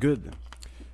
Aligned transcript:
Good. 0.00 0.30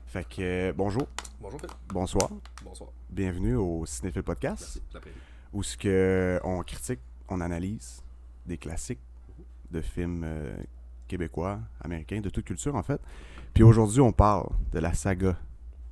Fait 0.06 0.24
que 0.28 0.40
euh, 0.40 0.72
bonjour, 0.76 1.06
Bonjour, 1.40 1.60
Phil. 1.60 1.68
bonsoir, 1.88 2.30
Bonsoir. 2.64 2.90
bienvenue 3.10 3.54
au 3.56 3.84
Cinéphile 3.86 4.22
Podcast, 4.22 4.80
Merci. 4.94 5.08
Où 5.52 5.62
ce 5.62 5.76
que 5.76 6.40
on 6.44 6.62
critique, 6.62 7.00
on 7.28 7.40
analyse 7.40 8.02
des 8.46 8.58
classiques 8.58 9.00
de 9.70 9.80
films 9.80 10.22
euh, 10.24 10.56
québécois, 11.08 11.60
américains, 11.80 12.20
de 12.20 12.30
toute 12.30 12.44
culture 12.44 12.74
en 12.74 12.82
fait. 12.82 13.00
Puis 13.54 13.62
aujourd'hui, 13.62 14.00
on 14.00 14.12
parle 14.12 14.48
de 14.72 14.78
la 14.78 14.92
saga 14.94 15.36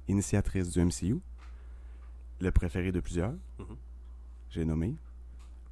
initiatrice 0.09 0.71
du 0.71 0.85
MCU, 0.85 1.21
le 2.41 2.51
préféré 2.51 2.93
de 2.93 3.01
plusieurs. 3.01 3.33
Mhm. 3.59 3.77
J'ai 4.51 4.65
nommé 4.65 4.95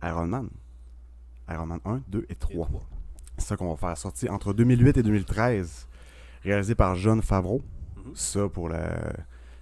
Iron 0.02 0.26
Man. 0.26 0.48
Iron 1.48 1.66
Man 1.66 1.80
1, 1.84 2.02
2 2.08 2.26
et 2.28 2.34
3. 2.34 2.66
trois. 2.66 2.82
C'est 3.38 3.46
ça 3.46 3.56
qu'on 3.56 3.70
va 3.70 3.76
faire 3.76 3.96
sortir 3.98 4.32
entre 4.32 4.52
2008 4.52 4.96
et 4.98 5.02
2013, 5.02 5.88
réalisé 6.44 6.74
par 6.74 6.94
John 6.96 7.22
Favreau. 7.22 7.62
Mhm. 7.96 8.12
Ça, 8.14 8.48
pour 8.48 8.68
la- 8.68 9.12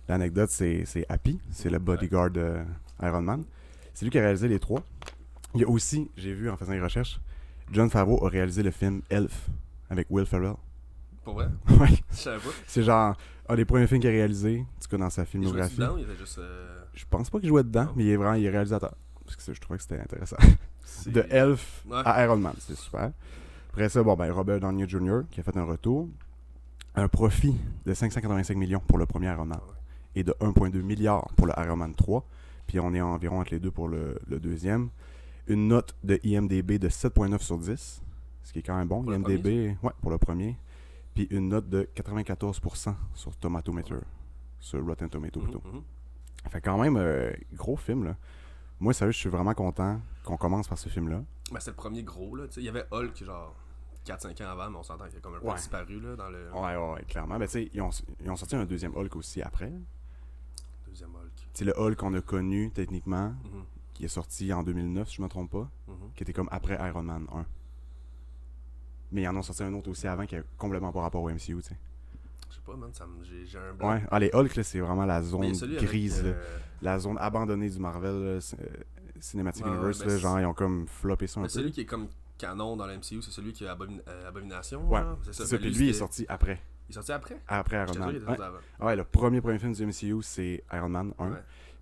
l'anecdote, 0.08 0.50
c'est 0.50 0.84
c'est 0.86 1.04
Happy, 1.08 1.38
c'est 1.50 1.70
le 1.70 1.78
bodyguard 1.78 2.30
de 2.30 2.56
Iron 3.02 3.22
Man. 3.22 3.44
C'est 3.94 4.04
lui 4.06 4.10
qui 4.10 4.18
a 4.18 4.22
réalisé 4.22 4.48
les 4.48 4.58
trois. 4.58 4.82
Il 5.54 5.60
y 5.60 5.64
a 5.64 5.68
aussi, 5.68 6.10
j'ai 6.16 6.32
vu 6.32 6.48
en 6.50 6.56
faisant 6.56 6.72
les 6.72 6.80
recherches, 6.80 7.20
John 7.72 7.90
Favreau 7.90 8.24
a 8.24 8.28
réalisé 8.28 8.62
le 8.62 8.70
film 8.70 9.02
Elf 9.10 9.48
avec 9.88 10.06
Will 10.10 10.26
Ferrell. 10.26 10.54
Pour 11.24 11.34
vrai? 11.34 11.48
Ouais, 11.80 11.88
Je 12.10 12.16
savais 12.16 12.38
pas. 12.38 12.50
c'est 12.66 12.82
genre 12.82 13.16
un 13.48 13.56
des 13.56 13.64
premiers 13.64 13.86
films 13.86 14.00
qu'il 14.00 14.08
a 14.10 14.12
réalisé, 14.12 14.60
en 14.60 14.80
tout 14.82 14.88
cas 14.88 14.96
dans 14.96 15.10
sa 15.10 15.22
Il 15.22 15.24
jouait 15.26 15.30
filmographie. 15.32 15.76
dedans 15.76 15.94
ou 15.94 15.98
il 15.98 16.04
était 16.04 16.16
juste. 16.16 16.38
euh, 16.38 16.82
Je 16.94 17.04
pense 17.08 17.28
pas 17.30 17.38
qu'il 17.40 17.48
jouait 17.48 17.64
dedans, 17.64 17.84
Non. 17.86 17.92
mais 17.96 18.04
il 18.04 18.10
est 18.10 18.16
vraiment 18.16 18.34
il 18.34 18.44
est 18.44 18.50
réalisateur. 18.50 18.94
Parce 19.24 19.36
que 19.36 19.52
je 19.54 19.60
trouvais 19.60 19.76
que 19.76 19.82
c'était 19.82 20.00
intéressant. 20.00 20.36
De 21.06 21.24
Elf 21.30 21.84
Ouais. 21.88 22.02
à 22.04 22.24
Iron 22.24 22.36
Man, 22.36 22.54
c'est 22.58 22.76
super. 22.76 23.12
Après 23.70 23.88
ça, 23.88 24.02
bon, 24.02 24.14
ben, 24.16 24.32
Robert 24.32 24.58
Downey 24.60 24.88
Jr. 24.88 25.20
qui 25.30 25.40
a 25.40 25.42
fait 25.44 25.56
un 25.56 25.64
retour. 25.64 26.08
Un 26.94 27.08
profit 27.08 27.56
de 27.86 27.94
585 27.94 28.56
millions 28.56 28.80
pour 28.80 28.98
le 28.98 29.06
premier 29.06 29.28
Iron 29.28 29.46
Man 29.46 29.60
ouais. 29.60 30.20
et 30.20 30.24
de 30.24 30.32
1,2 30.40 30.82
milliard 30.82 31.28
pour 31.36 31.46
le 31.46 31.52
Iron 31.58 31.76
Man 31.76 31.94
3. 31.94 32.26
Puis 32.66 32.80
on 32.80 32.92
est 32.94 33.00
environ 33.00 33.40
entre 33.40 33.52
les 33.52 33.60
deux 33.60 33.70
pour 33.70 33.88
le, 33.88 34.18
le 34.26 34.40
deuxième. 34.40 34.90
Une 35.46 35.68
note 35.68 35.94
de 36.04 36.18
IMDB 36.24 36.78
de 36.78 36.88
7,9 36.88 37.40
sur 37.40 37.58
10, 37.58 38.02
ce 38.42 38.52
qui 38.52 38.58
est 38.60 38.62
quand 38.62 38.76
même 38.76 38.88
bon. 38.88 39.02
Pour 39.02 39.12
IMDB, 39.12 39.76
ouais, 39.82 39.92
pour 40.00 40.10
le 40.10 40.18
premier. 40.18 40.56
Puis 41.14 41.26
une 41.30 41.48
note 41.48 41.68
de 41.68 41.88
94% 41.96 42.94
sur 43.14 43.36
Tomatometer, 43.36 43.96
sur 44.60 44.84
Rotten 44.84 45.08
Tomato 45.08 45.40
plutôt. 45.40 45.62
Mhm, 45.64 45.76
mhm. 45.76 45.82
Fait 46.50 46.60
quand 46.60 46.78
même, 46.78 46.96
euh, 46.96 47.32
gros 47.54 47.76
film, 47.76 48.04
là. 48.04 48.16
Moi, 48.78 48.94
sérieux, 48.94 49.12
je 49.12 49.18
suis 49.18 49.28
vraiment 49.28 49.52
content 49.52 50.00
qu'on 50.24 50.36
commence 50.36 50.66
par 50.66 50.78
ce 50.78 50.88
film-là. 50.88 51.22
Ben, 51.52 51.60
c'est 51.60 51.70
le 51.70 51.76
premier 51.76 52.02
gros, 52.02 52.34
là. 52.34 52.44
Il 52.56 52.62
y 52.62 52.68
avait 52.68 52.86
Hulk, 52.90 53.24
genre 53.24 53.54
4-5 54.06 54.42
ans 54.42 54.50
avant, 54.50 54.70
mais 54.70 54.76
on 54.78 54.82
s'entend 54.82 55.06
qu'il 55.08 55.18
a 55.18 55.20
comme 55.20 55.34
un 55.34 55.40
peu 55.40 55.46
Ouais. 55.48 55.54
disparu, 55.56 56.00
là, 56.00 56.16
dans 56.16 56.30
le 56.30 56.50
Ouais, 56.52 56.76
ouais, 56.76 56.92
ouais, 56.94 57.04
clairement. 57.04 57.38
Mais 57.38 57.46
tu 57.46 57.52
sais, 57.52 57.70
ils 57.72 57.80
ont, 57.82 57.90
ils 58.22 58.30
ont 58.30 58.36
sorti 58.36 58.56
un 58.56 58.64
deuxième 58.64 58.94
Hulk 58.96 59.14
aussi 59.16 59.42
après. 59.42 59.72
deuxième 60.86 61.10
Hulk. 61.14 61.48
C'est 61.52 61.64
le 61.64 61.78
Hulk 61.78 61.96
qu'on 61.96 62.14
a 62.14 62.20
connu, 62.20 62.70
techniquement, 62.72 63.28
Mhm, 63.28 63.64
qui 63.94 64.04
est 64.04 64.08
sorti 64.08 64.52
en 64.52 64.62
2009, 64.62 65.08
si 65.08 65.16
je 65.16 65.22
me 65.22 65.28
trompe 65.28 65.50
pas, 65.50 65.68
mhm. 65.88 65.94
qui 66.16 66.22
était 66.22 66.32
comme 66.32 66.48
après 66.50 66.74
Iron 66.88 67.02
Man 67.02 67.26
1. 67.32 67.44
Mais 69.12 69.22
ils 69.22 69.28
en 69.28 69.36
ont 69.36 69.42
sorti 69.42 69.62
un 69.62 69.74
autre 69.74 69.90
aussi 69.90 70.06
avant 70.06 70.24
qui 70.26 70.36
a 70.36 70.42
complètement 70.56 70.92
pas 70.92 71.02
rapport 71.02 71.22
au 71.22 71.28
MCU, 71.30 71.38
tu 71.56 71.62
sais. 71.62 71.76
Je 72.48 72.54
sais 72.56 72.60
pas, 72.64 72.74
man, 72.76 72.90
ça 72.92 73.06
me- 73.06 73.22
j'ai 73.24 73.58
un 73.58 73.72
blanc. 73.74 73.90
Ouais, 73.92 74.02
ah, 74.10 74.18
les 74.18 74.30
Hulk, 74.32 74.54
là, 74.56 74.62
c'est 74.62 74.80
vraiment 74.80 75.04
la 75.04 75.22
zone 75.22 75.44
avec, 75.44 75.82
grise, 75.84 76.22
euh, 76.24 76.34
la 76.82 76.98
zone 76.98 77.16
abandonnée 77.18 77.70
du 77.70 77.78
Marvel 77.78 78.12
là, 78.12 78.18
euh, 78.38 78.40
Cinematic 79.20 79.64
Universe. 79.66 79.98
ben 79.98 80.04
là, 80.06 80.10
c'est- 80.14 80.18
genre, 80.18 80.40
ils 80.40 80.46
ont 80.46 80.54
comme 80.54 80.86
floppé 80.88 81.26
ça 81.26 81.38
un 81.40 81.42
mais 81.42 81.48
peu. 81.48 81.52
celui 81.52 81.70
qui 81.72 81.82
est 81.82 81.86
comme 81.86 82.08
canon 82.40 82.76
dans 82.76 82.86
la 82.86 82.96
MCU, 82.96 83.22
c'est 83.22 83.30
celui 83.30 83.52
qui 83.52 83.66
a 83.66 83.74
Abomin- 83.74 84.00
euh, 84.08 84.28
Abomination. 84.28 84.88
Ouais, 84.88 85.00
genre? 85.00 85.18
c'est 85.22 85.32
ça. 85.34 85.44
Mais 85.52 85.58
Puis 85.58 85.70
lui, 85.74 85.86
il 85.86 85.90
est 85.90 85.94
sorti 85.94 86.24
après. 86.28 86.60
Il 86.88 86.92
est 86.92 86.94
sorti 86.94 87.12
après? 87.12 87.40
Après 87.46 87.76
Iron 87.82 87.92
sûr 87.92 88.00
Man. 88.04 88.16
Ouais. 88.16 88.40
avant. 88.40 88.58
Ah 88.80 88.86
ouais, 88.86 88.96
le 88.96 89.04
premier 89.04 89.40
premier 89.40 89.58
film 89.58 89.72
du 89.72 89.86
MCU, 89.86 90.22
c'est 90.22 90.64
Iron 90.72 90.88
Man 90.88 91.12
1. 91.18 91.30
Ouais. 91.30 91.38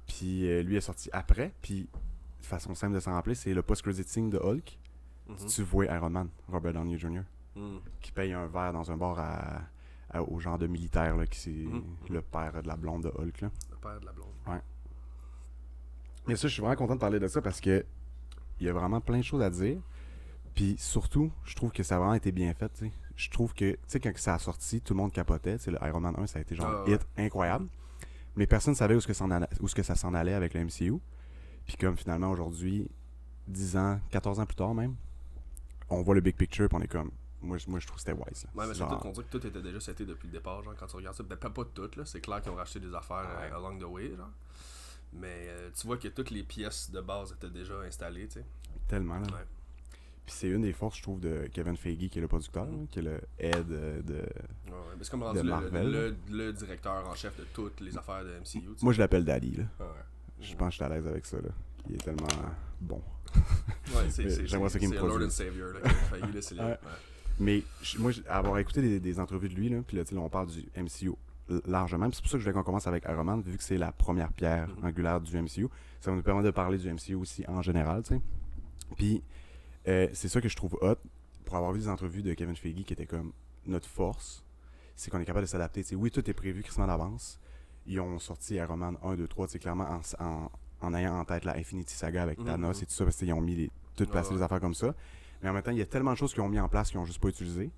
Puis 0.07 0.49
euh, 0.51 0.63
lui 0.63 0.77
est 0.77 0.81
sorti 0.83 1.09
après. 1.13 1.53
Puis, 1.63 1.89
façon 2.41 2.75
simple 2.75 2.95
de 2.95 3.01
s'en 3.01 3.13
rappeler, 3.13 3.35
c'est 3.35 3.55
le 3.55 3.63
post-credit 3.63 4.05
scene 4.05 4.31
de 4.31 4.39
Hulk. 4.39 4.79
Mhm, 5.29 5.37
Tu 5.47 5.63
vois 5.63 5.85
Iron 5.87 6.11
Man, 6.11 6.29
Robert 6.49 6.73
Downey 6.73 6.97
Jr., 6.99 7.21
mhm. 7.57 7.81
qui 8.01 8.13
paye 8.13 8.33
un 8.33 8.47
verre 8.47 8.73
dans 8.73 8.91
un 8.91 8.97
bar 8.97 9.19
à, 9.19 9.61
à- 10.11 10.23
au 10.23 10.39
genre 10.41 10.57
de 10.59 10.67
militaire, 10.67 11.17
là, 11.17 11.27
qui 11.27 11.39
c'est 11.39 11.51
Mhm. 11.51 11.83
le 12.11 12.21
père 12.23 12.63
de 12.63 12.67
la 12.69 12.77
blonde 12.77 13.03
de 13.05 13.09
Hulk. 13.09 13.41
Là. 13.43 13.51
Le 13.71 13.77
père 13.77 14.01
de 14.01 14.07
la 14.07 14.13
blonde. 14.13 14.29
Mais 16.27 16.37
ça, 16.37 16.47
je 16.49 16.53
suis 16.53 16.61
vraiment 16.61 16.77
content 16.77 16.95
de 16.95 17.01
parler 17.01 17.19
de 17.21 17.27
ça 17.29 17.41
parce 17.41 17.61
que 17.61 17.85
il 18.61 18.67
y 18.67 18.69
a 18.69 18.73
vraiment 18.73 19.01
plein 19.01 19.19
de 19.19 19.23
choses 19.23 19.41
à 19.43 19.49
dire. 19.51 19.79
Puis 20.59 20.75
surtout, 20.77 21.31
je 21.45 21.55
trouve 21.55 21.71
que 21.71 21.85
ça 21.85 21.95
a 21.95 21.99
vraiment 21.99 22.15
été 22.15 22.33
bien 22.33 22.53
fait. 22.53 22.69
tu 22.71 22.87
sais. 22.87 22.93
Je 23.15 23.31
trouve 23.31 23.55
que, 23.55 23.73
tu 23.75 23.79
sais, 23.87 24.01
quand 24.01 24.11
ça 24.17 24.35
a 24.35 24.39
sorti, 24.41 24.81
tout 24.81 24.93
le 24.93 24.99
monde 24.99 25.13
capotait. 25.13 25.57
tu 25.57 25.65
sais, 25.67 25.71
le 25.71 25.79
Iron 25.87 26.01
Man 26.01 26.15
1, 26.19 26.27
ça 26.27 26.41
a 26.41 26.43
été 26.43 26.57
genre 26.57 26.85
Ah 26.85 26.91
hit 26.91 27.01
incroyable. 27.17 27.69
Mais 28.35 28.49
personne 28.49 28.73
ne 28.73 28.77
savait 28.77 28.97
où, 28.97 28.99
est-ce 28.99 29.07
que, 29.07 29.33
allait- 29.33 29.47
où 29.61 29.67
est-ce 29.67 29.75
que 29.77 29.85
ça 29.85 29.95
s'en 29.95 30.15
allait 30.15 30.35
avec 30.35 30.55
le 30.55 30.65
MCU. 30.65 30.99
Puis 31.65 31.77
comme 31.77 31.97
finalement, 31.97 32.29
aujourd'hui, 32.33 32.89
10 33.47 33.77
ans, 33.77 34.01
14 34.11 34.41
ans 34.41 34.47
plus 34.47 34.57
tard 34.57 34.75
même, 34.75 34.97
on 35.91 36.03
voit 36.03 36.17
le 36.17 36.21
big 36.23 36.35
picture, 36.35 36.69
puis 36.69 36.77
on 36.77 36.83
est 36.83 36.89
comme. 36.89 37.13
Moi, 37.41 37.57
je- 37.59 37.71
moi 37.71 37.79
je 37.79 37.87
trouve 37.87 37.97
que 37.97 38.01
c'était 38.11 38.19
wise. 38.21 38.45
là. 38.47 38.51
Ouais, 38.61 38.67
mais 38.69 38.75
surtout 38.75 38.95
genre- 38.95 39.01
qu'on 39.01 39.11
dirait 39.13 39.27
que 39.31 39.39
tout 39.39 39.47
était 39.47 39.63
déjà 39.63 39.79
seté 39.79 40.05
depuis 40.05 40.27
le 40.27 40.33
départ, 40.33 40.61
genre, 40.65 40.75
quand 40.77 40.87
tu 40.89 40.97
regardes 40.97 41.15
ça. 41.17 41.23
Ben, 41.23 41.37
pas, 41.37 41.51
pas 41.51 41.65
tout, 41.73 41.89
là. 41.97 42.05
C'est 42.05 42.21
clair 42.21 42.43
qu'ils 42.43 42.51
ont 42.51 42.57
racheté 42.57 42.81
des 42.81 42.93
affaires 42.93 43.29
Ouais. 43.41 43.49
euh, 43.53 43.57
along 43.59 43.79
the 43.79 43.85
way, 43.85 44.09
genre. 44.17 44.31
Mais 45.13 45.47
euh, 45.49 45.71
tu 45.73 45.87
vois 45.87 45.99
que 45.99 46.09
toutes 46.09 46.31
les 46.31 46.43
pièces 46.43 46.91
de 46.91 47.01
base 47.01 47.31
étaient 47.33 47.49
déjà 47.49 47.75
installées, 47.83 48.27
tu 48.27 48.41
sais. 48.41 48.45
Tellement, 48.89 49.21
là. 49.21 49.27
Ouais. 49.29 49.45
Puis 50.29 50.37
c'est 50.41 50.49
une 50.49 50.61
des 50.61 50.75
forces, 50.75 50.99
je 50.99 51.03
trouve, 51.03 51.21
de 51.21 51.49
Kevin 51.55 51.75
Feige, 51.75 52.11
qui 52.11 52.19
est 52.19 52.21
le 52.21 52.29
producteur, 52.29 52.67
là, 52.67 52.73
qui 52.91 52.99
est 52.99 53.03
le 53.03 53.19
head 53.39 53.73
euh, 53.73 54.03
de. 54.03 54.15
Ouais, 54.15 54.21
ouais. 54.73 54.77
Mais 54.99 55.03
c'est 55.05 55.11
comme 55.11 55.21
De 55.21 55.25
rendu 55.25 55.39
le, 55.39 55.45
Marvel. 55.49 55.91
le, 55.91 56.17
le 56.31 56.53
directeur 56.53 57.09
en 57.09 57.15
chef 57.15 57.35
de 57.39 57.45
toutes 57.55 57.81
les 57.81 57.97
affaires 57.97 58.23
de 58.25 58.31
MCU, 58.39 58.45
tu 58.45 58.61
sais. 58.61 58.85
Moi, 58.85 58.93
je 58.93 58.99
l'appelle 58.99 59.25
Daddy, 59.25 59.53
là. 59.57 59.65
Ouais. 59.81 59.87
Je 60.43 60.55
pense 60.55 60.67
que 60.69 60.71
je 60.73 60.77
suis 60.77 60.85
à 60.85 60.89
l'aise 60.91 61.07
avec 61.07 61.25
ça, 61.25 61.39
là. 61.39 61.49
Il 61.89 61.95
est 61.95 62.05
tellement 62.05 62.27
bon. 62.79 63.01
C'est 64.11 64.47
j'aimerais 64.47 64.69
ça 64.69 64.79
qu'il 64.79 64.91
me 64.91 64.95
c'est 64.97 65.01
Lord 65.01 65.23
and 65.23 65.31
Savior, 65.31 65.69
là, 65.73 65.81
c'est 66.43 66.55
Ouais. 66.61 66.65
ouais. 66.65 66.77
Mais 67.41 67.63
moi, 67.99 68.13
avoir 68.29 68.59
écouté 68.59 68.83
des, 68.83 69.01
des 69.01 69.19
entrevues 69.19 69.49
de 69.49 69.55
lui, 69.55 69.71
là, 69.71 69.79
puis 69.87 69.97
là, 69.97 70.03
on 70.17 70.29
parle 70.29 70.49
du 70.49 70.67
MCU 70.77 71.13
largement. 71.67 72.11
C'est 72.13 72.21
pour 72.21 72.31
ça 72.31 72.37
que 72.37 72.41
je 72.41 72.45
voulais 72.45 72.53
qu'on 72.53 72.65
commence 72.65 72.87
avec 72.87 73.05
Iron 73.09 73.25
Man, 73.25 73.41
vu 73.41 73.57
que 73.57 73.63
c'est 73.63 73.79
la 73.79 73.93
première 73.93 74.33
pierre 74.35 74.69
Mhm. 74.69 74.85
angulaire 74.85 75.21
du 75.23 75.35
MCU. 75.41 75.69
Ça 76.01 76.11
va 76.11 76.17
nous 76.19 76.23
permettre 76.23 76.45
de 76.47 76.51
parler 76.51 76.77
du 76.77 76.93
MCU 76.93 77.15
aussi 77.15 77.45
en 77.49 77.63
général, 77.63 78.03
tu 78.03 78.15
sais. 78.17 78.21
Puis 78.97 79.23
euh, 79.89 80.09
c'est 80.13 80.29
ça 80.29 80.41
que 80.41 80.49
je 80.49 80.57
trouve 80.57 80.77
hot, 80.81 80.97
pour 81.45 81.57
avoir 81.57 81.73
vu 81.73 81.81
des 81.81 81.89
entrevues 81.89 82.23
de 82.23 82.35
Kevin 82.35 82.55
Feige 82.57 82.85
qui 82.85 82.93
étaient 82.93 83.07
comme 83.07 83.33
notre 83.67 83.89
force, 83.89 84.45
c'est 84.95 85.11
qu'on 85.11 85.21
est 85.21 85.25
capable 85.25 85.47
de 85.47 85.51
s'adapter. 85.51 85.85
Oui, 85.95 86.11
tout 86.11 86.29
est 86.29 86.35
prévu 86.35 86.63
crissement 86.63 86.87
d'avance. 86.87 87.39
Ils 87.87 88.01
ont 88.01 88.19
sorti 88.19 88.55
Iron 88.57 88.77
Man 88.77 88.97
1, 89.03 89.17
2, 89.17 89.27
3, 89.29 89.47
tu 89.47 89.53
sais, 89.55 89.59
clairement 89.59 89.89
en, 89.89 90.25
en, 90.25 90.51
en 90.83 90.95
ayant 90.95 91.19
en 91.19 91.25
tête 91.25 91.45
la 91.45 91.57
Infinity 91.57 91.95
Saga 91.95 92.23
avec 92.23 92.39
Mhm, 92.39 92.45
Thanos 92.47 92.77
mhm. 92.77 92.83
et 92.83 92.87
tout 92.87 92.93
ça, 92.93 93.05
parce 93.05 93.17
qu'ils 93.17 93.33
ont 93.33 93.41
mis 93.41 93.55
les, 93.57 93.71
tout 93.97 94.05
Ouais, 94.05 94.11
placé 94.11 94.31
ouais. 94.31 94.37
des 94.37 94.43
affaires 94.43 94.61
comme 94.61 94.75
ça. 94.75 94.95
Mais 95.43 95.49
en 95.49 95.53
même 95.53 95.63
temps, 95.63 95.71
il 95.71 95.79
y 95.79 95.83
a 95.83 95.87
tellement 95.87 96.13
de 96.13 96.17
choses 96.19 96.33
qu'ils 96.35 96.43
ont 96.43 96.49
mis 96.49 96.61
en 96.61 96.69
place 96.69 96.91
qu'ils 96.91 96.99
ont 96.99 97.05
juste 97.07 97.21
pas 97.21 97.29
utilisé. 97.29 97.71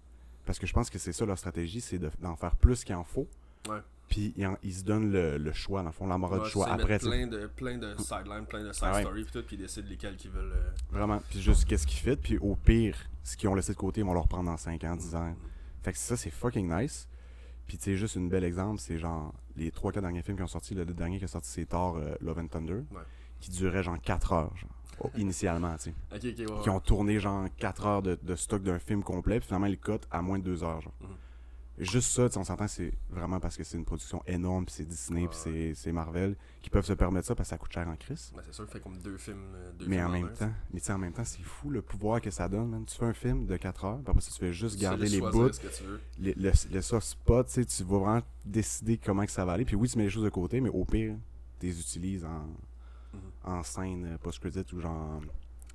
Parce 0.47 0.59
que 0.59 0.67
je 0.67 0.73
pense 0.73 0.91
que 0.91 0.99
c'est 0.99 1.13
ça 1.13 1.25
leur 1.27 1.39
stratégie, 1.39 1.81
c'est 1.81 1.99
de- 1.99 2.11
d'en 2.21 2.35
faire 2.35 2.57
plus 2.57 2.83
qu'il 2.83 2.95
en 2.95 3.05
faut. 3.05 3.29
Ouais. 3.69 3.79
Puis 4.11 4.35
ils, 4.63 4.75
se 4.75 4.83
donnent 4.85 5.11
le, 5.13 5.39
le 5.39 5.53
choix, 5.53 5.81
dans 5.83 5.87
le 5.89 5.93
fond, 5.93 6.07
l'embarras 6.07 6.39
Ouais, 6.39 6.45
du 6.45 6.51
choix 6.51 6.69
après. 6.69 6.99
plein 6.99 7.27
de, 7.29 7.47
plein 7.47 7.79
de 7.79 7.95
sidelines, 7.97 8.45
plein 8.47 8.65
de 8.65 8.73
side 8.73 8.83
Ah 8.87 8.93
ouais. 8.95 9.01
stories, 9.03 9.23
puis 9.23 9.33
tout, 9.33 9.43
puis 9.47 9.55
ils 9.57 9.61
décident 9.61 9.89
lesquels 9.89 10.17
qu'ils 10.17 10.33
veulent. 10.33 10.53
euh, 10.53 10.71
Vraiment. 10.91 11.21
Puis 11.31 11.41
juste 11.41 11.65
qu'est-ce 11.65 11.87
qu'ils 11.87 12.01
fait. 12.01 12.17
Puis 12.17 12.37
au 12.39 12.57
pire, 12.57 12.97
ce 13.23 13.37
qu'ils 13.37 13.49
ont 13.49 13.55
laissé 13.55 13.73
de 13.73 13.79
côté, 13.79 14.01
ils 14.01 14.05
vont 14.05 14.13
le 14.13 14.19
reprendre 14.19 14.51
dans 14.51 14.57
5 14.57 14.83
ans, 14.85 14.97
10 14.97 15.15
ans. 15.15 15.35
Fait 15.83 15.93
que 15.93 15.99
ça, 15.99 16.17
c'est 16.17 16.31
fucking 16.31 16.69
nice. 16.71 17.09
Puis 17.69 17.79
tu 17.79 17.85
sais, 17.85 17.97
juste 17.97 18.17
une 18.17 18.29
belle 18.29 18.43
exemple, 18.43 18.81
c'est 18.81 18.99
genre 18.99 19.33
les 19.57 19.71
3-4 19.71 20.01
derniers 20.01 20.23
films 20.23 20.37
qui 20.39 20.43
ont 20.43 20.47
sorti. 20.49 20.75
Le 20.75 20.85
dernier 20.87 21.19
qui 21.19 21.25
est 21.25 21.29
sorti, 21.29 21.49
c'est 21.49 21.67
Thor 21.67 21.97
euh, 21.97 22.15
Love 22.21 22.41
and 22.41 22.49
Thunder. 22.49 22.75
Ouais. 22.91 23.03
Qui 23.39 23.51
durait 23.53 23.85
genre 23.85 23.99
4 24.03 24.33
heures, 24.33 24.57
genre, 24.57 24.71
oh, 25.05 25.11
initialement, 25.17 25.77
tu 25.77 25.91
sais. 25.91 25.95
Ok, 26.13 26.35
ok, 26.47 26.51
ouais. 26.57 26.63
Qui 26.65 26.71
ont 26.71 26.81
tourné 26.81 27.21
genre 27.21 27.47
4 27.59 27.87
heures 27.87 28.03
de, 28.03 28.19
de 28.21 28.35
stock 28.35 28.61
d'un 28.65 28.81
film 28.81 29.05
complet. 29.05 29.39
Puis 29.39 29.47
finalement, 29.47 29.67
ils 29.67 29.71
le 29.71 29.77
cotent 29.77 30.09
à 30.11 30.21
moins 30.21 30.41
de 30.41 30.45
2 30.45 30.65
heures, 30.65 30.81
genre. 30.81 30.93
Mhm. 31.01 31.09
Juste 31.85 32.11
ça, 32.11 32.29
on 32.37 32.45
s'entend, 32.45 32.69
c'est 32.69 32.93
vraiment 33.09 33.41
parce 33.41 33.57
que 33.57 33.65
c'est 33.65 33.77
une 33.77 33.85
production 33.85 34.23
énorme, 34.27 34.65
puis 34.67 34.75
c'est 34.75 34.85
Disney, 34.85 35.27
puis 35.29 35.37
c'est- 35.37 35.75
c'est 35.75 35.93
Marvel, 35.93 36.37
qui 36.63 36.69
peuvent 36.71 36.85
se 36.85 36.93
permettre 36.93 37.27
ça 37.27 37.35
parce 37.35 37.49
que 37.49 37.51
ça 37.51 37.59
coûte 37.59 37.73
cher 37.73 37.89
en 37.89 37.97
crise. 37.97 38.33
Ben, 38.37 38.43
c'est 38.45 38.53
sûr, 38.55 38.69
fait 38.69 38.81
comme 38.81 38.99
deux 38.99 39.17
films. 39.17 39.39
euh, 39.55 39.73
Deux 39.73 39.87
Mais 39.87 39.97
films 39.97 40.07
en 40.09 40.11
même 40.11 40.33
temps, 40.33 40.53
mais 40.73 40.91
en 40.91 40.99
même 40.99 41.13
temps, 41.13 41.25
c'est 41.25 41.43
fou 41.43 41.71
le 41.71 41.81
pouvoir 41.83 42.21
que 42.21 42.31
ça 42.31 42.49
donne, 42.49 42.69
man. 42.69 42.85
Tu 42.85 42.97
fais 42.97 43.07
un 43.07 43.15
film 43.15 43.47
de 43.47 43.57
4 43.57 43.85
heures, 43.85 43.99
puis 43.99 44.11
après 44.11 44.21
ça, 44.21 44.31
tu 44.33 44.39
fais 44.39 44.53
juste 44.53 44.77
Tu 44.77 44.83
garder 44.83 45.09
les 45.09 45.21
bouts, 45.21 45.51
le, 46.21 46.35
le 46.73 46.83
soft 46.83 47.07
spot, 47.07 47.47
tu 47.47 47.53
sais, 47.55 47.65
tu 47.65 47.83
vas 47.85 47.99
vraiment 47.99 48.23
décider 48.45 48.99
comment 48.99 49.25
que 49.25 49.31
ça 49.33 49.45
va 49.45 49.53
aller. 49.53 49.65
Puis 49.65 49.77
oui, 49.77 49.89
tu 49.89 49.97
mets 49.99 50.05
les 50.05 50.11
choses 50.11 50.25
de 50.25 50.29
côté, 50.31 50.61
mais 50.61 50.69
au 50.71 50.85
pire, 50.85 51.15
tu 51.59 51.67
les 51.67 51.81
utilises 51.81 52.25
en, 52.25 52.47
Mhm. 53.13 53.21
en 53.45 53.63
scène 53.63 54.05
euh, 54.05 54.19
post-credit 54.19 54.65
ou 54.75 54.81
genre 54.81 55.21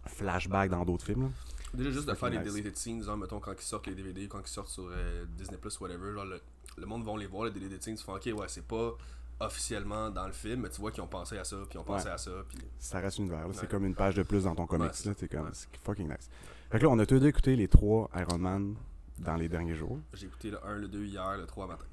flashback 0.08 0.70
dans 0.70 0.86
d'autres 0.86 1.06
films. 1.06 1.24
là. 1.24 1.30
Déjà, 1.74 1.92
juste 1.92 2.08
de 2.08 2.14
faire 2.14 2.30
des 2.32 2.38
nice. 2.40 2.54
deleted 2.54 2.78
scenes, 2.78 3.04
genre, 3.04 3.18
mettons, 3.18 3.40
quand 3.40 3.52
ils 3.54 3.62
sortent 3.66 3.88
les 3.88 3.96
DVD, 3.96 4.28
quand 4.28 4.40
ils 4.40 4.48
sortent 4.48 4.70
sur 4.70 4.88
euh, 4.90 5.26
Disney 5.38 5.58
Plus, 5.58 5.78
whatever, 5.82 6.14
genre, 6.14 6.26
le, 6.26 6.40
le 6.78 6.86
monde 6.86 7.04
vont 7.04 7.18
les 7.18 7.26
voir, 7.28 7.46
les 7.46 7.52
deleted 7.52 7.82
scenes, 7.84 7.96
ils 8.00 8.04
font, 8.04 8.16
ok, 8.16 8.26
ouais, 8.38 8.48
c'est 8.48 8.66
pas 8.66 8.94
officiellement 9.42 10.10
dans 10.10 10.26
le 10.28 10.32
film, 10.32 10.62
mais 10.62 10.70
tu 10.70 10.80
vois 10.80 10.92
qu'ils 10.92 11.04
ont 11.04 11.08
pensé 11.08 11.38
à 11.38 11.44
ça, 11.44 11.58
puis 11.70 11.76
ils 11.76 11.78
ont 11.80 11.84
pensé 11.84 12.06
Ouais. 12.06 12.12
à 12.14 12.18
ça, 12.18 12.32
puis. 12.48 12.60
Ça 12.80 13.00
reste 13.00 13.18
une 13.18 13.30
là. 13.30 13.46
C'est 13.52 13.70
comme 13.70 13.86
une 13.86 13.96
page 13.96 14.16
de 14.16 14.24
plus 14.24 14.46
dans 14.46 14.56
ton 14.56 14.66
comics. 14.66 14.86
Ouais, 14.92 15.06
là. 15.06 15.14
C'est 15.18 15.28
comme 15.28 15.52
fucking 15.84 16.08
nice. 16.08 16.30
Fait 16.72 16.80
que 16.80 16.84
là, 16.84 16.90
on 16.90 17.00
a 17.00 17.06
tous 17.06 17.20
deux 17.20 17.28
écouté 17.28 17.56
les 17.58 17.68
trois 17.68 18.10
Iron 18.16 18.38
Man 18.38 18.76
dans 19.20 19.36
les 19.36 19.50
derniers 19.50 19.76
jours. 19.76 20.00
J'ai 20.14 20.28
écouté 20.28 20.52
le 20.52 20.66
1, 20.66 20.78
le 20.78 20.88
2 20.88 21.04
hier, 21.06 21.38
le 21.38 21.46
3 21.46 21.68
matin. 21.68 21.86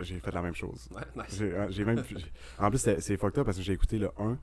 J'ai 0.00 0.18
fait 0.20 0.30
la 0.32 0.40
même 0.42 0.54
chose. 0.54 0.88
Ouais, 0.94 1.02
nice. 1.16 1.36
J'ai 1.70 1.82
euh, 1.82 1.84
même. 1.84 2.02
En 2.58 2.70
plus, 2.70 2.78
c'est 2.78 3.00
c'est 3.00 3.16
fucked 3.16 3.38
up 3.40 3.44
parce 3.44 3.56
que 3.58 3.62
j'ai 3.62 3.72
écouté 3.74 3.98
le 3.98 4.10
1 4.18 4.38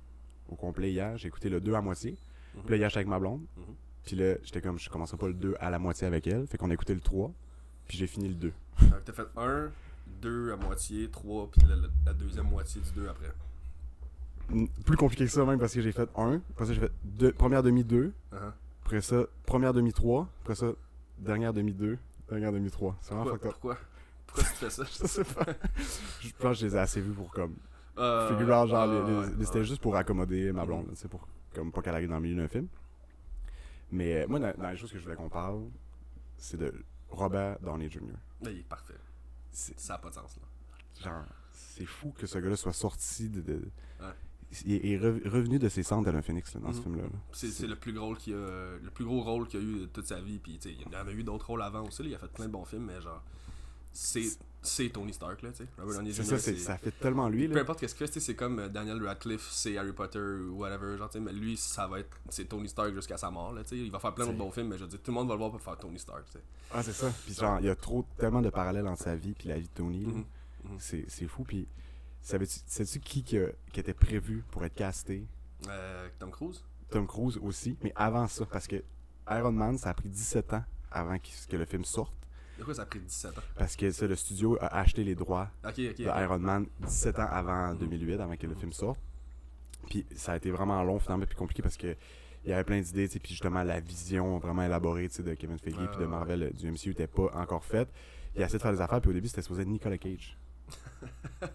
au 0.50 0.56
complet 0.56 0.91
hier, 0.91 1.18
j'ai 1.18 1.27
écouté 1.30 1.50
le 1.50 1.59
2 1.62 1.74
à 1.74 1.81
moitié. 1.81 2.18
Mhm. 2.60 2.66
Puis 2.66 2.72
là, 2.72 2.78
hier, 2.78 2.90
j'étais 2.90 2.98
avec 3.00 3.08
ma 3.08 3.20
blonde. 3.20 3.42
Mhm. 3.58 3.64
Puis 4.06 4.16
là, 4.16 4.36
j'étais 4.44 4.62
comme, 4.62 4.80
je 4.80 4.90
commençais 4.90 5.18
pas 5.18 5.28
le 5.28 5.34
2 5.34 5.56
à 5.60 5.70
la 5.70 5.80
moitié 5.80 6.08
avec 6.08 6.26
elle. 6.28 6.48
Fait 6.48 6.58
qu'on 6.58 6.70
a 6.70 6.74
écouté 6.74 6.94
le 6.94 7.02
3. 7.02 7.32
Puis 7.88 7.98
j'ai 7.98 8.08
fini 8.08 8.28
le 8.30 8.36
2. 8.36 8.52
Donc, 8.82 8.92
T'as 9.06 9.14
fait 9.14 9.28
1, 9.38 9.70
2 10.22 10.52
à 10.52 10.56
moitié, 10.58 11.10
3, 11.10 11.50
puis 11.52 11.62
la, 11.68 11.76
la- 11.76 11.88
la 12.06 12.14
deuxième 12.14 12.48
moitié 12.50 12.82
du 12.82 12.92
2 12.92 13.08
après. 13.10 13.32
Mm, 14.50 14.66
Plus 14.86 14.98
compliqué 14.98 15.26
que 15.26 15.32
ça, 15.32 15.46
même, 15.46 15.60
parce 15.60 15.74
que 15.74 15.82
j'ai 15.82 15.92
fait 15.92 16.10
1. 16.16 16.42
Après 16.52 16.66
ça, 16.66 16.74
j'ai 16.74 16.80
fait 16.82 16.92
deux, 17.04 17.32
première 17.34 17.62
demi 17.64 17.84
2. 17.84 18.12
Uh-huh. 18.34 18.38
Après 18.86 19.02
ça, 19.02 19.24
première 19.46 19.74
demi 19.74 19.94
3. 19.94 20.28
Après 20.44 20.56
ça, 20.56 20.68
dernière 21.20 21.54
demi 21.54 21.74
2. 21.74 21.98
Dernière 22.30 22.52
demi 22.52 22.70
3. 22.72 22.96
C'est 23.02 23.14
vraiment 23.14 23.30
Pourquoi, 23.32 23.50
fucked 23.52 23.62
pourquoi? 23.62 23.78
Pourquoi 24.28 24.44
tu 24.44 24.50
fais 24.56 24.70
ça? 24.70 24.84
Je 25.02 25.08
sais 25.08 25.24
pas. 25.24 25.46
je 26.22 26.30
pense 26.40 26.54
que 26.58 26.62
je 26.62 26.66
les 26.68 26.76
ai 26.76 26.80
assez 26.80 27.02
vus 27.02 27.12
pour 27.14 27.32
comme. 27.32 27.56
Euh, 27.98 28.46
genre, 28.68 28.76
ah, 28.76 28.88
les- 28.88 29.36
les- 29.38 29.46
c'était 29.46 29.60
ouais. 29.60 29.66
juste 29.66 29.82
pour 29.82 29.96
accommoder 29.96 30.52
ma 30.54 30.66
blonde, 30.66 30.88
Mhm. 30.88 30.96
c'est 30.96 31.08
pour 31.10 31.28
comme 31.60 31.72
pas 31.72 31.82
qu'elle 31.82 31.94
arrive 31.96 32.10
dans 32.10 32.16
le 32.16 32.22
milieu 32.22 32.36
d'un 32.42 32.48
film. 32.48 32.68
Mais 33.92 34.24
euh, 34.24 34.28
moi, 34.28 34.40
dans, 34.40 34.54
dans 34.58 34.70
les 34.70 34.78
choses 34.78 34.92
que 34.92 34.98
je 34.98 35.04
voulais 35.04 35.16
qu'on 35.16 35.30
parle, 35.30 35.64
c'est 36.38 36.58
de 36.58 36.74
Robert 37.10 37.60
Downey 37.60 37.90
Jr. 37.90 38.02
Là, 38.42 38.52
il 38.52 38.60
est 38.60 38.64
parfait. 38.64 38.96
C'est 39.52 39.78
Ça 39.80 39.94
n'a 39.94 40.00
pas 40.00 40.10
de 40.10 40.16
sens, 40.16 40.38
là. 40.38 41.04
genre, 41.04 41.24
c'est 41.52 41.86
fou 41.86 42.12
que 42.18 42.28
ce 42.28 42.38
gars-là 42.40 42.56
soit 42.56 42.74
sorti 42.74 43.30
de. 43.30 43.42
de- 43.42 43.72
Ouais. 44.00 44.08
Il 44.66 44.74
est- 44.74 44.90
est 44.94 44.98
revenu 44.98 45.60
de 45.60 45.70
ses 45.70 45.84
cendres 45.84 46.06
d'Alain 46.06 46.24
Phoenix 46.24 46.56
là, 46.56 46.62
dans 46.62 46.72
ce 46.72 46.78
Mhm. 46.78 46.84
film-là. 46.84 47.04
là. 47.04 47.10
C'est 47.34 47.68
le 47.68 47.76
plus 47.76 47.94
gros 47.94 48.16
qu'il 48.16 48.34
a, 48.34 48.78
le 48.82 48.90
plus 48.92 49.06
gros 49.06 49.22
rôle 49.22 49.48
qu'il 49.48 49.60
a 49.60 49.64
eu 49.64 49.80
de 49.82 49.86
toute 49.86 50.08
sa 50.08 50.20
vie. 50.22 50.40
Puis, 50.40 50.60
il 50.66 50.82
y 50.82 50.96
en 50.96 51.08
a 51.08 51.12
eu 51.12 51.24
d'autres 51.24 51.48
rôles 51.48 51.62
avant 51.62 51.86
aussi. 51.86 52.02
là. 52.04 52.10
Il 52.10 52.16
a 52.16 52.18
fait 52.20 52.32
plein 52.32 52.46
de 52.48 52.52
bons 52.52 52.66
films, 52.66 52.86
mais 52.86 53.00
genre, 53.02 53.22
c'est 53.92 54.40
c'est 54.62 54.90
Tony 54.90 55.14
Stark, 55.14 55.42
là, 55.42 55.52
tu 55.52 55.58
sais. 55.64 55.70
Robert 55.78 55.96
Downey 55.96 56.12
C'est 56.12 56.24
Jr., 56.24 56.38
ça, 56.38 56.56
ça 56.58 56.78
fait 56.78 56.92
tellement 56.92 57.30
lui. 57.30 57.48
Peu 57.48 57.60
importe 57.60 57.80
qu'est-ce 57.80 57.96
que 57.96 58.06
c'est, 58.06 58.20
c'est 58.20 58.36
comme 58.36 58.60
euh, 58.60 58.68
Daniel 58.70 59.02
Radcliffe, 59.06 59.48
c'est 59.52 59.78
Harry 59.78 59.94
Potter 59.94 60.20
ou 60.20 60.58
whatever, 60.60 60.98
genre, 60.98 61.10
mais 61.22 61.32
lui, 61.34 61.56
ça 61.58 61.88
va 61.88 62.00
être, 62.02 62.18
c'est 62.30 62.46
Tony 62.46 62.68
Stark 62.68 62.94
jusqu'à 62.94 63.18
sa 63.18 63.32
mort, 63.32 63.54
là, 63.54 63.64
tu 63.64 63.70
sais. 63.70 63.78
Il 63.78 63.92
va 63.92 64.00
faire 64.00 64.14
plein 64.14 64.26
d'autres 64.26 64.38
C'est- 64.38 64.44
bons 64.44 64.52
films, 64.52 64.68
mais 64.68 64.78
je 64.78 64.84
veux 64.84 64.90
dire, 64.90 65.00
tout 65.02 65.12
le 65.12 65.16
monde 65.16 65.28
va 65.28 65.34
le 65.36 65.40
voir 65.40 65.52
pour 65.52 65.62
faire 65.62 65.78
Tony 65.78 65.98
Stark, 66.00 66.26
tu 66.26 66.34
sais. 66.34 66.44
Ah, 66.72 66.84
c'est 66.84 66.94
ça. 66.94 67.12
Puis 67.26 67.34
genre, 67.34 67.60
il 67.60 67.66
y 67.68 67.70
a 67.70 67.76
trop, 67.76 68.06
tellement 68.18 68.42
de 68.42 68.50
parallèles 68.50 68.88
entre 68.88 69.02
sa 69.04 69.16
vie 69.16 69.34
et 69.46 69.48
la 69.48 69.58
vie 69.58 69.68
de 69.68 69.74
Tony. 69.74 70.06
là. 70.06 70.12
Mhm. 70.12 70.26
C'est 70.78 71.06
c'est 71.08 71.26
fou. 71.28 71.44
Puis, 71.46 71.68
savais-tu 72.22 72.60
sais-tu 72.66 73.00
qui, 73.00 73.24
qui, 73.24 73.38
a- 73.38 73.48
qui 73.72 73.80
était 73.80 73.94
prévu 73.94 74.44
pour 74.52 74.66
être 74.66 74.76
casté? 74.76 75.26
Euh, 75.70 76.08
Tom 76.20 76.32
Cruise? 76.32 76.64
Tom 76.90 77.08
Cruise 77.08 77.38
aussi, 77.42 77.78
mais 77.82 77.94
avant 77.96 78.28
ça, 78.28 78.46
parce 78.46 78.68
que 78.68 78.84
Iron 79.32 79.52
Man, 79.54 79.78
ça 79.78 79.92
a 79.92 79.94
pris 79.94 80.10
17 80.10 80.54
ans 80.54 80.64
avant 80.92 81.18
que 81.18 81.56
le 81.56 81.66
film 81.66 81.86
sorte. 81.86 82.14
De 82.60 82.64
quoi 82.64 82.74
ça 82.74 82.84
a 82.84 82.86
pris 82.86 83.00
17 83.00 83.38
ans? 83.38 83.42
Parce 83.58 83.76
que 83.76 83.90
ça, 83.92 84.06
le 84.06 84.16
studio 84.16 84.58
a 84.62 84.80
acheté 84.80 85.04
les 85.04 85.16
droits 85.16 85.50
Ok, 85.66 85.74
ok. 85.80 85.98
de. 85.98 86.04
Iron 86.04 86.40
Man 86.40 86.68
17 86.82 87.20
ans 87.20 87.28
avant 87.32 87.70
Mhm. 87.74 87.78
2008, 87.80 88.20
avant 88.20 88.36
que 88.36 88.48
le 88.48 88.56
film 88.56 88.72
sorte. 88.74 89.00
Puis 89.90 90.06
ça 90.16 90.34
a 90.34 90.36
été 90.38 90.52
vraiment 90.52 90.84
long, 90.84 91.00
finalement, 91.00 91.26
puis 91.26 91.36
compliqué 91.36 91.62
parce 91.64 91.78
que 91.78 91.96
il 92.46 92.50
y 92.52 92.54
avait 92.54 92.64
plein 92.64 92.80
d'idées, 92.80 93.08
puis 93.08 93.22
justement 93.32 93.64
la 93.64 93.80
vision 93.82 94.38
vraiment 94.38 94.64
élaborée 94.64 95.08
de 95.10 95.34
Kevin 95.34 95.58
Feige 95.60 95.76
puis 95.76 96.00
de 96.00 96.06
Marvel 96.06 96.52
du 96.54 96.72
MCU 96.72 96.90
n'était 96.90 97.08
pas 97.08 97.30
encore 97.34 97.66
faite. 97.66 97.90
Il 98.36 98.42
a 98.42 98.46
essayé 98.46 98.58
de 98.60 98.62
faire 98.64 98.72
des 98.72 98.80
affaires, 98.82 99.02
puis 99.02 99.10
au 99.10 99.14
début 99.14 99.28
c'était 99.28 99.42
supposé 99.42 99.64
être 99.64 99.68
Nicolas 99.68 99.98
Cage. 99.98 100.38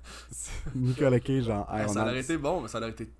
Nicolas 0.75 1.21
Cage 1.21 1.49
en 1.49 1.67
Iron 1.79 1.89
ça 1.89 2.01
Man. 2.01 2.09
aurait 2.09 2.21
été 2.21 2.37
bon, 2.37 2.61
mais 2.61 2.69
ça 2.69 2.79
aurait 2.79 2.91
été 2.91 3.11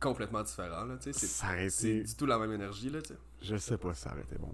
complètement 0.00 0.42
différent, 0.42 0.84
là, 0.84 0.96
Ça 1.12 1.46
aurait 1.52 1.70
C'est 1.70 2.02
du 2.02 2.14
tout 2.14 2.26
la 2.26 2.38
même 2.38 2.52
énergie, 2.52 2.90
là. 2.90 2.98
Je 3.40 3.56
sais 3.56 3.78
pas 3.78 3.94
si 3.94 4.02
ça 4.02 4.10
aurait 4.12 4.22
été 4.22 4.36
bon. 4.36 4.52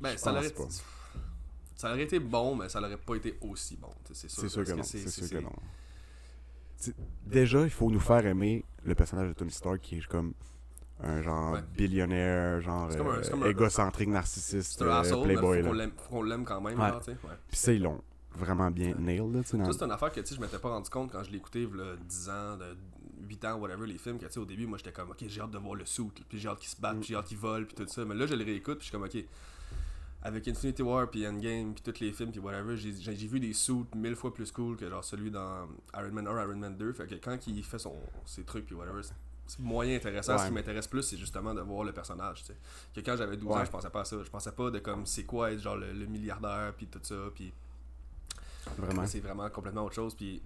Ben, 0.00 0.12
Je 0.12 0.16
ça 0.18 0.30
aurait 0.32 0.46
été. 0.46 0.62
Ça 1.76 1.90
aurait 1.90 2.02
été 2.04 2.18
bon, 2.20 2.54
mais 2.56 2.68
ça 2.68 2.80
aurait 2.80 2.96
pas 2.96 3.14
été 3.16 3.36
aussi 3.40 3.76
bon, 3.76 3.88
c'est 4.12 4.28
sûr. 4.30 4.64
Que 4.64 4.72
non. 4.72 4.82
c'est- 4.82 5.08
sûr 5.08 5.28
que 5.38 5.42
non. 5.44 5.52
Déjà, 7.26 7.62
il 7.62 7.70
faut 7.70 7.90
nous 7.90 8.00
faire 8.00 8.24
aimer 8.26 8.64
le 8.84 8.94
personnage 8.94 9.28
de 9.28 9.32
Tony 9.32 9.50
Stark 9.50 9.80
qui 9.80 9.96
est 9.98 10.06
comme 10.06 10.34
un 11.00 11.22
genre 11.22 11.54
Ouais. 11.54 11.60
billionnaire, 11.76 12.60
genre 12.60 12.90
un- 12.90 12.92
euh, 12.92 13.22
comme 13.28 13.42
un- 13.42 13.46
égocentrique, 13.48 14.08
narcissiste, 14.08 14.80
un 14.82 14.86
euh, 14.86 15.00
asshole, 15.00 15.26
mais 15.26 15.34
faut 15.34 15.40
playboy. 15.40 15.62
qu'on 15.62 15.72
l'aime- 15.72 15.92
faut 15.96 16.08
qu'on 16.10 16.22
l'aime 16.22 16.44
quand 16.44 16.60
même, 16.60 16.78
Ouais. 17.24 17.30
Puis 17.48 17.56
ça, 17.56 17.72
ils 17.72 17.82
l'ont 17.82 18.00
vraiment 18.36 18.70
bien 18.70 18.94
nailed, 18.98 19.32
là, 19.34 19.42
dans- 19.66 19.72
c'est 19.72 19.84
une 19.84 19.90
affaire 19.92 20.12
que 20.12 20.20
je 20.34 20.40
m'étais 20.40 20.58
pas 20.58 20.68
rendu 20.70 20.90
compte 20.90 21.10
quand 21.10 21.22
je 21.24 21.30
là, 21.74 21.96
10 22.06 22.28
ans, 22.28 22.56
de 22.56 22.76
8 23.28 23.44
ans, 23.44 23.54
whatever, 23.58 23.86
les 23.86 23.98
films, 23.98 24.18
que 24.18 24.26
au 24.38 24.44
début, 24.44 24.66
moi 24.66 24.76
j'étais 24.78 24.92
comme, 24.92 25.10
ok, 25.10 25.24
j'ai 25.26 25.40
hâte 25.40 25.50
de 25.50 25.58
voir 25.58 25.74
le 25.74 25.86
suit, 25.86 26.04
puis 26.28 26.38
j'ai 26.38 26.48
hâte 26.48 26.58
qu'il 26.58 26.68
se 26.68 26.80
batte, 26.80 26.96
Mm. 26.96 27.00
puis 27.00 27.08
j'ai 27.08 27.16
hâte 27.16 27.26
qu'il 27.26 27.38
vole, 27.38 27.66
puis 27.66 27.74
tout 27.74 27.86
ça. 27.90 28.04
Mais 28.04 28.14
là, 28.14 28.26
je 28.26 28.34
le 28.34 28.44
réécoute, 28.44 28.78
puis 28.78 28.86
je 28.86 28.90
suis 28.90 28.92
comme, 28.92 29.04
ok, 29.04 29.24
avec 30.24 30.48
Infinity 30.48 30.82
War, 30.82 31.08
puis 31.10 31.26
Endgame, 31.28 31.74
puis 31.74 31.82
tous 31.82 32.00
les 32.00 32.10
films, 32.12 32.30
puis 32.30 32.40
whatever, 32.40 32.76
j'ai 32.76 33.14
vu 33.28 33.38
des 33.40 33.52
suits 33.52 33.84
mille 33.94 34.16
fois 34.16 34.32
plus 34.32 34.50
cool 34.50 34.76
que 34.76 34.88
genre 34.88 35.04
celui 35.04 35.30
dans 35.30 35.68
Iron 35.94 36.10
Man 36.12 36.26
1, 36.26 36.42
Iron 36.42 36.56
Man 36.56 36.76
2. 36.76 36.92
Fait 36.94 37.06
que 37.06 37.14
quand 37.16 37.46
il 37.46 37.62
fait 37.62 37.78
son, 37.78 37.94
ses 38.24 38.42
trucs, 38.44 38.64
puis 38.66 38.74
whatever, 38.74 39.02
c'est- 39.02 39.58
moyen 39.58 39.96
intéressant. 39.96 40.38
Ce 40.38 40.46
qui 40.46 40.52
m'intéresse 40.52 40.86
plus, 40.88 41.02
c'est 41.02 41.18
justement 41.18 41.52
de 41.54 41.60
voir 41.60 41.84
le 41.84 41.92
personnage, 41.92 42.40
tu 42.40 42.46
sais. 42.46 42.56
Que 42.94 43.00
quand 43.02 43.14
j'avais 43.18 43.36
12 43.36 43.52
ans, 43.52 43.64
je 43.66 43.70
pensais 43.70 43.90
pas 43.90 44.00
à 44.00 44.04
ça. 44.06 44.16
Je 44.24 44.30
pensais 44.30 44.52
pas 44.52 44.70
de 44.70 44.78
comme, 44.78 45.04
c'est 45.04 45.24
quoi 45.24 45.52
être 45.52 45.60
genre 45.60 45.76
le, 45.76 45.92
le 45.92 46.06
milliardaire, 46.06 46.72
puis 46.74 46.86
tout 46.86 47.00
ça, 47.02 47.14
puis 47.34 47.52
Vraiment. 48.78 49.06
c'est 49.06 49.20
vraiment 49.20 49.48
complètement 49.50 49.84
autre 49.84 49.94
chose. 49.94 50.14
Puis, 50.14 50.40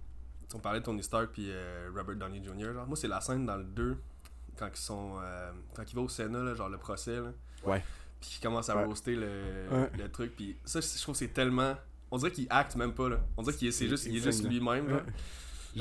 on 0.55 0.59
parlait 0.59 0.81
de 0.81 0.85
Tony 0.85 1.03
Stark 1.03 1.31
puis 1.33 1.47
euh, 1.51 1.91
Robert 1.95 2.17
Downey 2.17 2.43
Jr. 2.43 2.73
Genre, 2.75 2.87
moi, 2.87 2.97
c'est 2.97 3.07
la 3.07 3.21
scène 3.21 3.47
dans 3.47 3.57
le 3.57 3.65
2 3.65 3.97
quand 4.57 4.69
ils 4.73 4.77
sont. 4.77 5.19
euh, 5.23 5.53
quand 5.75 5.85
il 5.89 5.95
va 5.95 6.01
au 6.03 6.09
Sénat, 6.09 6.43
là, 6.43 6.55
genre 6.55 6.69
le 6.69 6.79
procès, 6.79 7.21
là, 7.21 7.31
Ouais. 7.65 7.85
Puis 8.21 8.31
qu'il 8.31 8.41
commence 8.43 8.69
à 8.69 8.77
Ouais. 8.77 8.85
roaster 8.85 9.15
le, 9.17 9.29
Ouais. 9.71 9.91
le 9.99 10.09
truc. 10.11 10.35
Puis, 10.37 10.57
ça, 10.65 10.81
je 10.81 11.01
trouve 11.03 11.15
c'est 11.15 11.29
tellement. 11.29 11.75
On 12.11 12.17
dirait 12.19 12.31
qu'il 12.33 12.47
acte 12.51 12.75
même 12.77 12.93
pas, 12.95 13.09
là. 13.09 13.21
On 13.37 13.43
dirait 13.43 13.55
qu'il 13.57 13.69
est, 13.69 13.71
juste, 13.89 14.07
il 14.07 14.15
est 14.15 14.19
insane, 14.19 14.33
juste 14.33 14.43
là. 14.45 14.51
lui-même, 14.51 14.89
genre. 14.89 14.99
Ouais. 15.01 15.13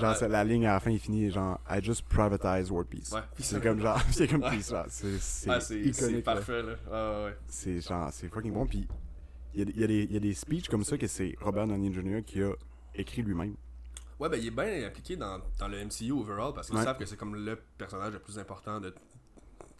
Genre, 0.02 0.16
c'est- 0.16 0.28
la 0.28 0.44
ligne 0.44 0.68
à 0.68 0.74
la 0.74 0.80
fin, 0.82 0.92
il 0.92 1.00
finit 1.00 1.32
genre 1.32 1.60
I 1.70 1.82
just 1.82 2.06
privatize 2.08 2.70
World 2.70 2.90
Peace. 2.90 3.12
Ouais. 3.14 3.22
C'est 3.40 3.62
comme 3.64 3.80
genre, 3.80 4.00
c'est 4.12 4.28
comme. 4.28 4.42
Peace, 4.42 4.70
là. 4.72 4.86
C'est 4.90 6.22
parfait, 6.24 6.62
là. 6.64 6.74
Ah, 6.92 7.24
ouais. 7.26 7.38
C'est 7.48 7.80
genre, 7.82 8.10
c'est 8.12 8.28
fucking 8.30 8.54
bon. 8.54 8.66
Puis 8.68 8.88
il 9.54 9.60
y, 9.60 9.62
a 9.62 9.88
des- 9.88 10.04
il 10.04 10.12
y, 10.12 10.14
y 10.14 10.18
a 10.18 10.20
des 10.20 10.34
speeches 10.34 10.68
comme 10.70 10.84
ça 10.84 10.98
que 10.98 11.08
c'est 11.08 11.36
Robert 11.42 11.66
Downey 11.68 11.92
Jr. 11.92 12.24
qui 12.26 12.42
a 12.44 12.52
écrit 12.94 13.22
lui-même. 13.22 13.56
Ouais, 14.20 14.30
ben 14.30 14.38
il 14.40 14.48
est 14.48 14.52
bien 14.52 14.88
impliqué 14.88 15.16
dans, 15.16 15.40
dans 15.60 15.68
le 15.68 15.78
MCU 15.86 16.12
overall 16.12 16.52
parce 16.54 16.70
qu'ils 16.70 16.80
savent 16.82 16.98
que 16.98 17.06
c'est 17.06 17.18
comme 17.18 17.36
le 17.36 17.56
personnage 17.78 18.14
le 18.14 18.20
plus 18.20 18.38
important 18.40 18.80
de 18.82 18.94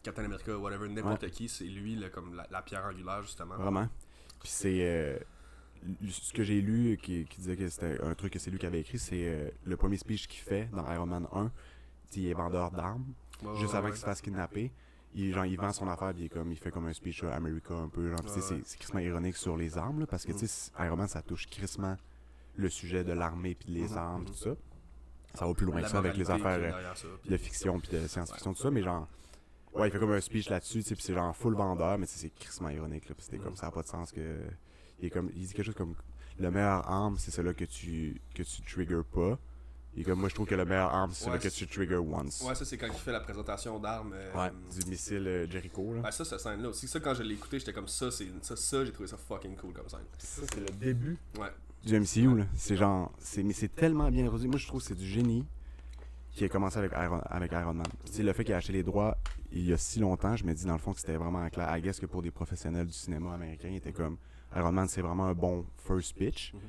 Captain 0.04 0.24
America, 0.26 0.58
whatever, 0.58 0.88
n'importe 0.90 1.30
qui, 1.32 1.50
c'est 1.50 1.66
lui, 1.66 1.96
là, 1.96 2.10
comme 2.10 2.36
la, 2.36 2.48
la 2.50 2.62
pierre 2.62 2.86
angulaire, 2.86 3.22
justement. 3.24 3.56
Vraiment. 3.56 3.88
Puis 4.40 4.50
c'est. 4.50 4.80
euh, 4.82 5.18
ce 6.10 6.34
que 6.34 6.44
j'ai 6.44 6.60
lu 6.62 6.98
qui, 7.02 7.26
qui 7.26 7.38
disait 7.38 7.56
que 7.56 7.68
c'était 7.70 8.02
un 8.02 8.14
truc 8.16 8.34
que 8.34 8.40
c'est 8.40 8.50
lui 8.52 8.58
qui 8.58 8.66
avait 8.66 8.80
écrit, 8.82 8.98
c'est 9.00 9.28
euh, 9.28 9.50
le 9.64 9.78
premier 9.78 9.98
speech 9.98 10.28
qu'il 10.28 10.42
fait 10.42 10.70
dans 10.74 10.92
Iron 10.92 11.06
Man 11.06 11.28
1. 11.32 11.46
tu 11.46 11.52
sais, 12.10 12.20
Il 12.22 12.28
est 12.28 12.34
vendeur 12.34 12.72
d'armes, 12.72 13.06
Ouais, 13.44 13.56
juste 13.58 13.72
ouais, 13.74 13.78
avant 13.78 13.86
ouais. 13.86 13.92
qu'il 13.92 14.00
se 14.00 14.06
fasse 14.06 14.22
kidnapper. 14.22 14.72
Il, 15.14 15.34
genre, 15.34 15.46
il 15.46 15.56
vend 15.58 15.72
son 15.72 15.88
affaire, 15.88 16.12
puis 16.14 16.24
il, 16.24 16.26
est 16.26 16.30
comme, 16.30 16.52
il 16.52 16.58
fait 16.58 16.72
comme 16.72 16.88
un 16.88 16.94
speech 16.94 17.24
à 17.24 17.34
America 17.36 17.74
un 17.76 17.88
peu. 17.90 18.10
Genre, 18.10 18.20
Ouais, 18.26 18.32
ouais. 18.32 18.42
c'est 18.42 18.62
c'est 18.66 18.78
crissement 18.78 19.00
ironique 19.00 19.36
sur 19.38 19.56
les 19.56 19.78
armes, 19.78 20.00
là, 20.02 20.08
parce 20.08 20.26
que 20.26 20.34
sais, 20.34 20.72
Iron 20.80 20.96
Man, 20.98 21.08
ça 21.08 21.22
touche 21.22 21.48
crissement 21.48 21.96
le 22.56 22.70
sujet 22.70 23.04
de 23.04 23.14
l'armée, 23.14 23.54
puis 23.56 23.70
les 23.72 23.90
Mhm, 23.92 23.98
armes, 23.98 24.22
mhm. 24.22 24.28
tout 24.28 24.34
ça. 24.34 24.50
Ça 25.36 25.46
va 25.46 25.54
plus 25.54 25.68
loin 25.68 25.82
que 25.84 25.88
ça 25.90 26.00
avec 26.00 26.18
les 26.18 26.30
affaires. 26.32 26.60
euh, 26.60 26.94
ça, 26.96 27.08
de 27.30 27.38
fiction 27.38 27.80
puis 27.80 27.90
de 27.92 28.08
science-fiction 28.08 28.54
tout 28.56 28.62
ça 28.62 28.72
mais 28.72 28.82
genre 28.82 29.08
ouais 29.74 29.88
il 29.88 29.92
fait 29.92 30.00
comme 30.00 30.12
un 30.12 30.22
speech 30.22 30.50
là-dessus 30.50 30.82
tu 30.84 30.90
sais 30.90 30.96
puis 30.96 31.04
c'est 31.04 31.14
genre 31.14 31.36
full 31.36 31.56
vendeur 31.56 31.98
mais 31.98 32.06
c'est 32.08 32.30
crissement 32.30 32.70
ironique 32.70 33.08
là 33.10 33.16
puis 33.16 33.26
c'était 33.26 33.38
comme 33.38 33.56
ça 33.56 33.68
a 33.68 33.72
pas 33.72 33.82
de 33.84 33.88
sens 33.88 34.12
que 34.12 34.38
il 35.00 35.06
est 35.06 35.10
comme 35.10 35.30
il 35.36 35.46
dit 35.46 35.54
quelque 35.54 35.66
chose 35.66 35.76
comme 35.76 35.96
le 36.40 36.52
meilleur 36.52 36.90
arme 36.90 37.18
c'est 37.18 37.32
celle-là 37.32 37.54
que 37.54 37.66
tu 37.66 38.20
que 38.34 38.44
tu 38.44 38.62
trigger 38.64 39.02
pas 39.14 39.38
et 39.96 40.04
comme 40.04 40.20
moi 40.20 40.30
je 40.30 40.36
trouve 40.36 40.46
que 40.48 40.54
le 40.56 40.66
meilleur 40.66 40.94
arme 40.94 41.12
c'est 41.14 41.26
Ouais, 41.30 41.40
celle-là 41.40 41.50
que 41.50 41.56
tu 41.56 41.68
trigger 41.68 41.98
once 41.98 42.44
Ouais, 42.48 42.54
ça, 42.54 42.66
c'est 42.66 42.78
quand 42.78 42.86
il 42.88 42.94
fait 42.94 43.12
la 43.12 43.20
présentation 43.20 43.80
d'armes. 43.80 44.14
euh, 44.14 44.34
ouais 44.36 44.52
du 44.80 44.90
missile 44.90 45.28
euh, 45.28 45.50
Jericho 45.50 45.94
là 45.96 46.02
Ouais, 46.02 46.12
ça, 46.12 46.24
cette 46.24 46.40
scène-là 46.40 46.70
aussi. 46.70 46.88
Ça, 46.88 47.00
quand 47.00 47.16
je 47.16 47.24
l'ai 47.24 47.34
écouté, 47.34 47.58
j'étais 47.58 47.74
comme 47.74 47.88
ça, 47.88 48.12
c'est 48.12 48.28
ça, 48.44 48.56
ça 48.56 48.86
j'ai 48.86 48.92
trouvé 48.92 49.08
ça 49.10 49.18
fucking 49.18 49.56
cool 49.56 49.74
comme 49.74 49.90
scène. 49.90 50.06
ça 50.20 50.44
c'est 50.54 50.60
le 50.60 50.70
début 50.80 51.18
Ouais. 51.40 51.50
du 51.84 52.00
MCU 52.00 52.38
là 52.38 52.46
c'est 52.56 52.76
genre 52.76 53.12
c'est 53.20 53.42
mais 53.44 53.54
c'est 53.54 53.74
tellement 53.74 54.10
bien 54.12 54.30
résolu 54.30 54.50
moi 54.50 54.60
je 54.60 54.68
trouve 54.68 54.82
que 54.82 54.88
c'est 54.88 54.96
du 54.96 55.06
génie 55.08 55.46
qui 56.38 56.46
a 56.46 56.50
commencé 56.50 56.78
avec 56.78 56.92
Iron, 56.94 57.74
Man. 57.74 57.84
Tu 58.06 58.14
sais, 58.14 58.24
le 58.24 58.32
fait 58.32 58.44
qu'il 58.44 58.54
a 58.54 58.58
acheté 58.58 58.72
les 58.74 58.84
droits 58.84 59.18
il 59.52 59.66
y 59.66 59.74
a 59.74 59.78
si 59.78 60.00
longtemps, 60.00 60.36
je 60.36 60.44
me 60.46 60.54
dis 60.54 60.66
dans 60.66 60.74
le 60.74 60.80
fond 60.80 60.94
que 60.94 61.00
c'était 61.00 61.16
vraiment 61.16 61.48
clair. 61.50 61.76
I 61.76 61.82
guess 61.82 62.00
que 62.00 62.06
pour 62.06 62.22
des 62.22 62.30
professionnels 62.32 62.86
du 62.86 62.94
cinéma 62.94 63.34
américain, 63.34 63.70
il 63.72 63.78
était 63.78 63.92
comme 63.92 64.18
Iron 64.56 64.72
Man, 64.72 64.88
c'est 64.88 65.02
vraiment 65.02 65.26
un 65.26 65.34
bon 65.34 65.66
first 65.78 66.16
pitch 66.16 66.54
Mhm. 66.54 66.60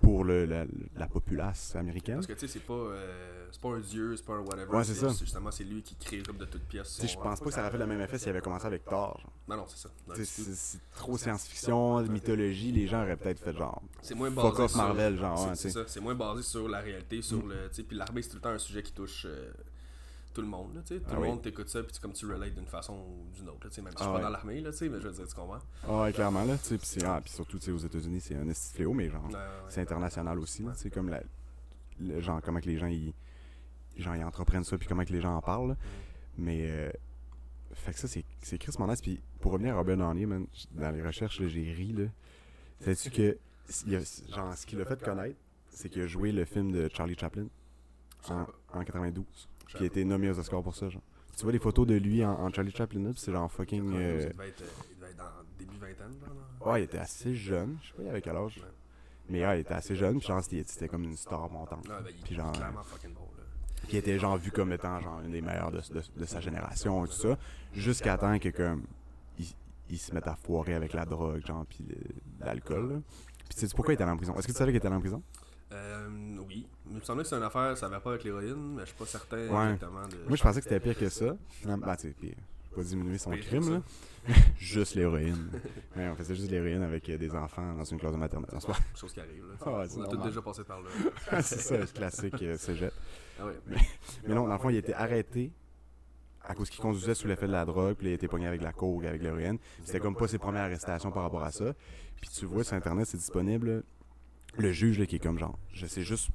Pour 0.00 0.24
le, 0.24 0.44
la, 0.46 0.64
la 0.96 1.06
populace 1.06 1.76
américaine. 1.76 2.16
Parce 2.16 2.26
que 2.26 2.32
tu 2.32 2.40
sais, 2.40 2.48
c'est 2.48 2.60
pas, 2.66 2.72
euh, 2.72 3.46
c'est 3.52 3.60
pas 3.60 3.68
un 3.70 3.80
dieu, 3.80 4.16
c'est 4.16 4.24
pas 4.24 4.32
un 4.34 4.40
whatever. 4.40 4.74
Ouais, 4.74 4.84
c'est 4.84 4.94
ça. 4.94 5.08
Justement, 5.08 5.50
c'est 5.50 5.64
lui 5.64 5.82
qui 5.82 5.94
crée 5.94 6.22
comme 6.22 6.38
de 6.38 6.44
toutes 6.46 6.62
pièces. 6.64 6.94
Tu 6.96 7.02
sais, 7.02 7.08
je 7.08 7.18
pense 7.18 7.38
pas 7.40 7.46
que 7.46 7.52
ça 7.52 7.60
aurait 7.62 7.70
fait 7.70 7.78
le 7.78 7.86
même 7.86 8.00
effet 8.00 8.18
s'il 8.18 8.30
avait 8.30 8.40
commencé 8.40 8.66
avec 8.66 8.84
Thor. 8.84 9.18
genre. 9.20 9.32
Non, 9.48 9.56
non, 9.56 9.64
c'est 9.68 9.78
ça. 9.78 9.90
C'est 10.24 10.80
trop 10.96 11.18
science-fiction, 11.18 12.02
mythologie, 12.04 12.72
les 12.72 12.86
gens 12.86 13.02
auraient 13.02 13.16
peut-être 13.16 13.40
fait 13.40 13.56
genre 13.56 13.82
C'est 14.02 14.14
moins 14.14 14.30
fuck 14.30 14.52
basé 14.52 14.62
off. 14.62 14.74
Marvel, 14.76 15.16
genre, 15.18 15.50
c'est- 15.54 15.70
ça. 15.70 15.84
C'est 15.86 16.00
moins 16.00 16.14
basé 16.14 16.42
sur 16.42 16.68
la 16.68 16.80
réalité, 16.80 17.20
sur 17.22 17.44
Mm. 17.44 17.48
le... 17.50 17.68
Tu 17.68 17.74
sais, 17.76 17.82
puis 17.82 17.96
l'armée, 17.96 18.22
c'est 18.22 18.30
tout 18.30 18.36
le 18.36 18.42
temps 18.42 18.48
un 18.50 18.58
sujet 18.58 18.82
qui 18.82 18.92
touche... 18.92 19.26
euh, 19.28 19.50
tout 20.32 20.42
le 20.42 20.46
monde, 20.48 20.74
là, 20.74 20.80
tu 20.82 20.94
sais. 20.94 21.00
Tout 21.00 21.06
Ah 21.10 21.14
le 21.14 21.20
oui. 21.22 21.28
monde 21.28 21.42
t'écoute 21.42 21.68
ça, 21.68 21.82
puis 21.82 21.92
comme 22.00 22.12
tu 22.12 22.26
relates 22.26 22.54
d'une 22.54 22.66
façon 22.66 22.94
ou 22.94 23.30
d'une 23.36 23.48
autre, 23.48 23.66
là. 23.66 23.82
Même 23.82 23.92
si 23.92 23.98
je 23.98 23.98
Ah 23.98 24.02
suis 24.04 24.06
ouais. 24.08 24.12
pas 24.18 24.22
dans 24.22 24.28
l'armée, 24.30 24.60
là, 24.60 24.70
tu 24.70 24.78
sais, 24.78 24.88
mais 24.88 25.00
je 25.00 25.08
veux 25.08 25.14
dire, 25.14 25.26
tu 25.28 25.34
comprends? 25.34 25.58
Ah 25.88 26.02
ouais, 26.02 26.12
clairement 26.12 26.44
là, 26.44 26.56
puis 26.62 26.78
c'est- 26.82 27.04
ah, 27.04 27.20
surtout 27.26 27.58
aux 27.70 27.78
États-Unis, 27.78 28.20
c'est 28.20 28.36
un 28.36 28.48
esti 28.48 28.70
de 28.72 28.74
fléau 28.76 28.92
mais 28.94 29.08
genre 29.10 29.24
Ouais, 29.26 29.32
ouais, 29.34 29.38
ouais. 29.38 29.46
c'est 29.68 29.80
international 29.80 30.38
aussi, 30.38 30.64
sais 30.76 30.90
comme 30.90 31.08
la 31.08 31.22
le 32.00 32.20
genre, 32.20 32.40
comment 32.42 32.60
que 32.60 32.66
les 32.66 32.78
gens, 32.78 32.86
ils, 32.86 33.12
genre, 33.98 34.16
ils 34.16 34.24
entreprennent 34.24 34.64
ça, 34.64 34.78
puis 34.78 34.88
comment 34.88 35.04
que 35.04 35.12
les 35.12 35.20
gens 35.20 35.36
en 35.36 35.42
parlent. 35.42 35.68
là. 35.70 35.76
Mais, 36.38 36.62
euh, 36.70 36.90
fait 37.74 37.92
que 37.92 37.98
ça, 37.98 38.08
c'est 38.08 38.24
c'est 38.40 38.56
Chris 38.56 38.72
Mondas. 38.78 39.00
Puis 39.02 39.20
pour 39.40 39.52
revenir 39.52 39.74
à 39.74 39.78
Robert 39.78 39.98
Downey, 39.98 40.24
man, 40.26 40.46
dans 40.72 40.90
les 40.92 41.02
recherches, 41.02 41.42
j'ai 41.46 41.72
ri, 41.72 41.92
là. 41.92 42.04
Sais-tu 42.80 43.10
que, 43.10 43.38
il 43.86 43.96
a- 43.96 44.34
genre, 44.34 44.54
ce 44.56 44.64
qu'il 44.64 44.80
a 44.80 44.84
fait 44.86 45.02
connaître, 45.02 45.36
c'est 45.68 45.90
qu'il 45.90 46.00
a 46.02 46.06
joué 46.06 46.32
le 46.32 46.44
film 46.46 46.72
de 46.72 46.88
Charlie 46.92 47.16
Chaplin 47.18 47.46
en, 48.30 48.46
en 48.72 48.84
92, 48.84 49.48
qui 49.76 49.82
a 49.84 49.86
été 49.86 50.04
nommé 50.04 50.30
aux 50.30 50.38
Oscars 50.38 50.62
pour 50.62 50.74
ça, 50.74 50.88
genre. 50.88 51.02
Tu 51.36 51.42
vois 51.44 51.52
les 51.52 51.58
photos 51.58 51.86
de 51.86 51.94
lui 51.94 52.24
en, 52.24 52.32
en 52.32 52.52
Charlie 52.52 52.70
Chaplin, 52.72 53.12
c'est 53.16 53.32
genre 53.32 53.50
fucking... 53.50 53.92
Il 53.92 53.96
euh, 53.96 54.28
devait 54.30 54.48
être, 54.48 54.62
euh, 54.62 54.66
il 54.90 54.96
devait 54.96 55.10
être 55.10 55.16
dans 55.16 55.24
début 55.58 55.76
vingtaine, 55.78 56.14
genre. 56.20 56.68
Ouais, 56.68 56.80
il 56.82 56.84
était 56.84 56.98
assez 56.98 57.34
jeune. 57.34 57.78
Je 57.82 57.88
sais 57.88 57.94
pas, 57.94 58.02
il 58.02 58.08
avait 58.08 58.20
quel 58.20 58.36
âge. 58.36 58.56
Ouais. 58.58 58.68
Mais 59.30 59.46
ouais, 59.46 59.58
il 59.58 59.60
était 59.60 59.74
assez 59.74 59.94
jeune. 59.96 60.18
Puis 60.18 60.26
genre, 60.26 60.42
c'était 60.42 60.88
comme 60.88 61.04
une 61.04 61.16
star 61.16 61.48
montante. 61.50 61.88
Ouais, 61.88 61.94
ben, 62.04 62.12
Puis 62.24 62.34
genre, 62.34 62.52
clairement 62.52 62.82
fucking 62.82 63.14
bon, 63.14 63.28
là. 63.38 63.44
qui 63.88 63.96
était 63.96 64.18
genre 64.18 64.36
vu 64.36 64.50
comme 64.50 64.72
étant 64.72 65.00
genre 65.00 65.20
une 65.24 65.30
des 65.30 65.40
meilleures 65.40 65.70
de, 65.70 65.80
de- 65.94 66.02
de 66.20 66.24
sa 66.26 66.40
génération 66.40 67.04
et 67.04 67.08
tout 67.08 67.14
ça. 67.14 67.38
Jusqu'à 67.72 68.18
temps 68.18 68.38
que 68.38 68.48
comme 68.50 68.82
il, 69.38 69.46
il 69.88 69.98
se 69.98 70.12
mette 70.12 70.26
à 70.26 70.34
foirer 70.34 70.74
avec 70.74 70.92
la 70.92 71.06
drogue, 71.06 71.46
genre, 71.46 71.64
puis 71.66 71.86
l'alcool. 72.40 73.02
Puis 73.48 73.58
tu 73.60 73.66
sais 73.66 73.74
pourquoi 73.74 73.92
il 73.92 73.94
était 73.94 74.02
allé 74.02 74.12
en 74.12 74.16
prison? 74.16 74.34
Est-ce 74.36 74.46
que 74.46 74.52
tu 74.52 74.58
savais 74.58 74.72
qu'il 74.72 74.76
était 74.78 74.86
allé 74.88 74.96
en 74.96 75.00
prison? 75.00 75.22
Euh, 75.72 76.08
oui. 76.48 76.66
Il 76.88 76.96
me 76.96 77.00
semblait 77.00 77.22
que 77.22 77.28
c'est 77.28 77.36
une 77.36 77.42
affaire, 77.42 77.76
ça 77.76 77.88
va 77.88 78.00
pas 78.00 78.10
avec 78.10 78.24
l'héroïne, 78.24 78.74
mais 78.74 78.82
je 78.82 78.86
suis 78.86 78.96
pas 78.96 79.06
certain 79.06 79.36
Ouais. 79.36 79.72
exactement 79.72 80.06
de. 80.08 80.16
Moi, 80.26 80.36
je 80.36 80.42
pensais 80.42 80.60
que 80.60 80.64
c'était 80.64 80.80
pire 80.80 80.98
que 80.98 81.08
ça. 81.08 81.36
Finalement, 81.48 81.86
bah, 81.86 81.96
sais, 81.96 82.10
pire. 82.10 82.34
Pas 82.74 82.82
diminuer 82.82 83.18
son 83.18 83.30
Pire 83.30 83.44
crime, 83.44 83.70
là. 83.72 83.82
juste 84.58 84.94
l'héroïne. 84.94 85.50
Ouais, 85.96 86.08
on 86.08 86.14
faisait 86.14 86.34
juste 86.34 86.50
l'héroïne 86.50 86.82
avec 86.82 87.08
euh, 87.08 87.18
des 87.18 87.34
enfants 87.34 87.74
dans 87.74 87.84
une 87.84 87.98
classe 87.98 88.12
de 88.12 88.18
maternelle. 88.18 88.50
En 88.54 88.60
soi. 88.60 88.76
Chose 88.94 89.12
qui 89.12 89.20
arrive, 89.20 89.44
là. 89.48 89.54
Ah 89.64 89.78
ouais, 89.78 89.88
c'est 89.88 89.98
On 89.98 90.02
a 90.04 90.08
tous 90.08 90.18
déjà 90.18 90.42
passé 90.42 90.64
par 90.64 90.80
là. 90.80 91.42
c'est 91.42 91.60
ça, 91.60 91.78
le 91.78 91.86
classique 91.86 92.42
euh, 92.42 92.56
cégep. 92.56 92.92
Ah 93.40 93.46
ouais. 93.46 93.54
Mais 94.26 94.34
non, 94.34 94.46
dans 94.46 94.52
le 94.52 94.58
fond, 94.58 94.70
il 94.70 94.76
a 94.76 94.78
été 94.80 94.94
arrêté 94.94 95.52
à 96.44 96.54
cause 96.54 96.70
qu'il 96.70 96.80
conduisait 96.80 97.14
sous 97.14 97.26
l'effet 97.28 97.46
de 97.46 97.52
la 97.52 97.64
drogue, 97.64 97.94
puis 97.96 98.08
il 98.08 98.10
a 98.10 98.14
été 98.14 98.28
pogné 98.28 98.46
avec 98.46 98.62
la 98.62 98.72
coke, 98.72 99.04
avec 99.04 99.22
l'héroïne. 99.22 99.58
C'était 99.84 100.00
comme 100.00 100.16
pas 100.16 100.28
ses 100.28 100.38
premières 100.38 100.62
arrestations 100.62 101.10
par 101.10 101.22
rapport 101.22 101.42
à 101.42 101.50
ça. 101.50 101.72
Puis 102.20 102.30
tu 102.30 102.46
vois 102.46 102.64
sur 102.64 102.74
Internet, 102.74 103.06
c'est 103.06 103.16
disponible. 103.18 103.82
Le 104.56 104.72
juge, 104.72 104.98
là, 104.98 105.06
qui 105.06 105.16
est 105.16 105.20
comme 105.20 105.38
genre, 105.38 105.58
je 105.72 105.86
sais 105.86 106.02
juste 106.02 106.30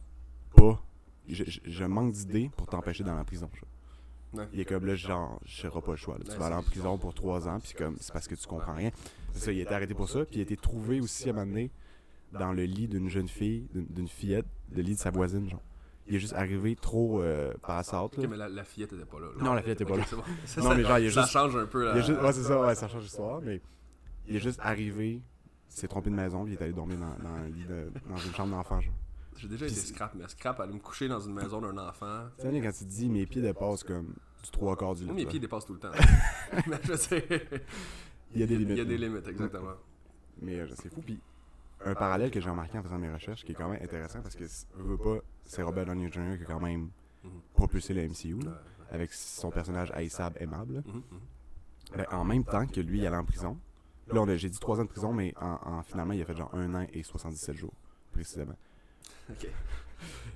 pas. 0.56 0.82
Je, 1.28 1.44
je- 1.46 1.60
je 1.66 1.84
manque 1.86 2.14
d'idées 2.14 2.50
pour 2.56 2.68
t'empêcher 2.68 3.04
dans 3.04 3.16
la 3.16 3.24
prison. 3.24 3.50
genre. 3.54 4.46
Il 4.54 4.60
est 4.60 4.66
comme 4.66 4.86
là, 4.86 4.96
genre, 4.96 5.40
je 5.46 5.66
n'aurai 5.68 5.82
pas 5.82 5.92
le 5.92 5.98
choix. 5.98 6.18
là. 6.18 6.24
Tu 6.30 6.38
vas 6.38 6.48
aller 6.48 6.56
en 6.56 6.64
prison 6.64 6.98
pour 6.98 7.14
trois 7.14 7.48
ans, 7.48 7.60
puis 7.60 7.74
comme, 7.74 7.96
c'est 8.00 8.12
parce 8.12 8.28
que 8.28 8.36
tu 8.36 8.46
comprends 8.48 8.74
rien. 8.74 8.92
Ça, 9.34 9.52
il 9.52 9.60
a 9.60 9.62
été 9.64 9.74
arrêté 9.74 9.94
pour 9.94 10.10
ça, 10.10 10.26
puis 10.26 10.36
il 10.36 10.40
a 10.40 10.44
été 10.44 10.58
trouvé 10.58 11.00
aussi 11.00 11.28
à 11.30 11.32
un 11.32 11.36
moment 11.36 11.48
donné 11.48 11.72
dans 12.34 12.52
le 12.52 12.64
lit 12.66 12.88
d'une 12.88 13.08
jeune 13.10 13.30
fille, 13.30 13.68
d'une 13.74 14.08
fillette, 14.10 14.46
le 14.74 14.82
lit 14.82 14.96
de 14.96 15.00
sa 15.00 15.10
voisine, 15.10 15.50
genre. 15.50 15.62
Il 16.08 16.16
est 16.16 16.20
juste 16.20 16.34
arrivé 16.34 16.76
trop 16.76 17.22
euh, 17.22 17.54
là. 17.68 18.04
Ok, 18.04 18.30
mais 18.30 18.38
la, 18.38 18.48
la 18.50 18.64
fillette 18.64 18.94
était 18.94 19.06
pas 19.06 19.20
là. 19.20 19.28
là. 19.38 19.44
Non, 19.44 19.54
la 19.54 19.62
fillette 19.64 19.82
était 19.82 19.90
pas 19.90 19.98
Ok, 19.98 20.12
là. 20.12 20.18
bon. 20.18 20.24
Ça, 20.46 20.62
Non, 20.62 20.70
ça- 20.70 20.76
mais 20.76 20.84
genre, 20.84 21.00
il 21.00 21.06
est 21.06 21.12
ça 21.12 21.22
juste- 21.22 21.34
change 21.34 21.56
un 21.56 21.66
peu 21.66 21.86
la. 21.86 21.96
Juste, 22.02 22.10
ouais, 22.22 22.34
c'est 22.34 22.44
ça, 22.44 22.62
ouais, 22.62 22.76
ça 22.76 22.88
change 22.88 23.04
l'histoire, 23.04 23.42
mais 23.42 23.62
il 24.28 24.36
est 24.36 24.40
juste 24.40 24.60
arrivé, 24.62 25.22
il 25.70 25.76
s'est 25.76 25.88
trompé 25.88 26.10
de 26.10 26.16
maison, 26.16 26.44
puis 26.46 26.54
il 26.54 26.58
est 26.60 26.64
allé 26.64 26.74
dormir 26.74 26.98
dans, 27.00 27.24
dans, 27.30 27.36
un 27.36 27.48
lit 27.48 27.66
de- 27.66 27.92
dans 28.10 28.18
une 28.18 28.34
chambre 28.34 28.56
d'enfant. 28.56 28.80
J'ai 29.38 29.48
déjà 29.50 29.66
été 29.66 29.76
scrap, 29.76 30.16
mais 30.16 30.28
scrap, 30.30 30.60
aller 30.62 30.74
me 30.74 30.80
coucher 30.80 31.08
dans 31.10 31.20
une 31.20 31.34
maison 31.34 31.60
d'un 31.60 31.78
enfant. 31.78 32.24
Tu 32.40 32.44
sais, 32.50 32.62
quand 32.62 32.72
tu 32.72 32.86
te 32.86 32.90
dis, 32.90 33.10
mes 33.10 33.26
pieds 33.26 33.42
dépassent 33.42 33.84
comme 33.84 34.14
du 34.44 34.50
trois 34.52 34.78
quarts 34.78 34.96
du 34.96 35.02
lit. 35.02 35.08
Moi, 35.08 35.16
mes 35.16 35.26
pieds 35.26 35.40
dépassent 35.40 35.66
tout 35.66 35.74
le 35.74 35.80
temps. 35.80 35.92
mais 36.68 36.80
je 36.84 36.96
sais. 36.96 37.26
Il 38.34 38.40
y 38.40 38.44
a 38.44 38.48
des 38.48 38.58
limites. 38.58 38.76
Il 38.76 38.78
y 38.78 38.82
a 38.82 38.86
des 38.86 38.98
limites, 38.98 39.28
exactement. 39.28 39.74
Mais 40.42 40.60
euh, 40.60 40.68
c'est 40.82 40.90
fou. 40.94 41.02
Puis 41.02 41.20
un 41.84 41.94
parallèle 41.96 42.32
que 42.32 42.40
j'ai 42.40 42.50
remarqué 42.50 42.78
en 42.78 42.84
faisant 42.84 42.98
mes 42.98 43.12
recherches, 43.12 43.44
qui 43.44 43.52
est 43.52 43.56
quand 43.56 43.68
même 43.70 43.82
intéressant, 43.84 44.22
parce 44.22 44.36
que, 44.36 44.46
veux 44.78 44.98
pas, 44.98 45.18
c'est 45.44 45.62
Robert 45.62 45.86
Downey 45.86 46.10
Jr. 46.12 46.38
qui 46.38 46.44
a 46.44 46.46
quand 46.48 46.62
même 46.62 46.90
Mhm. 47.24 47.32
propulsé 47.56 47.94
le 47.94 48.04
MCU, 48.08 48.40
là, 48.46 48.62
avec 48.92 49.12
son 49.12 49.50
personnage 49.50 49.92
haïssable 49.96 50.38
aimable. 50.40 50.84
Mhm, 50.86 50.94
mhm. 50.96 51.20
Ben, 51.98 52.06
en 52.12 52.24
même 52.24 52.44
temps 52.44 52.66
que 52.68 52.80
lui, 52.80 53.00
il 53.00 53.08
allait 53.08 53.18
en 53.18 53.26
prison. 53.26 53.58
Là, 54.08 54.22
on 54.22 54.28
a- 54.28 54.36
j'ai 54.36 54.50
dit 54.50 54.60
3 54.60 54.80
ans 54.80 54.84
de 54.84 54.90
prison, 54.90 55.12
mais 55.14 55.34
en, 55.42 55.58
en- 55.64 55.84
finalement, 55.84 56.14
il 56.14 56.22
a 56.22 56.26
fait 56.26 56.36
genre 56.36 56.54
1 56.54 56.74
an 56.76 56.86
et 56.94 57.04
77 57.04 57.56
jours, 57.56 57.74
précisément. 58.12 58.56
Ok. 59.30 59.48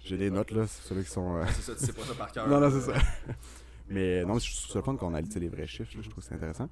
J'ai 0.03 0.17
des 0.17 0.31
notes, 0.31 0.49
là, 0.51 0.65
c'est 0.65 0.81
ceux 0.93 1.03
qui 1.03 1.09
sont... 1.11 1.35
euh, 1.35 1.45
C'est 1.47 1.61
ça, 1.61 1.75
tu 1.75 1.85
sais 1.85 1.93
pas 1.93 2.03
ça 2.03 2.15
par 2.15 2.31
cœur. 2.31 2.47
non, 2.49 2.59
non, 2.59 2.71
c'est 2.71 2.91
ça. 2.91 2.99
mais 3.89 4.25
non, 4.25 4.39
je 4.39 4.51
trouve 4.57 4.71
ça 4.71 4.79
le 4.79 4.83
fun 4.83 4.95
qu'on 4.95 5.09
analyse 5.09 5.35
les 5.35 5.49
vrais 5.49 5.67
chiffres, 5.67 5.91
là, 5.95 6.01
je 6.01 6.09
trouve 6.09 6.23
que 6.23 6.27
c'est 6.29 6.35
intéressant. 6.35 6.69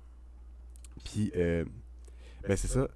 Puis, 1.03 1.31
euh, 1.35 1.63
ben 2.47 2.57
c'est 2.57 2.67
ça, 2.67 2.87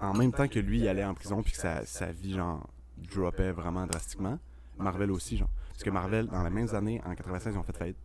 en 0.00 0.14
même 0.14 0.32
temps 0.32 0.48
que 0.48 0.58
lui, 0.58 0.78
il 0.80 0.88
allait 0.88 1.04
en 1.04 1.12
prison, 1.14 1.42
puis 1.42 1.52
que 1.52 1.58
sa, 1.58 1.84
sa 1.84 2.10
vie, 2.10 2.32
genre, 2.32 2.66
dropait 2.96 3.52
vraiment 3.52 3.86
drastiquement, 3.86 4.38
Marvel 4.78 5.10
aussi, 5.10 5.36
genre. 5.36 5.50
Parce 5.70 5.82
que 5.82 5.90
Marvel, 5.90 6.26
dans 6.28 6.42
les 6.42 6.50
mêmes 6.50 6.74
années, 6.74 7.02
en 7.04 7.14
96, 7.14 7.54
ils 7.54 7.58
ont 7.58 7.62
fait 7.62 7.76
faillite. 7.76 7.98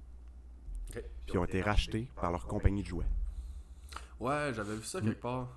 Puis 0.92 1.02
ils 1.36 1.38
ont 1.38 1.46
été 1.46 1.62
rachetés 1.62 2.10
par 2.16 2.32
leur 2.32 2.46
compagnie 2.48 2.82
de 2.84 2.88
jouets. 2.88 3.06
Ouais, 4.20 4.52
j'avais 4.56 4.76
vu 4.76 4.84
ça 4.84 5.00
Mm. 5.02 5.06
quelque 5.06 5.22
part. 5.22 5.48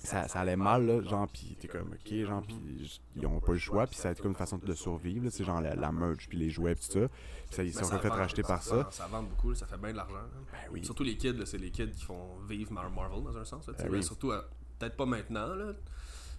ça, 0.00 0.28
ça 0.28 0.40
allait 0.40 0.54
mal, 0.56 0.86
là, 0.86 1.02
genre, 1.02 1.26
pis 1.28 1.56
t'es 1.58 1.66
comme, 1.66 1.92
ok, 1.92 2.14
genre, 2.24 2.42
pis 2.46 3.00
ils 3.16 3.26
ont 3.26 3.40
pas 3.40 3.52
le 3.52 3.58
choix, 3.58 3.84
puis 3.86 3.96
ça 3.96 4.08
a 4.08 4.12
été 4.12 4.22
comme 4.22 4.30
une 4.30 4.36
façon 4.36 4.56
de 4.58 4.72
survivre, 4.74 5.28
c'est 5.30 5.42
genre 5.44 5.60
la, 5.60 5.74
la 5.74 5.90
merch, 5.90 6.28
puis 6.28 6.38
les 6.38 6.50
jouets, 6.50 6.76
pis 6.76 6.86
tout 6.86 7.00
ça. 7.00 7.08
Puis 7.08 7.56
ça, 7.56 7.64
ils 7.64 7.74
se 7.74 7.84
sont 7.84 7.98
fait 7.98 8.08
racheter 8.08 8.42
par 8.42 8.62
ça. 8.62 8.86
Ça 8.92 9.06
vend 9.08 9.22
beaucoup, 9.24 9.54
ça 9.54 9.66
fait 9.66 9.76
bien 9.78 9.90
de 9.90 9.96
l'argent. 9.96 10.14
là. 10.14 10.28
Ben 10.52 10.58
oui. 10.72 10.84
Surtout 10.84 11.02
les 11.02 11.16
kids, 11.16 11.34
c'est 11.46 11.58
les 11.58 11.70
kids 11.72 11.90
qui 11.90 12.04
font 12.04 12.38
vivre 12.48 12.72
Mar- 12.72 12.90
Marvel 12.90 13.24
dans 13.24 13.36
un 13.36 13.44
sens. 13.44 13.66
là, 13.66 13.74
Ben 13.76 13.88
oui. 13.90 14.02
Surtout, 14.04 14.30
euh, 14.30 14.40
peut-être 14.78 14.96
pas 14.96 15.06
maintenant, 15.06 15.54
là, 15.54 15.72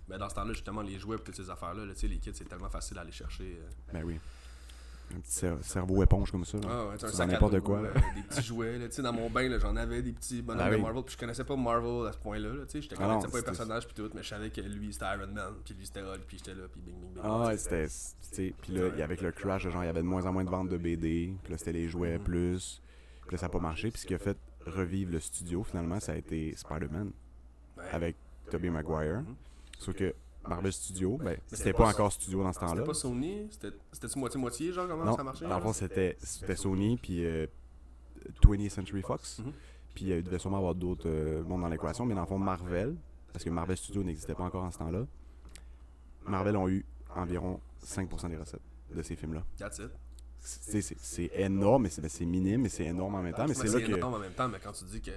mais 0.07 0.17
dans 0.17 0.29
ce 0.29 0.35
temps-là, 0.35 0.53
justement, 0.53 0.81
les 0.81 0.97
jouets 0.97 1.17
et 1.17 1.19
toutes 1.19 1.35
ces 1.35 1.49
affaires-là, 1.49 1.85
là, 1.85 1.93
tu 1.93 1.99
sais, 1.99 2.07
les 2.07 2.17
kids, 2.17 2.31
c'est 2.33 2.47
tellement 2.47 2.69
facile 2.69 2.97
à 2.97 3.01
aller 3.01 3.11
chercher. 3.11 3.59
euh. 3.61 3.69
Ben 3.93 4.03
oui. 4.05 4.19
Un 5.15 5.19
petit 5.21 5.31
cer- 5.45 5.61
cerveau 5.63 6.03
éponge 6.03 6.31
comme 6.31 6.45
ça. 6.45 6.57
Ah 6.69 6.87
ouais, 6.87 7.03
un 7.03 7.07
sac 7.07 7.27
n'importe 7.29 7.59
quoi. 7.61 7.81
des 8.15 8.21
petits 8.23 8.43
jouets. 8.43 8.77
là, 8.77 8.87
tu 8.87 8.95
sais, 8.95 9.01
dans 9.01 9.11
mon 9.13 9.29
bain, 9.29 9.49
j'en 9.59 9.75
avais 9.75 10.01
des 10.03 10.13
petits 10.13 10.41
bonhommes 10.41 10.63
Ah 10.67 10.69
de. 10.71 10.77
Marvel, 10.77 11.03
puis 11.03 11.13
je 11.15 11.19
connaissais 11.19 11.43
pas 11.43 11.55
Marvel 11.55 12.07
à 12.07 12.11
ce 12.13 12.17
point-là. 12.19 12.49
là, 12.49 12.65
tu 12.65 12.81
sais, 12.81 12.87
Je 12.89 12.95
connaissais 12.95 13.27
pas 13.27 13.37
les 13.37 13.43
personnages, 13.43 13.85
puis 13.87 13.95
tout, 13.95 14.09
mais 14.13 14.21
je 14.23 14.27
savais 14.29 14.49
que 14.51 14.61
lui, 14.61 14.93
c'était 14.93 15.05
Iron 15.05 15.27
Man, 15.33 15.53
puis 15.65 15.73
lui, 15.73 15.85
c'était 15.85 16.01
Hulk, 16.01 16.21
puis 16.27 16.37
j'étais 16.37 16.53
là, 16.53 16.67
puis 16.71 16.81
bing, 16.81 16.95
bing, 16.99 17.13
bing. 17.13 17.23
Ah 17.25 17.47
ouais, 17.47 17.57
c'était. 17.57 18.53
Puis 18.61 18.73
là, 18.73 18.89
il 18.93 18.99
y 18.99 19.01
avec 19.01 19.21
le 19.21 19.31
crash, 19.31 19.67
genre, 19.67 19.83
il 19.83 19.87
y 19.87 19.89
avait 19.89 20.01
de 20.01 20.07
moins 20.07 20.25
en 20.25 20.33
moins 20.33 20.43
de 20.43 20.49
ventes 20.49 20.69
de 20.69 20.77
BD. 20.77 21.33
Puis 21.43 21.51
là, 21.51 21.57
c'était 21.57 21.73
les 21.73 21.87
jouets 21.89 22.17
Mhm. 22.17 22.23
plus. 22.23 22.81
Puis 23.25 23.31
là, 23.31 23.37
ça 23.37 23.45
a 23.47 23.49
pas 23.49 23.59
marché. 23.59 23.89
Puis 23.91 24.01
ce 24.01 24.07
qui 24.07 24.13
a 24.13 24.19
fait 24.19 24.37
revivre 24.65 25.11
le 25.11 25.19
studio, 25.19 25.63
finalement, 25.63 25.99
ça 25.99 26.11
a 26.11 26.15
été 26.15 26.55
Spider-Man 26.55 27.11
Ouais. 27.77 27.83
avec 27.91 28.15
Tobey 28.51 28.69
Maguire. 28.69 29.21
Mhm. 29.21 29.35
Sauf 29.79 29.95
que 29.95 30.13
Marvel 30.47 30.71
Studio, 30.73 31.17
ben, 31.17 31.37
c'était 31.45 31.55
c'était 31.57 31.73
pas- 31.73 31.83
pas 31.83 31.89
encore 31.89 32.11
studio 32.11 32.41
dans 32.43 32.53
ce 32.53 32.59
temps-là. 32.59 32.73
C'était 32.75 32.85
pas 32.87 32.93
Sony, 32.93 33.47
c'était- 33.51 33.77
c'était-tu 33.91 34.19
moitié-moitié, 34.19 34.71
genre, 34.73 34.87
comment 34.87 35.05
Non, 35.05 35.15
ça 35.15 35.23
marchait? 35.23 35.47
dans 35.47 35.55
le 35.57 35.61
fond, 35.61 35.73
c'était 35.73 36.17
c'était 36.19 36.55
Sony, 36.55 36.97
puis 36.97 37.25
euh, 37.25 37.45
20th 38.41 38.69
Century 38.71 39.01
Fox. 39.01 39.39
Mhm. 39.39 39.51
Puis 39.93 40.11
euh, 40.11 40.17
il 40.19 40.23
devait 40.23 40.39
sûrement 40.39 40.57
avoir 40.57 40.75
d'autres 40.75 41.07
euh, 41.09 41.43
mondes 41.43 41.61
dans 41.61 41.67
l'équation, 41.67 42.05
mais 42.05 42.15
dans 42.15 42.21
le 42.21 42.27
fond, 42.27 42.37
Marvel, 42.39 42.95
parce 43.33 43.43
que 43.43 43.49
Marvel 43.49 43.75
Studios 43.77 44.03
n'existait 44.03 44.33
pas 44.35 44.43
encore 44.43 44.63
en 44.63 44.71
ce 44.71 44.77
temps-là, 44.79 45.05
Marvel 46.25 46.55
ont 46.55 46.69
eu 46.69 46.85
environ 47.15 47.59
5% 47.83 48.29
des 48.29 48.37
recettes 48.37 48.61
de 48.93 49.01
ces 49.01 49.15
films-là. 49.15 49.43
That's 49.57 49.79
it. 49.79 49.91
C'est 50.41 51.31
énorme, 51.33 51.83
mais 51.83 51.89
c'est 51.89 52.01
ben, 52.01 52.29
minime, 52.29 52.61
mais 52.61 52.69
c'est 52.69 52.85
énorme 52.85 53.15
en 53.15 53.21
même 53.21 53.33
temps. 53.33 53.45
Mais 53.47 53.53
c'est 53.53 53.67
là 53.67 53.81
que. 53.85 53.91
énorme 53.95 54.13
en 54.13 54.19
même 54.19 54.31
temps, 54.33 54.47
mais 54.47 54.59
quand 54.63 54.71
tu 54.71 54.85
dis 54.85 55.01
que 55.01 55.11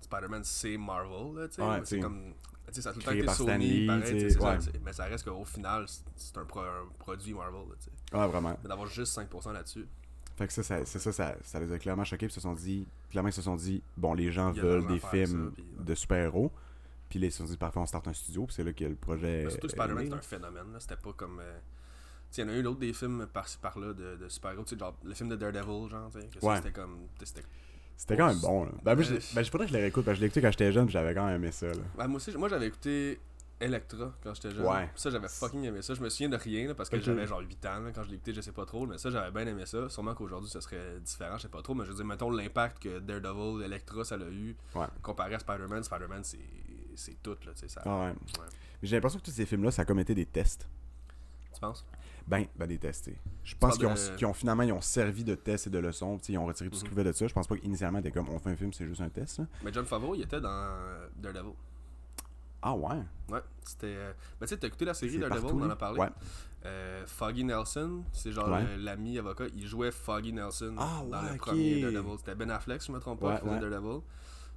Spider-Man 0.00 0.42
c'est 0.44 0.76
Marvel, 0.76 1.34
là, 1.36 1.48
tu 1.48 1.54
sais, 1.54 1.62
Ouais, 1.62 1.80
c'est 1.84 2.00
comme. 2.00 2.32
Tu 2.68 2.74
sais, 2.74 2.82
ça 2.82 2.90
a 2.90 2.92
tout 2.92 2.98
le 3.00 3.04
temps 3.04 3.12
été 3.12 3.28
Sony, 3.28 3.86
pareil, 3.86 4.02
t'sais, 4.02 4.30
ça, 4.30 4.58
mais 4.84 4.92
ça 4.92 5.04
reste 5.04 5.24
qu'au 5.28 5.44
final, 5.44 5.86
c'est- 6.16 6.36
un, 6.38 6.44
pro- 6.44 6.60
un 6.60 6.86
produit 6.98 7.34
Marvel. 7.34 7.60
là. 8.12 8.20
Ouais, 8.20 8.28
vraiment. 8.28 8.58
Mais 8.62 8.68
d'avoir 8.68 8.86
juste 8.88 9.12
5% 9.16 9.52
là-dessus, 9.52 9.86
Fait 10.36 10.46
que 10.46 10.52
ça, 10.52 10.62
ça- 10.62 10.84
c'est 10.84 10.98
ça, 10.98 11.12
ça, 11.12 11.34
ça 11.42 11.60
les 11.60 11.72
a 11.72 11.78
clairement 11.78 12.04
choqués. 12.04 12.26
Puis 12.26 12.32
ils 12.32 12.34
se 12.34 12.40
sont 12.40 12.52
dit, 12.54 12.86
clairement, 13.10 13.30
ils 13.30 13.32
se 13.32 13.40
sont 13.42 13.56
dit, 13.56 13.82
bon, 13.96 14.12
les 14.12 14.30
gens 14.30 14.52
veulent 14.52 14.86
des 14.86 14.98
films 14.98 15.46
ça, 15.46 15.52
puis, 15.54 15.62
ouais. 15.78 15.84
de 15.84 15.94
super-héros. 15.94 16.52
Puis 17.08 17.18
là, 17.18 17.26
ils 17.28 17.32
se 17.32 17.38
sont 17.38 17.44
dit, 17.44 17.56
parfait, 17.56 17.78
on 17.78 17.86
starte 17.86 18.06
un 18.08 18.12
studio. 18.12 18.44
Puis 18.44 18.54
c'est 18.56 18.64
là 18.64 18.72
que 18.74 18.84
le 18.84 18.96
projet. 18.96 19.44
Mais 19.44 19.50
surtout 19.50 19.68
Spider-Man, 19.70 20.10
là. 20.10 20.16
un 20.16 20.20
phénomène. 20.20 20.72
là, 20.72 20.80
C'était 20.80 20.96
pas 20.96 21.12
comme. 21.14 21.40
euh, 21.40 21.58
il 22.36 22.40
y 22.40 22.44
en 22.44 22.48
a 22.50 22.52
eu 22.56 22.62
d'autres 22.62 22.80
des 22.80 22.92
films 22.92 23.26
par-ci 23.32 23.56
par-là 23.56 23.94
de, 23.94 24.16
de 24.16 24.28
super-héros. 24.28 24.64
Genre 24.78 24.94
le 25.04 25.14
film 25.14 25.28
de 25.30 25.36
Daredevil, 25.36 25.88
genre. 25.88 26.10
que 26.12 26.44
Ouais. 26.46 26.56
C'était 26.56 26.72
comme. 26.72 27.06
c'était- 27.24 27.42
C'était 27.96 28.16
quand 28.16 28.26
même 28.28 28.38
bon. 28.40 28.64
Là. 28.64 28.70
Ben, 28.82 28.94
moi, 28.94 29.04
je, 29.04 29.14
Euh, 29.14 29.18
ben, 29.34 29.42
je 29.42 29.50
faudrait 29.50 29.66
que 29.66 29.72
je 29.72 29.76
les 29.76 29.82
réécoute. 29.82 30.04
Parce 30.04 30.14
que 30.14 30.16
je 30.16 30.20
l'ai 30.20 30.26
écouté 30.26 30.42
quand 30.42 30.50
j'étais 30.50 30.72
jeune, 30.72 30.88
j'avais 30.90 31.14
quand 31.14 31.26
même 31.26 31.36
aimé 31.36 31.50
ça. 31.52 31.66
Là. 31.68 31.74
Ouais, 31.98 32.06
moi 32.08 32.16
aussi, 32.16 32.30
moi 32.36 32.48
j'avais 32.48 32.66
écouté 32.66 33.18
Electra 33.58 34.12
quand 34.22 34.34
j'étais 34.34 34.50
jeune. 34.50 34.66
Ouais. 34.66 34.90
Ça, 34.94 35.08
j'avais 35.10 35.28
fucking 35.28 35.64
aimé 35.64 35.80
ça. 35.80 35.94
Je 35.94 36.02
me 36.02 36.08
souviens 36.10 36.28
de 36.28 36.36
rien 36.36 36.68
là, 36.68 36.74
parce 36.74 36.90
que 36.90 37.00
j'avais 37.00 37.26
genre 37.26 37.40
8 37.40 37.66
ans 37.66 37.80
là, 37.80 37.90
quand 37.94 38.02
je 38.02 38.10
l'ai 38.10 38.16
écouté, 38.16 38.34
je 38.34 38.42
sais 38.42 38.52
pas 38.52 38.66
trop. 38.66 38.86
Mais 38.86 38.98
ça, 38.98 39.10
j'avais 39.10 39.30
bien 39.30 39.46
aimé 39.50 39.64
ça. 39.64 39.88
Sûrement 39.88 40.14
qu'aujourd'hui, 40.14 40.50
ça 40.50 40.60
serait 40.60 41.00
différent, 41.00 41.38
je 41.38 41.42
sais 41.42 41.48
pas 41.48 41.62
trop. 41.62 41.74
Mais 41.74 41.84
je 41.86 41.90
veux 41.90 41.96
dire, 41.96 42.04
mettons 42.04 42.30
l'impact 42.30 42.82
que 42.82 42.98
Daredevil, 42.98 43.64
Electra, 43.64 44.04
ça 44.04 44.16
l'a 44.18 44.26
eu 44.26 44.54
Ouais. 44.74 44.86
comparé 45.02 45.34
à 45.34 45.38
Spider-Man. 45.38 45.82
Spider-man, 45.84 46.22
c'est 46.22 47.22
tout, 47.22 47.30
là, 47.46 47.52
tu 47.54 47.60
sais. 47.60 47.68
Ça... 47.68 47.80
Ah 47.86 48.04
ouais. 48.06 48.12
J'ai 48.82 48.96
l'impression 48.96 49.18
que 49.18 49.24
tous 49.24 49.30
ces 49.30 49.46
films-là, 49.46 49.70
ça 49.70 49.82
a 49.82 49.84
comme 49.86 50.00
été 50.00 50.14
des 50.14 50.26
tests. 50.26 50.68
Tu 51.54 51.60
penses? 51.60 51.84
Ben, 52.26 52.44
ben 52.56 52.66
des 52.66 52.78
tests. 52.78 53.10
Je 53.44 53.54
pense 53.54 53.76
qu'ils 53.78 53.86
ont, 53.86 53.94
de- 53.94 54.16
qu'ils 54.16 54.26
ont 54.26 54.32
finalement 54.34 54.64
ils 54.64 54.72
ont 54.72 54.80
servi 54.80 55.22
de 55.22 55.34
tests 55.36 55.68
et 55.68 55.70
de 55.70 55.78
leçons. 55.78 56.18
Ils 56.28 56.36
ont 56.38 56.46
retiré 56.46 56.68
tout 56.68 56.74
ce 56.76 56.80
Mhm. 56.80 56.88
qu'ils 56.88 56.90
pouvaient 56.90 57.04
de 57.04 57.12
ça. 57.12 57.26
Je 57.28 57.32
pense 57.34 57.46
pas 57.46 57.56
qu'initialement, 57.56 57.98
c'était 57.98 58.10
comme 58.10 58.28
on 58.30 58.38
fait 58.40 58.50
un 58.50 58.56
film, 58.56 58.72
c'est 58.72 58.86
juste 58.86 59.00
un 59.00 59.08
test. 59.08 59.38
là. 59.38 59.46
Mais 59.62 59.72
John 59.72 59.84
Favreau, 59.86 60.14
il 60.16 60.22
était 60.22 60.40
dans 60.40 60.48
euh, 60.50 61.06
Daredevil. 61.16 61.52
Ah 62.62 62.74
ouais. 62.74 62.96
Ouais, 63.30 63.40
c'était. 63.64 63.94
euh, 63.96 64.12
Ben, 64.40 64.46
tu 64.46 64.54
sais, 64.54 64.56
t'as 64.58 64.66
écouté 64.66 64.84
la 64.84 64.94
série 64.94 65.18
Daredevil, 65.18 65.50
on 65.52 65.62
en 65.62 65.70
a 65.70 65.76
parlé. 65.76 66.00
Ouais. 66.00 66.08
euh, 66.64 67.04
Foggy 67.06 67.44
Nelson, 67.44 68.02
c'est 68.12 68.32
genre 68.32 68.48
Ouais. 68.48 68.64
le- 68.76 68.82
l'ami 68.82 69.16
avocat, 69.20 69.44
il 69.54 69.64
jouait 69.68 69.92
Foggy 69.92 70.32
Nelson 70.32 70.74
Ah, 70.78 71.02
dans 71.08 71.22
ouais, 71.22 71.32
le 71.32 71.36
premier 71.38 71.80
Daredevil. 71.80 72.18
C'était 72.18 72.34
Ben 72.34 72.50
Affleck, 72.50 72.82
si 72.82 72.88
je 72.88 72.92
me 72.92 72.98
trompe 72.98 73.20
pas, 73.20 73.36
qui 73.38 73.46
faisait. 73.46 73.60
Daredevil. 73.60 74.00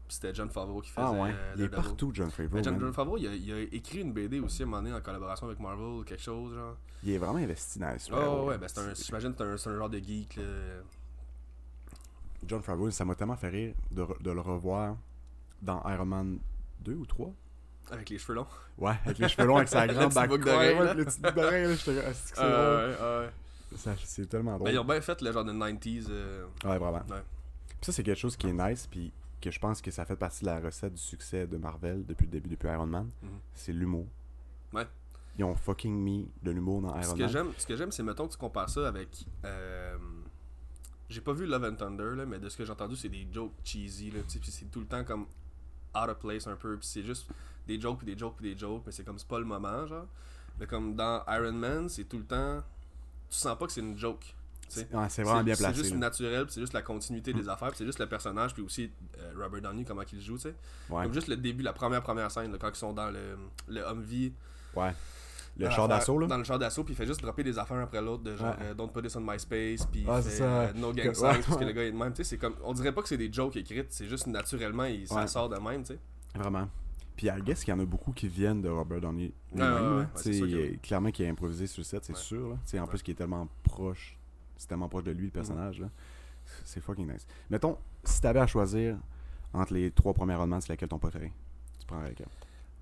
C'était 0.09 0.33
John 0.33 0.49
Favreau 0.49 0.81
qui 0.81 0.89
faisait 0.89 1.05
Ah 1.07 1.11
ouais, 1.11 1.31
euh, 1.31 1.53
il 1.55 1.63
est 1.65 1.69
partout, 1.69 2.09
John 2.13 2.31
Favreau. 2.31 2.55
Ben, 2.55 2.63
John, 2.63 2.91
Favreau, 2.93 3.17
il 3.17 3.27
a, 3.27 3.33
il 3.35 3.53
a 3.53 3.59
écrit 3.59 3.99
une 4.01 4.11
BD 4.11 4.39
aussi 4.39 4.63
à 4.63 4.65
un 4.65 4.69
moment 4.69 4.81
donné 4.81 4.93
en 4.95 5.01
collaboration 5.01 5.45
avec 5.45 5.59
Marvel 5.59 6.03
quelque 6.03 6.21
chose, 6.23 6.53
genre. 6.55 6.75
Il 7.03 7.11
est 7.11 7.17
vraiment 7.19 7.37
investi 7.37 7.77
dans 7.79 7.89
les 7.89 7.95
Oh, 7.95 7.99
super-héros. 7.99 8.47
ouais, 8.49 8.57
ben 8.57 8.67
c'est 8.67 8.79
un, 8.79 8.93
j'imagine 8.95 9.33
que 9.35 9.57
c'est 9.57 9.69
un, 9.69 9.77
genre 9.77 9.89
de 9.89 9.99
geek, 9.99 10.35
là. 10.37 10.43
John 12.45 12.61
Favreau, 12.61 12.89
ça 12.89 13.05
m'a 13.05 13.15
tellement 13.15 13.35
fait 13.35 13.49
rire 13.49 13.73
de, 13.91 14.01
re- 14.03 14.21
de 14.21 14.31
le 14.31 14.41
revoir 14.41 14.95
dans 15.61 15.81
Iron 15.89 16.05
Man 16.05 16.39
2 16.81 16.93
ou 16.95 17.05
3. 17.05 17.31
Avec 17.91 18.09
les 18.09 18.17
cheveux 18.17 18.35
longs. 18.35 18.47
Ouais, 18.77 18.93
avec 19.05 19.17
les 19.17 19.27
cheveux 19.27 19.45
longs, 19.47 19.57
avec 19.57 19.67
sa 19.69 19.87
grande 19.87 20.13
boucle 20.13 20.45
d'oreille, 20.45 20.77
le 20.95 21.05
petit 21.05 21.19
d'oreille, 21.21 21.63
là, 21.65 21.75
j'étais 21.75 22.13
c'est 22.13 22.35
drôle? 22.35 22.49
ouais, 22.49 23.19
ouais. 23.25 23.29
Ça, 23.75 23.91
C'est 24.03 24.25
tellement 24.27 24.53
drôle. 24.55 24.65
Ben, 24.67 24.71
ils 24.73 24.79
ont 24.79 24.85
bien 24.85 25.01
fait 25.01 25.21
le 25.21 25.31
genre 25.31 25.43
de 25.45 25.51
90s. 25.53 26.07
euh, 26.09 26.45
Ouais, 26.63 26.77
vraiment. 26.77 26.99
Ouais. 27.09 27.21
Puis 27.67 27.77
ça, 27.81 27.91
c'est 27.91 28.03
quelque 28.03 28.17
chose 28.17 28.35
qui 28.37 28.47
est 28.47 28.53
nice, 28.53 28.87
puis 28.89 29.11
que 29.39 29.51
je 29.51 29.59
pense 29.59 29.81
que 29.81 29.91
ça 29.91 30.05
fait 30.05 30.15
partie 30.15 30.41
de 30.41 30.45
la 30.47 30.59
recette 30.59 30.93
du 30.93 31.01
succès 31.01 31.47
de 31.47 31.57
Marvel 31.57 32.05
depuis 32.05 32.25
le 32.25 32.31
début, 32.31 32.49
depuis 32.49 32.67
Iron 32.69 32.85
Man. 32.87 33.09
Mhm. 33.21 33.29
C'est 33.53 33.73
l'humour. 33.73 34.07
Ouais. 34.73 34.87
Ils 35.37 35.43
ont 35.45 35.55
fucking 35.55 35.93
mis 35.95 36.29
de 36.43 36.51
l'humour 36.51 36.81
dans 36.81 36.93
Ce 37.01 37.07
Iron 37.07 37.15
que 37.17 37.33
Man. 37.33 37.53
ce 37.57 37.65
que 37.65 37.75
j'aime, 37.75 37.91
c'est 37.91 38.03
mettons 38.03 38.27
que 38.27 38.33
tu 38.33 38.37
compares 38.37 38.69
ça 38.69 38.87
avec. 38.87 39.25
euh, 39.45 39.97
j'ai 41.09 41.21
pas 41.21 41.33
vu 41.33 41.45
Love 41.47 41.63
and 41.63 41.75
Thunder, 41.75 42.15
là, 42.15 42.25
mais 42.25 42.37
de 42.37 42.49
ce 42.49 42.57
que 42.57 42.63
j'ai 42.65 42.71
entendu, 42.71 42.95
c'est 42.95 43.09
des 43.09 43.27
jokes 43.31 43.53
cheesy, 43.63 44.11
là, 44.11 44.19
puis 44.27 44.39
c'est 44.51 44.69
tout 44.69 44.79
le 44.79 44.85
temps 44.85 45.03
comme 45.03 45.23
out 45.95 46.07
of 46.09 46.19
place 46.19 46.45
un 46.45 46.55
peu, 46.55 46.77
puis 46.77 46.85
c'est 46.87 47.03
juste 47.03 47.27
des 47.65 47.79
jokes, 47.81 47.97
puis 47.99 48.05
des 48.13 48.17
jokes, 48.17 48.35
puis 48.37 48.53
des 48.53 48.59
jokes, 48.59 48.83
mais 48.85 48.91
c'est 48.91 49.03
comme 49.03 49.17
c'est 49.17 49.27
pas 49.27 49.39
le 49.39 49.45
moment, 49.45 49.87
genre. 49.87 50.05
Mais 50.59 50.67
comme 50.67 50.95
dans 50.95 51.23
Iron 51.27 51.53
Man, 51.53 51.89
c'est 51.89 52.03
tout 52.03 52.17
le 52.19 52.25
temps. 52.25 52.61
Tu 53.29 53.37
sens 53.37 53.57
pas 53.57 53.65
que 53.65 53.71
c'est 53.71 53.81
une 53.81 53.97
joke. 53.97 54.35
C'est 54.69 54.93
ouais, 54.93 55.09
c'est 55.09 55.23
vraiment 55.23 55.43
bien 55.43 55.55
C'est 55.55 55.63
placé. 55.63 55.79
juste 55.79 55.91
là. 55.93 55.97
naturel, 55.97 56.45
c'est 56.49 56.61
juste 56.61 56.73
la 56.73 56.81
continuité 56.81 57.33
des 57.33 57.49
affaires, 57.49 57.69
puis 57.69 57.77
c'est 57.77 57.85
juste 57.85 57.99
le 57.99 58.07
personnage, 58.07 58.53
puis 58.53 58.63
aussi 58.63 58.91
euh, 59.19 59.31
Robert 59.37 59.61
Downey, 59.61 59.83
comment 59.83 60.03
il 60.11 60.21
joue, 60.21 60.35
tu 60.35 60.43
sais. 60.43 60.55
Ouais, 60.89 61.03
Comme 61.03 61.13
juste 61.13 61.27
le 61.27 61.37
début, 61.37 61.63
la 61.63 61.73
première 61.73 62.01
première 62.01 62.29
scène, 62.31 62.51
là, 62.51 62.57
quand 62.59 62.69
ils 62.69 62.75
sont 62.75 62.93
dans 62.93 63.09
le, 63.09 63.37
le 63.67 63.85
Humvee. 63.87 64.33
ouais. 64.75 64.93
Le 65.57 65.69
char 65.71 65.89
d'assaut, 65.89 66.17
là. 66.17 66.27
Dans 66.27 66.37
le 66.37 66.43
char 66.45 66.57
d'assaut, 66.57 66.85
puis 66.85 66.93
il 66.93 66.95
fait 66.97 67.05
juste 67.07 67.21
dropper 67.21 67.43
des 67.43 67.59
affaires 67.59 67.79
après 67.79 68.01
l'autre, 68.01 68.23
de 68.23 68.33
genre 68.37 68.47
Ouais. 68.57 68.65
euh, 68.67 68.73
Don't 68.73 68.91
put 68.93 69.01
this 69.01 69.15
on 69.17 69.19
MySpace, 69.19 69.85
puis 69.91 70.05
Ah, 70.07 70.21
c'est 70.21 70.29
fait 70.37 70.43
euh. 70.43 70.71
No 70.75 70.93
Gang 70.93 71.13
Signs, 71.13 71.41
parce 71.45 71.57
que 71.57 71.65
le 71.65 71.71
gars 71.73 71.83
est 71.83 71.91
de 71.91 71.97
même, 71.97 72.13
tu 72.13 72.17
sais, 72.17 72.23
c'est 72.23 72.37
comme, 72.37 72.55
on 72.63 72.71
dirait 72.71 72.93
pas 72.93 73.01
que 73.01 73.09
c'est 73.09 73.17
des 73.17 73.33
jokes 73.33 73.57
écrites, 73.57 73.87
c'est 73.89 74.07
juste 74.07 74.27
naturellement, 74.27 74.85
il, 74.85 75.05
ça 75.07 75.27
sort 75.27 75.49
de 75.49 75.57
même, 75.57 75.81
tu 75.83 75.93
sais. 75.95 75.99
Vraiment. 76.35 76.69
Puis 77.17 77.27
I 77.27 77.41
guess 77.43 77.65
qu'il 77.65 77.73
y 77.73 77.75
en 77.77 77.79
a 77.81 77.85
beaucoup 77.85 78.13
qui 78.13 78.29
viennent 78.29 78.61
de 78.61 78.69
Robert 78.69 79.01
Downey 79.01 79.33
Ouais, 79.53 80.05
c'est 80.15 80.31
sûr 80.31 80.47
que. 80.47 80.77
Clairement 80.77 81.11
qu'il 81.11 81.25
a 81.25 81.29
improvisé 81.29 81.67
sur 81.67 81.81
le 81.81 81.83
set, 81.83 82.05
c'est 82.05 82.15
sûr. 82.15 82.47
Là. 82.73 82.81
En 82.81 82.87
plus, 82.87 83.01
qu'il 83.03 83.11
est 83.11 83.15
tellement 83.17 83.49
proche. 83.63 84.17
C'est 84.59 84.67
tellement 84.67 84.87
proche 84.89 85.05
de 85.05 85.11
lui, 85.11 85.25
le 85.25 85.31
personnage. 85.31 85.79
là. 85.79 85.89
C'est 86.63 86.81
fucking 86.81 87.11
nice. 87.11 87.25
Mettons, 87.49 87.77
si 88.03 88.21
t'avais 88.21 88.39
à 88.41 88.45
choisir 88.47 88.97
entre 89.53 89.73
les 89.73 89.89
trois 89.89 90.13
premiers 90.13 90.33
Iron 90.33 90.45
Man, 90.45 90.61
c'est 90.61 90.69
laquelle 90.69 90.89
ton 90.89 90.99
préféré? 90.99 91.33
Tu 91.79 91.87
prendrais 91.87 92.09
lequel 92.09 92.27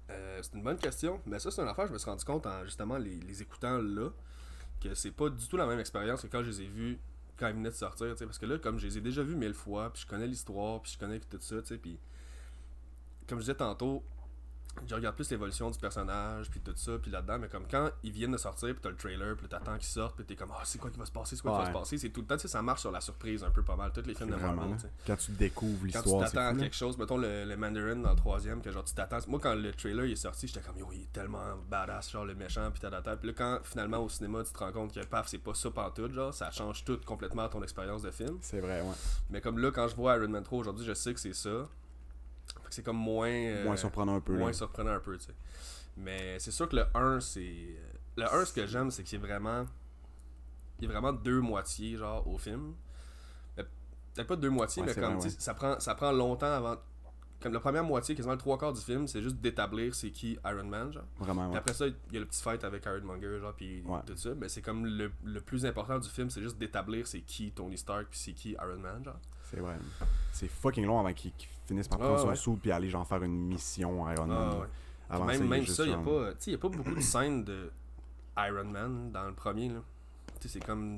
Euh, 0.10 0.40
c'est 0.42 0.54
une 0.56 0.64
bonne 0.64 0.78
question, 0.78 1.22
mais 1.26 1.40
ça, 1.40 1.52
c'est 1.52 1.62
une 1.62 1.68
affaire, 1.68 1.88
je 1.88 1.94
me 1.94 1.98
suis 1.98 2.10
rendu 2.10 2.26
compte 2.26 2.46
en 2.46 2.64
justement 2.66 2.98
les, 2.98 3.16
les 3.20 3.42
écoutant 3.42 3.78
là, 3.78 4.10
que 4.82 4.94
c'est 4.96 5.12
pas 5.12 5.30
du 5.30 5.48
tout 5.48 5.56
la 5.58 5.66
même 5.66 5.80
expérience 5.80 6.22
que 6.22 6.28
quand 6.28 6.44
je 6.44 6.50
les 6.50 6.62
ai 6.64 6.68
vus 6.68 7.00
quand 7.38 7.48
ils 7.50 7.54
venaient 7.54 7.70
de 7.70 7.76
sortir, 7.76 8.16
parce 8.20 8.40
que 8.40 8.46
là, 8.48 8.58
comme 8.58 8.80
je 8.80 8.88
les 8.88 8.98
ai 8.98 9.02
déjà 9.02 9.22
vus 9.22 9.36
mille 9.36 9.54
fois, 9.54 9.92
puis 9.94 10.02
je 10.02 10.08
connais 10.08 10.26
l'histoire, 10.28 10.82
puis 10.82 10.94
je 10.94 10.98
connais 10.98 11.20
tout 11.20 11.38
ça, 11.40 11.62
tu 11.62 11.68
sais, 11.68 11.78
puis 11.78 12.00
comme 13.28 13.38
je 13.38 13.44
disais 13.44 13.56
tantôt, 13.56 14.04
je 14.86 14.96
regarde 14.96 15.16
plus 15.16 15.30
l'évolution 15.32 15.70
du 15.70 15.80
personnage, 15.80 16.50
puis 16.50 16.60
tout 16.60 16.74
ça, 16.76 16.98
puis 17.02 17.12
là-dedans, 17.12 17.40
mais 17.40 17.48
comme 17.48 17.66
quand 17.70 17.90
ils 18.04 18.12
viennent 18.12 18.32
de 18.32 18.38
sortir, 18.38 18.70
puis 18.70 18.80
t'as 18.82 18.90
le 18.90 18.96
trailer, 18.96 19.36
puis 19.36 19.48
t'attends 19.48 19.78
qu'ils 19.78 19.88
sortent, 19.88 20.16
puis 20.16 20.26
t'es 20.26 20.36
comme, 20.36 20.52
ah, 20.54 20.62
c'est 20.64 20.78
quoi 20.78 20.90
qui 20.92 21.00
va 21.00 21.06
se 21.06 21.12
passer, 21.12 21.36
c'est 21.36 21.42
quoi 21.42 21.54
qui 21.60 21.66
va 21.66 21.66
se 21.68 21.80
passer, 21.80 21.98
c'est 21.98 22.10
tout 22.10 22.22
le 22.22 22.28
temps, 22.28 22.36
tu 22.36 22.44
sais, 22.44 22.48
ça 22.48 22.62
marche 22.62 22.82
sur 22.82 22.92
la 22.92 23.02
surprise 23.02 23.44
un 23.44 23.50
peu 23.50 23.64
pas 23.64 23.76
mal, 23.76 23.92
tous 23.94 24.06
les 24.06 24.14
films 24.14 24.32
de 24.32 24.36
Marvel, 24.36 24.76
Quand 25.06 25.16
tu 25.16 25.32
découvres 25.32 25.74
quand 25.74 25.80
tu 25.80 25.86
l'histoire, 25.88 26.32
t'attends 26.32 26.48
à 26.48 26.56
quelque 26.56 26.76
chose, 26.76 26.98
mettons 26.98 27.18
le, 27.18 27.46
le 27.46 27.58
Mandarin 27.58 27.96
dans 27.98 28.12
le 28.12 28.16
troisième, 28.16 28.62
que 28.62 28.72
genre 28.72 28.84
tu 28.84 28.94
t'attends. 28.94 29.20
Moi, 29.28 29.40
quand 29.42 29.56
le 29.56 29.72
trailer 29.74 30.06
il 30.06 30.12
est 30.14 30.16
sorti, 30.16 30.48
j'étais 30.48 30.62
comme 30.62 30.78
yo, 30.78 30.88
il 30.94 31.02
est 31.02 31.14
tellement 31.14 31.58
badass, 31.70 32.12
genre 32.12 32.26
le 32.26 32.36
méchant, 32.36 32.70
puis 32.72 32.82
t'as 32.82 33.16
Puis 33.16 33.28
là, 33.28 33.34
quand 33.36 33.60
finalement 33.64 34.00
au 34.00 34.10
cinéma, 34.10 34.44
tu 34.44 34.52
te 34.52 34.60
rends 34.60 34.72
compte 34.72 34.94
que 34.94 35.04
paf, 35.06 35.28
c'est 35.28 35.38
pas 35.38 35.54
ça 35.54 35.72
pantoute, 35.72 36.14
genre 36.14 36.34
ça 36.34 36.52
change 36.52 36.84
tout 36.84 37.00
complètement 37.06 37.48
ton 37.50 37.64
expérience 37.64 38.02
de 38.02 38.12
film. 38.12 38.38
C'est 38.42 38.60
vrai, 38.60 38.82
ouais. 38.82 38.96
Mais 39.30 39.42
comme 39.42 39.60
là, 39.60 39.72
quand 39.72 39.88
je 39.88 39.96
vois 39.96 40.16
Iron 40.18 40.30
Man 40.30 40.44
3 40.44 40.60
aujourd'hui, 40.60 40.86
je 40.86 40.94
sais 40.94 41.14
que 41.14 41.20
c'est 41.20 41.34
ça. 41.34 41.68
C'est 42.70 42.84
comme 42.84 42.98
moins. 42.98 43.28
euh, 43.30 43.64
Moins 43.64 43.76
surprenant 43.78 44.16
un 44.16 44.22
peu. 44.22 44.38
moins 44.38 44.48
là. 44.48 44.54
surprenant 44.54 44.92
un 44.92 45.00
peu, 45.00 45.18
tu 45.18 45.26
sais. 45.26 45.34
Mais 45.98 46.38
c'est 46.40 46.52
sûr 46.52 46.68
que 46.70 46.76
le 46.76 46.86
1, 46.96 47.20
c'est. 47.20 47.76
Le 48.18 48.26
1, 48.34 48.46
ce 48.46 48.54
que 48.54 48.66
j'aime, 48.68 48.92
c'est 48.92 49.04
qu'il 49.04 49.20
y 49.20 49.24
a 49.24 49.26
vraiment. 49.26 49.66
Il 50.80 50.86
y 50.86 50.88
a 50.88 50.92
vraiment 50.92 51.12
deux 51.14 51.42
moitiés, 51.42 51.98
genre, 51.98 52.28
au 52.28 52.38
film. 52.38 52.76
Peut-être 53.56 54.28
pas 54.28 54.36
deux 54.36 54.50
moitiés, 54.50 54.82
Ouais, 54.82 54.94
mais 54.96 55.02
comme, 55.02 55.18
vrai, 55.20 55.30
ça, 55.30 55.54
prend, 55.54 55.80
ça 55.80 55.94
prend 55.96 56.12
longtemps 56.12 56.52
avant. 56.52 56.76
Comme 57.40 57.54
la 57.54 57.60
première 57.60 57.84
moitié, 57.84 58.16
quasiment 58.16 58.34
le 58.34 58.40
trois 58.40 58.58
quarts 58.58 58.74
du 58.74 58.82
film, 58.82 59.08
c'est 59.08 59.22
juste 59.22 59.36
d'établir 59.38 59.94
c'est 59.94 60.10
qui 60.10 60.40
Iron 60.44 60.64
Man, 60.64 60.92
genre. 60.92 61.04
Vraiment, 61.20 61.44
Puis 61.44 61.52
ouais. 61.52 61.58
après 61.60 61.74
ça, 61.76 61.86
il 61.86 61.94
y 62.12 62.18
a 62.18 62.20
le 62.22 62.26
petit 62.26 62.42
fight 62.42 62.64
avec 62.64 62.84
Ironmonger, 62.88 63.40
genre, 63.40 63.54
puis 63.54 63.84
tout 64.08 64.18
ça. 64.18 64.30
Mais 64.36 64.50
c'est 64.50 64.64
comme 64.64 64.88
le, 64.88 65.12
le 65.24 65.40
plus 65.42 65.64
important 65.68 66.00
du 66.00 66.10
film, 66.10 66.32
c'est 66.32 66.42
juste 66.42 66.58
d'établir 66.58 67.06
c'est 67.06 67.22
qui 67.22 67.52
Tony 67.52 67.78
Stark, 67.78 68.08
puis 68.10 68.18
c'est 68.20 68.34
qui 68.34 68.52
Iron 68.54 68.80
Man, 68.80 69.04
genre. 69.06 69.20
C'est 69.52 69.60
vrai. 69.60 69.78
C'est 70.32 70.48
fucking 70.48 70.86
long 70.88 71.00
avant 71.00 71.14
qu'ils 71.14 71.32
finissent 71.68 71.88
par 71.88 72.00
Ah, 72.02 72.06
prendre 72.06 72.22
son 72.22 72.36
sou 72.36 72.56
puis 72.62 72.72
aller 72.72 72.90
genre 72.90 73.06
faire 73.08 73.22
une 73.24 73.48
mission 73.48 74.10
Iron 74.12 74.28
Man. 74.28 74.50
Ah, 75.10 75.20
ouais. 75.20 75.26
Même 75.38 75.48
même 75.48 75.66
ça, 75.66 75.84
il 75.84 75.90
n'y 75.90 75.94
a, 75.96 75.98
y 76.48 76.54
a 76.54 76.58
pas 76.58 76.70
beaucoup 76.70 76.96
de 76.96 77.02
scènes 77.02 77.44
de 77.44 77.72
Iron 78.38 78.66
Man 78.66 79.12
dans 79.12 79.24
le 79.26 79.34
premier. 79.34 79.70
Là. 79.70 79.80
C'est 80.42 80.64
comme. 80.64 80.98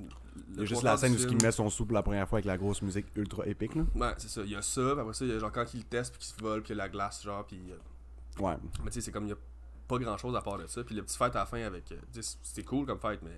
Il 0.54 0.60
y 0.60 0.62
a 0.62 0.66
juste 0.66 0.84
la 0.84 0.96
scène 0.98 1.14
où 1.14 1.18
il 1.18 1.42
met 1.42 1.52
son 1.52 1.70
sou 1.70 1.86
pour 1.86 1.94
la 1.96 2.04
première 2.04 2.28
fois 2.28 2.38
avec 2.38 2.46
la 2.46 2.58
grosse 2.58 2.82
musique 2.82 3.08
ultra 3.16 3.46
épique. 3.46 3.76
Là. 3.76 3.84
Ouais, 3.96 4.14
c'est 4.18 4.30
ça. 4.30 4.42
Il 4.42 4.50
y 4.52 4.56
a 4.56 4.62
ça, 4.62 4.82
puis 4.92 5.00
après 5.02 5.14
ça, 5.14 5.26
il 5.26 5.32
y 5.32 5.34
a 5.36 5.40
genre 5.40 5.52
quand 5.52 5.66
il 5.74 5.78
le 5.80 5.84
teste, 5.86 6.14
puis 6.14 6.20
qu'il 6.26 6.36
se 6.36 6.42
vole, 6.42 6.62
puis 6.62 6.74
il 6.74 6.78
y 6.78 6.80
a 6.80 6.84
la 6.84 6.90
glace, 6.90 7.24
genre, 7.24 7.46
puis. 7.46 7.60
euh, 7.72 8.42
Ouais. 8.44 8.56
Mais 8.84 8.90
tu 8.90 8.96
sais, 8.96 9.02
c'est 9.02 9.12
comme 9.12 9.26
il 9.26 9.30
y 9.30 9.34
a 9.34 9.38
pas 9.88 9.98
grand 9.98 10.18
chose 10.18 10.36
à 10.36 10.42
part 10.42 10.58
de 10.58 10.68
ça. 10.68 10.84
Puis 10.84 10.96
le 10.96 11.04
petit 11.04 11.18
fight 11.18 11.36
à 11.36 11.40
la 11.40 11.46
fin 11.46 11.62
avec. 11.62 11.92
euh, 11.92 12.22
c'était 12.42 12.64
cool 12.64 12.86
comme 12.86 13.00
fight, 13.00 13.22
mais. 13.22 13.32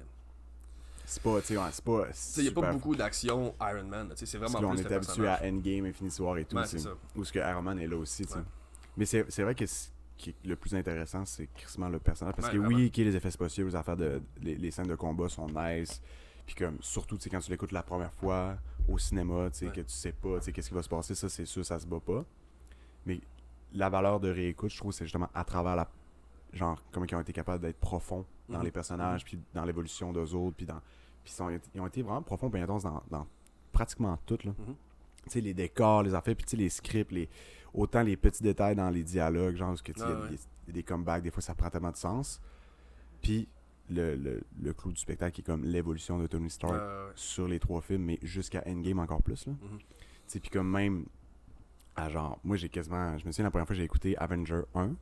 C'est 1.11 1.21
pas, 1.23 1.41
tu 1.41 1.47
sais, 1.47 1.57
ouais, 1.57 1.63
c'est 1.73 1.83
pas. 1.83 2.03
Il 2.37 2.43
n'y 2.43 2.47
a 2.49 2.51
pas 2.53 2.71
beaucoup 2.71 2.95
d'action 2.95 3.53
Iron 3.59 3.83
Man. 3.83 4.07
là, 4.07 4.15
Tu 4.15 4.19
sais, 4.21 4.25
c'est 4.25 4.37
vraiment 4.37 4.61
là, 4.61 4.67
on 4.67 4.71
plus 4.71 4.81
était 4.81 4.93
habitué 4.95 5.27
à 5.27 5.41
Endgame, 5.43 5.85
Infinity 5.87 6.21
War 6.21 6.37
et 6.37 6.45
tout. 6.45 6.55
Ouais. 6.55 6.63
Où 7.17 7.23
ce 7.25 7.33
que 7.33 7.39
Iron 7.39 7.61
Man 7.61 7.79
est 7.79 7.87
là 7.87 7.97
aussi, 7.97 8.25
tu 8.25 8.31
sais. 8.31 8.37
Ouais. 8.39 8.43
Mais 8.95 9.05
c'est 9.05 9.41
vrai 9.43 9.53
que 9.53 9.65
ce 9.65 9.89
qui 10.17 10.29
est 10.29 10.35
le 10.45 10.55
plus 10.55 10.73
intéressant, 10.73 11.25
c'est 11.25 11.47
crissement 11.53 11.89
le 11.89 11.99
personnage. 11.99 12.35
Parce 12.35 12.47
que 12.49 12.57
vraiment. 12.57 12.73
oui, 12.77 12.87
ok, 12.87 12.95
les 12.97 13.15
effets 13.15 13.29
spéciaux, 13.31 13.65
les 13.65 13.75
affaires 13.75 13.97
de. 13.97 14.21
Les, 14.41 14.55
les 14.55 14.71
scènes 14.71 14.87
de 14.87 14.95
combat 14.95 15.27
sont 15.27 15.47
nice. 15.47 16.01
Puis 16.45 16.55
comme, 16.55 16.77
surtout, 16.79 17.17
tu 17.17 17.23
sais, 17.23 17.29
quand 17.29 17.39
tu 17.39 17.51
l'écoutes 17.51 17.73
la 17.73 17.83
première 17.83 18.13
fois 18.13 18.57
au 18.87 18.97
cinéma, 18.97 19.49
tu 19.51 19.59
sais, 19.59 19.65
que 19.67 19.81
tu 19.81 19.89
sais 19.89 20.13
pas, 20.13 20.39
tu 20.39 20.45
sais, 20.45 20.51
qu'est-ce 20.53 20.69
qui 20.69 20.75
va 20.75 20.81
se 20.81 20.89
passer, 20.89 21.13
ça, 21.13 21.27
c'est 21.27 21.45
sûr, 21.45 21.65
ça 21.65 21.77
se 21.77 21.85
bat 21.85 21.99
pas. 21.99 22.23
Mais 23.05 23.19
la 23.73 23.89
valeur 23.89 24.21
de 24.21 24.29
réécoute, 24.29 24.71
je 24.71 24.77
trouve, 24.77 24.93
c'est 24.93 25.03
justement 25.05 25.29
à 25.33 25.43
travers 25.43 25.75
la. 25.75 25.89
Genre, 26.53 26.81
comment 26.91 27.05
ils 27.05 27.15
ont 27.15 27.21
été 27.21 27.33
capables 27.33 27.61
d'être 27.61 27.79
profonds 27.79 28.25
dans 28.49 28.59
Mhm. 28.59 28.65
les 28.65 28.71
personnages, 28.71 29.23
puis 29.23 29.39
dans 29.53 29.63
l'évolution 29.65 30.11
d'eux 30.13 30.33
autres, 30.35 30.55
puis 30.55 30.65
dans. 30.65 30.81
Puis 31.23 31.33
ils, 31.73 31.79
ont 31.81 31.87
été- 31.87 32.01
vraiment 32.01 32.21
profonds, 32.21 32.49
puis 32.49 32.61
intenses 32.61 32.83
dans, 32.83 33.01
dans 33.09 33.27
pratiquement 33.71 34.17
tout, 34.25 34.37
là. 34.43 34.51
Mhm. 34.57 34.75
Tu 35.25 35.29
sais, 35.29 35.41
les 35.41 35.53
décors, 35.53 36.01
les 36.03 36.15
affaires, 36.15 36.35
puis 36.35 36.45
tu 36.45 36.51
sais, 36.51 36.57
les 36.57 36.69
scripts, 36.69 37.11
les, 37.11 37.29
autant 37.73 38.01
les 38.01 38.17
petits 38.17 38.41
détails 38.41 38.75
dans 38.75 38.89
les 38.89 39.03
dialogues, 39.03 39.55
genre, 39.55 39.69
parce 39.69 39.81
que 39.81 39.91
tu 39.91 40.01
Ah 40.01 40.21
ouais. 40.21 40.73
des, 40.73 40.83
comebacks, 40.83 41.21
des 41.23 41.29
fois 41.31 41.41
ça 41.41 41.53
prend 41.53 41.69
tellement 41.69 41.91
de 41.91 41.95
sens. 41.97 42.41
Puis 43.21 43.47
le, 43.89 44.15
le, 44.15 44.41
le 44.61 44.73
clou 44.73 44.91
du 44.91 44.99
spectacle 44.99 45.33
qui 45.35 45.41
est 45.41 45.43
comme 45.43 45.63
l'évolution 45.63 46.17
de 46.17 46.25
Tony 46.25 46.49
Stark 46.49 46.73
ouais, 46.73 46.79
ouais. 46.79 47.11
sur 47.15 47.47
les 47.47 47.59
trois 47.59 47.81
films, 47.81 48.03
mais 48.03 48.19
jusqu'à 48.23 48.63
Endgame 48.65 48.99
encore 48.99 49.21
plus, 49.21 49.45
là. 49.45 49.53
Mhm. 49.53 49.77
Tu 49.79 49.85
sais, 50.27 50.39
puis 50.39 50.49
comme 50.49 50.69
même, 50.71 51.05
à 51.95 52.09
genre, 52.09 52.39
moi 52.43 52.57
j'ai 52.57 52.69
quasiment, 52.69 53.17
je 53.17 53.25
me 53.25 53.31
souviens 53.31 53.45
la 53.45 53.51
première 53.51 53.67
fois 53.67 53.75
que 53.75 53.79
j'ai 53.79 53.85
écouté 53.85 54.17
Avenger 54.17 54.61
1, 54.73 54.95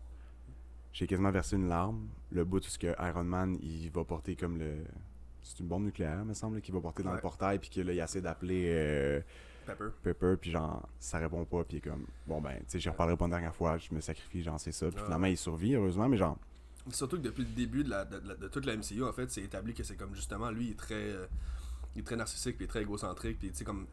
j'ai 0.91 1.07
quasiment 1.07 1.31
versé 1.31 1.55
une 1.55 1.69
larme, 1.69 2.07
le 2.31 2.43
bout 2.43 2.57
où 2.65 2.69
ce 2.69 2.77
que 2.79 2.93
Iron 3.07 3.23
Man, 3.23 3.57
il 3.61 3.89
va 3.91 4.03
porter 4.03 4.35
comme 4.35 4.57
le... 4.57 4.83
C'est 5.43 5.59
une 5.59 5.67
bombe 5.67 5.83
nucléaire, 5.85 6.23
me 6.25 6.33
semble, 6.33 6.61
qu'il 6.61 6.73
va 6.73 6.81
porter 6.81 7.03
dans 7.03 7.13
le 7.13 7.19
portail, 7.19 7.59
puis 7.59 7.69
que 7.69 7.81
là, 7.81 7.93
il 7.93 7.99
essaie 7.99 8.21
d'appeler... 8.21 8.65
euh, 8.69 9.21
Pepper. 9.65 9.85
Pepper, 10.01 10.33
puis 10.41 10.49
genre, 10.51 10.87
ça 10.99 11.19
répond 11.19 11.45
pas, 11.45 11.63
puis 11.63 11.79
comme, 11.79 12.05
bon 12.27 12.41
ben, 12.41 12.55
tu 12.59 12.63
sais, 12.67 12.79
j'y 12.79 12.89
reparlerai 12.89 13.15
pas 13.17 13.25
une 13.25 13.31
dernière 13.31 13.53
fois, 13.55 13.77
je 13.77 13.93
me 13.93 14.01
sacrifie, 14.01 14.41
genre, 14.41 14.59
c'est 14.59 14.71
ça. 14.71 14.87
Puis 14.87 14.97
Ouais. 14.97 15.03
finalement, 15.05 15.27
il 15.27 15.37
survit, 15.37 15.75
heureusement, 15.75 16.09
mais 16.09 16.17
genre, 16.17 16.37
Surtout 16.91 17.17
que 17.17 17.21
depuis 17.23 17.43
le 17.43 17.49
début 17.49 17.83
de, 17.83 17.89
la, 17.89 18.03
de, 18.05 18.19
de- 18.19 18.35
de 18.35 18.47
toute 18.47 18.65
la 18.65 18.75
MCU, 18.75 19.03
en 19.03 19.13
fait, 19.13 19.29
c'est 19.29 19.41
établi 19.41 19.73
que 19.75 19.83
c'est 19.83 19.95
comme 19.95 20.15
justement, 20.15 20.49
lui, 20.49 20.67
il 20.67 20.71
est 20.71 20.75
très, 20.79 20.95
euh, 20.95 21.27
il 21.95 21.99
est 21.99 22.03
très 22.03 22.15
narcissique, 22.15 22.55
puis 22.57 22.65
il 22.65 22.67
est 22.67 22.69
très 22.71 22.81
égocentrique, 22.81 23.37
puis 23.37 23.49
tu 23.51 23.57
sais, 23.57 23.63
comme 23.63 23.85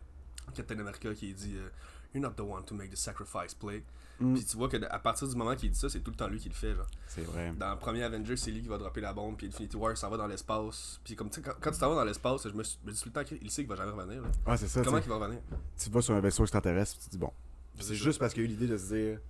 Captain 0.55 0.79
America 0.79 1.13
qui 1.15 1.35
dit 1.35 1.57
euh, 1.57 1.69
You're 2.17 2.27
not 2.27 2.35
the 2.35 2.41
one 2.47 2.65
to 2.65 2.75
make 2.75 2.91
the 2.91 2.97
sacrifice 2.97 3.55
play. 3.55 3.85
Mm. 4.19 4.35
Puis 4.35 4.45
tu 4.47 4.57
vois 4.57 4.69
que 4.71 4.79
à 4.89 4.99
partir 4.99 5.29
du 5.29 5.37
moment 5.37 5.55
qu'il 5.55 5.71
dit 5.71 5.79
ça, 5.79 5.91
c'est 5.91 6.01
tout 6.01 6.11
le 6.11 6.17
temps 6.17 6.29
lui 6.29 6.39
qui 6.39 6.49
le 6.49 6.55
fait. 6.55 6.75
C'est 7.07 7.23
vrai. 7.23 7.53
Dans 7.59 7.71
le 7.71 7.79
premier 7.79 8.03
Avenger, 8.03 8.37
c'est 8.37 8.51
lui 8.51 8.63
qui 8.63 8.69
va 8.69 8.79
dropper 8.79 9.03
la 9.03 9.13
bombe, 9.13 9.37
puis 9.37 9.47
Infinity 9.49 9.77
War, 9.77 9.95
s'en 9.97 10.09
va 10.09 10.17
dans 10.17 10.27
l'espace. 10.27 10.99
Puis 11.05 11.15
comme 11.15 11.29
quand, 11.29 11.53
quand 11.61 11.71
tu 11.71 11.79
t'en 11.79 11.91
vas 11.91 11.97
dans 11.97 12.05
l'espace, 12.05 12.49
je 12.49 12.55
me, 12.55 12.63
suis- 12.63 12.79
je 12.83 12.87
me 12.89 12.93
dis 12.95 13.01
tout 13.01 13.09
le 13.11 13.13
temps 13.13 13.25
qu'il 13.25 13.51
sait 13.51 13.63
qu'il 13.63 13.69
va 13.69 13.77
jamais 13.77 13.93
revenir. 13.93 14.23
là. 14.23 14.29
Ouais, 14.47 14.57
c'est 14.57 14.69
ça, 14.69 14.83
Comment 14.83 14.97
il 14.99 15.09
va 15.09 15.17
revenir? 15.17 15.41
Tu 15.79 15.91
vas 15.91 16.01
sur 16.01 16.15
un 16.15 16.21
vaisseau 16.21 16.45
extraterrestre, 16.45 16.97
puis 16.97 17.05
tu 17.05 17.07
te 17.11 17.11
dis, 17.13 17.19
bon, 17.19 17.33
c'est 17.79 17.95
juste 17.95 18.19
parce 18.19 18.33
qu'il 18.33 18.43
a 18.43 18.47
eu 18.47 18.49
l'idée 18.49 18.67
de 18.67 18.79
se 18.79 18.95
dire 18.95 19.21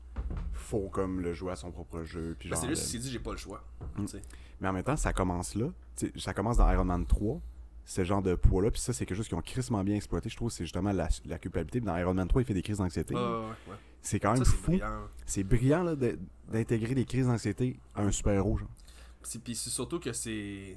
faut 0.53 0.89
comme 0.89 1.21
le 1.21 1.35
jouer 1.35 1.53
à 1.53 1.57
son 1.57 1.71
propre 1.71 2.03
jeu. 2.05 2.37
Puis 2.39 2.49
Ben, 2.49 2.55
genre, 2.55 2.65
c'est 2.65 2.71
juste 2.71 2.87
s'est 2.87 2.99
dit, 2.99 3.11
j'ai 3.11 3.19
pas 3.19 3.33
le 3.33 3.37
choix. 3.37 3.63
Mm. 3.97 4.05
Mais 4.61 4.69
en 4.69 4.73
même 4.73 4.83
temps, 4.85 4.97
ça 4.97 5.13
commence 5.13 5.55
là. 5.55 5.67
Ça 6.17 6.33
commence 6.33 6.57
dans 6.57 6.71
Iron 6.71 6.85
Man 6.85 7.07
3, 7.07 7.41
ce 7.89 8.05
genre 8.05 8.21
de 8.21 8.35
poids-là. 8.35 8.71
Puis 8.71 8.81
ça, 8.81 8.93
c'est 8.93 9.07
quelque 9.07 9.17
chose 9.17 9.29
qu'ils 9.29 9.39
ont 9.39 9.43
crissement 9.43 9.83
bien 9.85 9.95
exploité. 9.95 10.29
Je 10.29 10.37
trouve 10.37 10.51
c'est 10.51 10.65
justement 10.65 10.93
la, 10.93 11.09
la 11.25 11.39
culpabilité. 11.39 11.81
Dans 11.81 11.97
Iron 11.97 12.13
Man 12.13 12.27
3, 12.29 12.43
il 12.43 12.45
fait 12.45 12.53
des 12.55 12.63
crises 12.63 12.79
d'anxiété. 12.79 13.15
Ouais. 13.15 13.53
C'est 14.03 14.21
quand 14.21 14.35
même 14.35 14.45
Ça, 14.45 14.51
fou. 14.51 14.79
C'est 15.25 15.45
brillant 15.45 15.85
de- 15.95 16.19
d'intégrer 16.53 16.95
des 16.95 17.05
crises 17.05 17.27
d'anxiété 17.27 17.79
à 17.95 18.03
un 18.03 18.11
super-héros. 18.13 18.59
puis 19.43 19.55
c'est 19.55 19.71
surtout 19.71 20.01
que 20.01 20.13
c'est. 20.13 20.77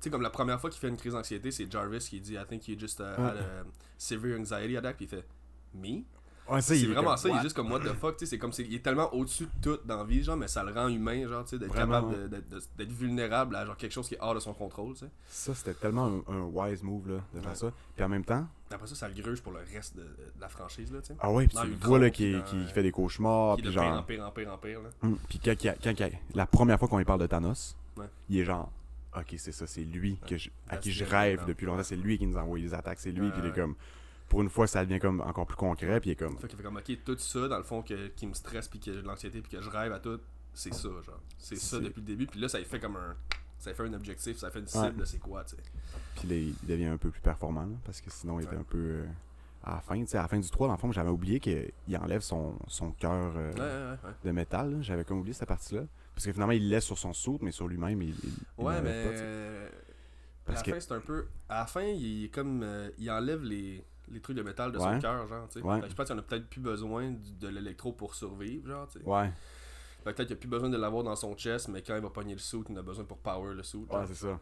Tu 0.00 0.04
sais, 0.04 0.10
comme 0.10 0.22
la 0.22 0.30
première 0.30 0.60
fois 0.60 0.70
qu'il 0.70 0.80
fait 0.80 0.88
une 0.88 0.96
crise 0.96 1.12
d'anxiété, 1.14 1.50
c'est 1.50 1.70
Jarvis 1.70 1.98
qui 1.98 2.20
dit 2.20 2.34
I 2.34 2.44
think 2.48 2.66
you 2.68 2.78
just 2.78 3.00
uh, 3.00 3.20
had 3.20 3.36
a 3.36 3.64
severe 3.98 4.38
anxiety 4.38 4.76
attack. 4.76 4.96
Puis 4.96 5.06
il 5.06 5.08
fait 5.08 5.26
Me? 5.74 6.02
Ouais, 6.48 6.60
C'est 6.62 6.84
vraiment 6.86 7.16
ça, 7.16 7.28
il 7.28 7.36
est 7.36 7.42
juste 7.42 7.54
comme 7.54 7.70
what 7.70 7.78
the 7.80 7.92
fuck. 7.94 8.16
tu 8.16 8.20
sais, 8.26 8.30
C'est 8.30 8.38
comme 8.38 8.50
il 8.58 8.74
est 8.74 8.82
tellement 8.82 9.12
au-dessus 9.14 9.44
de 9.44 9.50
tout 9.62 9.78
dans 9.84 9.98
la 9.98 10.04
vie, 10.04 10.22
genre, 10.24 10.36
mais 10.36 10.48
ça 10.48 10.64
le 10.64 10.72
rend 10.72 10.88
humain, 10.88 11.28
genre, 11.28 11.44
tu 11.44 11.50
sais, 11.50 11.58
d'être 11.58 11.72
capable 11.74 12.28
d'être 12.76 12.90
vulnérable 12.92 13.54
à 13.54 13.64
genre 13.64 13.76
quelque 13.76 13.92
chose 13.92 14.08
qui 14.08 14.14
est 14.14 14.20
hors 14.20 14.34
de 14.34 14.40
son 14.40 14.52
contrôle, 14.52 14.94
tu 14.94 15.00
sais. 15.00 15.10
Ça, 15.28 15.54
c'était 15.54 15.74
tellement 15.74 16.06
un, 16.28 16.34
un 16.34 16.42
wise 16.42 16.82
move 16.82 17.08
là, 17.08 17.20
de 17.34 17.40
faire 17.40 17.50
Ouais. 17.50 17.54
ça. 17.56 17.72
Puis 17.94 18.04
en 18.04 18.08
même 18.08 18.24
temps, 18.24 18.46
Après 18.72 18.86
ça, 18.88 18.94
ça 18.96 19.08
le 19.08 19.14
gruge 19.14 19.40
pour 19.42 19.52
le 19.52 19.60
reste 19.72 19.96
de, 19.96 20.02
de 20.02 20.40
la 20.40 20.48
franchise, 20.48 20.92
là, 20.92 21.00
tu 21.00 21.08
sais. 21.08 21.16
ah 21.20 21.30
ouais, 21.30 21.46
puis 21.46 21.56
tu 21.60 21.66
le 21.68 21.74
vois 21.76 21.98
là, 22.00 22.10
qui, 22.10 22.32
dans, 22.32 22.42
qui 22.42 22.64
fait 22.66 22.82
des 22.82 22.90
cauchemars. 22.92 23.54
qui 23.56 23.62
Puis 23.62 23.70
de 23.70 23.74
pire 23.78 23.82
en 23.88 23.94
genre. 23.94 24.06
pire 24.06 24.26
en 24.26 24.30
pire 24.32 24.52
en 24.52 24.58
pire, 24.58 24.80
là. 24.82 24.88
Hum, 25.04 25.18
Puis 25.28 25.38
quand, 25.44 25.54
quand 25.60 25.94
la 26.34 26.46
première 26.46 26.78
fois 26.80 26.88
qu'on 26.88 26.98
lui 26.98 27.04
parle 27.04 27.20
de 27.20 27.26
Thanos, 27.28 27.76
Ouais. 27.96 28.06
il 28.28 28.38
est 28.40 28.44
genre, 28.44 28.72
ok, 29.16 29.34
c'est 29.38 29.52
ça, 29.52 29.66
c'est 29.68 29.82
lui 29.84 30.18
que 30.26 30.36
je- 30.36 30.50
à 30.68 30.76
qui 30.78 30.90
je 30.90 31.04
rêve 31.04 31.44
depuis 31.46 31.66
longtemps, 31.66 31.82
c'est 31.84 31.96
lui 31.96 32.18
qui 32.18 32.26
nous 32.26 32.36
envoie 32.36 32.58
les 32.58 32.74
attaques, 32.74 32.98
c'est 33.00 33.12
lui, 33.12 33.30
il 33.38 33.46
est 33.46 33.54
comme, 33.54 33.74
pour 34.30 34.40
une 34.40 34.48
fois, 34.48 34.66
ça 34.66 34.82
devient 34.86 34.98
comme 35.00 35.20
encore 35.20 35.46
plus 35.46 35.56
concret, 35.56 36.00
puis 36.00 36.08
il 36.10 36.12
est 36.14 36.16
comme, 36.16 36.38
Fait 36.38 36.48
qu'il 36.48 36.56
fait 36.56 36.62
comme, 36.64 36.76
ok, 36.78 36.98
tout 37.04 37.18
ça, 37.18 37.48
dans 37.48 37.58
le 37.58 37.64
fond, 37.64 37.82
que, 37.82 38.06
qui 38.08 38.26
me 38.26 38.32
stresse, 38.32 38.66
puis 38.68 38.78
que 38.80 38.92
j'ai 38.94 39.02
de 39.02 39.06
l'anxiété, 39.06 39.42
puis 39.42 39.50
que 39.58 39.62
je 39.62 39.68
rêve 39.68 39.92
à 39.92 39.98
tout, 40.00 40.18
c'est 40.54 40.72
ça, 40.72 40.88
genre. 40.88 41.20
C'est 41.36 41.56
ça 41.56 41.78
depuis 41.78 42.00
le 42.00 42.06
début, 42.06 42.26
puis 42.26 42.40
là, 42.40 42.48
ça 42.48 42.58
fait 42.64 42.80
comme 42.80 42.96
un. 42.96 43.14
Ça 43.58 43.74
fait 43.74 43.82
un 43.82 43.92
objectif, 43.92 44.38
ça 44.38 44.50
fait 44.50 44.60
une 44.60 44.66
cible 44.66 45.00
Ouais. 45.00 45.04
c'est 45.04 45.18
quoi, 45.18 45.44
tu 45.44 45.50
sais. 45.56 45.62
puis 46.16 46.28
là, 46.28 46.34
il 46.36 46.54
devient 46.66 46.86
un 46.86 46.96
peu 46.96 47.10
plus 47.10 47.20
performant, 47.20 47.66
là, 47.66 47.76
parce 47.84 48.00
que 48.00 48.08
sinon, 48.10 48.40
il 48.40 48.44
était 48.44 48.54
Ouais. 48.54 48.60
un 48.60 48.64
peu. 48.64 48.78
euh, 48.78 49.04
à 49.62 49.74
la 49.74 49.80
fin, 49.82 50.00
tu 50.00 50.06
sais, 50.06 50.16
à 50.16 50.22
la 50.22 50.28
fin 50.28 50.38
du 50.38 50.48
3, 50.48 50.68
dans 50.68 50.72
le 50.72 50.78
fond, 50.78 50.90
j'avais 50.90 51.10
oublié 51.10 51.38
qu'il 51.40 51.70
enlève 52.00 52.22
son, 52.22 52.56
son 52.68 52.92
cœur 52.92 53.34
euh, 53.36 53.96
Ouais, 54.02 54.10
de 54.24 54.30
métal, 54.30 54.78
j'avais 54.80 55.04
comme 55.04 55.18
oublié 55.18 55.34
cette 55.34 55.48
partie-là. 55.48 55.82
Parce 56.14 56.24
que 56.24 56.32
finalement, 56.32 56.52
il 56.54 56.70
laisse 56.70 56.84
sur 56.84 56.96
son 56.96 57.12
soude, 57.12 57.40
mais 57.42 57.50
sur 57.50 57.68
lui-même, 57.68 58.00
il. 58.00 58.14
Ouais, 58.56 58.80
mais. 58.80 59.04
pas, 59.04 60.52
Parce 60.52 60.60
à 60.60 60.62
que- 60.62 60.70
la 60.70 60.76
fin, 60.76 60.80
c'est 60.80 60.94
un 60.94 61.00
peu. 61.00 61.26
À 61.50 61.58
la 61.60 61.66
fin, 61.66 61.82
il 61.82 62.24
est 62.24 62.28
comme. 62.28 62.62
euh, 62.62 62.88
il 62.98 63.10
enlève 63.10 63.42
les, 63.42 63.84
les 64.10 64.20
trucs 64.20 64.36
de 64.36 64.42
métal 64.42 64.72
de 64.72 64.78
Ouais. 64.78 64.94
son 64.94 64.98
cœur, 65.00 65.26
genre, 65.28 65.48
tu 65.48 65.60
sais. 65.60 65.64
Ouais. 65.66 65.80
Je 65.88 65.94
pense 65.94 66.06
qu'il 66.06 66.14
en 66.16 66.18
a 66.18 66.22
peut-être 66.22 66.48
plus 66.48 66.60
besoin 66.60 67.14
de 67.40 67.48
l'électro 67.48 67.92
pour 67.92 68.14
survivre, 68.14 68.66
genre, 68.68 68.88
tu 68.88 68.98
sais. 68.98 69.04
Ouais, 69.04 69.32
peut-être 70.04 70.24
qu'il 70.26 70.32
a 70.32 70.36
plus 70.36 70.48
besoin 70.48 70.68
de 70.68 70.76
l'avoir 70.76 71.02
dans 71.04 71.16
son 71.16 71.36
chest, 71.36 71.68
mais 71.68 71.82
quand 71.82 71.94
il 71.96 72.02
va 72.02 72.10
pogner 72.10 72.32
le 72.34 72.38
suit, 72.40 72.58
il 72.68 72.74
en 72.76 72.80
a 72.80 72.82
besoin 72.82 73.04
pour 73.04 73.18
power 73.18 73.54
le 73.54 73.62
suit. 73.62 73.86
ouais, 73.90 74.06
c'est 74.06 74.14
ça. 74.14 74.38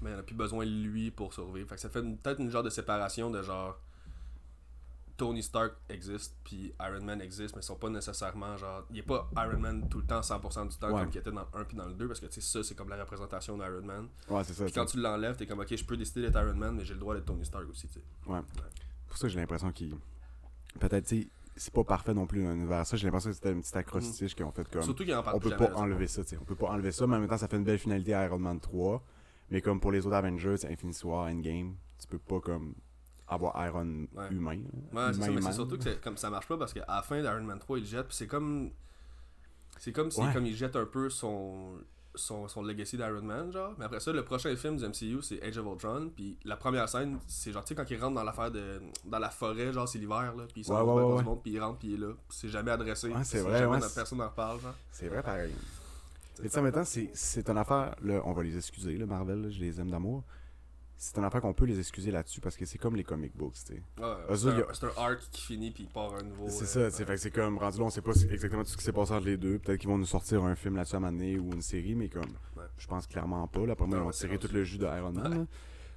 mais 0.00 0.10
il 0.10 0.14
en 0.16 0.18
a 0.18 0.22
plus 0.22 0.34
besoin 0.34 0.64
de 0.66 0.70
lui 0.70 1.10
pour 1.10 1.32
survivre. 1.32 1.68
Fait 1.68 1.76
que 1.76 1.80
ça 1.80 1.88
fait 1.88 2.02
peut-être 2.02 2.40
une 2.40 2.50
genre 2.50 2.62
de 2.64 2.70
séparation 2.70 3.30
de 3.30 3.42
genre. 3.42 3.78
Tony 5.16 5.42
Stark 5.42 5.74
existe, 5.88 6.34
puis 6.44 6.72
Iron 6.80 7.04
Man 7.04 7.20
existe, 7.20 7.54
mais 7.54 7.62
ils 7.62 7.64
sont 7.64 7.76
pas 7.76 7.90
nécessairement 7.90 8.56
genre. 8.56 8.84
Il 8.90 8.98
est 8.98 9.02
pas 9.02 9.28
Iron 9.36 9.58
Man 9.58 9.88
tout 9.88 9.98
le 9.98 10.06
temps, 10.06 10.20
100% 10.20 10.66
du 10.68 10.76
temps, 10.76 10.92
Ouais. 10.92 11.00
comme 11.02 11.10
il 11.12 11.18
était 11.18 11.30
dans 11.30 11.40
le 11.52 11.60
1 11.60 11.64
puis 11.64 11.76
dans 11.76 11.86
le 11.86 11.94
2, 11.94 12.08
parce 12.08 12.20
que 12.20 12.26
tu 12.26 12.34
sais, 12.34 12.40
ça, 12.40 12.62
c'est 12.62 12.74
comme 12.74 12.88
la 12.88 12.96
représentation 13.00 13.56
d'Iron 13.56 13.82
Man. 13.82 14.08
Ouais, 14.28 14.42
c'est 14.44 14.54
ça. 14.54 14.64
Puis 14.64 14.72
quand 14.72 14.86
tu 14.86 14.98
l'enlèves, 14.98 15.36
t'es 15.36 15.46
comme, 15.46 15.60
ok, 15.60 15.76
je 15.76 15.84
peux 15.84 15.96
décider 15.96 16.22
d'être 16.22 16.40
Iron 16.40 16.54
Man, 16.54 16.74
mais 16.76 16.84
j'ai 16.84 16.94
le 16.94 17.00
droit 17.00 17.14
d'être 17.14 17.26
Tony 17.26 17.44
Stark 17.44 17.68
aussi, 17.70 17.86
tu 17.88 17.94
sais. 17.94 18.02
pour 19.08 19.16
ça 19.18 19.28
j'ai 19.28 19.38
l'impression 19.38 19.70
qu'il. 19.72 19.94
Peut-être, 20.80 21.06
tu 21.06 21.22
sais, 21.22 21.28
c'est 21.54 21.72
pas 21.72 21.84
parfait 21.84 22.14
non 22.14 22.26
plus 22.26 22.42
dans 22.42 22.50
l'univers. 22.50 22.86
Ça, 22.86 22.96
j'ai 22.96 23.06
l'impression 23.06 23.30
que 23.30 23.36
c'était 23.36 23.52
une 23.52 23.60
petite 23.60 23.76
acrostiche 23.76 24.34
qu'ils 24.34 24.46
ont 24.46 24.52
fait 24.52 24.66
comme. 24.70 24.82
Surtout 24.82 25.04
qu'il 25.04 25.14
en 25.14 25.22
parle 25.22 25.36
On 25.36 25.40
peut 25.40 25.54
pas 25.56 25.74
enlever 25.74 26.06
ça, 26.06 26.22
tu 26.22 26.30
sais. 26.30 26.38
On 26.40 26.44
peut 26.44 26.54
pas 26.56 26.68
enlever 26.70 26.92
ça, 26.92 27.06
mais 27.06 27.16
en 27.16 27.20
même 27.20 27.28
temps, 27.28 27.36
ça 27.38 27.46
fait 27.48 27.56
une 27.58 27.64
belle 27.64 27.78
finalité 27.78 28.14
à 28.14 28.24
Iron 28.24 28.38
Man 28.38 28.58
3. 28.58 29.02
Mais 29.50 29.60
comme 29.60 29.78
pour 29.80 29.92
les 29.92 30.06
autres 30.06 30.16
Avengers, 30.16 30.56
Infinity 30.64 31.06
War, 31.06 31.26
Endgame, 31.28 31.74
tu 31.98 32.06
peux 32.06 32.18
pas 32.18 32.40
comme 32.40 32.74
avoir 33.34 33.66
Iron 33.66 34.06
Ouais. 34.14 34.28
humain. 34.30 34.58
Ouais, 34.92 35.12
c'est 35.12 35.20
ça, 35.22 35.30
mais 35.30 35.40
c'est 35.42 35.52
surtout 35.52 35.78
que 35.78 35.94
comme 36.02 36.16
ça 36.16 36.30
marche 36.30 36.46
pas 36.48 36.56
parce 36.56 36.72
qu'à 36.72 36.84
la 36.88 37.02
fin 37.02 37.20
d'Iron 37.20 37.42
Man 37.42 37.58
3, 37.58 37.78
il 37.78 37.86
jette, 37.86 38.08
puis 38.08 38.16
c'est 38.16 38.26
comme. 38.26 38.70
C'est 39.78 39.92
comme 39.92 40.10
si 40.10 40.20
Ouais. 40.20 40.32
comme 40.32 40.46
il 40.46 40.54
jette 40.54 40.76
un 40.76 40.86
peu 40.86 41.10
son. 41.10 41.78
Son, 42.14 42.46
son 42.46 42.62
legacy 42.62 42.98
d'Iron 42.98 43.22
Man, 43.22 43.50
genre. 43.50 43.72
Mais 43.78 43.86
après 43.86 43.98
ça, 43.98 44.12
le 44.12 44.22
prochain 44.22 44.54
film 44.54 44.76
du 44.76 44.84
MCU, 44.84 45.22
c'est 45.22 45.42
Age 45.42 45.56
of 45.56 45.64
Ultron. 45.66 46.10
Puis 46.14 46.36
la 46.44 46.56
première 46.58 46.86
scène, 46.86 47.18
c'est 47.26 47.52
genre, 47.52 47.64
tu 47.64 47.68
sais, 47.68 47.74
quand 47.74 47.90
il 47.90 47.98
rentre 47.98 48.14
dans 48.16 48.22
l'affaire 48.22 48.50
de. 48.50 48.82
Dans 49.06 49.18
la 49.18 49.30
forêt, 49.30 49.72
genre, 49.72 49.88
c'est 49.88 49.98
l'hiver, 49.98 50.34
là. 50.36 50.44
Puis 50.52 50.60
il 50.60 50.64
s'en 50.66 50.74
Ouais, 50.84 51.02
ouais, 51.16 51.22
monde, 51.22 51.42
puis 51.42 51.52
il 51.52 51.60
rentre, 51.60 51.78
puis 51.78 51.88
il 51.88 51.94
est 51.94 52.06
là. 52.06 52.12
C'est 52.28 52.48
jamais 52.50 52.70
adressé. 52.70 53.10
C'est 53.24 53.40
vrai, 53.40 53.60
jamais 53.60 53.78
personne 53.94 54.18
n'en 54.18 54.28
reparle, 54.28 54.60
genre. 54.60 54.74
C'est 54.90 55.08
vrai 55.08 55.22
pareil. 55.22 55.54
Et 56.44 56.60
même 56.60 56.72
temps, 56.72 56.84
c'est- 56.84 57.10
c'est 57.14 57.48
une 57.48 57.56
affaire, 57.58 57.94
là, 58.02 58.20
on 58.26 58.32
va 58.34 58.42
les 58.42 58.56
excuser, 58.58 58.96
là, 58.98 59.06
Marvel, 59.06 59.42
là, 59.42 59.48
je 59.50 59.60
les 59.60 59.80
aime 59.80 59.90
d'amour. 59.90 60.22
C'est 61.04 61.18
une 61.18 61.24
affaire 61.24 61.40
qu'on 61.40 61.52
peut 61.52 61.64
les 61.64 61.80
excuser 61.80 62.12
là-dessus 62.12 62.40
parce 62.40 62.56
que 62.56 62.64
c'est 62.64 62.78
comme 62.78 62.94
les 62.94 63.02
comic 63.02 63.36
books, 63.36 63.54
tu 63.54 63.74
sais. 63.74 63.82
Ouais, 64.00 64.36
c'est 64.36 64.46
un, 64.46 64.58
a- 64.60 65.00
un 65.02 65.04
arc 65.10 65.18
qui 65.32 65.40
finit, 65.42 65.70
puis 65.72 65.82
il 65.82 65.88
part 65.88 66.14
un 66.14 66.22
nouveau. 66.22 66.46
C'est 66.48 66.62
euh, 66.78 66.90
ça, 66.90 66.96
c'est 66.96 67.04
fait 67.04 67.14
que 67.14 67.20
c'est 67.20 67.32
comme 67.32 67.58
rendu 67.58 67.78
là, 67.78 67.84
on 67.86 67.90
sait 67.90 68.02
pas 68.02 68.12
exactement 68.30 68.62
tout 68.62 68.70
ce 68.70 68.76
qui 68.76 68.84
s'est 68.84 68.92
passé 68.92 69.12
entre 69.12 69.26
les 69.26 69.36
deux. 69.36 69.58
Peut-être 69.58 69.80
qu'ils 69.80 69.88
vont 69.88 69.98
nous 69.98 70.06
sortir 70.06 70.44
un 70.44 70.54
film 70.54 70.76
là-dessus 70.76 70.94
à 70.94 70.98
un 70.98 71.02
donné 71.10 71.40
ou 71.40 71.50
une 71.52 71.60
série, 71.62 71.96
mais 71.96 72.08
comme 72.08 72.30
Ouais. 72.56 72.62
je 72.78 72.86
pense 72.86 73.08
clairement 73.08 73.48
pas. 73.48 73.66
Là, 73.66 73.74
pour 73.74 73.88
moi, 73.88 73.98
ils 73.98 74.04
vont 74.04 74.10
tirer 74.10 74.38
tout 74.38 74.48
le 74.52 74.62
jus 74.62 74.78
de 74.78 74.86
Iron 74.86 75.10
Man. 75.10 75.38
Ouais. 75.40 75.46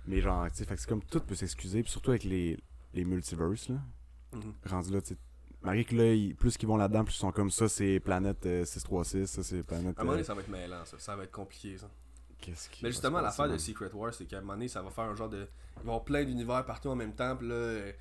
Mais 0.08 0.22
genre, 0.22 0.48
tu 0.50 0.56
sais, 0.58 0.66
fait 0.66 0.74
que 0.74 0.82
c'est 0.82 0.90
comme 0.90 1.04
tout 1.04 1.20
peut 1.20 1.36
s'excuser, 1.36 1.84
puis 1.84 1.92
surtout 1.92 2.10
avec 2.10 2.24
les, 2.24 2.58
les 2.96 3.06
multiverses, 3.06 3.70
là. 3.70 3.76
mhm. 4.34 4.54
Rendu 4.66 4.92
là, 4.92 5.02
tu 5.02 5.10
sais. 5.14 5.18
Marie 5.62 5.86
que 5.86 5.96
là, 5.96 6.14
ils- 6.14 6.34
plus 6.36 6.58
qu'ils 6.58 6.68
vont 6.68 6.78
là-dedans, 6.78 7.04
plus 7.04 7.14
ils 7.16 7.20
sont 7.20 7.32
comme 7.32 7.52
ça, 7.52 7.68
c'est 7.70 8.00
planète 8.00 8.44
euh, 8.48 8.66
636, 8.66 9.28
ça 9.28 9.44
c'est 9.44 9.62
planète. 9.64 9.98
À 9.98 10.02
un 10.02 10.04
moment 10.04 10.14
euh, 10.14 10.16
donné, 10.16 10.24
ça 10.24 10.34
va 10.34 10.42
être 10.42 10.50
mêlant, 10.50 10.84
ça. 10.86 10.98
Ça 10.98 11.16
va 11.16 11.24
être 11.24 11.32
compliqué, 11.32 11.78
ça. 11.78 11.90
Qu'est-ce 12.42 12.70
qui 12.70 12.84
Mais 12.84 12.92
justement, 12.92 13.22
l'affaire 13.22 13.48
de 13.50 13.58
Secret 13.58 13.92
War, 13.94 14.14
c'est 14.14 14.26
qu'à 14.26 14.38
un 14.38 14.42
moment 14.42 14.54
donné, 14.54 14.68
ça 14.68 14.82
va 14.82 14.90
faire 14.92 15.06
un 15.06 15.16
genre 15.16 15.30
de. 15.30 15.38
Il 15.38 15.78
va 15.78 15.82
y 15.84 15.88
avoir 15.88 16.04
plein 16.04 16.24
d'univers 16.24 16.66
partout 16.66 16.90
en 16.90 16.96
même 16.96 17.14
temps, 17.14 17.36
puis 17.36 17.48
là. 17.48 17.56
euh, 17.56 17.92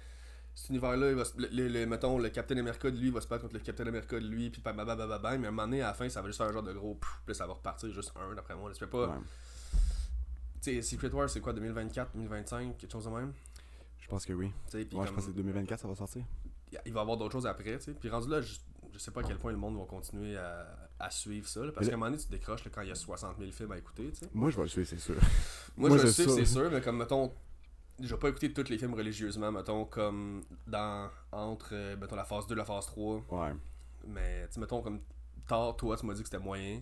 Cet 0.57 0.71
univers-là, 0.71 1.09
il 1.11 1.17
va 1.17 1.25
se- 1.25 1.37
le, 1.37 1.49
le- 1.49 1.67
le- 1.67 1.85
mettons, 1.87 2.17
le 2.17 2.29
Captain 2.29 2.57
America 2.57 2.89
de 2.89 2.97
lui 2.97 3.11
va 3.11 3.21
se 3.21 3.27
battre 3.27 3.43
contre 3.43 3.55
le 3.55 3.61
Captain 3.61 3.87
America 3.89 4.15
de 4.21 4.25
lui, 4.27 4.51
puis 4.51 4.63
bababababam, 4.63 5.41
mais 5.41 5.47
à 5.47 5.49
un 5.49 5.51
moment 5.53 5.65
donné, 5.67 5.83
à 5.83 5.89
la 5.89 5.95
fin, 5.95 6.09
ça 6.09 6.21
va 6.23 6.29
juste 6.29 6.39
faire 6.39 6.47
un 6.49 6.53
genre 6.53 6.63
de 6.63 6.73
gros. 6.73 6.95
Puis 6.95 7.09
là, 7.27 7.35
ça 7.35 7.47
va 7.47 7.55
repartir 7.55 7.91
juste 7.91 8.13
un, 8.15 8.33
d'après 8.37 8.55
moi. 8.55 8.73
fais 8.75 8.87
pas. 8.87 9.09
Ouais. 9.09 9.15
Tu 10.63 10.75
sais, 10.75 10.83
Secret 10.83 11.11
War, 11.11 11.29
c'est 11.29 11.41
quoi, 11.41 11.53
2024, 11.53 12.13
2025, 12.15 12.77
quelque 12.79 12.91
chose 12.93 13.05
de 13.05 13.11
même? 13.11 13.33
Je 13.99 14.07
pense 14.07 14.25
que 14.25 14.33
oui. 14.33 14.53
Ouais, 14.75 14.85
je 14.93 14.95
pense 14.95 15.11
que 15.13 15.21
c'est 15.23 15.33
2024, 15.33 15.81
ça 15.81 15.89
va 15.89 15.95
sortir. 15.97 16.25
il 16.87 16.93
va 16.93 17.01
y 17.01 17.03
avoir 17.03 17.17
d'autres 17.17 17.33
choses 17.33 17.47
après, 17.47 17.77
tu 17.79 17.85
sais. 17.87 17.93
Puis 17.93 18.09
rendu 18.09 18.29
là, 18.29 18.41
je, 18.41 18.55
je 18.95 18.99
sais 19.01 19.11
pas 19.11 19.21
à 19.21 19.25
quel 19.25 19.39
point 19.39 19.51
le 19.51 19.59
monde 19.59 19.77
va 19.77 19.85
continuer 19.87 20.37
à, 20.37 20.67
à 21.01 21.11
suivre 21.11 21.49
ça, 21.49 21.65
là, 21.65 21.73
parce 21.73 21.89
qu'à 21.89 21.95
un 21.95 21.97
moment 21.97 22.11
donné, 22.13 22.23
tu 22.23 22.29
décroches 22.31 22.65
là, 22.65 22.71
quand 22.73 22.83
il 22.83 22.89
y 22.89 22.93
a 22.93 22.95
60 22.95 23.37
000 23.39 23.51
films 23.51 23.73
à 23.73 23.79
écouter. 23.79 24.13
Moi, 24.33 24.51
je 24.51 24.57
vais 24.57 24.63
le 24.63 24.69
suivre, 24.69 24.89
c'est 24.89 24.99
sûr. 25.01 25.17
Moi, 25.77 25.89
Moi, 25.89 25.99
je 25.99 26.05
le 26.05 26.13
c'est 26.13 26.23
sais, 26.23 26.29
ça. 26.29 26.37
c'est 26.37 26.45
sûr, 26.47 26.71
mais 26.71 26.81
comme, 26.81 26.99
mettons, 26.99 27.33
je 28.01 28.07
vais 28.15 28.19
pas 28.21 28.29
écouter 28.29 28.53
tous 28.53 28.69
les 28.71 28.79
films 28.79 28.95
religieusement, 28.95 29.51
mettons, 29.51 29.85
comme 29.85 30.45
dans, 30.67 31.11
entre, 31.33 31.71
euh, 31.73 31.97
mettons, 31.97 32.15
la 32.17 32.25
phase 32.25 32.47
2 32.47 32.55
la 32.55 32.65
phase 32.65 32.87
3. 32.87 33.25
Ouais. 33.31 33.53
Mais, 34.07 34.49
mettons, 34.59 34.81
comme, 34.81 35.01
tard, 35.49 35.77
toi, 35.77 35.97
tu 35.97 36.07
m'as 36.07 36.15
dit 36.15 36.23
que 36.23 36.29
c'était 36.29 36.43
moyen. 36.43 36.81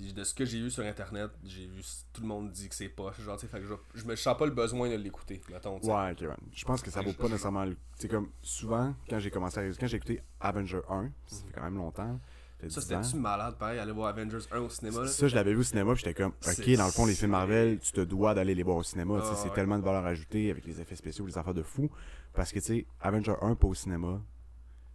Puis 0.00 0.14
de 0.14 0.24
ce 0.24 0.32
que 0.32 0.46
j'ai 0.46 0.60
vu 0.62 0.70
sur 0.70 0.82
Internet, 0.82 1.30
j'ai 1.44 1.66
vu 1.66 1.82
tout 2.14 2.22
le 2.22 2.26
monde 2.26 2.50
dit 2.50 2.70
que 2.70 2.74
c'est 2.74 2.88
poche, 2.88 3.20
genre, 3.20 3.36
tu 3.36 3.42
sais, 3.46 3.52
fait 3.52 3.60
que 3.60 3.66
je, 3.66 3.74
je 3.94 4.04
me 4.06 4.16
sens 4.16 4.34
pas 4.34 4.46
le 4.46 4.52
besoin 4.52 4.88
de 4.88 4.94
l'écouter, 4.94 5.42
mettons, 5.50 5.78
tu 5.78 5.86
sais. 5.86 5.92
Ouais, 5.92 6.12
ok, 6.12 6.20
ouais. 6.22 6.36
Je 6.54 6.64
pense 6.64 6.80
que 6.80 6.90
ça 6.90 7.02
vaut 7.02 7.12
pas 7.12 7.24
nécessairement 7.28 7.66
le. 7.66 7.76
Tu 7.98 8.08
comme 8.08 8.30
souvent, 8.40 8.94
quand 9.10 9.18
j'ai 9.18 9.30
commencé 9.30 9.60
à. 9.60 9.68
Quand 9.78 9.86
j'ai 9.86 9.98
écouté 9.98 10.22
Avenger 10.40 10.80
1, 10.88 11.10
ça 11.26 11.36
fait 11.44 11.52
quand 11.52 11.62
même 11.64 11.76
longtemps. 11.76 12.18
Ça, 12.60 12.66
10 12.66 12.76
ans. 12.78 12.80
c'était-tu 13.02 13.16
malade, 13.20 13.56
pareil, 13.58 13.78
aller 13.78 13.92
voir 13.92 14.08
Avengers 14.08 14.46
1 14.50 14.58
au 14.60 14.70
cinéma, 14.70 15.02
là? 15.02 15.06
Ça, 15.06 15.28
je 15.28 15.34
l'avais 15.34 15.52
vu 15.52 15.60
au 15.60 15.62
cinéma, 15.64 15.92
puis 15.92 16.02
j'étais 16.02 16.14
comme, 16.22 16.32
ok, 16.46 16.76
dans 16.76 16.86
le 16.86 16.92
fond, 16.92 17.04
les 17.04 17.14
films 17.14 17.32
Marvel, 17.32 17.78
tu 17.78 17.92
te 17.92 18.00
dois 18.00 18.32
d'aller 18.34 18.54
les 18.54 18.62
voir 18.62 18.78
au 18.78 18.82
cinéma. 18.82 19.20
Ah, 19.22 19.34
c'est 19.34 19.48
ouais. 19.48 19.54
tellement 19.54 19.78
de 19.78 19.84
valeur 19.84 20.06
ajoutée 20.06 20.50
avec 20.50 20.64
les 20.64 20.80
effets 20.80 20.96
spéciaux, 20.96 21.26
les 21.26 21.36
affaires 21.36 21.54
de 21.54 21.62
fou. 21.62 21.90
Parce 22.32 22.52
que, 22.52 22.58
tu 22.58 22.64
sais, 22.64 22.86
Avenger 23.00 23.34
1, 23.42 23.54
pas 23.54 23.66
au 23.66 23.74
cinéma. 23.74 24.22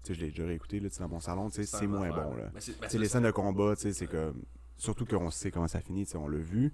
Tu 0.03 0.13
sais, 0.13 0.19
je 0.19 0.25
l'ai 0.25 0.31
déjà 0.31 0.45
réécouté, 0.45 0.79
là, 0.79 0.89
tu 0.89 0.95
sais, 0.95 1.01
dans 1.01 1.09
mon 1.09 1.19
salon, 1.19 1.49
tu 1.49 1.55
sais, 1.57 1.65
c'est 1.65 1.87
moins 1.87 2.09
bon, 2.09 2.35
là. 2.35 2.49
Sais, 2.59 2.73
c'est- 2.87 2.97
les 2.97 3.07
scènes 3.07 3.23
de 3.23 3.31
combat, 3.31 3.75
tu 3.75 3.83
sais, 3.83 3.93
c'est 3.93 4.07
comme. 4.07 4.41
Surtout 4.77 5.05
qu'on 5.05 5.31
sait 5.31 5.51
comment 5.51 5.67
ça 5.67 5.81
finit, 5.81 6.07
on 6.15 6.27
l'a 6.27 6.37
vu. 6.37 6.73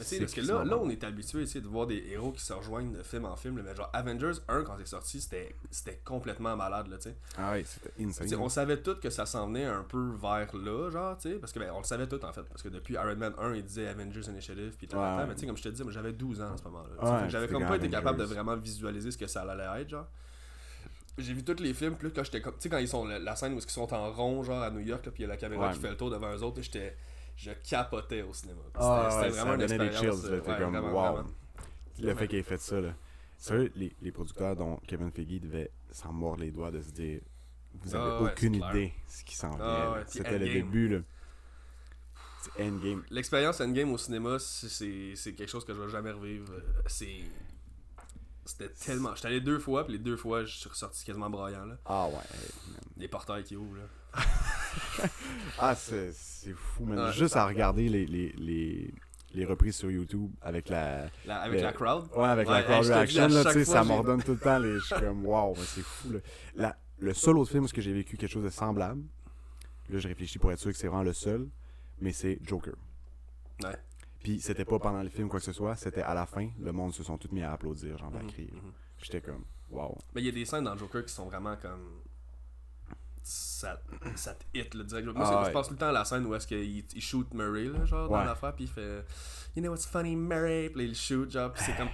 C'est 0.00 0.20
parce 0.20 0.32
que 0.32 0.40
là, 0.40 0.64
là, 0.64 0.78
on 0.78 0.88
est 0.90 1.02
habitué 1.04 1.44
de 1.44 1.68
voir 1.68 1.86
des 1.86 2.04
héros 2.10 2.32
qui 2.32 2.42
se 2.42 2.52
rejoignent 2.52 2.92
de 2.92 3.02
film 3.02 3.24
en 3.24 3.36
film. 3.36 3.60
Mais 3.62 3.74
genre, 3.74 3.90
Avengers 3.92 4.40
1, 4.48 4.62
quand 4.62 4.76
c'est 4.78 4.86
sorti, 4.86 5.20
c'était 5.20 6.00
complètement 6.04 6.56
malade, 6.56 6.88
là. 6.88 6.96
Ah 7.36 7.52
ouais, 7.52 7.64
c'était 7.64 7.90
insane. 8.00 8.32
On 8.38 8.48
savait 8.48 8.80
tous 8.80 8.94
que 8.94 9.10
ça 9.10 9.26
s'en 9.26 9.48
venait 9.48 9.64
un 9.64 9.82
peu 9.82 10.12
vers 10.20 10.54
là, 10.56 10.90
genre, 10.90 11.16
tu 11.16 11.30
sais. 11.30 11.34
Parce 11.36 11.52
que, 11.52 11.58
ben, 11.58 11.70
on 11.74 11.78
le 11.78 11.84
savait 11.84 12.06
tout, 12.06 12.24
en 12.24 12.32
fait. 12.32 12.42
Parce 12.42 12.62
que 12.62 12.68
depuis 12.68 12.94
Iron 12.94 13.16
Man 13.16 13.34
1, 13.38 13.54
il 13.54 13.64
disait 13.64 13.88
Avengers 13.88 14.28
Initiative, 14.28 14.74
puis 14.78 14.86
tout 14.86 14.96
Ouais, 14.96 15.02
ouais. 15.02 15.26
Mais 15.26 15.34
tu 15.34 15.40
sais, 15.40 15.46
comme 15.46 15.56
je 15.56 15.62
te 15.62 15.68
dis, 15.68 15.82
j'avais 15.88 16.12
12 16.12 16.40
ans 16.42 16.52
à 16.52 16.56
ce 16.56 16.64
moment-là. 16.64 17.22
Ouais, 17.22 17.30
j'avais 17.30 17.48
comme 17.48 17.66
pas 17.66 17.76
été 17.76 17.90
capable 17.90 18.18
de 18.18 18.24
vraiment 18.24 18.56
visualiser 18.56 19.10
ce 19.10 19.18
que 19.18 19.26
ça 19.26 19.42
allait 19.42 19.82
être, 19.82 19.88
genre. 19.88 20.06
J'ai 21.16 21.34
vu 21.34 21.42
tous 21.42 21.60
les 21.60 21.74
films, 21.74 21.96
là, 22.00 22.10
quand 22.14 22.22
j'étais 22.22 22.40
comme. 22.40 22.54
Tu 22.54 22.60
sais, 22.60 22.68
quand 22.68 22.78
ils 22.78 22.86
sont. 22.86 23.04
La, 23.04 23.18
la 23.18 23.34
scène 23.34 23.52
où 23.54 23.58
ils 23.58 23.68
sont 23.68 23.92
en 23.92 24.12
rond, 24.12 24.44
genre, 24.44 24.62
à 24.62 24.70
New 24.70 24.78
York, 24.78 25.04
là, 25.04 25.10
puis 25.10 25.24
il 25.24 25.26
y 25.26 25.28
a 25.28 25.28
la 25.28 25.36
caméra 25.36 25.72
qui 25.72 25.80
fait 25.80 25.90
le 25.90 25.96
tour 25.96 26.10
devant 26.10 26.32
eux 26.32 26.42
autres, 26.44 26.60
et 26.60 26.62
j'étais. 26.62 26.96
Je 27.38 27.52
capotais 27.52 28.22
au 28.22 28.32
cinéma. 28.32 28.60
C'était 28.66 28.78
Ah, 28.80 29.08
c'était 29.10 29.22
ouais, 29.24 29.30
vraiment 29.30 29.46
ça 29.46 29.54
une 29.54 29.60
donnait 29.60 29.78
des 29.78 29.84
expérience. 29.86 30.20
chills, 30.20 30.30
euh, 30.32 30.40
ouais, 30.40 30.44
comme, 30.58 30.72
vraiment, 30.72 30.80
wow. 30.92 31.12
vraiment. 31.14 31.28
Le 32.00 32.14
fait 32.14 32.28
qu'il 32.28 32.38
ait 32.38 32.42
fait 32.42 32.58
ça, 32.60 32.80
là. 32.80 32.94
Sérieux, 33.36 33.72
les, 33.76 33.94
les 34.02 34.10
producteurs 34.10 34.56
dont 34.56 34.80
Kevin 34.88 35.12
Feige 35.12 35.40
devait 35.40 35.70
s'en 35.92 36.12
mordre 36.12 36.42
les 36.42 36.50
doigts 36.50 36.72
de 36.72 36.82
se 36.82 36.90
dire 36.90 37.20
vous 37.74 37.94
Ah 37.94 38.02
avez 38.16 38.24
ouais, 38.24 38.32
aucune 38.32 38.54
idée 38.56 38.92
ce 39.06 39.22
qui 39.22 39.36
s'en 39.36 39.50
vient. 39.50 39.58
Ah 39.60 39.98
puis 40.02 40.18
C'était 40.18 40.38
le 40.38 40.48
début, 40.48 40.88
là. 40.88 40.98
C'est 42.42 42.64
Endgame. 42.64 43.04
L'expérience 43.10 43.60
Endgame 43.60 43.92
au 43.92 43.98
cinéma, 43.98 44.38
c'est- 44.40 45.14
quelque 45.36 45.46
chose 45.48 45.64
que 45.64 45.74
je 45.74 45.80
vais 45.80 45.90
jamais 45.90 46.10
revivre. 46.10 46.52
C'est. 46.86 47.20
C'était 48.44 48.70
tellement. 48.70 49.14
J'étais 49.14 49.28
allé 49.28 49.40
deux 49.40 49.58
fois, 49.60 49.84
puis 49.84 49.92
les 49.92 49.98
deux 49.98 50.16
fois, 50.16 50.44
je 50.44 50.56
suis 50.56 50.68
ressorti 50.68 51.04
quasiment 51.04 51.30
braillant. 51.30 51.66
Là. 51.66 51.76
Ah 51.84 52.06
ouais. 52.06 52.14
man. 52.14 52.80
Les 52.96 53.06
portails 53.08 53.44
qui 53.44 53.54
ouvrent. 53.56 53.76
Là. 53.76 53.84
Ah, 55.58 55.74
c'est 55.74 56.12
c'est 56.12 56.52
fou, 56.52 56.84
man. 56.84 56.98
Ouais. 57.06 57.12
Juste 57.12 57.36
à 57.36 57.46
regarder 57.46 57.88
les, 57.88 58.06
les, 58.06 58.32
les, 58.38 58.94
les 59.34 59.44
reprises 59.44 59.76
sur 59.76 59.90
YouTube 59.90 60.30
avec 60.40 60.68
la... 60.68 61.08
La- 61.26 61.40
avec 61.40 61.60
la 61.60 61.72
crowd. 61.72 62.06
Ouais, 62.16 62.24
avec 62.28 62.46
Ouais, 62.48 62.54
la 62.54 62.62
crowd 62.62 62.86
reaction, 62.86 63.28
là, 63.28 63.42
sais, 63.42 63.64
fois, 63.64 63.74
ça 63.74 63.84
m'ordonne 63.84 64.22
tout 64.22 64.32
le 64.32 64.38
temps. 64.38 64.58
Les... 64.58 64.78
Je 64.78 64.84
suis 64.84 64.94
comme, 65.00 65.26
wow, 65.26 65.54
mais 65.56 65.64
c'est 65.64 65.82
fou, 65.82 66.12
là. 66.12 66.18
La- 66.54 66.76
Le 67.00 67.12
seul 67.14 67.36
autre 67.38 67.50
film 67.50 67.64
où 67.64 67.68
j'ai 67.76 67.92
vécu 67.92 68.16
quelque 68.16 68.30
chose 68.30 68.44
de 68.44 68.50
semblable, 68.50 69.02
là, 69.90 69.98
je 69.98 70.08
réfléchis 70.08 70.38
pour 70.38 70.52
être 70.52 70.58
sûr 70.58 70.70
que 70.70 70.76
c'est 70.76 70.86
vraiment 70.88 71.02
le 71.02 71.12
seul, 71.12 71.48
mais 72.00 72.12
c'est 72.12 72.38
Joker. 72.46 72.74
Ouais. 73.64 73.76
Puis 74.22 74.40
c'était 74.40 74.64
pas 74.64 74.78
pendant 74.78 75.02
le 75.02 75.08
film 75.08 75.28
quoi 75.28 75.38
que 75.40 75.44
ce 75.46 75.52
soit, 75.52 75.76
c'était 75.76 76.02
à 76.02 76.14
la 76.14 76.26
fin, 76.26 76.48
le 76.60 76.72
monde 76.72 76.92
se 76.92 77.02
sont 77.02 77.16
tous 77.18 77.30
mis 77.32 77.42
à 77.42 77.52
applaudir, 77.52 77.96
genre 77.98 78.12
à 78.14 78.22
Mhm, 78.22 78.30
crier. 78.30 78.52
mhm. 78.52 78.72
J'étais 79.02 79.20
comme, 79.20 79.44
wow. 79.70 79.96
Mais 80.14 80.22
il 80.22 80.26
y 80.26 80.28
a 80.28 80.32
des 80.32 80.44
scènes 80.44 80.64
dans 80.64 80.76
Joker 80.76 81.04
qui 81.04 81.12
sont 81.12 81.26
vraiment 81.26 81.56
comme. 81.56 82.00
Ça, 83.30 83.78
ça 84.14 84.32
te 84.34 84.44
hit, 84.58 84.72
là, 84.74 84.84
direct. 84.84 85.06
Moi, 85.08 85.14
Ah 85.28 85.40
ouais. 85.40 85.46
je 85.48 85.50
pense 85.50 85.66
tout 85.66 85.74
le 85.74 85.78
temps 85.78 85.88
à 85.88 85.92
la 85.92 86.06
scène 86.06 86.24
où 86.24 86.34
est-ce 86.34 86.46
qu'il 86.46 86.82
il 86.94 87.02
shoot 87.02 87.26
Murray, 87.34 87.64
là, 87.64 87.84
genre, 87.84 88.08
dans 88.08 88.18
Ouais. 88.18 88.24
l'affaire, 88.24 88.54
puis 88.54 88.64
il 88.64 88.70
fait 88.70 89.04
You 89.54 89.62
know 89.62 89.70
what's 89.70 89.84
funny, 89.84 90.16
Murray? 90.16 90.70
Puis 90.74 90.86
il 90.86 90.94
shoot, 90.94 91.30
genre, 91.30 91.52
puis 91.52 91.62
c'est 91.66 91.76
comme. 91.76 91.88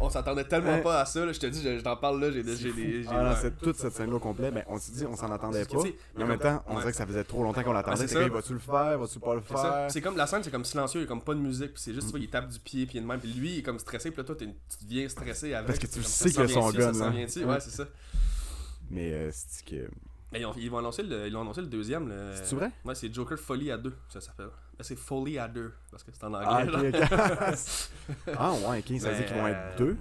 On 0.00 0.10
s'attendait 0.10 0.44
tellement 0.44 0.78
pas 0.80 1.00
à 1.00 1.06
ça, 1.06 1.24
là, 1.24 1.32
je 1.32 1.40
te 1.40 1.46
dis, 1.46 1.62
je, 1.62 1.78
je 1.78 1.82
t'en 1.82 1.96
parle 1.96 2.20
là, 2.20 2.30
j'ai 2.30 2.42
des. 2.42 3.06
Ah, 3.08 3.34
c'est 3.40 3.58
toute 3.58 3.76
cette 3.76 3.94
scène-là 3.94 4.16
au 4.16 4.20
complet, 4.20 4.50
ben, 4.50 4.62
on 4.68 4.78
s'est 4.78 4.92
dit, 4.92 5.06
on 5.06 5.16
s'en 5.16 5.32
attendait 5.32 5.64
que, 5.64 5.72
pas. 5.74 5.82
Mais 6.16 6.24
en 6.24 6.26
même 6.26 6.38
temps, 6.38 6.62
on 6.66 6.74
ouais. 6.74 6.80
dirait 6.80 6.90
que 6.92 6.98
ça 6.98 7.06
faisait 7.06 7.24
trop 7.24 7.42
longtemps 7.42 7.62
qu'on 7.62 7.72
l'attendait. 7.72 8.02
Ah, 8.02 8.06
c'est 8.06 8.28
vas-tu 8.28 8.52
le 8.52 8.58
faire, 8.58 8.98
vas-tu 8.98 9.18
pas 9.20 9.34
le 9.36 9.40
faire? 9.40 9.86
C'est 9.90 10.02
comme 10.02 10.16
la 10.18 10.26
scène, 10.26 10.42
c'est 10.42 10.50
comme 10.50 10.64
silencieux, 10.66 11.00
il 11.00 11.04
y 11.04 11.06
a 11.06 11.08
comme 11.08 11.22
pas 11.22 11.34
de 11.34 11.40
musique, 11.40 11.72
puis 11.72 11.82
c'est 11.82 11.94
juste, 11.94 12.08
tu 12.08 12.10
vois, 12.10 12.20
il 12.20 12.28
tape 12.28 12.48
du 12.48 12.58
pied, 12.58 12.84
puis 12.86 13.00
de 13.00 13.06
même, 13.06 13.20
puis 13.20 13.32
lui, 13.32 13.52
il 13.54 13.58
est 13.60 13.62
comme 13.62 13.78
stressé, 13.78 14.10
puis 14.10 14.18
là, 14.18 14.24
toi, 14.24 14.36
tu 14.36 14.46
deviens 14.84 15.08
stressé 15.08 15.54
avec. 15.54 15.66
Parce 15.68 15.78
que 15.78 15.86
tu 15.86 16.02
sais 16.02 16.28
s'en 16.28 16.46
son 16.46 16.70
gun. 16.72 16.92
Ouais, 16.92 17.26
c'est 17.60 17.70
ça. 17.70 17.84
Mais 18.90 19.12
euh, 19.12 19.30
c'est 19.32 19.64
que. 19.64 19.88
Mais 20.32 20.40
ils, 20.40 20.46
ont- 20.46 20.54
ils 20.56 20.70
vont 20.70 20.78
annoncer 20.78 21.02
le, 21.02 21.26
ils 21.26 21.34
ont 21.36 21.40
annoncé 21.40 21.60
le 21.62 21.66
deuxième. 21.68 22.08
le- 22.08 22.32
C'est-tu 22.34 22.54
vrai? 22.56 22.70
Ouais, 22.84 22.94
c'est 22.94 23.12
Joker 23.12 23.38
Folie 23.38 23.70
à 23.70 23.78
deux, 23.78 23.96
ça 24.08 24.20
s'appelle. 24.20 24.48
Ben, 24.76 24.84
c'est 24.84 24.96
Folie 24.96 25.38
à 25.38 25.48
deux, 25.48 25.72
parce 25.90 26.04
que 26.04 26.10
c'est 26.12 26.22
en 26.24 26.34
Ah, 26.34 26.62
anglais. 26.62 26.88
ok, 26.90 26.98
là. 27.10 27.50
ok. 27.52 27.56
ah, 28.38 28.52
ouais, 28.52 28.78
ok. 28.86 29.00
Ça 29.00 29.10
veut 29.10 29.16
dire 29.16 29.26
qu'ils 29.26 29.36
vont 29.36 29.46
être 29.48 29.56
euh, 29.56 29.76
deux? 29.78 29.96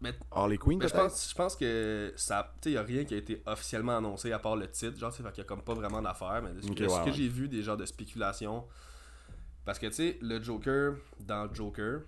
mais- 0.00 0.14
Harley 0.32 0.58
Quinn, 0.58 0.78
Mais 0.80 0.88
je 0.88 0.94
pense, 0.94 1.30
je 1.30 1.34
pense 1.36 1.54
que 1.56 2.12
ça. 2.16 2.52
Tu 2.60 2.70
sais, 2.70 2.72
y 2.72 2.76
a 2.76 2.82
rien 2.82 3.04
qui 3.04 3.14
a 3.14 3.16
été 3.18 3.40
officiellement 3.46 3.96
annoncé 3.96 4.32
à 4.32 4.38
part 4.40 4.56
le 4.56 4.68
titre, 4.68 4.98
genre, 4.98 5.12
sais, 5.12 5.22
fait 5.22 5.28
qu'il 5.30 5.38
y 5.38 5.46
a 5.46 5.48
comme 5.48 5.62
pas 5.62 5.74
vraiment 5.74 6.02
d'affaires. 6.02 6.42
Mais 6.42 6.50
ce 6.60 6.66
Ok, 6.68 6.76
que, 6.78 6.88
ce 6.88 6.92
ouais, 6.94 7.00
que 7.04 7.10
ouais. 7.10 7.12
j'ai 7.12 7.28
vu, 7.28 7.48
des 7.48 7.62
genres 7.62 7.76
de 7.76 7.86
spéculations. 7.86 8.64
Parce 9.64 9.78
que, 9.78 9.86
tu 9.86 9.92
sais, 9.92 10.18
le 10.20 10.42
Joker, 10.42 10.94
dans 11.20 11.48
Joker, 11.54 12.00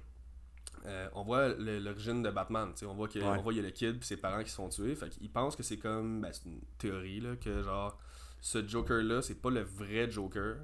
euh, 0.86 1.08
on 1.14 1.22
voit 1.22 1.48
l'origine 1.48 2.22
de 2.22 2.30
Batman. 2.30 2.70
tu 2.72 2.80
sais, 2.80 2.86
On 2.86 2.94
voit 2.94 3.08
qu'il 3.08 3.22
Ouais. 3.22 3.40
voit, 3.42 3.52
y 3.52 3.58
a 3.58 3.62
le 3.62 3.70
kid 3.70 3.98
puis 3.98 4.06
ses 4.06 4.16
parents 4.16 4.42
qui 4.42 4.50
se 4.50 4.56
font 4.56 4.68
tuer. 4.68 4.94
Fait 4.94 5.08
qu'ils 5.08 5.30
pensent 5.30 5.56
que 5.56 5.62
c'est 5.62 5.78
comme. 5.78 6.20
Ben, 6.20 6.32
c'est 6.32 6.44
une 6.46 6.60
théorie, 6.78 7.20
là, 7.20 7.36
que 7.36 7.62
genre, 7.62 7.98
ce 8.40 8.66
Joker-là, 8.66 9.22
c'est 9.22 9.40
pas 9.40 9.50
le 9.50 9.62
vrai 9.62 10.10
Joker. 10.10 10.56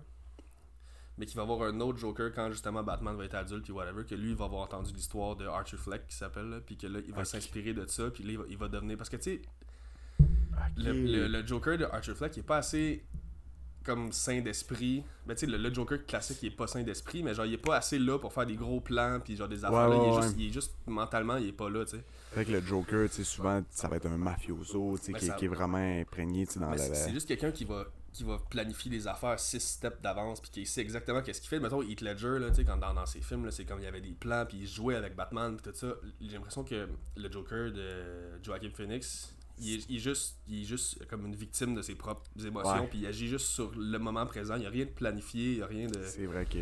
Mais 1.18 1.26
qu'il 1.26 1.36
va 1.36 1.42
avoir 1.42 1.62
un 1.68 1.80
autre 1.80 1.98
Joker 1.98 2.32
quand 2.34 2.50
justement 2.50 2.82
Batman 2.82 3.14
va 3.14 3.26
être 3.26 3.34
adulte 3.34 3.64
puis 3.64 3.72
whatever, 3.72 4.04
que 4.06 4.14
lui 4.14 4.30
il 4.30 4.36
va 4.36 4.46
avoir 4.46 4.62
entendu 4.62 4.92
l'histoire 4.94 5.36
de 5.36 5.44
Arthur 5.46 5.78
Fleck 5.78 6.06
qui 6.06 6.14
s'appelle, 6.16 6.62
puis 6.64 6.78
que 6.78 6.86
là 6.86 7.00
il 7.06 7.12
va 7.12 7.26
s'inspirer 7.26 7.74
de 7.74 7.84
ça, 7.86 8.10
puis 8.10 8.24
là 8.24 8.30
il 8.32 8.38
va, 8.38 8.44
il 8.48 8.56
va 8.56 8.68
devenir. 8.68 8.96
Parce 8.96 9.10
que 9.10 9.16
tu 9.16 9.22
sais, 9.24 9.42
le, 10.76 10.92
le- 10.92 11.28
le 11.28 11.46
Joker 11.46 11.76
de 11.76 11.84
Arthur 11.84 12.16
Fleck 12.16 12.36
il 12.36 12.40
est 12.40 12.42
pas 12.44 12.58
assez 12.58 13.04
comme 13.84 14.12
sain 14.12 14.40
d'esprit. 14.40 15.02
Ben 15.26 15.34
tu 15.34 15.40
sais, 15.40 15.46
le, 15.46 15.56
le 15.58 15.72
Joker 15.72 16.04
classique 16.06 16.38
il 16.42 16.46
est 16.52 16.56
pas 16.56 16.66
sain 16.66 16.82
d'esprit, 16.82 17.22
mais 17.22 17.34
genre 17.34 17.46
il 17.46 17.54
est 17.54 17.58
pas 17.58 17.76
assez 17.76 17.98
là 17.98 18.18
pour 18.18 18.32
faire 18.32 18.46
des 18.46 18.56
gros 18.56 18.80
plans 18.80 19.20
puis 19.24 19.36
genre 19.36 19.48
des 19.48 19.64
affaires. 19.64 19.88
là, 19.88 19.96
ouais, 19.98 20.04
il, 20.06 20.08
est 20.12 20.16
ouais. 20.16 20.22
juste, 20.22 20.34
il 20.38 20.46
est 20.48 20.52
juste 20.52 20.72
mentalement 20.86 21.36
il 21.36 21.48
est 21.48 21.52
pas 21.52 21.70
là, 21.70 21.84
tu 21.84 21.96
sais. 21.96 22.04
Fait 22.32 22.44
que 22.44 22.52
le 22.52 22.60
Joker, 22.60 23.08
tu 23.08 23.16
sais, 23.16 23.24
souvent, 23.24 23.62
ça 23.70 23.88
va 23.88 23.96
être 23.96 24.06
un 24.06 24.16
mafioso, 24.16 24.96
tu 24.98 25.06
sais, 25.06 25.12
Ben, 25.12 25.18
qui, 25.18 25.26
ça- 25.26 25.34
qui 25.34 25.44
est 25.46 25.48
vraiment 25.48 25.78
imprégné, 25.78 26.46
tu 26.46 26.52
sais, 26.54 26.60
dans 26.60 26.70
la... 26.70 26.78
c'est 26.78 27.12
juste 27.12 27.26
quelqu'un 27.28 27.50
qui 27.52 27.64
va 27.64 27.86
qui 28.12 28.24
va 28.24 28.38
planifier 28.50 28.90
des 28.90 29.06
affaires 29.06 29.38
six 29.38 29.60
steps 29.60 30.00
d'avance 30.02 30.40
puis 30.40 30.50
qui 30.50 30.66
sait 30.66 30.80
exactement 30.80 31.22
qu'est-ce 31.22 31.40
qu'il 31.40 31.48
fait 31.48 31.60
mettons 31.60 31.80
Heath 31.80 32.00
Ledger 32.00 32.40
là 32.40 32.48
tu 32.50 32.56
sais 32.56 32.64
quand 32.64 32.76
dans, 32.76 32.92
dans 32.92 33.06
ses 33.06 33.20
films 33.20 33.48
c'est 33.52 33.64
comme 33.64 33.78
il 33.78 33.84
y 33.84 33.86
avait 33.86 34.00
des 34.00 34.10
plans 34.10 34.44
puis 34.48 34.58
il 34.62 34.66
jouait 34.66 34.96
avec 34.96 35.14
Batman 35.14 35.56
puis 35.56 35.70
tout 35.70 35.78
ça 35.78 35.94
j'ai 36.20 36.32
l'impression 36.32 36.64
que 36.64 36.88
le 37.16 37.30
Joker 37.30 37.70
de 37.70 38.42
Joaquin 38.42 38.70
Phoenix 38.74 39.32
il 39.60 39.74
est, 39.74 39.86
il 39.88 39.96
est 39.96 40.00
juste 40.00 40.36
il 40.48 40.62
est 40.62 40.64
juste 40.64 41.06
comme 41.06 41.26
une 41.26 41.34
victime 41.36 41.74
de 41.74 41.82
ses 41.82 41.94
propres 41.94 42.22
émotions 42.44 42.86
puis 42.88 43.00
il 43.00 43.06
agit 43.06 43.28
juste 43.28 43.46
sur 43.46 43.72
le 43.76 43.98
moment 43.98 44.26
présent 44.26 44.56
il 44.56 44.62
y 44.62 44.66
a 44.66 44.70
rien 44.70 44.84
de 44.84 44.90
planifié 44.90 45.54
il 45.54 45.62
a 45.62 45.66
rien 45.66 45.86
de 45.88 46.02
C'est 46.04 46.26
vrai 46.26 46.44
que 46.46 46.58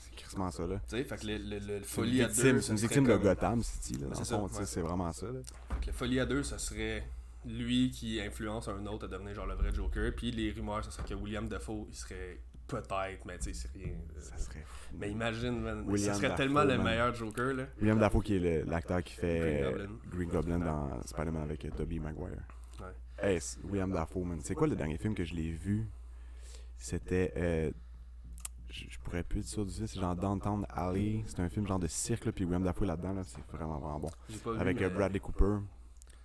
c'est 0.00 0.14
crissement 0.16 0.50
ça, 0.50 0.66
là. 0.66 0.80
tu 0.88 0.96
sais 0.96 1.04
fait 1.04 1.16
que 1.16 1.26
le, 1.26 1.38
le- 1.38 1.58
le 1.58 1.60
C'est 1.60 1.76
une 1.78 1.84
folie 1.84 2.22
à 2.22 2.28
victime, 2.28 2.52
deux 2.52 2.60
c'est 2.60 2.72
une 2.72 2.78
victime 2.78 3.06
de 3.06 3.16
Gotham 3.16 3.62
City, 3.62 3.94
là, 3.94 4.06
dans 4.08 4.14
C'est 4.24 4.60
le 4.60 4.66
c'est 4.66 4.80
vraiment 4.80 5.12
ça, 5.12 5.26
là. 5.26 5.40
Fait 5.74 5.80
que 5.80 5.86
le 5.88 5.92
folie 5.92 6.20
à 6.20 6.26
deux, 6.26 6.42
ça 6.42 6.58
serait 6.58 7.06
lui 7.46 7.90
qui 7.90 8.20
influence 8.20 8.68
un 8.68 8.86
autre 8.86 9.04
à 9.04 9.08
devenir 9.08 9.34
genre 9.34 9.46
le 9.46 9.54
vrai 9.54 9.70
Joker. 9.74 10.12
Puis 10.16 10.30
les 10.30 10.50
rumeurs, 10.52 10.82
ça 10.84 10.90
serait 10.90 11.06
que 11.06 11.12
William 11.14 11.46
Dafoe, 11.46 11.86
il 11.90 11.94
serait 11.96 12.40
peut-être, 12.82 13.24
mais 13.26 13.38
tu 13.38 13.52
sais, 13.52 13.54
c'est 13.54 13.72
rien. 13.72 13.94
euh, 13.94 14.20
Ça 14.20 14.36
serait 14.36 14.62
fou. 14.64 14.94
Mais 14.98 15.10
imagine, 15.10 15.60
man, 15.60 15.84
William 15.88 16.12
ça 16.12 16.14
serait 16.14 16.28
Dafoe, 16.28 16.36
tellement 16.36 16.64
le 16.64 16.78
meilleur 16.78 17.14
Joker, 17.14 17.52
là. 17.54 17.64
William 17.80 17.98
Dafoe, 17.98 18.22
qui 18.22 18.36
est 18.36 18.64
l'acteur 18.64 19.02
qui 19.02 19.14
fait 19.14 19.60
Green 19.62 19.70
Goblin. 19.72 19.98
Green 20.10 20.28
Goblin 20.28 20.58
dans 20.58 21.02
Spider-Man 21.06 21.42
avec 21.42 21.64
euh, 21.64 21.70
Tobey 21.70 21.98
Maguire. 21.98 22.42
Ouais. 22.80 22.86
Hey, 23.18 23.38
William 23.64 23.90
Dafoe, 23.92 24.24
man. 24.24 24.40
C'est 24.42 24.54
quoi 24.54 24.66
le 24.66 24.76
dernier 24.76 24.98
film 24.98 25.14
que 25.14 25.24
je 25.24 25.34
l'ai 25.34 25.50
vu? 25.50 25.88
C'était... 26.76 27.32
euh, 27.36 27.70
je 28.70 28.84
je 28.90 28.98
pourrais 28.98 29.22
plus 29.22 29.40
être 29.40 29.46
sûr 29.46 29.64
du 29.64 29.72
titre, 29.72 29.86
c'est 29.86 30.00
genre 30.00 30.16
Downtown 30.16 30.66
Alley. 30.68 31.22
C'est 31.26 31.40
un 31.40 31.48
film 31.48 31.66
genre 31.66 31.78
de 31.78 31.86
cirque, 31.86 32.24
là, 32.24 32.32
puis 32.32 32.44
William 32.44 32.62
Dafoe 32.64 32.84
là-dedans, 32.86 33.12
là. 33.12 33.22
C'est 33.24 33.40
vraiment, 33.52 33.78
vraiment 33.78 34.00
bon. 34.00 34.10
Vu, 34.28 34.58
Avec 34.58 34.82
euh, 34.82 34.88
mais 34.90 34.94
Bradley 34.96 35.20
Cooper. 35.20 35.58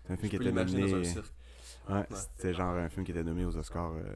C'est 0.03 0.13
un 0.13 0.17
film 0.17 0.29
qui 0.29 0.35
était 0.37 0.49
un 0.59 1.03
cirque. 1.03 1.31
Ouais, 1.87 2.05
c'était 2.11 2.53
genre 2.53 2.75
un 2.75 2.89
film 2.89 3.05
qui 3.05 3.11
était 3.11 3.23
nommé 3.23 3.45
aux 3.45 3.55
Oscars, 3.55 3.93
euh, 3.93 4.15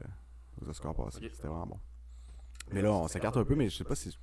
aux 0.60 0.68
Oscars 0.68 0.94
passés. 0.94 1.28
C'était 1.32 1.46
vraiment 1.48 1.66
bon. 1.66 1.78
Mais 2.72 2.82
là, 2.82 2.92
on 2.92 3.08
s'écarte 3.08 3.36
un 3.36 3.44
peu, 3.44 3.54
mais 3.54 3.68
je 3.68 3.76
sais 3.76 3.84
pas 3.84 3.94
si. 3.94 4.16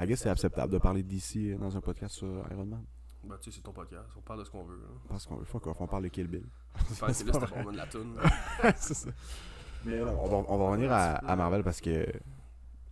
I 0.00 0.06
guess 0.06 0.20
c'est 0.20 0.30
acceptable 0.30 0.72
de 0.72 0.78
parler 0.78 1.02
d'ici 1.02 1.54
dans 1.56 1.76
un 1.76 1.80
podcast 1.80 2.14
sur 2.14 2.28
Iron 2.50 2.66
Man. 2.66 2.84
Bah, 3.24 3.36
tu 3.40 3.50
sais, 3.50 3.56
c'est 3.56 3.62
ton 3.62 3.72
podcast, 3.72 4.08
on 4.16 4.20
parle 4.20 4.40
de 4.40 4.44
ce 4.44 4.50
qu'on 4.50 4.62
veut. 4.62 4.76
là. 4.76 4.88
Parce 5.08 5.26
qu'on 5.26 5.36
veut 5.36 5.44
fuck 5.44 5.66
off, 5.66 5.80
on 5.80 5.86
parle 5.86 6.04
de 6.04 6.08
Kill 6.08 6.28
Bill. 6.28 6.46
C'est 6.90 7.24
là, 7.26 7.32
on 7.66 7.72
de 7.72 7.76
la 7.76 7.86
toune. 7.86 8.16
c'est 8.76 8.94
ça. 8.94 9.10
Mais 9.84 9.98
non, 9.98 10.16
on 10.22 10.28
va, 10.28 10.36
on 10.48 10.56
va 10.58 10.70
revenir 10.70 10.92
à, 10.92 11.14
à 11.16 11.36
Marvel 11.36 11.62
parce 11.64 11.80
que 11.80 12.06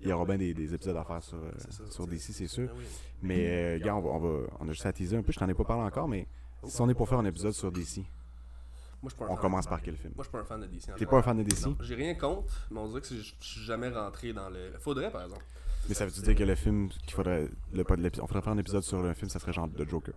il 0.00 0.08
y 0.08 0.12
aura 0.12 0.24
bien 0.24 0.36
des, 0.36 0.52
des 0.52 0.74
épisodes 0.74 0.96
à 0.96 1.04
faire 1.04 1.22
sur, 1.22 1.38
euh, 1.38 1.50
ça, 1.70 1.84
sur 1.90 2.06
DC, 2.06 2.20
c'est 2.20 2.46
sûr. 2.46 2.68
Oui. 2.76 2.84
Mais 3.22 3.46
euh, 3.48 3.78
gars, 3.78 3.96
on, 3.96 4.00
va, 4.00 4.10
on, 4.10 4.18
va, 4.18 4.46
on 4.60 4.68
a 4.68 4.72
juste 4.72 4.86
à 4.86 4.92
teaser 4.92 5.16
un 5.16 5.22
peu. 5.22 5.32
Je 5.32 5.38
t'en 5.38 5.48
ai 5.48 5.54
pas 5.54 5.64
parlé 5.64 5.82
encore, 5.84 6.08
mais 6.08 6.26
si 6.64 6.80
on 6.80 6.88
est 6.88 6.94
pour 6.94 7.08
faire 7.08 7.18
un 7.18 7.24
épisode 7.24 7.52
sur 7.52 7.72
DC, 7.72 8.00
Moi, 9.02 9.12
je 9.16 9.24
on 9.24 9.36
commence 9.36 9.66
par 9.66 9.82
quel 9.82 9.96
film? 9.96 10.14
Moi, 10.16 10.24
je 10.24 10.28
suis 10.28 10.32
pas 10.32 10.40
un 10.40 10.44
fan 10.44 10.60
de 10.60 10.66
DC. 10.66 10.94
T'es 10.96 11.06
pas 11.06 11.18
un 11.18 11.22
fan 11.22 11.36
de 11.36 11.42
DC 11.42 11.66
j'ai 11.80 11.94
rien 11.94 12.14
contre, 12.14 12.66
mais 12.70 12.80
on 12.80 12.88
dirait 12.88 13.00
que 13.00 13.08
je 13.08 13.34
suis 13.40 13.60
jamais 13.62 13.88
rentré 13.88 14.32
dans 14.32 14.48
le. 14.48 14.72
Faudrait, 14.78 15.10
par 15.10 15.24
exemple. 15.24 15.44
Mais 15.88 15.94
ça 15.94 16.06
veut 16.06 16.10
dire 16.10 16.34
que 16.34 16.44
le 16.44 16.54
film 16.54 16.88
qu'il 16.88 17.12
faudrait. 17.12 17.48
Le, 17.72 17.84
on 18.20 18.26
faudrait 18.26 18.42
faire 18.42 18.52
un 18.52 18.58
épisode 18.58 18.82
sur 18.82 19.04
un 19.04 19.14
film, 19.14 19.30
ça 19.30 19.38
serait 19.38 19.52
genre 19.52 19.68
de 19.68 19.84
Joker, 19.84 20.14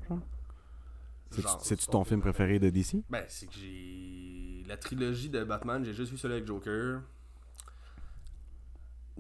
C'est-tu- 1.62 1.88
ton 1.88 2.04
film 2.04 2.22
préféré 2.22 2.58
de 2.58 2.70
DC 2.70 3.04
Ben, 3.10 3.24
c'est 3.28 3.46
que 3.48 3.54
j'ai. 3.54 4.64
La 4.68 4.78
trilogie 4.78 5.30
de 5.30 5.44
Batman, 5.44 5.84
j'ai 5.84 5.94
juste 5.94 6.12
vu 6.12 6.18
celui 6.18 6.36
avec 6.36 6.48
Joker. 6.48 7.02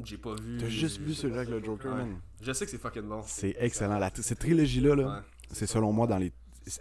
J'ai 0.03 0.17
pas 0.17 0.35
vu. 0.35 0.57
T'as 0.57 0.69
juste 0.69 0.99
vu 0.99 1.13
celui 1.13 1.35
avec 1.35 1.49
le 1.49 1.63
Joker, 1.63 1.95
man 1.95 2.19
Je 2.41 2.51
sais 2.53 2.65
que 2.65 2.71
c'est 2.71 2.77
fucking 2.77 3.03
bon. 3.03 3.21
C'est 3.25 3.55
excellent. 3.59 3.99
Cette 4.15 4.39
trilogie-là, 4.39 4.95
là, 4.95 5.23
c'est 5.51 5.67
selon 5.67 5.91
moi 5.91 6.07
dans 6.07 6.17
les. 6.17 6.31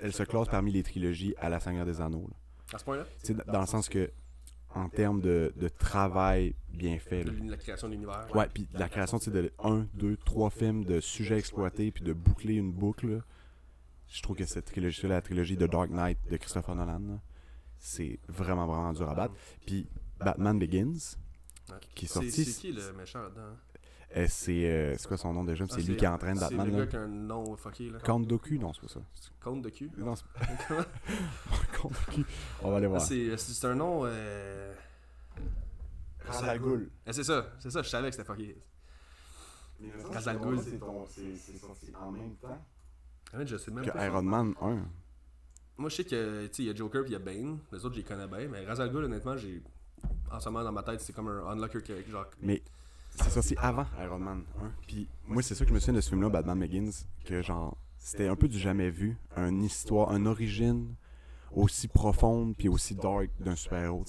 Elle 0.01 0.13
se 0.13 0.23
classe 0.23 0.49
parmi 0.49 0.71
les 0.71 0.83
trilogies 0.83 1.35
à 1.39 1.49
la 1.49 1.61
Seigneur 1.61 1.87
des 1.87 2.01
Anneaux. 2.01 2.29
À 2.73 2.79
ce 2.79 2.85
point-là, 2.85 3.07
dans 3.47 3.61
le 3.61 3.67
sens 3.67 3.89
que, 3.89 4.11
en 4.75 4.89
termes 4.89 5.21
de, 5.21 5.53
de 5.57 5.69
travail 5.69 6.55
bien 6.69 6.99
fait, 6.99 7.25
là, 7.25 7.33
la 7.45 7.57
création 7.57 7.89
de 7.89 7.95
l'univers. 7.95 8.29
Ouais, 8.35 8.47
puis 8.53 8.69
la 8.75 8.89
création, 8.89 9.19
sais, 9.19 9.31
de 9.31 9.51
1, 9.63 9.87
2, 9.95 10.17
3 10.19 10.51
films 10.51 10.85
de 10.85 11.01
sujets 11.01 11.39
exploités, 11.39 11.91
puis 11.91 12.05
de 12.05 12.13
boucler 12.13 12.55
une 12.55 12.73
boucle, 12.73 13.23
je 14.09 14.23
trouve 14.23 14.37
que 14.37 14.45
cette 14.45 14.67
trilogie 14.67 15.07
la 15.07 15.23
trilogie 15.23 15.57
de 15.57 15.67
Dark 15.67 15.91
Knight 15.91 16.19
de 16.31 16.37
Christopher 16.37 16.75
Nolan, 16.75 17.21
c'est 17.79 18.19
vraiment, 18.29 18.67
vraiment 18.67 18.93
dur 18.93 19.09
à 19.09 19.15
battre. 19.15 19.35
Puis 19.67 19.87
Batman 20.19 20.59
Begins, 20.59 21.17
qui 21.95 22.05
est 22.05 22.09
C'est 22.09 22.15
sorti, 22.15 22.45
c'est 22.45 22.61
qui 22.61 22.73
le 22.73 22.93
méchant 22.93 23.23
là-dedans 23.23 23.41
hein? 23.41 23.57
Euh, 24.17 24.27
c'est 24.29 24.65
euh, 24.65 24.95
c'est 24.97 25.07
quoi 25.07 25.17
son 25.19 25.35
nom 25.35 25.45
déjà? 25.45 25.65
Ah, 25.69 25.73
C'est 25.75 25.83
lui 25.83 25.97
qui 25.97 26.07
entraîne 26.07 26.37
C'est 26.37 26.55
Batman, 26.55 26.71
le 26.71 26.77
gars 26.79 26.87
qui 26.87 26.97
a 26.97 27.01
un 27.01 27.09
nom 27.09 27.57
fucké 27.57 27.91
là. 27.91 27.99
Count 28.01 28.21
Doku? 28.21 28.57
Non, 28.59 28.73
c'est 28.73 28.81
pas 28.83 28.89
ça. 28.89 29.01
De 29.51 29.69
cul. 29.71 29.91
Non, 29.97 30.15
c'est 30.15 30.25
Count 31.73 31.91
Doku. 31.91 32.25
On 32.63 32.71
va 32.71 32.77
aller 32.79 32.87
voir. 32.87 33.01
C'est 33.01 33.37
c'est 33.37 33.67
un 33.67 33.75
nom. 33.75 34.03
Euh... 34.05 34.75
Ra's 36.27 36.43
al 36.43 36.59
Ghul. 36.59 36.91
eh, 37.07 37.13
c'est 37.13 37.25
ça, 37.25 37.47
c'est 37.59 37.71
ça, 37.71 37.81
je 37.83 37.89
savais 37.89 38.11
que 38.11 38.17
c'était 38.17 38.27
fucké. 38.27 38.57
Ra's 40.13 40.27
al 40.27 40.39
Ghul. 40.39 40.59
C'est 40.61 41.57
sorti 41.59 41.93
en 41.99 42.11
même 42.11 42.35
temps 42.37 42.63
Ah, 43.33 43.45
je 43.45 43.57
sais 43.57 43.71
même 43.71 43.85
que 43.85 43.91
pas. 43.91 44.07
Iron 44.07 44.23
Man 44.23 44.55
1. 44.61 44.83
moi, 45.79 45.89
je 45.89 45.97
sais 45.97 46.05
que, 46.05 46.47
tu 46.49 46.55
sais, 46.55 46.63
il 46.65 46.67
y 46.67 46.71
a 46.71 46.75
Joker 46.75 47.03
puis 47.03 47.11
il 47.11 47.15
y 47.15 47.17
a 47.17 47.21
Bane. 47.21 47.59
Les 47.73 47.85
autres, 47.85 47.95
je 47.95 48.01
les 48.01 48.05
connais 48.05 48.27
bien. 48.27 48.49
Mais 48.49 48.67
Ra's 48.67 48.81
al 48.81 48.91
Ghul, 48.91 49.05
honnêtement, 49.05 49.37
j'ai. 49.37 49.63
En 50.31 50.39
ce 50.41 50.49
moment, 50.51 50.65
dans 50.65 50.73
ma 50.73 50.83
tête, 50.83 51.01
c'est 51.01 51.13
comme 51.15 51.29
un 51.29 51.47
unlocker 51.53 51.83
que, 51.83 52.03
genre. 52.11 52.27
Mais 52.43 52.63
c'est 53.23 53.31
sorti 53.31 53.55
avant 53.59 53.87
Iron 54.03 54.19
Man 54.19 54.43
1. 54.63 54.71
Puis 54.87 55.09
moi, 55.27 55.43
c'est 55.43 55.55
ça 55.55 55.65
que 55.65 55.69
je 55.71 55.75
me 55.75 55.79
souviens 55.81 55.95
de 55.95 56.01
ce 56.01 56.09
film-là, 56.11 56.29
Batman 56.29 56.59
Begins, 56.59 56.91
que 57.25 57.43
genre, 57.43 57.77
c'était 57.97 58.29
un 58.29 58.37
peu 58.37 58.49
du 58.49 58.59
jamais 58.59 58.91
vu. 58.91 59.17
Une 59.37 59.63
histoire, 59.63 60.15
une 60.17 60.27
origine 60.27 60.95
aussi 61.53 61.89
profonde 61.89 62.55
puis 62.57 62.69
aussi 62.69 62.95
dark 62.95 63.29
d'un 63.41 63.57
super-héros. 63.57 64.05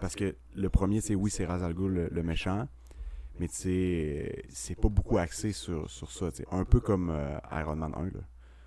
Parce 0.00 0.14
que 0.14 0.34
le 0.54 0.68
premier, 0.68 1.00
c'est 1.00 1.14
oui, 1.14 1.30
c'est 1.30 1.44
Ra's 1.46 1.62
al 1.62 1.74
Ghul, 1.74 2.08
le, 2.10 2.22
méchant. 2.22 2.68
Mais 3.40 3.48
c'est 3.48 4.80
pas 4.80 4.88
beaucoup 4.88 5.18
axé 5.18 5.52
sur, 5.52 5.90
sur 5.90 6.10
ça. 6.12 6.28
Un 6.52 6.64
peu 6.64 6.80
comme 6.80 7.10
euh, 7.10 7.36
Iron 7.52 7.76
Man 7.76 7.92
1, 7.96 8.04
là. 8.06 8.10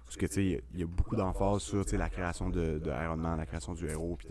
Parce 0.05 0.15
que 0.17 0.25
tu 0.25 0.33
sais, 0.33 0.63
il 0.73 0.79
y 0.79 0.83
a- 0.83 0.87
beaucoup 0.87 1.15
d'emphase 1.17 1.61
sur 1.61 1.83
la 1.93 2.09
création 2.09 2.49
de, 2.49 2.81
Iron 3.03 3.17
Man, 3.17 3.37
la 3.37 3.45
création 3.45 3.73
du 3.73 3.87
héros, 3.87 4.15
puis 4.17 4.27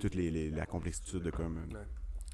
toute 0.00 0.14
les, 0.14 0.30
les- 0.30 0.50
la 0.50 0.64
complexité 0.66 1.20
de 1.20 1.30
comme. 1.30 1.58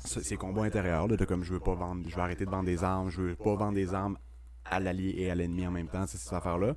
Ces 0.04 0.36
combats 0.36 0.64
intérieurs, 0.64 1.08
là, 1.08 1.16
de 1.16 1.24
comme 1.24 1.42
je 1.42 1.54
veux 1.54 1.60
pas 1.60 1.74
vendre, 1.74 2.04
je 2.08 2.14
veux 2.14 2.22
arrêter 2.22 2.44
de 2.44 2.50
vendre 2.50 2.66
des 2.66 2.84
armes, 2.84 3.08
je 3.10 3.22
veux 3.22 3.34
pas 3.34 3.54
vendre 3.54 3.74
des 3.74 3.94
armes 3.94 4.18
à 4.64 4.78
l'allié 4.80 5.14
et 5.16 5.30
à 5.30 5.34
l'ennemi 5.34 5.66
en 5.66 5.70
même 5.70 5.88
temps, 5.88 6.06
c'est 6.06 6.18
cette 6.18 6.32
affaire-là. 6.32 6.74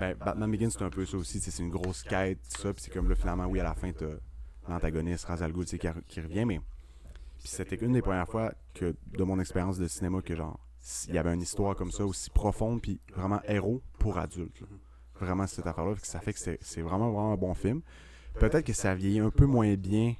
Ben, 0.00 0.14
Batman 0.14 0.50
Begins, 0.50 0.70
c'est 0.70 0.82
un 0.82 0.90
peu 0.90 1.06
ça 1.06 1.16
aussi, 1.16 1.40
c'est 1.40 1.62
une 1.62 1.70
grosse 1.70 2.02
quête, 2.02 2.40
ça, 2.44 2.72
puis 2.74 2.82
c'est 2.84 2.92
comme 2.92 3.08
là, 3.08 3.14
finalement, 3.14 3.46
oui, 3.46 3.60
à 3.60 3.64
la 3.64 3.74
fin, 3.74 3.92
t'as 3.92 4.16
l'antagoniste, 4.68 5.24
Ra's 5.24 5.42
al 5.42 5.52
qui, 5.52 6.20
revient, 6.20 6.44
mais. 6.44 6.60
C'était 7.38 7.76
une 7.76 7.92
des 7.92 8.02
premières 8.02 8.26
fois 8.26 8.52
que, 8.74 8.96
de 9.06 9.22
mon 9.22 9.38
expérience 9.38 9.78
de 9.78 9.86
cinéma, 9.86 10.20
que 10.20 10.34
genre, 10.34 10.58
il 11.06 11.14
y 11.14 11.18
avait 11.18 11.32
une 11.32 11.42
histoire 11.42 11.76
comme 11.76 11.92
ça, 11.92 12.04
aussi 12.04 12.30
profonde, 12.30 12.82
puis 12.82 13.00
vraiment 13.14 13.40
héros 13.46 13.82
pour 13.98 14.18
adultes. 14.18 14.60
là. 14.60 14.66
Vraiment, 15.20 15.46
cette 15.46 15.66
affaire-là, 15.66 15.94
ça 16.02 16.20
fait 16.20 16.32
que 16.32 16.38
c'est 16.38 16.82
vraiment, 16.82 17.10
vraiment 17.10 17.32
un 17.32 17.36
bon 17.36 17.54
film. 17.54 17.82
Peut-être 18.34 18.66
que 18.66 18.72
ça 18.72 18.94
vieillit 18.94 19.20
un 19.20 19.30
peu 19.30 19.46
moins 19.46 19.74
bien 19.76 20.14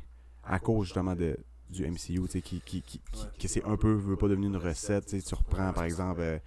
à 0.44 0.58
cause, 0.58 0.86
justement, 0.86 1.16
de, 1.16 1.36
du 1.70 1.84
MCU, 1.84 2.20
tu 2.26 2.28
sais, 2.28 2.42
qui, 2.42 2.60
qui, 2.60 2.82
qui, 2.82 3.00
qui- 3.12 3.26
que 3.40 3.48
c'est 3.48 3.64
un 3.64 3.76
peu, 3.76 3.92
veut 3.92 4.16
pas 4.16 4.28
devenir 4.28 4.48
une 4.50 4.56
recette, 4.56 5.06
tu 5.06 5.20
sais, 5.20 5.26
tu 5.26 5.34
reprends, 5.34 5.72
par 5.72 5.84
exemple, 5.84 6.20
euh, 6.20 6.38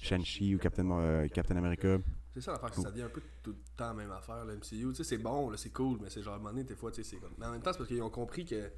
Shang-Chi 0.00 0.54
ou 0.54 0.58
Captain, 0.58 0.88
euh, 0.90 1.26
Captain 1.28 1.56
America. 1.56 1.98
C'est 2.34 2.40
ça 2.42 2.52
l'affaire, 2.52 2.70
que 2.70 2.80
ça 2.80 2.90
devient 2.90 3.02
un 3.02 3.08
peu 3.08 3.22
tout 3.42 3.50
le 3.50 3.56
temps 3.76 3.88
la 3.88 3.94
même 3.94 4.12
affaire, 4.12 4.44
le 4.44 4.54
MCU. 4.54 4.90
Tu 4.90 4.94
sais, 4.94 5.04
c'est 5.04 5.18
bon, 5.18 5.50
là, 5.50 5.56
c'est 5.56 5.70
cool, 5.72 5.98
mais 6.00 6.08
c'est 6.10 6.22
genre, 6.22 6.34
à 6.34 6.36
un 6.36 6.38
moment 6.38 6.50
donné, 6.50 6.62
des 6.64 6.76
fois, 6.76 6.92
tu 6.92 7.02
sais, 7.02 7.10
c'est 7.10 7.16
comme. 7.16 7.32
Mais 7.38 7.46
en 7.46 7.50
même 7.52 7.60
temps, 7.62 7.72
c'est 7.72 7.78
parce 7.78 7.88
qu'ils 7.88 8.02
ont 8.02 8.10
compris 8.10 8.44
que, 8.44 8.70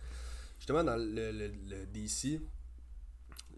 justement, 0.58 0.82
dans 0.82 0.96
le, 0.96 1.30
le, 1.32 1.48
le 1.68 1.86
DC, 1.86 2.40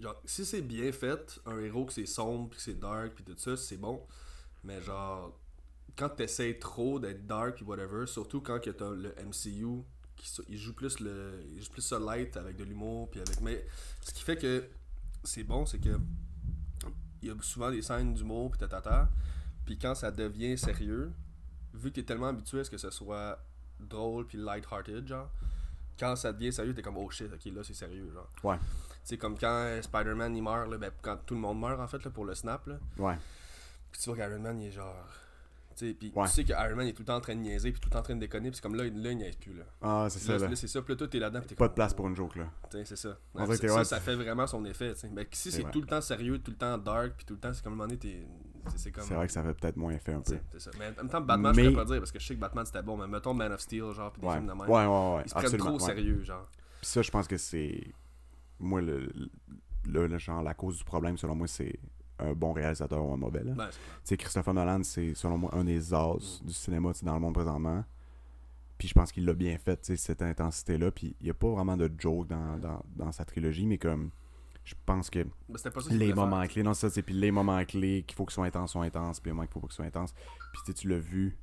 genre, 0.00 0.20
si 0.24 0.44
c'est 0.44 0.62
bien 0.62 0.90
fait, 0.92 1.40
un 1.46 1.58
héros 1.60 1.84
que 1.84 1.92
c'est 1.92 2.06
sombre, 2.06 2.48
puis 2.50 2.56
que 2.58 2.62
c'est 2.64 2.78
dark, 2.78 3.12
puis 3.14 3.24
tout 3.24 3.36
ça, 3.38 3.56
c'est 3.56 3.76
bon. 3.76 4.02
Mais 4.64 4.80
genre, 4.80 5.38
quand 5.96 6.08
t'essayes 6.08 6.58
trop 6.58 6.98
d'être 6.98 7.26
dark, 7.26 7.56
puis 7.56 7.64
whatever, 7.64 8.06
surtout 8.06 8.40
quand 8.40 8.60
que 8.60 8.70
t'as 8.70 8.90
le 8.90 9.14
MCU, 9.20 9.82
il 10.48 10.58
joue 10.58 10.74
plus 10.74 11.00
le 11.00 11.42
il 11.50 11.62
joue 11.62 11.70
plus 11.70 11.82
ça 11.82 11.98
light 11.98 12.36
avec 12.36 12.56
de 12.56 12.64
l'humour, 12.64 13.10
puis 13.10 13.20
avec. 13.20 13.40
Mais 13.40 13.64
ce 14.02 14.12
qui 14.12 14.22
fait 14.22 14.36
que 14.36 14.68
c'est 15.24 15.44
bon, 15.44 15.66
c'est 15.66 15.78
que. 15.78 15.98
Il 17.22 17.28
y 17.28 17.30
a 17.30 17.34
souvent 17.40 17.70
des 17.70 17.82
scènes 17.82 18.14
d'humour, 18.14 18.50
puis 18.50 18.58
tatata. 18.58 19.08
Puis 19.64 19.78
quand 19.78 19.94
ça 19.94 20.10
devient 20.10 20.58
sérieux, 20.58 21.12
vu 21.72 21.90
que 21.90 21.96
t'es 21.96 22.02
tellement 22.02 22.28
habitué 22.28 22.60
à 22.60 22.64
ce 22.64 22.70
que 22.70 22.78
ce 22.78 22.90
soit 22.90 23.38
drôle 23.78 24.26
puis 24.26 24.38
light-hearted, 24.38 25.06
genre, 25.06 25.30
quand 25.98 26.16
ça 26.16 26.32
devient 26.32 26.52
sérieux, 26.52 26.74
t'es 26.74 26.82
comme 26.82 26.96
oh 26.96 27.08
shit, 27.10 27.32
ok, 27.32 27.44
là 27.54 27.62
c'est 27.62 27.74
sérieux, 27.74 28.10
genre. 28.12 28.28
Ouais. 28.42 28.58
C'est 29.04 29.18
comme 29.18 29.38
quand 29.38 29.80
Spider-Man 29.82 30.36
il 30.36 30.42
meurt, 30.42 30.68
là, 30.68 30.78
ben, 30.78 30.90
quand 31.00 31.16
tout 31.24 31.34
le 31.34 31.40
monde 31.40 31.60
meurt 31.60 31.80
en 31.80 31.86
fait 31.86 32.02
là, 32.04 32.10
pour 32.10 32.24
le 32.24 32.34
snap, 32.34 32.66
là. 32.66 32.78
Ouais. 32.98 33.16
Puis 33.90 34.00
tu 34.00 34.10
vois 34.10 34.16
qu'Iron 34.16 34.40
Man 34.40 34.60
il 34.60 34.68
est 34.68 34.72
genre. 34.72 35.06
Tu 35.76 35.88
sais, 35.88 35.94
puis 35.94 36.12
Ouais. 36.14 36.26
tu 36.26 36.32
sais 36.32 36.44
que 36.44 36.52
Iron 36.52 36.76
Man 36.76 36.86
est 36.86 36.92
tout 36.92 37.02
le 37.02 37.06
temps 37.06 37.16
en 37.16 37.20
train 37.20 37.34
de 37.34 37.40
niaiser, 37.40 37.72
puis 37.72 37.80
tout 37.80 37.88
le 37.88 37.92
temps 37.92 37.98
en 38.00 38.02
train 38.02 38.14
de 38.14 38.20
déconner, 38.20 38.50
puis 38.50 38.56
c'est 38.56 38.62
comme 38.62 38.74
là, 38.74 38.84
là 38.84 39.10
il 39.10 39.16
niaise 39.18 39.36
plus, 39.36 39.54
là. 39.54 39.64
Ah, 39.80 40.06
c'est 40.10 40.18
ça, 40.18 40.32
Là, 40.32 40.38
là. 40.38 40.48
là, 40.48 40.56
c'est 40.56 40.66
ça, 40.68 40.82
puis 40.82 40.92
là 40.92 40.98
toi 40.98 41.08
t'es 41.08 41.18
là-dedans, 41.18 41.40
puis 41.40 41.48
t'es 41.48 41.54
Pas 41.54 41.64
comme, 41.66 41.72
de 41.72 41.74
place 41.74 41.94
pour 41.94 42.06
une 42.08 42.16
joke, 42.16 42.36
là. 42.36 42.50
c'est 42.70 42.96
ça. 42.96 43.18
Ouais, 43.34 43.44
ça, 43.46 43.50
ouais, 43.50 43.68
ça, 43.68 43.84
ça 43.84 44.00
fait 44.00 44.14
vraiment 44.14 44.46
son 44.46 44.64
effet, 44.64 44.92
tu 44.94 45.00
sais. 45.00 45.08
Mais 45.12 45.26
si 45.32 45.50
C'est 45.50 45.70
tout 45.70 45.80
le 45.80 45.86
temps 45.86 46.00
sérieux, 46.00 46.38
tout 46.38 46.50
le 46.50 46.56
temps 46.56 46.78
dark, 46.78 47.14
puis 47.16 47.24
tout 47.26 47.34
le 47.34 47.40
temps, 47.40 47.52
c'est 47.52 47.62
comme 47.62 47.72
un 47.74 47.76
moment 47.76 47.88
donné, 47.88 47.98
t'es. 47.98 48.26
c'est- 48.76 48.92
comme. 48.92 49.02
C'est 49.04 49.14
vrai 49.14 49.26
que 49.26 49.32
ça 49.32 49.42
fait 49.42 49.54
peut-être 49.54 49.76
moins 49.76 49.92
effet 49.92 50.12
un 50.12 50.20
peu. 50.20 50.38
C'est 50.52 50.60
ça. 50.60 50.70
Mais 50.78 50.86
en 50.96 51.02
même 51.02 51.08
temps, 51.08 51.20
Batman, 51.20 51.52
Mais- 51.56 51.64
je 51.64 51.68
pourrais 51.70 51.82
pas 51.84 51.90
dire 51.90 51.98
parce 51.98 52.12
que 52.12 52.20
je 52.20 52.26
sais 52.26 52.34
que 52.36 52.40
Batman 52.40 52.64
c'était 52.64 52.82
bon, 52.82 52.96
mais 52.96 53.08
mettons 53.08 53.34
Man 53.34 53.50
of 53.52 53.60
Steel, 53.60 53.90
genre, 53.92 54.12
pis 54.12 54.20
des 54.20 54.26
Ouais. 54.28 54.34
films 54.34 54.46
de 54.46 54.52
ouais, 54.52 54.58
même. 54.58 54.70
ouais, 54.70 54.86
ouais, 55.16 55.22
Ils 55.24 55.28
se 55.30 55.34
prennent 55.34 55.56
trop 55.58 55.72
ouais. 55.72 55.78
sérieux, 55.80 56.22
genre. 56.22 56.48
Puis 56.80 56.86
ça, 56.90 57.02
je 57.02 57.10
pense 57.10 57.26
que 57.26 57.36
c'est. 57.38 57.92
Moi, 58.60 58.80
le, 58.80 59.10
le, 59.86 60.06
le- 60.06 60.18
genre, 60.18 60.42
la 60.44 60.54
cause 60.54 60.78
du 60.78 60.84
problème, 60.84 61.16
selon 61.16 61.34
moi, 61.34 61.48
c'est 61.48 61.76
un 62.18 62.32
bon 62.32 62.52
réalisateur 62.52 63.04
ou 63.04 63.12
un 63.12 63.16
mauvais. 63.16 63.42
là. 63.42 63.52
Ben, 63.54 64.16
Christopher 64.16 64.54
Nolan, 64.54 64.82
c'est 64.82 65.14
selon 65.14 65.38
moi 65.38 65.50
un 65.54 65.64
des 65.64 65.92
as 65.94 66.40
du 66.44 66.52
cinéma 66.52 66.92
dans 67.02 67.14
le 67.14 67.20
monde 67.20 67.34
présentement. 67.34 67.84
Puis 68.78 68.88
je 68.88 68.94
pense 68.94 69.12
qu'il 69.12 69.24
l'a 69.24 69.34
bien 69.34 69.56
fait, 69.58 69.94
cette 69.96 70.22
intensité-là. 70.22 70.90
Puis 70.90 71.16
il 71.20 71.24
n'y 71.24 71.30
a 71.30 71.34
pas 71.34 71.48
vraiment 71.50 71.76
de 71.76 71.90
joke 71.98 72.26
dans, 72.28 72.58
dans, 72.58 72.82
dans 72.96 73.12
sa 73.12 73.24
trilogie, 73.24 73.66
mais 73.66 73.78
comme. 73.78 74.10
Je 74.64 74.74
pense 74.86 75.10
que 75.10 75.24
pas 75.24 75.80
ça 75.80 75.92
les 75.92 76.14
moments 76.14 76.38
faire. 76.42 76.50
clés, 76.50 76.62
non, 76.62 76.72
c'est 76.72 76.86
ça, 76.88 76.94
c'est 76.94 77.02
puis 77.02 77.14
les 77.14 77.32
moments 77.32 77.64
clés 77.64 78.04
qu'il 78.06 78.14
faut 78.14 78.24
qu'ils 78.24 78.34
soient 78.34 78.46
intenses 78.46 78.70
sont 78.72 78.82
intenses, 78.82 79.18
puis 79.18 79.30
les 79.30 79.34
moments 79.34 79.46
qu'il 79.46 79.54
faut 79.54 79.60
pas 79.60 79.66
qu'ils 79.66 79.74
soient 79.74 79.86
intenses. 79.86 80.14
Puis 80.64 80.72
tu 80.72 80.88
l'as 80.88 81.00
vu. 81.00 81.36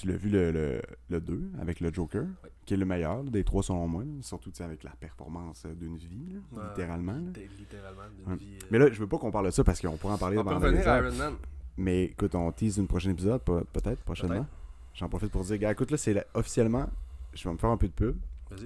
Tu 0.00 0.06
l'as 0.06 0.16
vu 0.16 0.28
le, 0.30 0.52
le, 0.52 0.80
le 1.10 1.20
2 1.20 1.50
avec 1.60 1.80
le 1.80 1.92
Joker, 1.92 2.24
qui 2.64 2.74
est 2.74 2.76
le 2.76 2.84
meilleur 2.84 3.24
des 3.24 3.42
trois 3.42 3.62
selon 3.64 3.88
moi, 3.88 4.04
surtout 4.20 4.52
avec 4.60 4.84
la 4.84 4.90
performance 4.92 5.64
euh, 5.66 5.74
d'une 5.74 5.96
vie, 5.96 6.34
là, 6.34 6.40
Ouais. 6.52 6.68
littéralement. 6.68 7.12
là. 7.14 7.32
Littéralement 7.58 8.02
d'une 8.16 8.32
Ouais. 8.32 8.38
vie. 8.38 8.54
euh, 8.62 8.66
Mais 8.70 8.78
là, 8.78 8.86
je 8.92 8.98
veux 9.00 9.08
pas 9.08 9.18
qu'on 9.18 9.30
parle 9.32 9.46
de 9.46 9.50
ça 9.50 9.64
parce 9.64 9.80
qu'on 9.80 9.96
pourrait 9.96 10.14
en 10.14 10.18
parler 10.18 10.38
on 10.38 10.44
pendant 10.44 10.60
revenir 10.60 10.82
des 10.82 10.86
à 10.86 10.94
heures. 10.98 11.06
Iron 11.06 11.16
Man. 11.16 11.34
Mais 11.76 12.04
écoute, 12.04 12.34
on 12.36 12.52
tease 12.52 12.76
une 12.78 12.86
prochaine 12.86 13.12
épisode, 13.12 13.40
pe- 13.42 13.64
peut-être, 13.72 14.02
prochainement. 14.04 14.46
J'en 14.94 15.08
profite 15.08 15.30
pour 15.32 15.42
dire, 15.44 15.58
gars, 15.58 15.72
écoute, 15.72 15.90
là, 15.90 15.96
c'est 15.96 16.12
la- 16.14 16.24
officiellement, 16.34 16.88
je 17.34 17.48
vais 17.48 17.52
me 17.52 17.58
faire 17.58 17.70
un 17.70 17.76
peu 17.76 17.88
de 17.88 17.92
pub. 17.92 18.16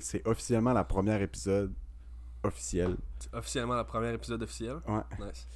C'est 0.01 0.27
officiellement 0.27 0.73
la 0.75 0.85
première 0.85 1.21
épisode 1.23 1.73
officiel. 2.43 2.97
C'est 3.19 3.35
officiellement 3.35 3.77
le 3.77 3.85
premier 3.85 4.13
épisode 4.13 4.43
officiel. 4.43 4.77
Ouais. 4.87 5.03
Nice. 5.27 5.49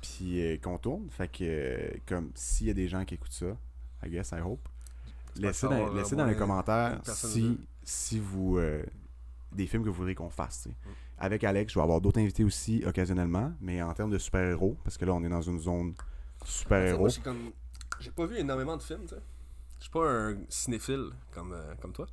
Puis 0.00 0.40
euh, 0.42 0.56
qu'on 0.58 0.78
tourne. 0.78 1.08
Fait 1.10 1.28
que, 1.28 1.38
euh, 1.42 1.90
comme, 2.06 2.30
s'il 2.34 2.66
y 2.68 2.70
a 2.70 2.74
des 2.74 2.88
gens 2.88 3.04
qui 3.04 3.14
écoutent 3.14 3.32
ça, 3.32 3.56
I 4.04 4.10
guess, 4.10 4.32
I 4.32 4.40
hope. 4.44 4.68
Laissez 5.36 5.66
dans, 5.66 5.72
avoir 5.72 5.94
laissez 5.94 6.16
dans 6.16 6.26
les 6.26 6.36
commentaires 6.36 7.00
si, 7.04 7.58
si 7.82 8.18
vous. 8.18 8.58
euh, 8.58 8.84
des 9.52 9.66
films 9.66 9.84
que 9.84 9.88
vous 9.88 9.94
voudriez 9.94 10.14
qu'on 10.14 10.30
fasse. 10.30 10.66
Mm. 10.66 10.72
Avec 11.18 11.44
Alex, 11.44 11.72
je 11.72 11.78
vais 11.78 11.82
avoir 11.82 12.00
d'autres 12.00 12.20
invités 12.20 12.44
aussi 12.44 12.82
occasionnellement, 12.86 13.52
mais 13.60 13.80
en 13.82 13.94
termes 13.94 14.10
de 14.10 14.18
super-héros, 14.18 14.76
parce 14.82 14.98
que 14.98 15.04
là, 15.04 15.12
on 15.14 15.22
est 15.22 15.28
dans 15.28 15.42
une 15.42 15.60
zone 15.60 15.94
super-héros. 16.44 16.98
Moi, 16.98 17.08
j'ai 17.08 17.20
comme. 17.20 17.52
J'ai 18.00 18.10
pas 18.10 18.26
vu 18.26 18.36
énormément 18.36 18.76
de 18.76 18.82
films, 18.82 19.02
tu 19.02 19.14
sais. 19.14 19.22
Je 19.78 19.82
suis 19.84 19.90
pas 19.90 20.10
un 20.10 20.36
cinéphile 20.48 21.10
comme, 21.32 21.52
euh, 21.52 21.74
comme 21.80 21.92
toi. 21.92 22.06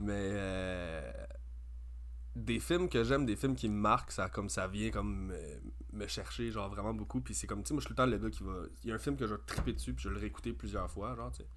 Mais. 0.00 0.12
euh, 0.14 1.12
des 2.34 2.60
films 2.60 2.88
que 2.88 3.02
j'aime, 3.02 3.26
des 3.26 3.34
films 3.36 3.56
qui 3.56 3.68
me 3.68 3.74
marquent, 3.74 4.12
ça, 4.12 4.28
comme, 4.28 4.48
ça 4.48 4.68
vient 4.68 4.90
comme 4.90 5.32
euh, 5.32 5.56
me 5.92 6.06
chercher, 6.06 6.50
genre 6.52 6.68
vraiment 6.70 6.94
beaucoup. 6.94 7.20
Puis 7.20 7.34
c'est 7.34 7.46
comme, 7.46 7.62
tu 7.62 7.68
sais, 7.68 7.74
moi, 7.74 7.80
je 7.80 7.86
suis 7.86 7.92
le 7.92 7.96
temps 7.96 8.06
le 8.06 8.16
gars 8.18 8.30
qui 8.30 8.42
va. 8.44 8.52
Il 8.84 8.90
y 8.90 8.92
a 8.92 8.94
un 8.94 8.98
film 8.98 9.16
que 9.16 9.26
je 9.26 9.34
vais 9.34 9.40
triper 9.46 9.72
dessus, 9.72 9.92
puis 9.92 10.04
je 10.04 10.08
vais 10.08 10.14
le 10.14 10.20
réécouter 10.20 10.52
plusieurs 10.52 10.88
fois, 10.90 11.14
genre, 11.16 11.32
tu 11.32 11.38
sais. 11.38 11.48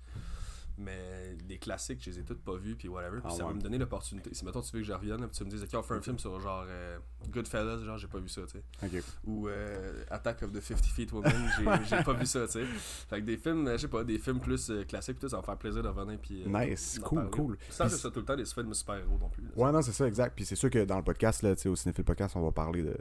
Mais 0.78 1.36
les 1.48 1.58
classiques, 1.60 2.04
je 2.04 2.10
les 2.10 2.20
ai 2.20 2.24
toutes 2.24 2.44
pas 2.44 2.56
vus, 2.56 2.76
puis 2.76 2.88
whatever. 2.88 3.18
Puis 3.22 3.28
Ah 3.28 3.30
ça 3.30 3.44
ouais. 3.44 3.50
va 3.50 3.56
me 3.56 3.62
donner 3.62 3.78
l'opportunité. 3.78 4.34
Si 4.34 4.44
mettons, 4.46 4.62
tu 4.62 4.72
veux 4.74 4.80
que 4.82 4.88
je 4.88 4.94
revienne, 4.94 5.20
puis 5.20 5.30
tu 5.38 5.44
me 5.46 5.50
dises, 5.50 5.64
ok, 5.64 5.70
on 5.76 5.84
fait 5.84 5.94
un 5.96 6.02
film 6.02 6.18
sur 6.18 6.40
genre 6.40 6.66
euh, 6.68 6.98
Goodfellas, 7.30 7.84
genre, 7.84 7.98
j'ai 7.98 8.08
pas 8.08 8.20
vu 8.20 8.30
ça, 8.30 8.42
tu 8.44 8.60
sais 8.82 9.04
ou 9.26 9.48
euh, 9.48 10.04
Attack 10.10 10.44
of 10.44 10.52
the 10.52 10.60
50 10.62 10.86
Feet 10.86 11.12
Woman, 11.12 11.32
j'ai 11.90 12.04
pas 12.04 12.14
vu 12.14 12.26
ça, 12.26 12.46
tu 12.48 12.54
sais. 12.54 12.66
Fait 13.10 13.20
que 13.20 13.26
des 13.26 13.38
films, 13.38 13.68
euh, 13.68 13.74
je 13.74 13.82
sais 13.84 13.88
pas, 13.88 14.04
des 14.04 14.18
films 14.18 14.40
plus 14.40 14.70
euh, 14.70 14.84
classiques, 14.86 15.20
tout, 15.20 15.30
ça 15.30 15.38
va 15.38 15.42
me 15.42 15.46
faire 15.46 15.58
plaisir 15.58 15.84
de 15.84 15.88
revenir 15.90 16.20
puis. 16.20 16.44
euh, 16.44 16.48
Nice, 16.66 17.00
cool, 17.04 17.16
parler. 17.20 17.32
cool. 17.32 17.58
Sans 17.70 17.86
que 17.86 17.92
soit 17.92 18.12
tout 18.12 18.20
le 18.20 18.26
temps 18.26 18.36
des 18.36 18.46
films 18.46 18.74
super-héros 18.74 19.18
non 19.20 19.30
plus. 19.30 19.44
là. 19.44 19.50
Ouais, 19.56 19.72
non, 19.72 19.82
c'est 19.82 19.92
ça, 19.92 20.08
exact. 20.08 20.34
Puis 20.36 20.46
c'est 20.46 20.56
sûr 20.56 20.70
que 20.70 20.84
dans 20.86 20.98
le 20.98 21.04
podcast, 21.04 21.42
là, 21.44 21.54
au 21.66 21.76
Cinéphile 21.76 22.06
Podcast, 22.06 22.36
on 22.36 22.42
va 22.42 22.52
parler 22.52 22.82
de. 22.84 22.98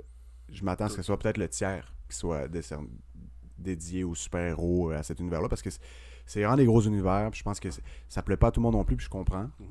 Je 0.52 0.64
m'attends 0.64 0.86
à 0.86 0.88
ce 0.88 0.96
que 0.96 1.02
ce 1.02 1.06
soit 1.06 1.18
peut-être 1.18 1.38
le 1.38 1.48
tiers 1.48 1.94
qui 2.08 2.16
soit 2.16 2.48
dédié 3.58 4.04
aux 4.04 4.14
super-héros, 4.14 4.90
à 4.90 5.02
cet 5.02 5.20
univers-là, 5.20 5.48
parce 5.48 5.62
que 5.62 5.70
c'est- 6.30 6.40
vraiment 6.40 6.56
des 6.56 6.66
gros 6.66 6.80
univers, 6.82 7.28
puis 7.30 7.38
je 7.38 7.44
pense 7.44 7.58
que 7.60 7.68
ça 8.08 8.22
plaît 8.22 8.36
pas 8.36 8.48
à 8.48 8.50
tout 8.50 8.60
le 8.60 8.64
monde 8.64 8.74
non 8.74 8.84
plus, 8.84 8.96
puis 8.96 9.04
je 9.06 9.10
comprends. 9.10 9.50
Mhm. 9.58 9.66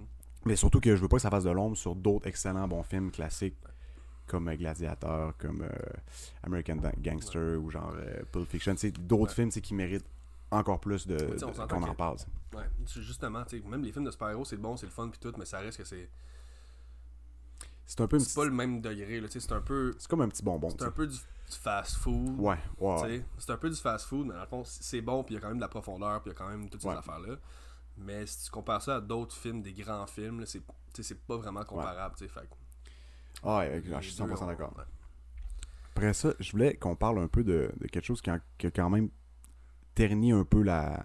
Mais 0.45 0.55
surtout 0.55 0.79
que 0.79 0.95
je 0.95 1.01
veux 1.01 1.07
pas 1.07 1.17
que 1.17 1.21
ça 1.21 1.29
fasse 1.29 1.43
de 1.43 1.49
l'ombre 1.51 1.75
sur 1.77 1.95
d'autres 1.95 2.27
excellents 2.27 2.67
bons 2.67 2.83
films 2.83 3.11
classiques, 3.11 3.57
comme 4.27 4.47
euh, 4.47 4.55
Gladiator, 4.55 5.33
comme 5.37 5.61
euh, 5.63 5.69
American 6.43 6.77
Gangster, 7.01 7.57
ou 7.61 7.69
genre 7.69 7.93
euh, 7.97 8.21
Pulp 8.31 8.47
Fiction, 8.47 8.73
d'autres 8.99 9.23
Ouais. 9.23 9.49
films 9.49 9.49
qui 9.49 9.73
méritent 9.73 10.05
encore 10.51 10.79
plus 10.79 11.05
de, 11.07 11.17
qu'on 11.69 11.83
en 11.83 11.93
parle. 11.95 12.17
Ouais, 12.53 12.63
justement, 12.85 13.43
même 13.69 13.83
les 13.83 13.91
films 13.91 14.05
de 14.05 14.11
super-héros, 14.11 14.45
c'est 14.45 14.57
bon, 14.57 14.75
c'est 14.77 14.85
le 14.87 14.91
fun, 14.91 15.09
puis 15.09 15.19
tout, 15.19 15.33
mais 15.37 15.45
ça 15.45 15.59
reste 15.59 15.77
que 15.77 15.83
c'est. 15.83 16.09
C'est 17.85 18.01
un 18.01 18.07
peu 18.07 18.19
C'est 18.19 18.35
pas 18.35 18.45
le 18.45 18.51
même 18.51 18.81
degré, 18.81 19.19
là, 19.19 19.27
c'est 19.29 19.51
un 19.51 19.61
peu. 19.61 19.93
C'est 19.97 20.07
comme 20.07 20.21
un 20.21 20.29
petit 20.29 20.43
bonbon. 20.43 20.69
C'est 20.69 20.83
un 20.83 20.91
peu 20.91 21.07
du, 21.07 21.17
du 21.49 21.55
fast-food. 21.57 22.39
Ouais, 22.39 22.57
ouais. 22.79 23.01
ouais. 23.01 23.25
C'est 23.37 23.51
un 23.51 23.57
peu 23.57 23.69
du 23.69 23.75
fast-food, 23.75 24.27
mais 24.27 24.33
dans 24.33 24.41
le 24.41 24.47
fond, 24.47 24.63
c'est 24.65 25.01
bon, 25.01 25.23
puis 25.23 25.33
il 25.33 25.37
y 25.37 25.39
a 25.39 25.41
quand 25.41 25.47
même 25.49 25.57
de 25.57 25.61
la 25.61 25.67
profondeur, 25.67 26.21
puis 26.21 26.31
il 26.31 26.33
y 26.33 26.35
a 26.35 26.37
quand 26.37 26.49
même 26.49 26.69
toutes 26.69 26.81
ces 26.81 26.87
Ouais. 26.87 26.95
affaires-là. 26.95 27.35
Mais 27.97 28.25
si 28.25 28.45
tu 28.45 28.51
compares 28.51 28.81
ça 28.81 28.97
à 28.97 29.01
d'autres 29.01 29.35
films, 29.35 29.61
des 29.61 29.73
grands 29.73 30.07
films, 30.07 30.45
c'est 30.45 30.63
pas 31.27 31.37
vraiment 31.37 31.63
comparable, 31.63 32.15
tu 32.17 32.25
sais. 32.25 32.29
Fait 32.31 32.47
Ah, 33.43 33.57
ouais, 33.59 33.81
je 33.83 33.99
suis 34.07 34.15
deux 34.15 34.23
100% 34.25 34.43
ont- 34.43 34.47
d'accord. 34.47 34.73
ouais. 34.77 34.83
Après 35.95 36.13
ça, 36.13 36.33
je 36.39 36.51
voulais 36.51 36.75
qu'on 36.75 36.95
parle 36.95 37.19
un 37.19 37.27
peu 37.27 37.43
de, 37.43 37.71
de 37.77 37.87
quelque 37.87 38.05
chose 38.05 38.21
qui 38.21 38.29
a, 38.29 38.39
qui 38.57 38.67
a 38.67 38.71
quand 38.71 38.89
même 38.89 39.09
terni 39.95 40.31
un 40.31 40.45
peu 40.45 40.61
la 40.63 41.03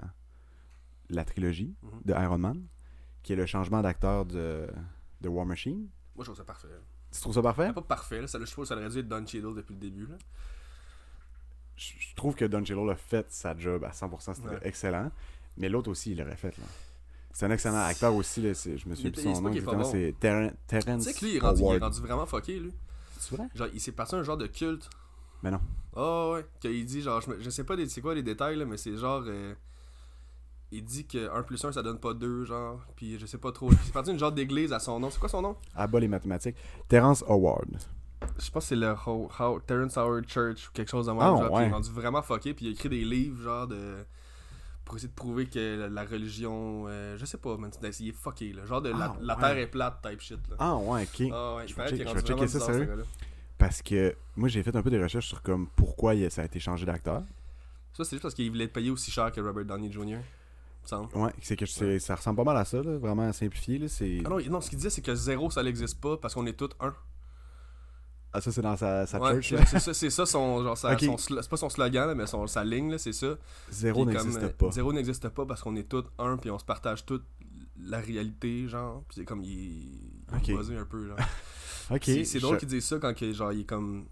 la 1.10 1.24
trilogie 1.24 1.74
Mhm. 1.82 2.00
de 2.04 2.12
Iron 2.14 2.38
Man, 2.38 2.66
qui 3.22 3.32
est 3.32 3.36
le 3.36 3.44
changement 3.46 3.82
d'acteur 3.82 4.24
de, 4.24 4.68
de 5.20 5.28
War 5.28 5.44
Machine. 5.44 5.88
Moi, 6.14 6.24
je 6.24 6.24
trouve 6.24 6.36
ça 6.36 6.44
parfait. 6.44 6.68
Tu 7.14 7.20
trouves 7.20 7.34
ça 7.34 7.42
parfait? 7.42 7.72
Pas 7.72 7.80
parfait, 7.82 8.20
là. 8.20 8.26
Ça, 8.26 8.38
je 8.44 8.50
trouve 8.50 8.64
que 8.64 8.68
ça 8.68 8.74
aurait 8.76 8.88
dû 8.88 8.98
être 8.98 9.08
Don 9.08 9.24
Cheadle 9.24 9.54
depuis 9.54 9.74
le 9.74 9.80
début. 9.80 10.06
Là. 10.06 10.16
Je 11.76 11.92
je 11.98 12.14
trouve 12.14 12.34
que 12.34 12.44
Don 12.44 12.64
Cheadle 12.64 12.90
a 12.90 12.96
fait 12.96 13.26
sa 13.30 13.56
job 13.56 13.84
à 13.84 13.90
100%, 13.92 14.34
c'était 14.34 14.48
Ouais. 14.48 14.58
excellent. 14.62 15.10
Mais 15.56 15.68
l'autre 15.68 15.90
aussi, 15.90 16.12
il 16.12 16.18
l'aurait 16.18 16.36
fait. 16.36 16.56
là. 16.58 16.64
C'est 17.32 17.46
un 17.46 17.50
excellent 17.50 17.84
acteur 17.84 18.14
aussi, 18.14 18.42
là, 18.42 18.52
je 18.52 18.70
me 18.88 18.94
souviens 18.94 19.10
Il 19.10 19.12
plus 19.12 19.22
son 19.22 19.40
nom 19.42 19.84
c'est 19.84 20.14
Terren- 20.20 20.52
Terrence 20.68 21.04
Tu 21.04 21.12
sais 21.12 21.18
que 21.18 21.24
lui, 21.24 21.32
il 21.32 21.36
est, 21.36 21.40
rendu, 21.40 21.60
il 21.60 21.64
est 21.64 21.66
Howard. 21.68 21.82
rendu 21.82 22.00
vraiment 22.00 22.26
fucké, 22.26 22.58
lui. 22.60 22.72
C'est 23.18 23.36
vrai? 23.36 23.48
Genre, 23.54 23.68
il 23.72 23.80
s'est 23.80 23.92
parti 23.92 24.14
un 24.14 24.22
genre 24.22 24.36
de 24.36 24.46
culte. 24.46 24.88
Mais 25.42 25.50
non. 25.50 25.60
Oh, 25.96 26.32
ouais. 26.34 26.46
Qu'il 26.60 26.84
dit, 26.84 27.02
genre, 27.02 27.20
je, 27.20 27.30
me- 27.30 27.40
je 27.40 27.50
sais 27.50 27.64
pas 27.64 27.74
c'est 27.88 28.00
quoi 28.00 28.14
les 28.14 28.22
détails, 28.22 28.56
là, 28.56 28.64
mais 28.64 28.76
c'est 28.76 28.96
genre. 28.96 29.22
euh, 29.26 29.54
il 30.76 30.84
dit 30.84 31.06
que 31.06 31.30
1 31.34 31.42
plus 31.42 31.64
1 31.64 31.72
ça 31.72 31.82
donne 31.82 31.98
pas 31.98 32.14
2, 32.14 32.44
genre. 32.44 32.80
Puis 32.96 33.18
je 33.18 33.26
sais 33.26 33.38
pas 33.38 33.52
trop. 33.52 33.70
C'est 33.84 33.92
parti 33.92 34.10
d'une 34.10 34.18
genre 34.18 34.32
d'église 34.32 34.72
à 34.72 34.78
son 34.78 34.98
nom. 35.00 35.10
C'est 35.10 35.18
quoi 35.20 35.28
son 35.28 35.42
nom? 35.42 35.56
À 35.74 35.86
bas 35.86 36.00
les 36.00 36.08
mathématiques. 36.08 36.56
Terrence 36.88 37.24
Howard. 37.28 37.78
Je 38.38 38.50
pense 38.50 38.64
que 38.64 38.68
c'est 38.70 38.76
le 38.76 38.94
Ho- 39.06 39.28
Ho- 39.38 39.60
Terrence 39.66 39.96
Howard 39.98 40.26
Church 40.28 40.68
ou 40.68 40.72
quelque 40.72 40.90
chose 40.90 41.06
de 41.06 41.12
même. 41.12 41.20
Ah, 41.20 41.26
genre, 41.26 41.38
puis 41.40 41.48
il 41.48 41.56
ouais. 41.56 41.66
est 41.66 41.72
rendu 41.72 41.90
vraiment 41.90 42.22
fucké. 42.22 42.54
Puis 42.54 42.66
il 42.66 42.68
a 42.68 42.72
écrit 42.72 42.88
des 42.88 43.04
livres, 43.04 43.42
genre, 43.42 43.66
de. 43.66 44.04
Pour 44.84 44.96
essayer 44.96 45.08
de 45.08 45.14
prouver 45.14 45.46
que 45.46 45.78
la, 45.80 45.88
la 45.88 46.04
religion. 46.04 46.84
euh, 46.88 47.16
je 47.18 47.24
sais 47.26 47.38
pas, 47.38 47.56
man. 47.56 47.70
Il 48.00 48.08
est 48.08 48.12
fucké, 48.12 48.52
là. 48.52 48.64
Genre 48.66 48.82
de 48.82 48.90
la, 48.90 49.04
Ah, 49.06 49.16
la 49.20 49.34
ouais. 49.36 49.40
terre 49.40 49.58
est 49.58 49.66
plate 49.66 50.02
type 50.02 50.20
shit, 50.20 50.38
là. 50.50 50.56
Ah 50.58 50.76
ouais, 50.76 51.02
ok. 51.04 51.28
Ah 51.32 51.54
ouais, 51.56 51.68
Je 51.68 51.74
vais 51.74 51.88
je 51.88 52.20
checker 52.20 52.48
ça, 52.48 52.60
sérieux. 52.60 53.04
Parce 53.56 53.80
que 53.82 54.14
moi 54.36 54.48
j'ai 54.48 54.62
fait 54.64 54.74
un 54.74 54.82
peu 54.82 54.90
des 54.90 55.00
recherches 55.02 55.28
sur 55.28 55.40
comme 55.40 55.68
pourquoi 55.76 56.12
ça 56.28 56.42
a 56.42 56.44
été 56.44 56.58
changé 56.58 56.84
d'acteur. 56.84 57.22
Ça, 57.92 58.02
c'est 58.04 58.10
juste 58.16 58.22
parce 58.22 58.34
qu'il 58.34 58.50
voulait 58.50 58.64
être 58.64 58.72
payé 58.72 58.90
aussi 58.90 59.10
cher 59.12 59.30
que 59.30 59.40
Robert 59.40 59.64
Downey 59.64 59.90
Jr. 59.92 60.18
semble. 60.88 61.16
Ouais, 61.16 61.30
c'est 61.42 61.56
que 61.56 61.66
ça 61.66 62.14
ressemble 62.14 62.36
pas 62.36 62.44
mal 62.44 62.56
à 62.56 62.64
ça, 62.64 62.82
là, 62.82 62.96
vraiment 62.98 63.32
simplifié. 63.32 63.78
Là. 63.78 63.86
Ah 64.24 64.28
non, 64.30 64.38
non, 64.50 64.60
ce 64.60 64.68
qu'il 64.70 64.78
disait, 64.78 64.90
c'est 64.90 65.02
que 65.02 65.14
zéro, 65.14 65.50
ça 65.50 65.62
n'existe 65.62 66.00
pas 66.00 66.16
parce 66.16 66.34
qu'on 66.34 66.46
est 66.46 66.52
tous 66.54 66.70
un. 66.80 66.94
Ah, 68.36 68.40
ça 68.40 68.50
c'est 68.50 68.62
dans 68.62 68.76
sa, 68.76 69.06
sa 69.06 69.20
Ouais, 69.20 69.40
church. 69.40 69.64
c'est 69.68 69.86
là? 69.86 69.94
c'est 69.94 70.10
ça, 70.10 70.26
son, 70.26 70.62
genre, 70.64 70.76
c'est 70.76 71.48
pas 71.48 71.56
son 71.56 71.68
slogan, 71.70 72.08
là, 72.08 72.14
mais 72.16 72.26
son, 72.26 72.46
sa 72.48 72.64
ligne, 72.64 72.90
là, 72.90 72.98
c'est 72.98 73.12
ça. 73.12 73.36
Zéro 73.70 74.04
n'existe 74.04 74.42
euh, 74.42 74.48
pas. 74.48 74.70
Zéro 74.72 74.92
n'existe 74.92 75.28
pas 75.28 75.46
parce 75.46 75.62
qu'on 75.62 75.76
est 75.76 75.88
tous 75.88 76.04
un, 76.18 76.36
puis 76.36 76.50
on 76.50 76.58
se 76.58 76.64
partage 76.64 77.06
toute 77.06 77.24
la 77.80 78.00
réalité, 78.00 78.66
genre. 78.66 79.04
Puis 79.08 79.18
c'est 79.20 79.24
comme, 79.24 79.42
il 79.42 79.52
est, 79.52 80.42
il 80.46 80.50
est 80.50 80.56
buzzé 80.56 80.76
un 80.76 80.84
peu, 80.84 81.06
là. 81.08 81.16
Ok. 81.90 82.00
c'est 82.06 82.24
c'est 82.24 82.38
drôle 82.40 82.54
je- 82.54 82.60
qu'il 82.60 82.68
dise 82.68 82.84
ça 82.86 82.98
quand 82.98 83.14
que, 83.14 83.30
genre, 83.32 83.52
il 83.52 83.60
est 83.60 83.64
comme... 83.64 84.06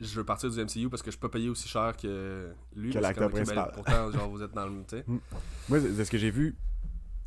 Je 0.00 0.14
veux 0.16 0.24
partir 0.24 0.50
du 0.50 0.58
MCU 0.58 0.88
parce 0.88 1.02
que 1.02 1.10
je 1.10 1.18
peux 1.18 1.28
payer 1.28 1.48
aussi 1.48 1.68
cher 1.68 1.96
que 1.96 2.50
lui. 2.74 2.90
Que 2.90 2.98
l'acteur 2.98 3.28
ben, 3.28 3.36
principal. 3.36 3.70
pourtant, 3.74 4.10
genre, 4.10 4.28
vous 4.30 4.42
êtes 4.42 4.52
dans 4.52 4.66
le... 4.66 4.82
sais. 4.88 5.04
Moi, 5.68 5.80
de 5.80 6.02
ce 6.04 6.10
que 6.10 6.16
j'ai 6.18 6.30
vu, 6.30 6.56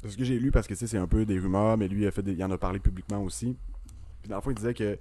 de 0.01 0.09
ce 0.09 0.17
que 0.17 0.24
j'ai 0.24 0.39
lu, 0.39 0.51
parce 0.51 0.67
que 0.67 0.76
c'est 0.76 0.97
un 0.97 1.07
peu 1.07 1.26
des 1.26 1.39
rumeurs, 1.39 1.78
mais 1.78 1.88
lui, 1.88 2.01
il, 2.03 2.07
a 2.07 2.11
fait 2.11 2.24
des- 2.24 2.34
il 2.34 2.43
en 2.43 2.51
a 2.51 2.57
parlé 2.57 2.80
publiquement 2.80 3.24
aussi. 3.24 3.55
Puis 4.21 4.30
dans 4.30 4.38
le 4.38 4.41
fond, 4.41 4.51
il 4.51 4.55
disait 4.55 4.74
que 4.74 4.97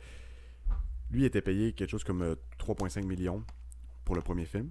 lui 1.11 1.23
il 1.23 1.25
était 1.25 1.43
payé 1.43 1.73
quelque 1.73 1.91
chose 1.91 2.05
comme 2.05 2.23
euh, 2.23 2.35
3,5 2.59 3.05
millions 3.05 3.45
pour 4.05 4.17
le 4.17 4.23
premier 4.23 4.45
film. 4.45 4.71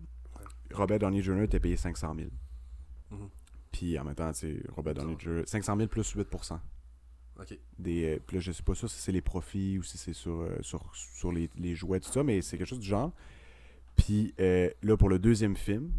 Robert 0.73 0.99
Downey 0.99 1.21
Jr. 1.21 1.43
était 1.43 1.59
payé 1.59 1.75
500 1.77 2.15
000. 2.15 2.29
Mhm. 3.11 3.29
Puis 3.71 3.97
en 3.97 4.03
même 4.03 4.15
temps, 4.15 4.31
Robert 4.75 4.93
Downey 4.95 5.15
Jr. 5.17 5.43
500 5.45 5.75
000 5.77 5.87
plus 5.87 6.15
8%. 6.15 6.59
Ok. 7.41 7.57
Des, 7.79 8.15
euh, 8.15 8.19
puis 8.25 8.37
là, 8.37 8.41
je 8.41 8.51
sais 8.51 8.63
pas 8.63 8.75
sûr 8.75 8.89
si 8.89 8.99
c'est 8.99 9.11
les 9.11 9.21
profits 9.21 9.77
ou 9.79 9.83
si 9.83 9.97
c'est 9.97 10.13
sur, 10.13 10.41
euh, 10.41 10.57
sur, 10.61 10.95
sur 10.95 11.31
les, 11.31 11.49
les 11.57 11.73
jouets, 11.75 11.99
tout 11.99 12.11
ça, 12.11 12.23
mais 12.23 12.41
c'est 12.41 12.57
quelque 12.57 12.67
chose 12.67 12.79
du 12.79 12.87
genre. 12.87 13.11
Puis 13.95 14.33
euh, 14.39 14.69
là, 14.83 14.95
pour 14.97 15.09
le 15.09 15.19
deuxième 15.19 15.55
film, 15.55 15.91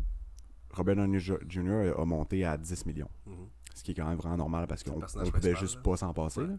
Robert 0.73 0.97
Downey 0.97 1.19
Jr. 1.21 1.95
a 1.99 2.05
monté 2.05 2.45
à 2.45 2.57
10 2.57 2.87
millions. 2.87 3.11
Mhm. 3.27 3.35
Ce 3.75 3.83
qui 3.83 3.91
est 3.93 3.95
quand 3.95 4.07
même 4.09 4.19
vraiment 4.19 4.37
normal 4.37 4.67
parce 4.67 4.83
qu'on 4.83 5.01
on 5.01 5.31
pouvait 5.31 5.57
juste 5.57 5.77
là. 5.77 5.83
pas 5.83 5.97
s'en 5.97 6.13
passer. 6.13 6.41
Ouais. 6.43 6.47
là. 6.49 6.55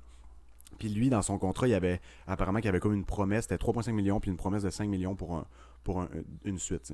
Puis 0.80 0.90
lui, 0.90 1.10
dans 1.10 1.22
son 1.22 1.38
contrat, 1.38 1.68
il 1.68 1.72
y 1.72 1.76
avait 1.76 2.02
apparemment 2.26 2.58
qu'il 2.60 2.66
y 2.66 2.70
avait 2.70 2.80
comme 2.80 2.94
une 2.96 3.06
promesse, 3.06 3.44
c'était 3.48 3.64
3,5 3.64 3.92
millions, 3.94 4.20
puis 4.20 4.32
une 4.32 4.38
promesse 4.38 4.64
de 4.64 4.72
5 4.72 4.88
millions 4.90 5.16
pour, 5.16 5.36
un, 5.36 5.46
pour 5.84 6.02
un- 6.02 6.10
une 6.46 6.58
suite. 6.58 6.92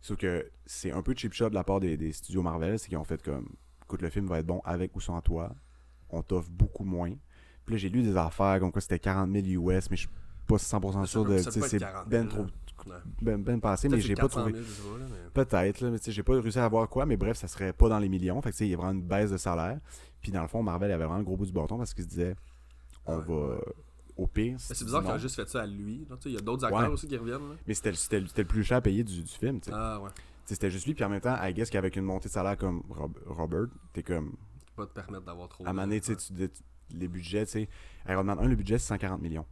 Sauf 0.00 0.16
que 0.16 0.48
c'est 0.64 0.92
un 0.92 1.02
peu 1.02 1.12
cheap 1.16 1.32
shot 1.32 1.48
de 1.50 1.54
la 1.54 1.64
part 1.64 1.80
des, 1.80 1.96
des 1.96 2.12
studios 2.12 2.42
Marvel, 2.42 2.78
c'est 2.78 2.88
qu'ils 2.88 2.98
ont 2.98 3.04
fait 3.04 3.20
comme 3.22 3.48
écoute, 3.82 4.00
le 4.02 4.10
film 4.10 4.26
va 4.26 4.38
être 4.38 4.46
bon 4.46 4.60
avec 4.64 4.94
ou 4.94 5.00
sans 5.00 5.20
toi, 5.20 5.54
on 6.10 6.22
t'offre 6.22 6.50
beaucoup 6.50 6.84
moins. 6.84 7.12
Puis 7.64 7.74
là, 7.74 7.78
j'ai 7.78 7.88
lu 7.88 8.02
des 8.02 8.16
affaires 8.16 8.60
comme 8.60 8.70
quoi 8.72 8.80
c'était 8.80 8.98
40 8.98 9.30
000 9.32 9.46
US, 9.70 9.90
mais 9.90 9.96
je 9.96 10.02
suis 10.02 10.10
pas 10.46 10.56
100% 10.56 10.92
Ça 11.00 11.06
sûr 11.06 11.24
de. 11.24 11.38
C'est 11.38 11.78
40 11.78 12.08
000, 12.10 12.22
ben 12.24 12.28
trop. 12.28 12.42
Ouais. 12.86 12.96
Ben, 13.22 13.42
ben 13.42 13.60
passé, 13.60 13.88
mais 13.88 14.00
j'ai 14.00 14.14
pas 14.14 14.22
400 14.22 14.40
trouvé. 14.40 14.52
000, 14.52 14.64
je 14.66 14.70
sais 14.72 14.82
pas, 14.82 14.98
là, 14.98 15.04
mais- 15.08 15.30
Peut-être, 15.32 15.84
mais 15.88 15.98
tu 15.98 16.04
sais, 16.06 16.12
j'ai 16.12 16.22
pas 16.22 16.34
réussi 16.38 16.58
à 16.58 16.68
voir 16.68 16.88
quoi, 16.88 17.06
mais 17.06 17.16
bref, 17.16 17.36
ça 17.38 17.46
serait 17.48 17.72
pas 17.72 17.88
dans 17.88 17.98
les 17.98 18.08
millions. 18.08 18.42
Fait 18.42 18.50
que 18.50 18.54
tu 18.56 18.58
sais, 18.58 18.66
il 18.66 18.70
y 18.72 18.74
a 18.74 18.76
vraiment 18.76 18.92
une 18.92 19.02
baisse 19.02 19.30
de 19.30 19.36
salaire. 19.38 19.78
Puis 20.20 20.32
dans 20.32 20.42
le 20.42 20.48
fond, 20.48 20.62
Marvel 20.62 20.90
avait 20.90 21.04
vraiment 21.04 21.18
le 21.18 21.24
gros 21.24 21.36
bout 21.36 21.46
du 21.46 21.52
bâton 21.52 21.78
parce 21.78 21.94
qu'il 21.94 22.04
se 22.04 22.08
disait 22.08 22.34
on 23.06 23.18
Ouais, 23.18 23.24
va 23.26 23.34
ouais. 23.34 23.60
au 24.16 24.26
pire. 24.26 24.56
C'est 24.58 24.84
bizarre 24.84 25.02
qu'il 25.02 25.10
non. 25.12 25.18
juste 25.18 25.36
fait 25.36 25.48
ça 25.48 25.62
à 25.62 25.66
lui. 25.66 26.06
Il 26.26 26.32
y 26.32 26.36
a 26.36 26.40
d'autres 26.40 26.64
acteurs 26.64 26.92
aussi 26.92 27.06
qui 27.06 27.16
reviennent. 27.16 27.48
Là. 27.48 27.54
Mais 27.66 27.74
c'était 27.74 27.90
le- 27.90 27.96
c'était 27.96 28.20
le 28.20 28.26
c'était 28.26 28.42
le 28.42 28.48
plus 28.48 28.64
cher 28.64 28.78
à 28.78 28.80
payer 28.82 29.04
du, 29.04 29.22
du 29.22 29.28
film. 29.32 29.60
tu 29.60 29.70
sais. 29.70 29.76
Ah 29.76 30.00
ouais. 30.02 30.10
C'était 30.44 30.70
juste 30.70 30.86
lui, 30.86 30.92
puis 30.94 31.04
en 31.04 31.08
même 31.08 31.20
temps, 31.22 31.36
I 31.42 31.54
guess 31.54 31.70
qu'avec 31.70 31.96
une 31.96 32.04
montée 32.04 32.28
de 32.28 32.34
salaire 32.34 32.58
comme 32.58 32.82
Rob- 32.90 33.18
Robert, 33.26 33.66
t'es 33.94 34.02
comme. 34.02 34.34
Pas 34.76 34.86
te 34.86 34.92
permettre 34.92 35.24
d'avoir 35.24 35.48
trop. 35.48 35.64
À 35.66 35.70
un 35.70 35.72
moment 35.72 35.86
donné, 35.86 36.00
tu 36.00 36.06
sais, 36.06 36.16
tu 36.16 36.32
dis- 36.32 36.64
les 36.90 37.08
budgets, 37.08 37.46
tu 37.46 37.52
sais. 37.52 37.68
Iron 38.08 38.24
Man 38.24 38.38
1, 38.38 38.46
le 38.46 38.56
budget, 38.56 38.78
c'est 38.78 38.88
140 38.88 39.20
millions. 39.22 39.46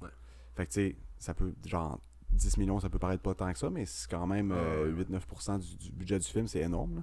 Ouais. 0.00 0.08
Fait 0.54 0.66
que 0.66 0.70
tu 0.72 0.74
sais, 0.90 0.96
ça 1.18 1.34
peut. 1.34 1.54
Genre, 1.66 2.00
10 2.30 2.56
millions, 2.56 2.80
ça 2.80 2.88
peut 2.88 2.98
paraître 2.98 3.22
pas 3.22 3.34
tant 3.34 3.52
que 3.52 3.58
ça, 3.58 3.68
mais 3.68 3.84
c'est 3.84 4.10
quand 4.10 4.26
même 4.26 4.52
Ah, 4.52 4.54
euh, 4.56 4.92
ouais, 4.92 5.04
ouais. 5.04 5.04
8-9% 5.04 5.58
du, 5.58 5.76
du 5.76 5.92
budget 5.92 6.18
du 6.18 6.26
film, 6.26 6.46
c'est 6.46 6.60
énorme. 6.60 6.96
là. 6.96 7.02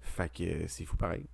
Fait 0.00 0.32
que 0.32 0.44
euh, 0.44 0.64
c'est 0.68 0.84
fou 0.84 0.96
pareil. 0.96 1.26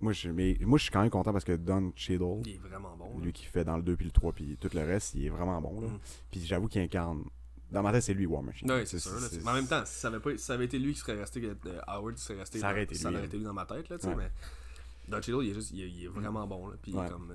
Moi 0.00 0.12
je, 0.12 0.30
mais, 0.30 0.56
moi, 0.62 0.76
je 0.78 0.84
suis 0.84 0.90
quand 0.90 1.00
même 1.02 1.10
content 1.10 1.32
parce 1.32 1.44
que 1.44 1.52
Don 1.56 1.92
Cheadle, 1.94 2.40
Il 2.46 2.54
est 2.54 2.58
vraiment 2.58 2.96
bon. 2.96 3.18
là. 3.18 3.24
lui 3.24 3.32
qui 3.32 3.44
fait 3.44 3.64
dans 3.64 3.76
le 3.76 3.82
2 3.82 3.96
puis 3.96 4.06
le 4.06 4.12
3 4.12 4.32
puis 4.32 4.56
tout 4.58 4.68
le 4.74 4.80
reste, 4.82 5.14
il 5.14 5.26
est 5.26 5.28
vraiment 5.30 5.60
bon. 5.60 5.80
Là. 5.82 5.88
Mhm. 5.88 5.98
Puis 6.30 6.40
j'avoue 6.40 6.68
qu'il 6.68 6.80
incarne. 6.82 7.24
Dans 7.74 7.82
ma 7.82 7.92
tête, 7.92 8.02
c'est 8.04 8.14
lui 8.14 8.24
War 8.26 8.42
Machine. 8.42 8.70
Ouais, 8.70 8.86
c'est 8.86 8.98
sûr. 8.98 9.12
Là, 9.12 9.26
mais 9.44 9.50
en 9.50 9.54
même 9.54 9.66
temps, 9.66 9.82
si 9.84 9.98
ça 10.00 10.08
avait, 10.08 10.20
pas, 10.20 10.30
si 10.32 10.38
ça 10.38 10.54
avait 10.54 10.64
été 10.64 10.78
lui 10.78 10.94
qui 10.94 11.00
serait 11.00 11.18
resté, 11.18 11.42
euh, 11.44 11.80
Howard 11.86 12.16
serait 12.16 12.38
resté, 12.38 12.58
Ça 12.60 12.70
aurait 12.70 12.84
été 12.84 12.94
lui, 12.94 13.06
hein. 13.06 13.22
été 13.24 13.36
lui 13.36 13.44
dans 13.44 13.52
ma 13.52 13.66
tête. 13.66 13.88
Là, 13.88 13.96
tu 13.98 14.02
sais, 14.04 14.08
Ouais. 14.08 14.14
mais 14.16 14.30
Don 15.08 15.20
Cheadle, 15.20 15.42
il 15.44 15.50
est, 15.50 15.54
juste, 15.54 15.70
il 15.72 15.82
est, 15.82 15.88
il 15.90 16.04
est 16.04 16.08
vraiment 16.08 16.46
bon. 16.46 16.68
Là, 16.68 16.76
puis 16.80 16.92
Ouais. 16.94 17.08
comme, 17.08 17.30
euh, 17.30 17.34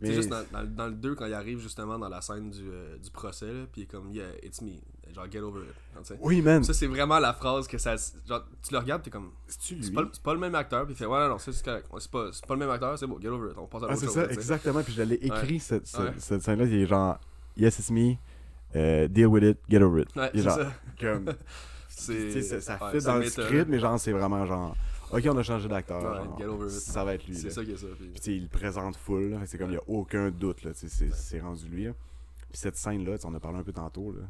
Mais- 0.00 0.08
C'est 0.08 0.14
juste 0.14 0.30
dans, 0.30 0.42
dans, 0.50 0.62
le- 0.62 0.66
dans 0.66 0.86
le 0.88 0.94
2, 0.94 1.14
quand 1.14 1.26
il 1.26 1.34
arrive 1.34 1.60
justement 1.60 1.96
dans 1.96 2.08
la 2.08 2.20
scène 2.20 2.50
du, 2.50 2.62
euh, 2.68 2.96
du 2.98 3.08
procès, 3.12 3.46
là, 3.52 3.66
puis 3.70 3.82
il 3.82 3.84
est 3.84 3.86
comme, 3.86 4.10
yeah, 4.10 4.30
it's 4.42 4.60
me. 4.60 4.72
Genre, 5.14 5.30
get 5.30 5.38
over 5.38 5.60
it. 5.60 6.14
Oui, 6.20 6.42
man. 6.42 6.64
Ça, 6.64 6.74
c'est 6.74 6.88
vraiment 6.88 7.20
la 7.20 7.32
phrase 7.34 7.68
que 7.68 7.78
ça. 7.78 7.94
Genre, 8.26 8.44
tu 8.66 8.72
le 8.72 8.78
regardes, 8.80 9.02
t'es 9.04 9.10
comme. 9.10 9.30
C'est 9.46 9.76
pas, 9.94 10.02
le- 10.02 10.08
c'est 10.12 10.22
pas 10.22 10.34
le 10.34 10.40
même 10.40 10.56
acteur, 10.56 10.84
puis 10.86 10.94
il 10.94 10.96
fait, 10.96 11.06
ouais, 11.06 11.18
non, 11.20 11.28
non, 11.28 11.38
c'est 11.38 11.62
correct. 11.64 11.86
Ouais, 11.92 12.00
C'est 12.00 12.10
pas, 12.10 12.30
c'est 12.32 12.44
pas 12.44 12.54
le 12.54 12.58
même 12.60 12.70
acteur, 12.70 12.98
c'est 12.98 13.06
bon, 13.06 13.20
get 13.20 13.28
over 13.28 13.52
it. 13.52 13.58
On 13.58 13.66
passe 13.68 13.82
à 13.84 13.86
Ah, 13.90 13.96
c'est 13.96 14.08
ça, 14.08 14.24
exactement. 14.28 14.82
Puis 14.82 14.92
je 14.94 15.02
l'ai 15.02 15.14
écrit, 15.16 15.60
cette, 15.60 15.86
cette, 15.86 16.00
Ouais. 16.00 16.14
cette 16.18 16.42
scène-là. 16.42 16.64
Il 16.64 16.74
est 16.74 16.86
genre, 16.86 17.20
Yes, 17.56 17.78
it's 17.78 17.90
me. 17.92 18.14
Euh, 18.76 19.08
deal 19.08 19.26
with 19.26 19.42
it, 19.44 19.58
get 19.68 19.82
over 19.82 20.02
it. 20.02 20.14
Ouais, 20.16 20.30
c'est 20.34 20.42
genre, 20.42 20.56
ça. 20.58 20.72
comme, 21.00 21.32
C'est. 21.88 22.42
ça, 22.42 22.60
ça 22.60 22.78
ouais, 22.84 22.98
fit 22.98 23.04
dans 23.06 23.16
le 23.18 23.26
script, 23.28 23.68
mais 23.68 23.78
genre, 23.78 23.98
c'est 24.00 24.12
vraiment 24.12 24.44
genre, 24.46 24.74
ok, 25.12 25.22
on 25.30 25.36
a 25.36 25.42
changé 25.42 25.68
d'acteur. 25.68 26.02
Ouais, 26.02 26.28
get 26.38 26.46
over 26.46 26.66
it. 26.66 26.70
Ça 26.72 27.04
va 27.04 27.14
être 27.14 27.26
lui. 27.26 27.36
C'est 27.36 27.50
ça 27.50 27.64
qui 27.64 27.72
est 27.72 27.76
ça. 27.76 27.86
puis- 27.96 28.06
Puis 28.08 28.20
tu 28.20 28.22
sais, 28.22 28.36
il 28.36 28.42
le 28.44 28.48
présente 28.48 28.96
full, 28.96 29.30
là. 29.30 29.38
C'est 29.46 29.58
comme, 29.58 29.68
il 29.68 29.72
n'y 29.72 29.76
a 29.76 29.82
aucun 29.88 30.30
doute, 30.30 30.64
là. 30.64 30.72
tu 30.72 30.80
sais, 30.80 30.88
C'est 30.88 31.12
c'est 31.14 31.40
rendu 31.40 31.68
lui, 31.68 31.84
là. 31.84 31.92
Puis 32.50 32.58
cette 32.58 32.76
scène-là, 32.76 33.16
on 33.24 33.28
en 33.28 33.34
a 33.34 33.40
parlé 33.40 33.58
un 33.58 33.62
peu 33.62 33.72
tantôt, 33.72 34.12
là. 34.12 34.22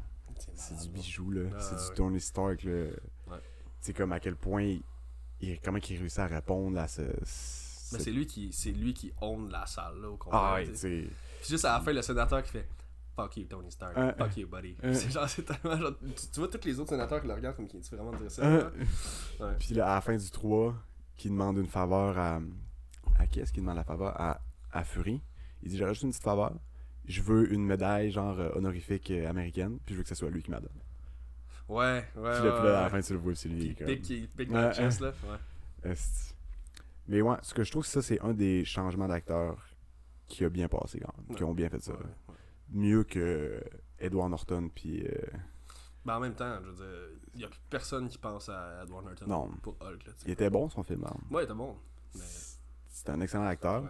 C'est 0.55 0.77
du 0.81 0.89
bijou, 0.89 1.31
là. 1.31 1.41
Ah, 1.55 1.59
c'est 1.59 1.75
du 1.75 1.81
ouais. 1.89 1.95
Tony 1.95 2.19
Stark, 2.19 2.63
là. 2.63 2.85
Tu 2.91 3.33
sais, 3.81 3.93
comme 3.93 4.11
à 4.11 4.19
quel 4.19 4.35
point, 4.35 4.63
il, 4.63 4.83
il- 5.41 5.59
comment 5.61 5.77
il 5.89 5.97
réussit 5.97 6.19
à 6.19 6.27
répondre 6.27 6.77
à 6.79 6.87
ce. 6.87 7.01
Mais 7.01 7.99
ce- 7.99 8.03
c'est 8.05 8.11
lui 8.11 8.25
qui 8.27 8.51
c'est 8.53 8.71
lui 8.71 8.93
qui 8.93 9.11
own 9.21 9.49
la 9.51 9.65
salle 9.65 9.99
là 10.01 10.09
au 10.09 10.17
complet. 10.17 10.39
Ah, 10.41 10.55
ouais. 10.55 10.65
Puis 10.65 11.09
juste 11.49 11.65
à 11.65 11.73
la 11.73 11.81
fin 11.81 11.91
le 11.93 12.01
sénateur 12.01 12.41
qui 12.43 12.51
fait 12.51 12.67
Fuck 13.15 13.37
you 13.37 13.45
Tony 13.45 13.71
Stark. 13.71 13.95
Euh, 13.97 14.11
Fuck 14.17 14.37
you 14.37 14.47
buddy. 14.47 14.75
euh. 14.83 14.93
c'est 14.93 15.09
genre 15.11 15.29
c'est 15.29 15.43
tellement 15.43 15.77
genre 15.77 15.93
tu, 15.99 16.27
tu 16.31 16.39
vois 16.39 16.47
tous 16.49 16.65
les 16.65 16.79
autres 16.79 16.89
sénateurs 16.89 17.21
qui 17.21 17.27
le 17.27 17.33
regardent 17.33 17.55
comme 17.57 17.67
qui 17.67 17.79
tu 17.79 17.95
vraiment 17.95 18.11
dire 18.13 18.31
ça. 18.31 18.41
Euh? 18.43 18.69
Ouais. 19.39 19.55
Puis 19.59 19.75
là, 19.75 19.91
à 19.91 19.95
la 19.95 20.01
fin 20.01 20.15
du 20.17 20.29
3, 20.31 20.73
qui 21.15 21.29
demande 21.29 21.57
une 21.57 21.67
faveur 21.67 22.17
à. 22.17 22.39
À 23.19 23.27
qui 23.27 23.39
est-ce 23.39 23.53
qu'il 23.53 23.61
demande 23.61 23.75
la 23.77 23.83
faveur? 23.83 24.19
À, 24.19 24.41
à 24.71 24.83
Fury. 24.83 25.21
Il 25.61 25.69
dit 25.69 25.77
J'aurais 25.77 25.91
juste 25.93 26.03
une 26.03 26.09
petite 26.09 26.23
faveur. 26.23 26.53
Je 27.05 27.21
veux 27.21 27.51
une 27.53 27.65
médaille, 27.65 28.11
genre 28.11 28.37
honorifique 28.55 29.11
américaine, 29.11 29.77
puis 29.85 29.93
je 29.93 29.97
veux 29.99 30.03
que 30.03 30.09
ce 30.09 30.15
soit 30.15 30.29
lui 30.29 30.41
qui 30.41 30.49
m'a 30.51 30.59
donne. 30.59 30.69
Ouais, 31.69 31.83
ouais. 31.95 32.03
Puis 32.13 32.21
ouais, 32.21 32.31
là, 32.31 32.39
puis 32.39 32.49
là, 32.49 32.57
à 32.57 32.63
la 32.63 32.83
ouais. 32.85 32.89
fin, 32.89 33.01
tu 33.01 33.13
le 33.13 33.19
vois, 33.19 33.35
c'est 33.35 33.49
lui. 33.49 33.75
Qui 34.01 34.27
pique 34.35 34.49
dans 34.51 34.67
Ouais, 34.69 34.73
chest 34.73 35.01
là. 35.01 35.13
Ouais. 35.83 35.93
Mais 37.07 37.21
ouais, 37.21 37.35
ce 37.41 37.53
que 37.53 37.63
je 37.63 37.71
trouve, 37.71 37.85
ça, 37.85 38.01
c'est 38.01 38.19
un 38.21 38.33
des 38.33 38.63
changements 38.65 39.07
d'acteurs 39.07 39.57
qui 40.27 40.45
a 40.45 40.49
bien 40.49 40.67
passé 40.69 40.99
quand 40.99 41.11
même, 41.17 41.35
qui 41.35 41.43
Ouais. 41.43 41.49
ont 41.49 41.53
bien 41.53 41.69
fait 41.69 41.81
ça. 41.81 41.93
Mieux 42.73 43.03
que 43.03 43.63
Edward 43.99 44.29
Norton, 44.29 44.69
puis. 44.73 45.03
euh, 45.05 45.11
Ben 46.05 46.17
en 46.17 46.19
même 46.19 46.33
temps, 46.35 46.57
je 46.63 46.69
veux 46.69 46.75
dire, 46.75 47.19
il 47.35 47.41
y 47.41 47.43
a 47.45 47.47
plus 47.47 47.59
personne 47.69 48.07
qui 48.09 48.17
pense 48.17 48.49
à 48.49 48.81
Edward 48.83 49.05
Norton 49.05 49.25
Non. 49.27 49.49
pour 49.61 49.73
Hulk 49.81 50.05
là. 50.05 50.11
tu 50.13 50.19
sais. 50.19 50.25
il 50.25 50.31
était 50.31 50.49
bon 50.49 50.67
son 50.69 50.83
film. 50.83 51.05
hein. 51.05 51.15
Ouais, 51.31 51.43
il 51.43 51.45
était 51.45 51.53
bon. 51.53 51.75
Mais 52.15 52.21
C'était 52.89 53.11
un 53.11 53.21
excellent 53.21 53.45
acteur. 53.45 53.83
Ouais. 53.83 53.89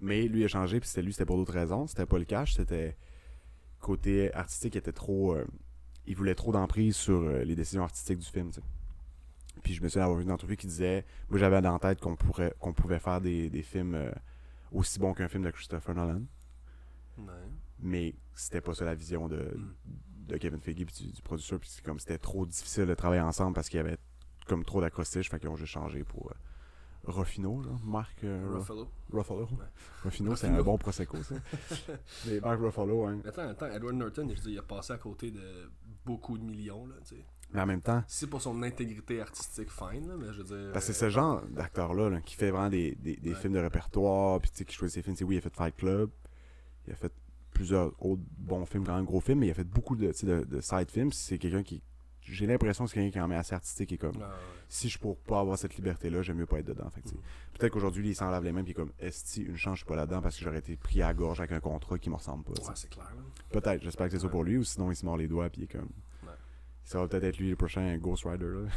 Mais 0.00 0.22
lui 0.26 0.44
a 0.44 0.48
changé, 0.48 0.80
puis 0.80 0.88
c'était 0.88 1.02
lui, 1.02 1.12
c'était 1.12 1.24
pour 1.26 1.36
d'autres 1.36 1.52
raisons. 1.52 1.86
C'était 1.86 2.06
pas 2.06 2.18
le 2.18 2.24
cash, 2.24 2.54
c'était 2.54 2.96
côté 3.80 4.32
artistique, 4.34 4.74
il 4.74 4.78
était 4.78 4.92
trop. 4.92 5.34
euh, 5.34 5.46
il 6.06 6.16
voulait 6.16 6.34
trop 6.34 6.50
d'emprise 6.52 6.96
sur 6.96 7.20
euh, 7.20 7.44
les 7.44 7.54
décisions 7.54 7.84
artistiques 7.84 8.18
du 8.18 8.26
film. 8.26 8.50
Puis 9.62 9.74
je 9.74 9.82
me 9.82 9.88
souviens 9.88 10.02
d'avoir 10.02 10.18
vu 10.18 10.24
une 10.24 10.32
entrevue 10.32 10.56
qui 10.56 10.66
disait 10.66 11.04
Moi, 11.30 11.38
j'avais 11.38 11.60
dans 11.60 11.72
la 11.74 11.78
tête 11.78 12.00
qu'on 12.00 12.16
pourrait 12.16 12.52
qu'on 12.58 12.72
pouvait 12.72 12.98
faire 12.98 13.20
des, 13.20 13.48
des 13.50 13.62
films 13.62 13.94
euh, 13.94 14.10
aussi 14.72 14.98
bons 14.98 15.14
qu'un 15.14 15.28
film 15.28 15.44
de 15.44 15.50
Christopher 15.50 15.94
Nolan. 15.94 16.22
Ouais. 17.18 17.26
Mais 17.78 18.14
c'était 18.34 18.60
pas 18.60 18.74
ça 18.74 18.84
la 18.84 18.94
vision 18.94 19.28
de, 19.28 19.36
Mm. 19.36 19.74
de 20.28 20.36
Kevin 20.36 20.60
Feige 20.60 20.84
puis 20.84 21.06
du, 21.06 21.12
du 21.12 21.22
producteur. 21.22 21.58
Puis 21.60 21.70
comme 21.84 21.98
c'était 21.98 22.18
trop 22.18 22.46
difficile 22.46 22.86
de 22.86 22.94
travailler 22.94 23.22
ensemble 23.22 23.54
parce 23.54 23.68
qu'il 23.68 23.78
y 23.78 23.80
avait 23.80 23.98
comme 24.46 24.64
trop 24.64 24.80
d'acrostiches. 24.80 25.30
Fait 25.30 25.38
qu'ils 25.38 25.48
ont 25.48 25.56
juste 25.56 25.72
changé 25.72 26.04
pour 26.04 26.30
euh, 26.30 26.34
Ruffino, 27.04 27.60
là. 27.62 27.70
Marc 27.84 28.22
euh, 28.24 28.46
Ruff- 28.48 28.58
Ruffalo. 28.60 28.88
Ruffalo. 29.12 29.40
Ouais. 29.42 29.66
Ruffino, 30.04 30.36
c'est 30.36 30.46
un 30.48 30.62
bon 30.62 30.78
Prosecco, 30.78 31.20
ça. 31.22 31.34
Mais 32.26 32.40
Marc 32.40 32.60
Ruffalo, 32.60 33.04
hein. 33.06 33.20
Attends, 33.26 33.48
attends, 33.48 33.66
Edward 33.66 33.94
Norton, 33.96 34.28
je 34.30 34.34
veux 34.36 34.40
dire, 34.42 34.50
il 34.52 34.58
a 34.58 34.62
passé 34.62 34.92
à 34.92 34.98
côté 34.98 35.30
de 35.30 35.70
beaucoup 36.04 36.38
de 36.38 36.44
millions, 36.44 36.86
là, 36.86 36.94
tu 37.04 37.16
sais. 37.16 37.24
Mais 37.52 37.60
en 37.60 37.66
même 37.66 37.82
temps, 37.82 38.02
c'est 38.06 38.28
pour 38.28 38.40
son 38.40 38.62
intégrité 38.62 39.20
artistique, 39.20 39.68
fine, 39.70 40.08
là, 40.08 40.14
mais 40.16 40.32
je 40.32 40.42
veux 40.42 40.44
dire... 40.56 40.72
Parce 40.72 40.86
que 40.86 40.90
euh, 40.90 40.94
c'est 40.94 41.00
ce 41.06 41.10
genre 41.10 41.42
d'acteur-là 41.50 42.08
là, 42.08 42.20
qui 42.22 42.34
fait 42.34 42.50
vraiment 42.50 42.70
des, 42.70 42.94
des, 42.94 43.16
des 43.16 43.30
Ouais. 43.30 43.36
films 43.36 43.52
de 43.52 43.58
répertoire, 43.58 44.40
puis 44.40 44.50
tu 44.50 44.56
sais, 44.58 44.64
qui 44.64 44.74
choisit 44.74 44.94
ses 44.94 45.02
films. 45.02 45.14
Tu 45.16 45.18
sais, 45.20 45.24
oui, 45.24 45.34
il 45.34 45.38
a 45.38 45.42
fait 45.42 45.54
Fight 45.54 45.76
Club, 45.76 46.08
il 46.86 46.92
a 46.94 46.96
fait 46.96 47.12
plusieurs 47.62 47.92
autres 48.04 48.22
bons 48.38 48.66
films, 48.66 48.84
quand 48.84 48.96
même 48.96 49.04
gros 49.04 49.20
films, 49.20 49.38
mais 49.38 49.46
il 49.46 49.50
a 49.52 49.54
fait 49.54 49.62
beaucoup 49.64 49.94
de, 49.94 50.12
de, 50.24 50.44
de 50.44 50.60
side 50.60 50.90
films. 50.90 51.12
C'est 51.12 51.38
quelqu'un 51.38 51.62
qui. 51.62 51.80
J'ai 52.22 52.46
l'impression 52.46 52.84
que 52.84 52.90
c'est 52.90 52.94
quelqu'un 52.94 53.10
qui 53.10 53.18
est 53.18 53.20
quand 53.20 53.28
même 53.28 53.38
assez 53.38 53.54
artistique 53.54 53.92
et 53.92 53.98
comme. 53.98 54.16
ah, 54.20 54.26
ouais. 54.26 54.34
Si 54.68 54.88
je 54.88 54.98
pourrais 54.98 55.18
pas 55.26 55.38
avoir 55.40 55.56
cette 55.58 55.76
liberté-là, 55.76 56.22
j'aime 56.22 56.38
mieux 56.38 56.46
pas 56.46 56.58
être 56.58 56.66
dedans. 56.66 56.90
Fait 56.90 57.04
Mhm. 57.04 57.20
Peut-être 57.56 57.72
qu'aujourd'hui, 57.72 58.08
il 58.08 58.14
s'en 58.16 58.30
lave 58.30 58.42
les 58.42 58.50
mains, 58.52 58.64
puis 58.64 58.74
comme, 58.74 58.90
esti, 58.98 59.42
une 59.42 59.56
chance, 59.56 59.74
je 59.74 59.78
suis 59.84 59.86
pas 59.86 59.94
là-dedans 59.94 60.20
parce 60.22 60.36
que 60.36 60.42
j'aurais 60.44 60.58
été 60.58 60.76
pris 60.76 61.02
à 61.02 61.06
la 61.08 61.14
gorge 61.14 61.38
avec 61.38 61.52
un 61.52 61.60
contrat 61.60 61.98
qui 61.98 62.10
me 62.10 62.16
ressemble 62.16 62.42
pas. 62.44 62.52
Ouais, 62.52 62.72
c'est 62.74 62.90
clair. 62.90 63.12
Peut-être, 63.50 63.82
j'espère 63.82 64.06
que 64.06 64.12
c'est 64.12 64.22
ça 64.22 64.28
pour 64.28 64.42
lui, 64.42 64.56
ou 64.56 64.64
sinon 64.64 64.90
il 64.90 64.96
se 64.96 65.04
mord 65.04 65.16
les 65.16 65.28
doigts, 65.28 65.48
puis 65.50 65.62
il 65.62 65.64
est 65.64 65.72
comme. 65.78 65.90
Ça 66.84 66.98
va 66.98 67.06
peut-être 67.06 67.22
être 67.24 67.38
lui 67.38 67.50
le 67.50 67.56
prochain 67.56 67.96
Ghost 67.98 68.24
Rider. 68.24 68.46
Là. 68.46 68.60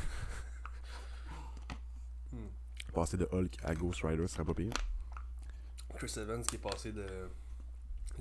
Hmm. 2.32 2.48
Passer 2.94 3.16
de 3.18 3.28
Hulk 3.32 3.56
à 3.64 3.74
Ghost 3.76 4.02
Rider, 4.04 4.28
ce 4.28 4.34
serait 4.34 4.44
pas 4.44 4.54
pire. 4.54 4.74
Chris 5.96 6.14
Evans 6.18 6.44
qui 6.44 6.56
est 6.56 6.60
passé 6.60 6.92
de 6.92 7.06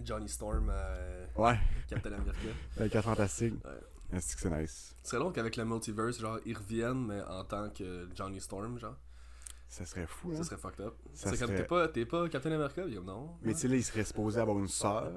Johnny 0.02 0.28
Storm 0.28 0.70
à 0.70 1.40
Ouais. 1.40 1.58
Captain 1.88 2.12
America. 2.12 2.48
4 2.90 3.02
fantastique. 3.04 3.54
Ouais. 3.64 4.16
Est-ce 4.18 4.36
que 4.36 4.42
c'est 4.42 4.50
nice? 4.60 4.94
Ce 5.02 5.10
serait 5.10 5.18
long 5.22 5.32
qu'avec 5.32 5.56
le 5.56 5.64
multiverse, 5.64 6.18
genre, 6.20 6.38
ils 6.46 6.56
reviennent, 6.56 7.06
mais 7.06 7.20
en 7.22 7.44
tant 7.44 7.68
que 7.70 8.08
Johnny 8.14 8.40
Storm, 8.40 8.78
genre. 8.78 8.96
Ça 9.66 9.84
serait 9.84 10.06
fou, 10.06 10.30
hein? 10.30 10.36
Ça 10.36 10.44
serait 10.44 10.56
fucked 10.58 10.80
up. 10.86 10.94
Ça 11.14 11.30
C'est 11.30 11.38
comme, 11.38 11.48
serait- 11.48 11.56
t'es 11.62 11.64
pas, 11.66 11.88
t'es 11.88 12.06
pas 12.06 12.28
Captain 12.28 12.52
America? 12.52 12.82
Il 12.86 12.94
comme, 12.94 13.04
non. 13.06 13.30
Mais 13.42 13.54
tu 13.54 13.60
sais, 13.60 13.68
là, 13.68 13.74
il 13.76 13.82
serait 13.82 14.04
supposé 14.04 14.40
avoir 14.40 14.58
une 14.58 14.68
sœur. 14.68 15.10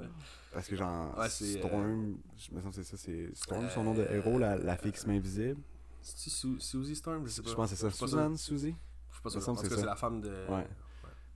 Parce 0.52 0.68
que, 0.68 0.76
genre, 0.76 1.16
Ouais, 1.18 1.30
c'est, 1.30 1.60
Storm, 1.60 2.18
je 2.38 2.56
me 2.56 2.62
sens 2.62 2.76
que 2.76 2.82
c'est 2.84 2.96
ça, 2.96 2.98
c'est 2.98 3.30
Storm, 3.36 3.70
son 3.70 3.84
nom 3.84 3.94
de 3.94 4.02
Euh, 4.02 4.16
héros, 4.16 4.40
la, 4.40 4.58
la 4.58 4.76
fille 4.78 4.92
qui 4.94 5.00
se 5.00 5.08
met 5.08 5.18
invisible. 5.18 5.62
C'est-tu 6.02 6.30
Su- 6.32 6.60
Suzy 6.60 6.96
Storm? 6.96 7.26
Je 7.28 7.32
sais 7.32 7.42
pas. 7.44 7.50
Je 7.50 7.56
pense 7.56 7.70
que 7.70 7.76
c'est 7.76 7.90
ça. 7.90 7.92
Suzanne, 7.92 8.38
Suzy? 8.38 8.76
Je 9.10 9.14
suis 9.16 9.22
pas 9.22 9.30
En 9.52 9.56
tout 9.56 9.62
cas, 9.62 9.70
c'est 9.70 9.76
ça. 9.82 9.86
la 9.86 9.96
femme 9.96 10.22
de. 10.22 10.48
Ouais. 10.50 10.66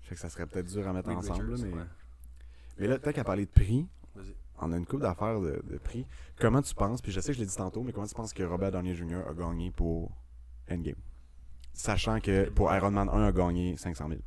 Fait 0.03 0.15
que 0.15 0.21
ça 0.21 0.29
serait 0.29 0.47
peut-être 0.47 0.67
dur 0.67 0.87
à 0.87 0.93
mettre 0.93 1.09
ensemble, 1.09 1.55
mais... 1.57 1.71
Mais 2.77 2.87
là, 2.87 2.99
tant 2.99 3.11
qu'à 3.11 3.23
parler 3.23 3.45
de 3.45 3.51
prix, 3.51 3.87
on 4.59 4.71
a 4.71 4.77
une 4.77 4.85
coupe 4.85 5.01
d'affaires 5.01 5.39
de, 5.39 5.61
de 5.67 5.77
prix. 5.77 6.05
Comment 6.39 6.61
tu 6.61 6.73
penses, 6.75 7.01
puis 7.01 7.11
je 7.11 7.19
sais 7.19 7.29
que 7.29 7.33
je 7.33 7.39
l'ai 7.39 7.47
dit 7.47 7.55
tantôt, 7.55 7.83
mais 7.83 7.91
comment 7.91 8.07
tu 8.07 8.15
penses 8.15 8.33
que 8.33 8.43
Robert 8.43 8.71
Downey 8.71 8.95
Jr. 8.95 9.27
a 9.27 9.33
gagné 9.33 9.71
pour 9.71 10.11
Endgame? 10.69 10.95
Sachant 11.73 12.19
que 12.19 12.49
pour 12.49 12.73
Iron 12.73 12.91
Man 12.91 13.09
1 13.09 13.23
a 13.23 13.31
gagné 13.31 13.77
500 13.77 14.07
000. 14.09 14.21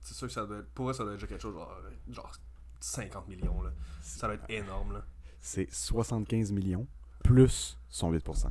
C'est 0.00 0.14
sûr 0.14 0.26
que 0.26 0.32
ça 0.32 0.46
doit 0.46 0.58
être. 0.58 0.70
Pour 0.70 0.86
moi, 0.86 0.94
ça 0.94 1.04
doit 1.04 1.14
être 1.14 1.26
quelque 1.26 1.40
chose 1.40 1.54
genre, 1.54 1.80
genre 2.08 2.32
50 2.80 3.28
millions, 3.28 3.60
là. 3.62 3.70
Ça 4.00 4.26
doit 4.26 4.36
être 4.36 4.50
énorme, 4.50 4.94
là. 4.94 5.04
C'est 5.38 5.70
75 5.70 6.50
millions 6.52 6.86
plus 7.22 7.78
son 7.88 8.12
8%. 8.12 8.50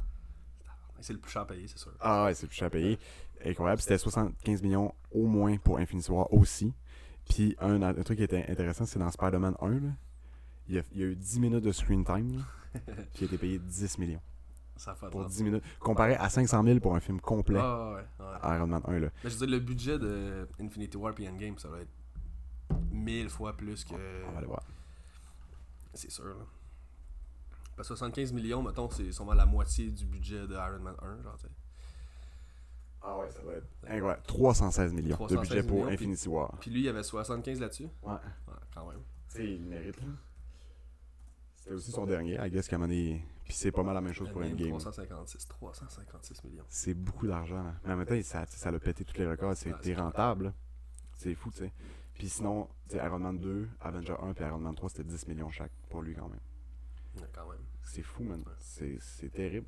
C'est 1.00 1.14
le 1.14 1.20
plus 1.20 1.32
cher 1.32 1.46
payé, 1.46 1.68
c'est 1.68 1.78
sûr. 1.78 1.92
Ah 2.00 2.26
ouais, 2.26 2.34
c'est 2.34 2.44
le 2.44 2.48
plus 2.50 2.58
cher 2.58 2.68
à 2.68 2.70
payer. 2.70 3.00
Incroyable. 3.44 3.82
C'était 3.82 3.98
75 3.98 4.62
millions 4.64 4.94
au 5.12 5.26
moins 5.26 5.58
pour 5.58 5.78
Infinity 5.78 6.12
War 6.12 6.32
aussi. 6.34 6.74
Puis 7.30 7.56
un, 7.60 7.82
un 7.82 7.94
truc 8.04 8.18
qui 8.18 8.24
était 8.24 8.46
intéressant, 8.50 8.86
c'est 8.86 9.00
dans 9.00 9.12
Spider-Man 9.12 9.56
1, 9.62 9.70
là, 9.70 9.80
il, 10.70 10.76
y 10.76 10.80
a, 10.80 10.84
il 10.94 11.02
a 11.04 11.06
eu 11.06 11.16
10 11.16 11.40
minutes 11.40 11.64
de 11.64 11.72
screen 11.72 12.04
time, 12.06 12.38
là, 12.38 12.44
puis 13.14 13.20
il 13.20 13.24
a 13.24 13.26
été 13.26 13.38
payé 13.38 13.60
10 13.60 13.98
millions 14.00 14.22
Ça 14.76 14.94
fait 14.96 15.10
pour 15.10 15.22
drôle. 15.22 15.32
10 15.32 15.44
minutes. 15.44 15.64
Comparé 15.80 16.16
à 16.16 16.30
500 16.30 16.64
000 16.64 16.80
pour 16.80 16.96
un 16.96 17.00
film 17.00 17.20
complet 17.20 17.60
Ah, 17.62 17.94
ouais, 17.96 18.02
ouais. 18.26 18.26
à 18.42 18.56
Iron 18.58 18.68
Man 18.68 18.82
1. 18.86 19.00
Là. 19.00 19.10
Mais 19.24 19.30
je 19.30 19.38
veux 19.38 19.46
dire, 19.48 19.56
le 19.58 19.64
budget 19.64 20.00
de 20.00 20.48
Infinity 20.60 20.98
War 20.98 21.14
et 21.20 21.28
Endgame, 21.30 21.58
ça 21.58 21.68
doit 21.70 21.80
être 21.82 21.92
mille 22.92 23.30
fois 23.30 23.56
plus 23.56 23.84
que. 23.84 23.94
On 24.28 24.32
va 24.32 24.38
aller 24.40 24.48
voir. 24.48 24.64
C'est 25.94 26.12
sûr, 26.12 26.26
là. 26.26 26.46
Parce 27.76 27.90
que 27.90 27.96
75 27.96 28.34
millions, 28.34 28.62
mettons, 28.64 28.90
c'est 28.90 29.12
sûrement 29.12 29.34
la 29.36 29.46
moitié 29.46 29.92
du 29.92 30.06
budget 30.06 30.48
de 30.48 30.54
Iron 30.56 30.80
Man 30.80 30.96
1, 31.02 31.22
genre, 31.24 31.36
tu 31.38 31.44
sais. 31.48 31.52
Ah 33.02 33.18
ouais, 33.20 33.30
ça 33.30 33.42
va 33.42 33.54
être 33.54 33.68
incroyable. 33.88 34.24
316 34.28 34.94
millions 34.94 35.16
316 35.16 35.38
de 35.50 35.56
budget 35.56 35.68
pour 35.68 35.78
millions, 35.78 35.90
Infinity 35.94 36.28
War. 36.30 36.58
Puis 36.60 36.72
lui, 36.72 36.80
il 36.82 36.86
y 36.86 36.90
avait 36.90 37.04
75 37.04 37.60
là-dessus? 37.60 37.88
Ouais. 38.04 38.12
Ouais, 38.12 38.54
quand 38.74 38.88
même. 38.90 39.00
Tu 39.30 39.38
sais, 39.38 39.52
il 39.54 39.62
mérite, 39.62 39.98
là. 40.02 40.08
C'était 41.56 41.76
aussi 41.76 41.92
son 41.92 42.06
dernier, 42.06 42.38
I 42.46 42.50
guess, 42.50 42.68
qu'à 42.68 42.76
un 42.76 42.80
moment 42.80 42.88
donné- 42.90 43.26
Puis 43.46 43.54
c'est 43.54 43.72
pas 43.72 43.84
mal 43.84 43.94
la 43.94 44.02
même 44.02 44.14
chose 44.14 44.30
pour 44.30 44.42
Endgame, 44.42 44.54
Endgame. 44.54 44.70
356, 44.80 45.48
356 45.48 46.44
millions. 46.44 46.66
C'est 46.70 46.94
beaucoup 46.94 47.28
d'argent. 47.28 47.64
là. 47.64 47.74
Mais 47.86 47.94
en 47.94 47.98
même 47.98 48.06
temps, 48.08 48.22
ça, 48.24 48.46
ça 48.48 48.72
l'a 48.72 48.80
pété 48.80 49.06
tous 49.06 49.18
les 49.18 49.28
records. 49.28 49.56
C'était 49.56 49.76
c'est 49.82 49.94
rentable. 49.96 50.54
C'est 51.14 51.34
fou, 51.34 51.50
tu 51.52 51.60
sais. 51.60 51.74
Puis 52.14 52.30
sinon, 52.30 52.68
Iron 52.94 53.20
Man 53.20 53.38
2, 53.40 53.70
Avenger 53.80 54.16
1 54.22 54.34
puis 54.34 54.44
Iron 54.44 54.60
Man 54.60 54.76
3, 54.76 54.90
c'était 54.90 55.04
10 55.04 55.28
millions 55.28 55.50
chaque 55.50 55.72
pour 55.90 56.02
lui 56.02 56.14
quand 56.16 56.28
même. 56.30 56.40
Ouais, 57.18 57.28
quand 57.34 57.48
même. 57.50 57.60
C'est 57.84 58.02
fou, 58.02 58.24
man. 58.24 58.44
C'est 58.60 58.98
c'est 59.00 59.30
terrible. 59.30 59.68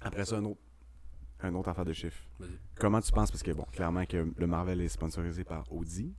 Après 0.00 0.24
ça, 0.24 0.36
un 0.38 0.44
autre, 0.44 0.60
un 1.42 1.54
autre 1.54 1.68
affaire 1.68 1.84
de 1.84 1.92
chiffres. 1.92 2.22
Vas-y. 2.38 2.50
Comment 2.76 3.00
tu 3.00 3.12
penses, 3.12 3.30
parce 3.30 3.42
que 3.42 3.50
bon, 3.52 3.64
clairement 3.72 4.04
que 4.06 4.32
le 4.36 4.46
Marvel 4.46 4.80
est 4.80 4.88
sponsorisé 4.88 5.44
par 5.44 5.70
Audi. 5.72 6.14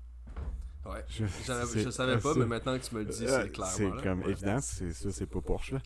Ouais. 0.86 1.04
Je, 1.10 1.26
c'est- 1.28 1.84
je 1.84 1.90
savais 1.92 2.18
pas, 2.18 2.34
mais 2.36 2.46
maintenant 2.46 2.78
que 2.78 2.84
tu 2.84 2.96
me 2.96 3.04
le 3.04 3.06
dis, 3.06 3.26
Euh, 3.26 3.44
c'est 3.44 3.50
clairement. 3.52 3.72
C'est 3.74 3.90
là. 3.90 4.02
comme 4.02 4.20
Ouais. 4.24 4.32
évident, 4.32 4.60
c'est 4.62 4.92
ça, 4.94 5.12
c'est 5.12 5.28
pas 5.28 5.42
Porsche. 5.42 5.74
Là. 5.74 5.82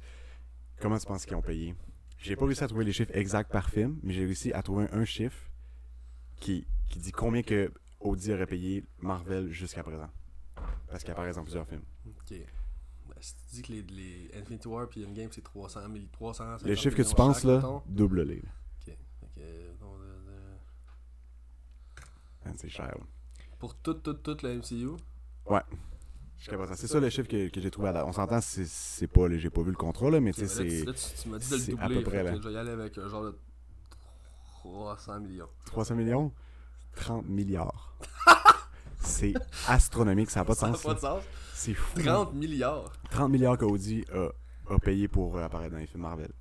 Comment 0.79 0.97
tu 0.97 1.05
penses 1.05 1.25
qu'ils 1.25 1.35
ont 1.35 1.41
payé? 1.41 1.75
J'ai 2.17 2.35
pas 2.35 2.45
réussi 2.45 2.63
à 2.63 2.67
trouver 2.67 2.85
les 2.85 2.93
chiffres 2.93 3.11
exacts 3.13 3.51
par 3.51 3.69
film, 3.69 3.99
mais 4.03 4.13
j'ai 4.13 4.23
réussi 4.25 4.53
à 4.53 4.63
trouver 4.63 4.87
un 4.91 5.03
chiffre 5.05 5.37
qui, 6.39 6.65
qui 6.89 6.99
dit 6.99 7.11
combien 7.11 7.43
que 7.43 7.71
Audi 7.99 8.31
aurait 8.33 8.45
payé 8.47 8.83
Marvel 8.99 9.51
jusqu'à 9.51 9.83
présent. 9.83 10.09
Parce 10.87 11.03
qu'il 11.03 11.11
apparaît 11.11 11.33
dans 11.33 11.43
plusieurs 11.43 11.67
films. 11.67 11.83
Ok. 12.07 12.29
Ben, 13.09 13.15
si 13.19 13.33
tu 13.35 13.55
dis 13.55 13.61
que 13.63 13.71
les, 13.73 13.81
les 13.83 14.31
Infinity 14.39 14.67
War 14.67 14.87
puis 14.87 15.05
Endgame 15.05 15.29
c'est 15.31 15.43
300 15.43 15.81
000, 15.91 16.05
300 16.11 16.57
Les 16.63 16.75
chiffres 16.75 16.95
que 16.95 17.01
tu 17.03 17.15
penses 17.15 17.43
là, 17.43 17.61
double-les. 17.85 18.37
là. 18.41 18.49
Ok. 18.79 18.85
Fait 18.85 18.95
que, 19.35 19.79
donc, 19.79 19.97
de- 19.99 20.05
de- 20.05 20.59
Man, 22.34 22.34
C'est 22.57 22.69
cher. 22.69 22.87
là. 22.87 23.03
Pour 23.59 23.75
tout, 23.75 23.95
tout, 23.95 24.13
tout 24.13 24.37
le 24.43 24.55
MCU, 24.57 24.89
présent. 25.45 26.73
C'est 26.75 26.87
ça 26.87 26.99
le 26.99 27.09
chiffre 27.09 27.27
que, 27.27 27.49
que 27.49 27.61
j'ai 27.61 27.71
trouvé 27.71 27.89
à 27.89 27.91
la... 27.93 28.05
On 28.05 28.11
s'entend, 28.11 28.39
c'est 28.41 29.07
pas. 29.07 29.27
J'ai 29.31 29.49
pas 29.49 29.61
vu 29.61 29.71
le 29.71 29.77
contrat, 29.77 30.09
là, 30.09 30.19
mais 30.19 30.31
ok, 30.31 30.35
tu 30.37 30.47
sais, 30.47 30.63
mais 30.63 30.83
là, 30.83 30.91
c'est 30.95 31.23
tu, 31.23 31.29
m'as 31.29 31.37
dit 31.39 31.49
de 31.49 31.55
le 31.55 31.61
c'est 31.61 31.71
à 31.73 31.75
doubler. 31.87 31.95
peu 32.03 32.03
près, 32.03 32.23
là. 32.23 32.35
je 32.35 32.41
vais 32.47 32.53
y 32.53 32.57
aller 32.57 32.71
avec 32.71 32.97
un 32.97 33.07
genre 33.07 33.23
de 33.23 33.37
300 34.63 35.19
millions. 35.21 35.49
300 35.65 35.95
millions 35.95 36.31
30 36.95 37.25
milliards. 37.27 37.97
c'est 38.99 39.33
astronomique, 39.67 40.29
ça 40.29 40.41
n'a 40.41 40.45
pas 40.45 40.53
de 40.53 40.57
Ça 40.59 40.67
n'a 40.67 40.73
sens. 40.73 40.83
pas 40.83 40.93
de 40.93 40.99
sens. 40.99 41.23
C'est 41.53 41.73
fou. 41.73 41.99
là. 41.99 42.13
30 42.13 42.33
milliards. 42.33 42.93
30 43.11 43.31
milliards 43.31 43.57
qu'Audi 43.57 44.05
a, 44.13 44.29
a 44.73 44.79
payé 44.79 45.07
pour 45.07 45.37
euh, 45.37 45.43
apparaître 45.43 45.73
dans 45.73 45.79
les 45.79 45.87
films 45.87 46.03
Marvel. 46.03 46.31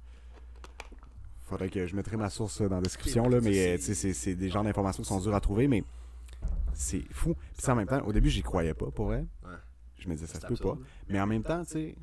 Faudrait 1.44 1.68
que 1.68 1.86
je 1.86 1.94
mettrai 1.94 2.16
ma 2.16 2.30
source 2.30 2.60
euh, 2.62 2.68
dans 2.68 2.76
la 2.76 2.82
description, 2.82 3.28
là, 3.28 3.40
mais 3.40 3.52
c'est- 3.78 3.90
euh, 3.90 3.94
c'est 3.94 4.12
c'est 4.14 4.34
des 4.34 4.48
genres 4.48 4.64
d'informations 4.64 5.02
qui 5.02 5.08
sont 5.08 5.20
dures 5.20 5.34
à 5.34 5.40
trouver, 5.40 5.68
mais 5.68 5.84
c'est 6.72 7.02
fou. 7.12 7.34
Puis 7.56 7.70
en 7.70 7.74
même 7.76 7.86
temps, 7.86 8.00
au 8.06 8.12
début, 8.12 8.30
j'y 8.30 8.42
croyais 8.42 8.74
pas, 8.74 8.90
pour 8.90 9.06
vrai. 9.06 9.26
Je 9.98 10.08
me 10.08 10.14
disais, 10.14 10.26
ça 10.26 10.34
C'est 10.34 10.40
se 10.42 10.46
peut 10.46 10.56
pas. 10.56 10.76
Mais 11.08 11.20
en 11.20 11.26
même 11.26 11.42
temps, 11.42 11.64
tu 11.64 11.70
sais, 11.72 11.96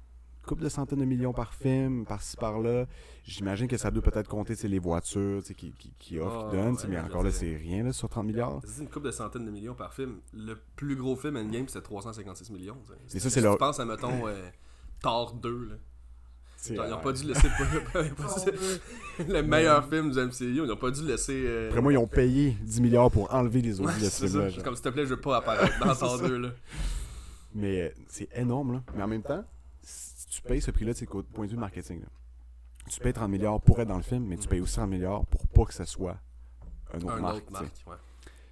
couple 0.47 0.63
de 0.63 0.69
centaines 0.69 0.99
de 0.99 1.05
millions 1.05 1.33
par 1.33 1.53
film, 1.53 2.03
par-ci, 2.05 2.35
par-là, 2.35 2.87
j'imagine 3.23 3.67
que 3.67 3.77
ça 3.77 3.91
doit 3.91 4.01
peut-être 4.01 4.27
compter 4.27 4.55
les 4.67 4.79
voitures 4.79 5.43
qui, 5.43 5.53
qui, 5.73 5.93
qui 5.99 6.17
offrent, 6.19 6.45
Ah, 6.47 6.49
qui 6.49 6.55
donnent, 6.57 6.77
sais, 6.77 6.87
ouais, 6.87 6.93
mais 6.93 6.99
je 6.99 7.05
encore 7.05 7.21
là, 7.23 7.31
c'est 7.31 7.55
rien 7.57 7.83
là, 7.83 7.93
sur 7.93 8.09
30 8.09 8.25
milliards. 8.25 8.59
C'est 8.65 8.81
une 8.81 8.89
coupe 8.89 9.03
de 9.03 9.11
centaines 9.11 9.45
de 9.45 9.51
millions 9.51 9.75
par 9.75 9.93
film. 9.93 10.19
Le 10.33 10.55
plus 10.75 10.95
gros 10.95 11.15
film 11.15 11.37
Endgame, 11.37 11.67
c'était 11.67 11.81
356 11.83 12.49
millions. 12.49 12.77
Mais 13.13 13.19
ça, 13.19 13.29
c'est 13.29 13.39
tu 13.39 13.43
leur- 13.45 13.57
penses 13.59 13.79
à, 13.79 13.85
mettons, 13.85 14.27
euh, 14.27 14.49
Thor 15.01 15.33
2, 15.35 15.65
là. 15.65 15.75
C'est, 15.75 15.90
Genre, 16.67 16.75
ils 16.75 16.79
euh, 16.79 16.89
n'ont 16.95 17.01
pas 17.01 17.11
dû 17.13 17.23
laisser 17.25 17.47
le 19.27 19.41
meilleur 19.41 19.87
film 19.89 20.11
du 20.11 20.19
MCU. 20.19 20.33
Ils 20.57 20.63
n'ont 20.63 20.75
pas 20.77 20.91
dû 20.91 21.01
laisser. 21.05 21.43
euh, 21.45 21.69
Après 21.69 21.81
moi, 21.81 21.91
ils 21.93 21.97
ont 21.97 22.07
payé 22.07 22.55
10 22.61 22.81
milliards 22.81 23.09
pour 23.11 23.33
enlever 23.33 23.61
les 23.61 23.79
Ouais, 23.81 23.87
Audi 23.87 24.03
de 24.05 24.09
ce 24.09 24.25
film-là. 24.27 24.63
Comme 24.63 24.75
s'il 24.75 24.83
te 24.83 24.89
plaît, 24.89 25.03
je 25.05 25.09
veux 25.15 25.19
pas 25.21 25.37
apparaître 25.37 25.79
dans 25.83 25.93
ça. 26.17 26.17
2, 26.27 26.37
là. 26.37 26.49
Mais 27.55 27.81
euh, 27.81 27.89
c'est 28.07 28.29
énorme, 28.35 28.73
là. 28.73 28.83
Mais 28.95 29.03
en 29.03 29.07
même 29.07 29.23
temps, 29.23 29.43
si 29.83 30.27
tu 30.27 30.41
payes 30.41 30.61
ce 30.61 30.71
prix-là, 30.71 30.93
c'est 30.93 31.05
qu'au 31.05 31.23
point 31.23 31.45
de 31.45 31.51
vue 31.51 31.57
marketing, 31.57 32.01
là. 32.01 32.07
Tu 32.89 32.99
payes 32.99 33.13
30 33.13 33.29
milliards 33.29 33.61
pour 33.61 33.79
être 33.79 33.87
dans 33.87 33.97
le 33.97 34.03
film, 34.03 34.25
mais 34.25 34.37
tu 34.37 34.47
payes 34.47 34.59
aussi 34.61 34.75
30 34.75 34.89
milliards 34.89 35.25
pour 35.27 35.45
pas 35.47 35.65
que 35.65 35.73
ça 35.73 35.85
soit 35.85 36.17
un 36.93 36.97
autre 37.01 37.11
Un 37.13 37.19
marque. 37.21 37.35
autre 37.37 37.51
marque, 37.51 37.65
ouais. 37.87 37.95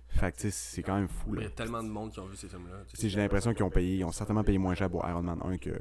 Fait 0.09 0.31
que, 0.35 0.49
c'est 0.49 0.81
quand 0.83 0.95
même 0.95 1.07
fou, 1.07 1.29
Il 1.33 1.35
là. 1.35 1.43
y 1.43 1.45
a 1.45 1.49
tellement 1.51 1.81
de 1.83 1.87
monde 1.87 2.11
qui 2.11 2.19
ont 2.19 2.25
vu 2.25 2.35
ces 2.35 2.47
films-là. 2.49 2.83
J'ai 2.93 3.09
l'impression 3.17 3.53
qu'ils 3.53 3.63
ont 3.63 3.69
payé, 3.69 3.97
ils 3.97 4.03
ont 4.03 4.11
certainement 4.11 4.43
payé 4.43 4.57
moins 4.57 4.73
cher 4.75 4.89
pour 4.89 5.07
Iron 5.07 5.21
Man 5.21 5.39
1 5.43 5.57
que. 5.59 5.71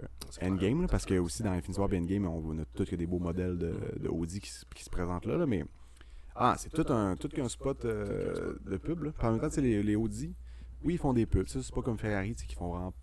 Endgame, 0.43 0.83
là, 0.83 0.89
parce 0.89 1.05
que 1.07 1.19
aussi 1.19 1.43
dans 1.43 1.51
Infinity 1.53 1.81
War 1.81 1.93
et 1.93 1.99
Endgame, 1.99 2.27
on 2.27 2.39
voit 2.39 2.55
tout 2.75 2.85
que 2.85 2.95
des 2.97 3.07
beaux 3.07 3.19
modèles 3.19 3.57
de, 3.59 3.75
de 3.99 4.09
Audi 4.09 4.39
qui, 4.41 4.51
se- 4.51 4.65
qui 4.75 4.85
se 4.85 4.91
présentent 4.91 5.25
là, 5.27 5.37
là, 5.39 5.47
mais 5.47 5.65
Ah, 6.37 6.55
c'est 6.59 6.71
tout 6.71 6.85
un, 6.93 7.17
tout 7.17 7.29
qu'un 7.29 7.49
spot 7.49 7.85
euh, 7.85 8.55
de 8.65 8.77
pub. 8.77 9.03
Là. 9.05 9.11
En 9.23 9.33
même 9.33 9.41
temps, 9.41 9.49
les, 9.61 9.83
les 9.83 9.97
Audi, 9.97 10.35
oui, 10.85 10.95
ils 10.95 10.99
font 10.99 11.13
des 11.15 11.27
pubs. 11.27 11.47
C'est 11.49 11.75
pas 11.75 11.83
comme 11.83 11.99
Ferrari, 11.99 12.35
qui 12.35 12.55
font 12.55 12.69
vraiment, 12.71 12.95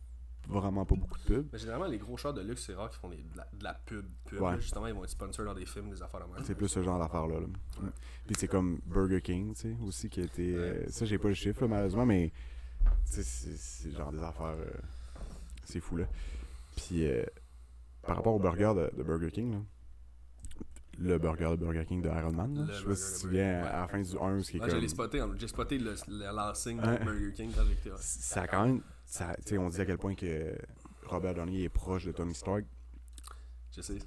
vraiment 0.47 0.85
pas 0.85 0.95
beaucoup 0.95 1.17
de 1.19 1.23
pubs. 1.23 1.47
Mais 1.53 1.59
généralement, 1.59 1.87
les 1.87 1.97
gros 1.97 2.17
chars 2.17 2.33
de 2.33 2.41
luxe, 2.41 2.63
c'est 2.65 2.73
rare 2.75 2.89
qu'ils 2.89 2.99
font 2.99 3.09
des- 3.09 3.17
de, 3.17 3.37
la, 3.37 3.47
de 3.53 3.63
la 3.63 3.73
pub. 3.73 4.05
pub 4.25 4.41
Ouais. 4.41 4.51
là. 4.51 4.59
Justement, 4.59 4.87
ils 4.87 4.93
vont 4.93 5.03
être 5.03 5.09
sponsors 5.09 5.45
dans 5.45 5.53
des 5.53 5.65
films, 5.65 5.89
des 5.89 6.01
affaires 6.01 6.27
de 6.27 6.33
même. 6.33 6.43
C'est 6.45 6.55
plus 6.55 6.67
ce 6.67 6.81
genre 6.83 6.99
d'affaires-là. 6.99 7.39
là. 7.39 7.47
Puis 8.27 8.35
c'est 8.37 8.47
comme 8.47 8.79
Burger 8.85 9.21
King, 9.21 9.53
tu 9.55 9.61
sais, 9.61 9.75
aussi, 9.85 10.09
qui 10.09 10.21
a 10.21 10.23
été... 10.25 10.55
euh, 10.55 10.85
ça, 10.89 11.05
j'ai 11.05 11.17
pas 11.17 11.27
le 11.29 11.33
chiffre, 11.33 11.61
là, 11.61 11.67
malheureusement, 11.67 12.05
mais 12.05 12.31
c'est 13.05 13.91
genre 13.91 14.11
des 14.11 14.21
affaires... 14.23 14.55
euh, 14.57 14.65
c'est 15.63 15.79
fou, 15.79 15.97
là. 15.97 16.05
Puis 16.75 17.05
euh, 17.07 17.23
par 18.03 18.17
rapport 18.17 18.35
au 18.35 18.39
burger 18.39 18.73
de, 18.75 18.97
de 18.97 19.03
Burger 19.03 19.31
King, 19.31 19.53
là, 19.53 19.59
le 20.97 21.17
burger 21.17 21.51
de 21.51 21.55
Burger 21.65 21.85
King 21.85 22.01
de 22.01 22.07
Iron 22.09 22.31
Man, 22.31 22.67
je 22.71 22.77
sais 22.77 22.85
pas 22.85 22.95
si 22.95 23.21
tu 23.21 23.29
viens 23.29 23.63
à 23.63 23.81
la 23.81 23.87
fin 23.87 23.99
du 24.01 24.15
1 24.17 24.37
où 24.37 24.43
c'est 24.43 24.59
Ouais, 24.59 24.69
comme... 24.69 24.79
j'ai 24.79 24.87
spoté, 24.87 25.19
hein. 25.19 25.29
j'ai 25.37 25.47
spoté 25.47 25.75
Ouais. 25.77 25.79
de 25.79 27.03
Burger 27.03 27.33
King 27.35 27.51
quand 27.55 27.63
j'étais. 27.65 27.89
ouais. 27.91 27.97
ça 27.99 28.43
a 28.43 28.47
quand 28.47 28.65
même... 28.65 28.81
ça- 29.06 29.36
on 29.60 29.70
dit 29.70 29.82
à 29.82 29.86
quel 29.86 29.97
point 29.97 30.16
que 30.16 30.56
Robert 31.06 31.36
Downey 31.36 31.64
est 31.64 31.70
proche 31.70 32.06
de 32.06 32.12
Tony 32.12 32.34
Stark. 32.36 32.66
Je 33.76 33.82
sais. 33.82 33.97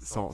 Son, 0.00 0.28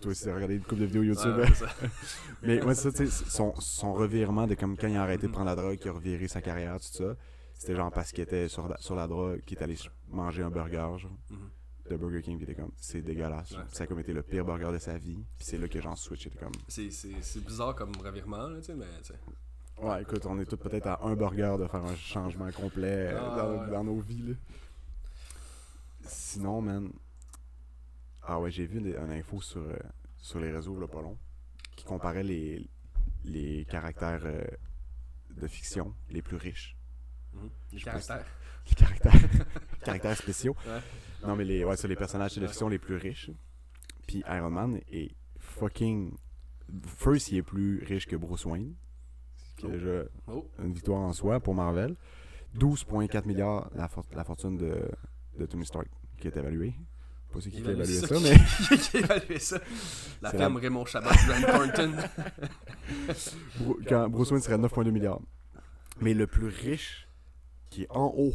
toi 0.00 0.10
aussi, 0.12 0.30
regardé 0.30 0.54
une 0.54 0.62
couple 0.62 0.82
de 0.82 0.86
vidéos 0.86 1.02
YouTube. 1.02 1.36
Ouais, 1.36 1.42
ouais, 1.42 1.46
c'est 1.48 1.64
ça. 1.66 1.72
Mais 2.42 2.60
moi, 2.60 2.74
ça, 2.74 2.90
tu 2.92 2.98
sais, 2.98 3.06
son, 3.08 3.54
son 3.60 3.92
revirement 3.92 4.46
de 4.46 4.54
comme 4.54 4.76
quand 4.76 4.86
il 4.86 4.96
a 4.96 5.02
arrêté 5.02 5.26
de 5.26 5.32
prendre 5.32 5.46
la 5.46 5.56
drogue, 5.56 5.76
qu'il 5.78 5.90
a 5.90 5.94
reviré 5.94 6.28
sa 6.28 6.40
carrière, 6.40 6.76
tout 6.80 6.86
ça, 6.86 7.16
c'était 7.54 7.74
genre 7.74 7.90
parce 7.90 8.12
qu'il 8.12 8.22
était 8.22 8.48
sur 8.48 8.68
la, 8.68 8.76
sur 8.78 8.94
la 8.94 9.06
drogue, 9.08 9.40
qu'il 9.42 9.58
est 9.58 9.62
allé 9.62 9.76
manger 10.08 10.42
un 10.42 10.50
burger, 10.50 10.96
genre, 10.98 11.10
Mhm. 11.28 11.50
de 11.90 11.96
Burger 11.96 12.22
King, 12.22 12.36
puis 12.38 12.46
il 12.46 12.50
était 12.52 12.60
comme, 12.60 12.70
c'est 12.76 13.02
dégueulasse. 13.02 13.50
Ouais. 13.50 13.64
Ça 13.72 13.84
a 13.84 13.86
comme 13.88 13.98
été 13.98 14.12
le 14.12 14.22
pire 14.22 14.44
burger 14.44 14.70
de 14.72 14.78
sa 14.78 14.96
vie, 14.96 15.16
puis 15.36 15.44
c'est 15.46 15.58
là 15.58 15.66
que 15.68 15.80
j'en 15.80 15.96
switch, 15.96 16.28
était 16.28 16.38
comme, 16.38 16.52
C'est- 16.68 17.44
bizarre 17.44 17.74
comme 17.74 17.90
revirement, 17.96 18.46
là, 18.46 18.58
tu 18.60 18.66
sais, 18.66 18.74
mais 18.76 18.86
tu 19.02 19.08
sais. 19.12 19.18
Ouais, 19.80 20.02
écoute, 20.02 20.26
on 20.26 20.38
est 20.38 20.46
tous 20.46 20.56
peut-être 20.56 20.86
à 20.86 21.04
un 21.04 21.14
burger 21.14 21.56
de 21.58 21.66
faire 21.66 21.84
un 21.84 21.96
changement 21.96 22.50
complet 22.52 23.12
euh, 23.12 23.18
Ah, 23.20 23.66
dans, 23.70 23.84
nos 23.84 24.00
vies, 24.00 24.22
là. 24.28 24.34
Sinon, 26.02 26.60
man, 26.60 26.90
ah 28.22 28.40
ouais, 28.40 28.50
j'ai 28.50 28.66
vu 28.66 28.78
une 28.78 29.12
info 29.12 29.40
sur, 29.40 29.60
euh, 29.60 29.76
sur 30.18 30.40
les 30.40 30.50
réseaux, 30.50 30.74
pas 30.86 31.02
long, 31.02 31.16
qui 31.76 31.84
comparait 31.84 32.22
les, 32.22 32.68
les 33.24 33.64
caractères 33.66 34.22
euh, 34.24 34.44
de 35.30 35.46
fiction 35.46 35.94
les 36.10 36.22
plus 36.22 36.36
riches. 36.36 36.76
Mhm. 37.32 37.50
Les 37.72 37.80
caractères. 37.82 38.26
les 38.68 38.74
caractères, 38.74 39.46
caractères 39.84 40.16
spéciaux. 40.16 40.56
Ouais. 40.66 40.80
Non, 41.26 41.36
mais 41.36 41.44
les, 41.44 41.64
ouais, 41.64 41.76
c'est 41.76 41.88
les 41.88 41.96
personnages 41.96 42.36
de 42.36 42.46
fiction 42.46 42.68
les 42.68 42.78
plus 42.78 42.96
riches. 42.96 43.30
Puis 44.06 44.22
Iron 44.28 44.50
Man 44.50 44.80
est 44.90 45.14
fucking. 45.38 46.16
First, 46.86 47.32
il 47.32 47.38
est 47.38 47.42
plus 47.42 47.82
riche 47.84 48.06
que 48.06 48.16
Bruce 48.16 48.44
Wayne. 48.44 48.74
Qui 49.60 49.66
est 49.66 49.68
Oh. 49.68 49.72
déjà 49.72 50.02
Oh, 50.28 50.46
une 50.62 50.72
victoire 50.72 51.00
en 51.00 51.12
soi 51.12 51.38
pour 51.40 51.54
Marvel. 51.54 51.94
12,4 52.58 53.26
milliards 53.26 53.70
la, 53.74 53.88
for- 53.88 54.04
la 54.14 54.24
fortune 54.24 54.56
de, 54.56 54.74
de 55.38 55.46
Tony 55.46 55.64
Stark 55.66 55.86
qui 56.18 56.26
est 56.28 56.36
évaluée. 56.36 56.74
Pas 57.32 57.40
sûr 57.40 57.52
qui 57.52 57.58
a 57.58 57.70
évalué 57.70 57.84
ça, 57.86 58.14
mais 58.20 58.76
Qui 58.78 58.96
a 58.96 59.00
évalué 59.00 59.38
ça 59.38 59.60
La 60.20 60.30
ferme 60.30 60.54
la- 60.54 60.60
Raymond 60.60 60.84
Chabot, 60.86 61.10
Grant 61.10 61.52
Thornton. 61.74 61.92
Quand 63.88 64.08
Bruce 64.08 64.30
Wayne 64.32 64.42
serait 64.42 64.58
9,2 64.58 64.90
milliards. 64.90 65.20
Mais 66.00 66.14
le 66.14 66.26
plus 66.26 66.46
riche, 66.48 67.06
qui 67.68 67.82
est 67.82 67.90
en 67.90 68.12
haut 68.16 68.32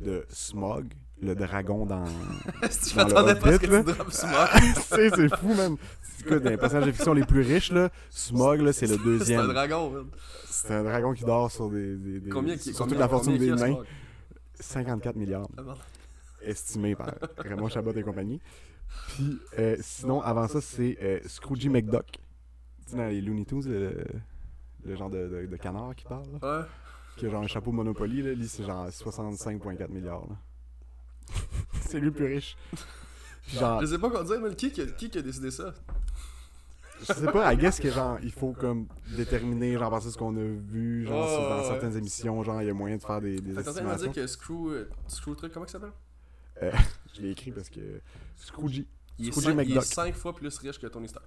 de 0.00 0.24
Smog, 0.28 0.92
le 1.22 1.34
dragon 1.34 1.86
dans. 1.86 2.04
Si 2.70 2.96
le 2.96 3.04
m'attendais 3.04 3.34
pas 3.34 3.48
à 3.48 3.52
ce 3.54 3.58
que 3.58 3.66
tu 3.66 4.10
Smog. 4.10 4.74
sais, 4.76 5.10
c'est 5.14 5.36
fou, 5.36 5.54
man. 5.54 5.76
Écoute, 6.20 6.42
dans 6.42 6.50
les 6.50 6.56
personnages 6.58 6.86
de 6.86 6.92
fiction 6.92 7.14
les 7.14 7.24
plus 7.24 7.40
riches, 7.42 7.72
là, 7.72 7.88
Smog, 8.10 8.60
là, 8.60 8.72
c'est 8.72 8.86
le 8.86 8.94
C'est 8.96 9.00
un 9.00 9.04
deuxième. 9.04 9.46
dragon, 9.48 9.90
man. 9.90 10.06
C'est 10.46 10.74
un 10.74 10.82
dragon 10.84 11.12
qui 11.14 11.24
dort 11.24 11.50
sur 11.50 11.70
des. 11.70 11.96
des- 11.96 12.20
des- 12.20 12.30
Combien 12.30 12.56
qui 12.56 12.74
sur 12.74 12.86
toute 12.86 12.98
la 12.98 13.08
fortune 13.08 13.36
des. 13.38 13.56
Smog? 13.56 13.84
54 14.58 15.16
milliards, 15.16 15.48
Ah, 15.56 15.62
estimé 16.42 16.94
par 16.94 17.14
Raymond 17.38 17.68
Chabot 17.70 17.92
et 17.92 18.02
compagnie. 18.02 18.40
Puis, 19.08 19.38
euh, 19.58 19.76
sinon, 19.80 20.20
avant 20.20 20.48
ça, 20.48 20.60
c'est 20.60 20.98
euh, 21.02 21.20
McDuck. 21.70 22.06
Tu 22.12 22.18
sais, 22.90 22.96
dans 22.96 23.06
les 23.06 23.20
Looney 23.22 23.44
Tunes, 23.46 23.62
le, 23.66 24.04
le 24.84 24.96
genre 24.96 25.08
de, 25.08 25.28
de- 25.28 25.46
de 25.46 25.56
canard 25.56 25.94
qui 25.94 26.04
parle, 26.04 26.26
là, 26.42 26.58
Ouais. 26.60 26.64
qui 27.16 27.26
a 27.26 27.30
genre 27.30 27.42
un 27.42 27.46
chapeau 27.46 27.72
Monopoly, 27.72 28.20
là, 28.22 28.32
lui, 28.34 28.48
c'est 28.48 28.64
genre 28.64 28.86
65,4 28.90 29.88
milliards. 29.90 30.26
là. 30.28 30.36
c'est 31.82 31.98
lui 31.98 32.06
le 32.06 32.12
plus 32.12 32.26
riche. 32.26 32.56
Genre, 33.48 33.80
Je 33.80 33.86
sais 33.86 33.98
pas 33.98 34.10
quoi 34.10 34.22
dire, 34.24 34.40
mais 34.40 34.54
qui, 34.54 34.70
qui, 34.70 34.80
a- 34.82 34.86
qui 34.86 35.18
a 35.18 35.22
décidé 35.22 35.50
ça? 35.50 35.74
Je 37.00 37.12
sais 37.14 37.32
pas, 37.32 37.52
I 37.52 37.56
guess 37.56 37.80
que 37.80 37.90
genre, 37.90 38.18
il 38.22 38.30
faut 38.30 38.52
comme 38.52 38.86
déterminer, 39.16 39.72
genre, 39.78 39.90
de 40.04 40.10
ce 40.10 40.18
qu'on 40.18 40.36
a 40.36 40.40
vu, 40.40 41.06
genre, 41.06 41.24
Ouais, 41.26 41.48
dans 41.48 41.58
ouais, 41.62 41.68
certaines 41.68 41.96
émissions, 41.96 42.42
genre, 42.42 42.60
il 42.62 42.66
y 42.68 42.70
a 42.70 42.74
moyen 42.74 42.96
de 42.98 43.02
faire 43.02 43.20
des, 43.22 43.40
des 43.40 43.54
que 43.54 43.60
T'es 43.62 43.68
en 43.68 43.72
train 43.72 43.72
de 43.72 43.78
estimations. 43.88 44.12
dire 44.12 44.22
que 44.22 44.26
Screw. 44.26 44.68
euh, 44.70 44.88
Screw 45.08 45.34
Truc, 45.34 45.52
comment 45.52 45.64
il 45.66 45.70
s'appelle? 45.70 45.92
Je 47.14 47.22
l'ai 47.22 47.30
écrit 47.30 47.52
parce 47.52 47.70
que 47.70 47.80
Scroogy. 48.36 48.86
il 49.18 49.28
est, 49.28 49.30
Scroogy 49.32 49.46
cinq, 49.46 49.52
il 49.54 49.60
est 49.60 49.64
McDuck. 49.74 49.84
5 49.84 50.14
fois 50.14 50.34
plus 50.36 50.58
riche 50.58 50.78
que 50.78 50.86
Tony 50.88 51.08
Stark. 51.08 51.26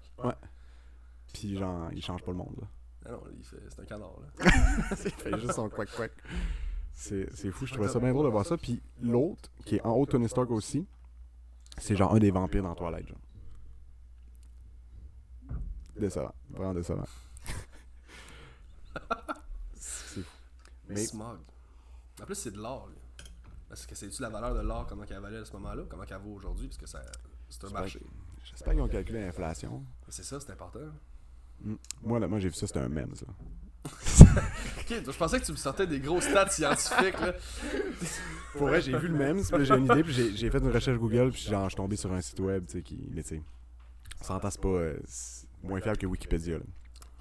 Puis 1.33 1.57
genre, 1.57 1.89
il 1.91 2.03
change 2.03 2.21
pas 2.21 2.31
le 2.31 2.37
monde, 2.37 2.55
là. 2.61 2.67
Ah 3.07 3.11
non, 3.13 3.23
il 3.37 3.43
fait- 3.43 3.57
c'est 3.69 3.81
un 3.81 3.85
canard, 3.85 4.13
là. 4.21 4.51
il 5.05 5.11
fait 5.11 5.39
juste 5.39 5.53
son 5.53 5.67
quack 5.69 5.89
quack. 5.97 6.11
C'est 6.93 7.27
c'est 7.35 7.51
fou, 7.51 7.65
je 7.65 7.73
trouvais 7.73 7.89
ça 7.89 7.99
bien 7.99 8.13
drôle 8.13 8.25
de 8.25 8.31
voir 8.31 8.45
ça. 8.45 8.57
Puis 8.57 8.81
l'autre, 9.01 9.49
qui 9.65 9.75
est 9.75 9.81
en 9.81 9.91
haut 9.91 10.05
de 10.05 10.11
Tony 10.11 10.29
Stark 10.29 10.49
aussi, 10.51 10.85
c'est 11.77 11.95
genre 11.95 12.13
un 12.13 12.19
des 12.19 12.31
vampires 12.31 12.63
dans 12.63 12.75
Twilight, 12.75 13.07
genre. 13.07 13.17
Décevant, 15.99 16.33
vraiment 16.49 16.73
décevant. 16.73 17.05
c'est 19.75 20.21
fou. 20.21 20.29
Mais 20.87 21.05
Smog. 21.05 21.39
En 22.21 22.25
plus, 22.25 22.35
c'est 22.35 22.51
de 22.51 22.57
l'or, 22.57 22.87
lui. 22.87 22.97
Est-ce 23.71 23.87
que 23.87 23.95
c'est-tu 23.95 24.21
la 24.21 24.29
valeur 24.29 24.53
de 24.53 24.61
l'or, 24.61 24.85
comment 24.87 25.03
qu'elle 25.03 25.19
valait 25.19 25.39
à 25.39 25.45
ce 25.45 25.53
moment-là, 25.53 25.83
comment 25.89 26.03
qu'elle 26.03 26.19
vaut 26.19 26.35
aujourd'hui, 26.35 26.67
parce 26.67 26.77
que 26.77 26.85
ça, 26.85 27.01
c'est 27.49 27.63
un 27.65 27.69
marché. 27.69 27.99
j'espère 28.43 28.73
qu'ils 28.73 28.81
ont 28.81 28.87
calculé 28.87 29.21
l'inflation. 29.21 29.83
C'est 30.09 30.23
ça, 30.23 30.39
c'est 30.39 30.51
important. 30.51 30.79
Mm. 31.61 31.75
Moi, 32.03 32.19
là, 32.19 32.27
moi 32.27 32.39
j'ai 32.39 32.49
vu 32.49 32.55
ça, 32.55 32.67
c'était 32.67 32.79
un 32.79 32.89
mème, 32.89 33.15
ça. 33.15 33.25
Je 34.89 35.17
pensais 35.17 35.39
que 35.39 35.45
tu 35.45 35.51
me 35.51 35.57
sortais 35.57 35.87
des 35.87 35.99
gros 35.99 36.19
stats 36.21 36.49
scientifiques, 36.49 37.19
là. 37.19 37.33
Pour 38.53 38.67
vrai, 38.67 38.81
j'ai 38.81 38.95
vu 38.97 39.07
le 39.07 39.17
même, 39.17 39.39
j'ai 39.63 39.73
une 39.73 39.85
idée, 39.85 40.03
puis 40.03 40.13
j'ai 40.35 40.49
fait 40.51 40.59
une 40.59 40.69
recherche 40.71 40.97
Google, 40.99 41.31
puis 41.31 41.41
genre, 41.41 41.63
je 41.65 41.69
suis 41.69 41.75
tombé 41.77 41.95
sur 41.95 42.11
un 42.13 42.21
site 42.21 42.39
web, 42.39 42.65
qui, 42.65 42.81
tu 43.15 43.23
sais, 43.23 43.41
on 44.21 44.23
s'entend, 44.23 44.51
c'est 44.51 44.61
pas 44.61 44.67
euh, 44.67 44.99
moins 45.63 45.81
fiable 45.81 45.97
que 45.97 46.05
Wikipédia, 46.05 46.59
là, 46.59 46.63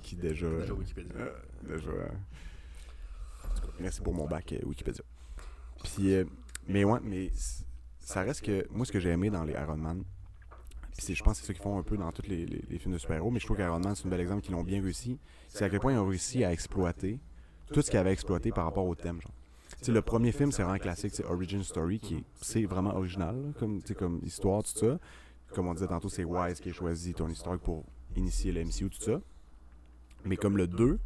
qui 0.03 0.15
déjà, 0.17 0.47
Déjà 0.61 0.75
Wikipédia. 0.75 1.15
euh, 1.17 1.33
déjà, 1.63 1.89
euh, 1.89 2.07
merci 3.81 4.01
pour 4.03 4.15
mon 4.15 4.27
bac 4.27 4.55
Wikipédia. 4.65 5.03
Puis, 5.85 6.15
mais 6.69 6.85
ouais, 6.85 6.99
mais 7.03 7.31
ça 7.99 8.23
reste 8.23 8.43
que, 8.45 8.67
moi, 8.71 8.85
ce 8.87 8.93
que 8.93 9.01
j'ai 9.01 9.11
aimé 9.11 9.31
dans 9.31 9.45
les 9.45 9.55
Iron 9.55 9.77
Man, 9.77 10.05
puis 10.97 11.07
c'est- 11.07 11.15
je 11.15 11.23
pense 11.25 11.37
que 11.41 11.41
c'est 11.41 11.47
ça 11.47 11.55
qu'ils 11.55 11.63
font 11.63 11.79
un 11.79 11.83
peu 11.83 11.97
dans 11.97 12.13
tous 12.13 12.27
les, 12.29 12.45
les- 12.45 12.65
les 12.69 12.79
films 12.79 12.93
de 12.93 12.99
super-héros, 12.99 13.31
mais 13.31 13.41
je 13.41 13.47
trouve 13.47 13.57
qu'Iron 13.57 13.81
Man, 13.81 13.95
c'est 13.95 14.07
un 14.07 14.11
bel 14.11 14.21
exemple 14.21 14.43
qu'ils 14.43 14.53
l'ont 14.53 14.63
bien 14.65 14.83
réussi, 14.83 15.19
c'est 15.49 15.65
à 15.65 15.71
quel 15.71 15.81
point 15.81 15.93
ils 15.93 15.99
ont 15.99 16.07
réussi 16.07 16.45
à 16.45 16.53
exploiter 16.53 17.19
tout 17.73 17.83
ce 17.83 17.91
qu'ils 17.91 17.99
avaient 17.99 18.13
exploité 18.13 18.51
par 18.51 18.65
rapport 18.65 18.87
au 18.87 18.95
thème, 18.95 19.21
genre. 19.21 19.33
Tu 19.79 19.87
sais, 19.87 19.93
le 19.93 20.03
premier 20.03 20.31
film, 20.31 20.53
c'est 20.53 20.63
vraiment 20.63 20.79
classique, 20.79 21.13
c'est 21.13 21.25
Origin 21.25 21.63
Story, 21.63 21.99
qui 21.99 22.17
est, 22.17 22.25
c'est 22.41 22.65
vraiment 22.67 22.95
original, 22.95 23.35
là, 23.35 23.49
comme, 23.59 23.83
comme 23.99 24.21
histoire, 24.23 24.63
tout 24.63 24.79
ça. 24.79 24.99
Comme 25.55 25.67
on 25.67 25.75
disait 25.75 25.89
tantôt, 25.89 26.09
c'est 26.09 26.25
Wise 26.25 26.61
qui 26.61 26.71
a 26.71 26.73
choisi 26.73 27.15
Tony 27.15 27.35
Stark 27.35 27.61
pour 27.61 27.85
initier 28.17 28.53
le 28.53 28.65
MCU, 28.65 28.89
tout 28.91 29.03
ça. 29.03 29.21
Mais 30.25 30.37
comme 30.37 30.57
le 30.57 30.67
2, 30.67 30.99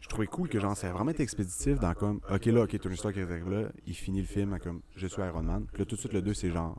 je 0.00 0.08
trouvais 0.08 0.26
cool 0.26 0.48
que 0.48 0.58
genre, 0.58 0.76
ça 0.76 0.88
a 0.88 0.92
vraiment 0.92 1.10
été 1.10 1.22
expéditif 1.22 1.78
dans 1.78 1.94
comme, 1.94 2.20
ok 2.30 2.46
là, 2.46 2.62
ok, 2.62 2.78
Tony 2.78 2.96
Stark 2.96 3.16
arrive 3.18 3.50
là, 3.50 3.68
il 3.86 3.94
finit 3.94 4.20
le 4.20 4.26
film 4.26 4.58
comme, 4.60 4.80
je 4.96 5.06
suis 5.06 5.22
Iron 5.22 5.42
Man. 5.42 5.66
Puis 5.70 5.80
là, 5.80 5.84
tout 5.84 5.96
de 5.96 6.00
suite, 6.00 6.12
le 6.12 6.22
2, 6.22 6.34
c'est 6.34 6.50
genre, 6.50 6.78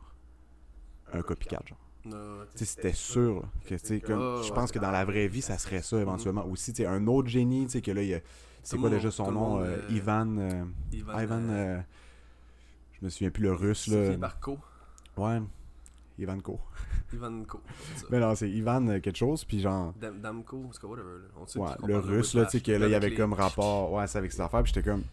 un 1.14 1.22
copycat, 1.22 1.62
genre. 1.66 1.80
C'était 2.56 2.94
sûr, 2.94 3.42
là, 3.42 3.50
que, 3.68 4.00
comme, 4.00 4.44
je 4.44 4.54
pense 4.54 4.72
que 4.72 4.80
dans 4.80 4.92
la 4.92 5.06
vraie 5.06 5.28
vie, 5.28 5.42
ça 5.42 5.58
serait 5.58 5.82
ça 5.82 6.00
éventuellement 6.00 6.46
aussi. 6.46 6.74
Un 6.86 7.08
autre 7.08 7.30
génie, 7.30 7.66
tu 7.66 7.74
sais, 7.74 7.82
que 7.82 7.92
là, 7.92 8.04
il 8.04 8.10
y 8.10 8.14
a, 8.14 8.20
c'est 8.66 8.78
quoi 8.78 8.90
déjà 8.90 9.12
son 9.12 9.32
nom? 9.32 9.50
monde, 9.50 9.62
euh, 9.64 9.78
euh, 9.78 9.92
Ivan, 9.94 10.38
euh, 10.38 10.66
Ivan. 10.92 11.20
Ivan, 11.20 11.84
je 13.00 13.06
me 13.06 13.10
souviens 13.10 13.30
plus 13.30 13.44
le 13.44 13.54
russe, 13.54 13.88
là. 13.88 14.06
fini 14.06 14.18
par 14.18 14.40
Co. 14.40 14.58
Ouais, 15.18 15.42
Ivanko. 16.18 16.60
Ivan 17.14 17.44
Co. 17.46 17.62
c'est 17.96 18.02
ça. 18.02 18.08
Mais 18.10 18.20
non, 18.20 18.36
c'est 18.36 18.50
Ivan 18.50 19.00
quelque 19.00 19.16
chose, 19.18 19.44
puis 19.46 19.60
genre, 19.62 19.94
Dam- 20.00 20.20
Damco, 20.20 20.58
en 20.58 20.70
tout 20.70 20.80
cas, 20.80 20.88
whatever. 20.88 21.20
Là. 21.20 21.28
On 21.38 21.48
sait 21.48 21.60
ouais, 21.60 21.70
le 21.86 21.98
russe, 21.98 22.34
là, 22.34 22.46
tu 22.46 22.52
sais, 22.52 22.62
que 22.62 22.72
là, 22.72 22.88
il 22.88 22.92
y 22.92 22.96
avait 22.96 23.14
comme 23.14 23.34
rapport, 23.34 23.92
ouais, 23.94 24.08
c'est 24.08 24.18
avec 24.18 24.32
cette 24.32 24.42
affaire, 24.42 24.64
puis 24.64 24.74
j'étais 24.74 24.90
comme, 24.90 25.04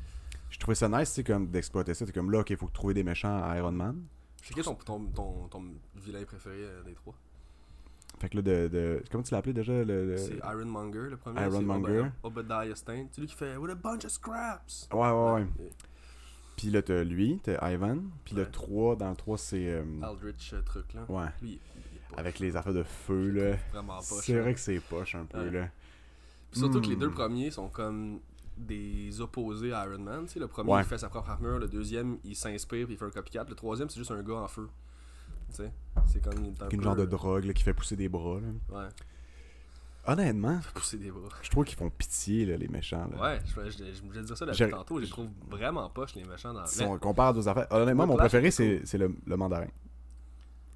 je 0.50 0.58
trouvais 0.58 0.74
ça 0.74 0.88
nice, 0.88 1.10
tu 1.10 1.16
sais, 1.16 1.24
comme 1.24 1.48
d'exploiter 1.48 1.94
ça, 1.94 2.06
t'es 2.06 2.12
comme 2.12 2.30
là, 2.30 2.40
ok, 2.40 2.56
faut 2.56 2.68
trouver 2.72 2.94
des 2.94 3.04
méchants 3.04 3.42
à 3.42 3.56
Iron 3.58 3.72
Man. 3.72 4.02
C'est 4.42 4.54
qui 4.54 4.62
ton, 4.62 4.74
ton, 4.74 5.04
ton, 5.06 5.48
ton 5.48 5.64
vilain 5.96 6.24
préféré 6.24 6.56
euh, 6.58 6.82
des 6.82 6.94
trois? 6.94 7.14
Fait 8.22 8.28
que 8.28 8.36
là, 8.36 8.42
de, 8.42 8.68
de 8.68 9.02
comment 9.10 9.24
tu 9.24 9.34
l'appelais 9.34 9.52
déjà, 9.52 9.72
le... 9.72 10.06
le- 10.06 10.16
C'est 10.16 10.36
Ironmonger, 10.38 11.10
le 11.10 11.16
premier. 11.16 11.40
Iron 11.42 11.60
Monger. 11.62 12.04
Ob- 12.22 12.38
Obadiah 12.38 12.76
Stane. 12.76 13.08
C'est 13.10 13.20
lui 13.20 13.26
qui 13.26 13.34
fait 13.34 13.56
With 13.56 13.72
a 13.72 13.74
bunch 13.74 14.04
of 14.04 14.12
scraps. 14.12 14.88
Ouais, 14.92 15.10
ouais, 15.10 15.32
ouais. 15.32 15.42
Et 15.58 15.70
Puis 16.56 16.68
là, 16.70 16.82
t'as 16.82 17.02
lui, 17.02 17.40
t'as 17.42 17.68
Ivan, 17.72 17.98
puis 18.24 18.36
le 18.36 18.42
Ouais. 18.42 18.48
3, 18.52 18.94
dans 18.94 19.10
le 19.10 19.16
3, 19.16 19.38
c'est, 19.38 19.66
euh, 19.68 19.82
Aldrich 20.02 20.52
euh, 20.54 20.62
truc 20.62 20.94
là. 20.94 21.04
ouais, 21.08 21.24
Lui, 21.42 21.50
il 21.50 21.54
est 21.96 22.14
pas- 22.14 22.20
avec 22.20 22.38
les 22.38 22.54
affaires 22.54 22.74
de 22.74 22.84
feu, 22.84 23.30
là. 23.30 23.56
Vraiment 23.72 23.96
pas. 23.96 24.02
C'est 24.02 24.38
vrai 24.38 24.54
que 24.54 24.60
c'est 24.60 24.78
poche 24.78 25.16
un 25.16 25.24
peu, 25.24 25.40
Ouais. 25.40 25.50
là. 25.50 25.68
Puis 26.52 26.60
surtout 26.60 26.80
que 26.80 26.86
les 26.86 26.94
Hmm. 26.94 27.00
deux 27.00 27.10
premiers 27.10 27.50
sont 27.50 27.68
comme 27.70 28.20
des 28.56 29.20
opposés 29.20 29.72
à 29.72 29.84
Iron 29.86 29.98
Man. 29.98 30.26
Le 30.36 30.46
premier, 30.46 30.70
Ouais. 30.70 30.82
il 30.82 30.86
fait 30.86 30.98
sa 30.98 31.08
propre 31.08 31.30
armure. 31.30 31.58
Le 31.58 31.66
deuxième, 31.66 32.18
il 32.22 32.36
s'inspire 32.36 32.84
puis 32.86 32.94
il 32.94 32.98
fait 32.98 33.04
un 33.06 33.10
copycat. 33.10 33.44
Le 33.48 33.54
troisième, 33.56 33.88
c'est 33.90 33.98
juste 33.98 34.12
un 34.12 34.22
gars 34.22 34.34
en 34.36 34.46
feu. 34.46 34.68
Tu 35.52 35.62
sais, 35.64 35.72
c'est 36.06 36.22
comme 36.22 36.44
Une 36.44 36.54
peu- 36.54 36.82
genre 36.82 36.96
de 36.96 37.04
drogue 37.06 37.44
là, 37.44 37.52
qui 37.52 37.62
fait 37.62 37.74
pousser 37.74 37.96
des 37.96 38.08
bras. 38.08 38.40
là. 38.40 38.78
Ouais, 38.78 38.88
Honnêtement, 40.04 40.58
pousser 40.74 40.96
des 40.96 41.12
bras. 41.12 41.28
je 41.42 41.50
trouve 41.50 41.64
qu'ils 41.64 41.78
font 41.78 41.88
pitié, 41.90 42.44
là, 42.44 42.56
les 42.56 42.66
méchants. 42.66 43.08
Là. 43.14 43.20
Ouais, 43.22 43.38
je, 43.46 43.70
je, 43.70 43.84
je, 43.84 43.94
je 43.94 44.02
voulais 44.02 44.22
dire 44.22 44.36
ça 44.36 44.44
depuis 44.46 44.68
tantôt. 44.68 44.98
Je 44.98 45.04
les 45.04 45.08
trouve 45.10 45.28
vraiment 45.48 45.88
poches, 45.90 46.14
les 46.16 46.24
méchants. 46.24 46.52
Dans... 46.52 46.66
Si 46.66 46.82
on 46.82 46.98
compare 46.98 47.32
deux 47.34 47.46
affaires. 47.46 47.68
Honnêtement, 47.70 48.06
mon 48.08 48.16
préféré, 48.16 48.50
c'est 48.50 48.82
le, 48.94 49.14
le 49.26 49.36
mandarin. 49.36 49.68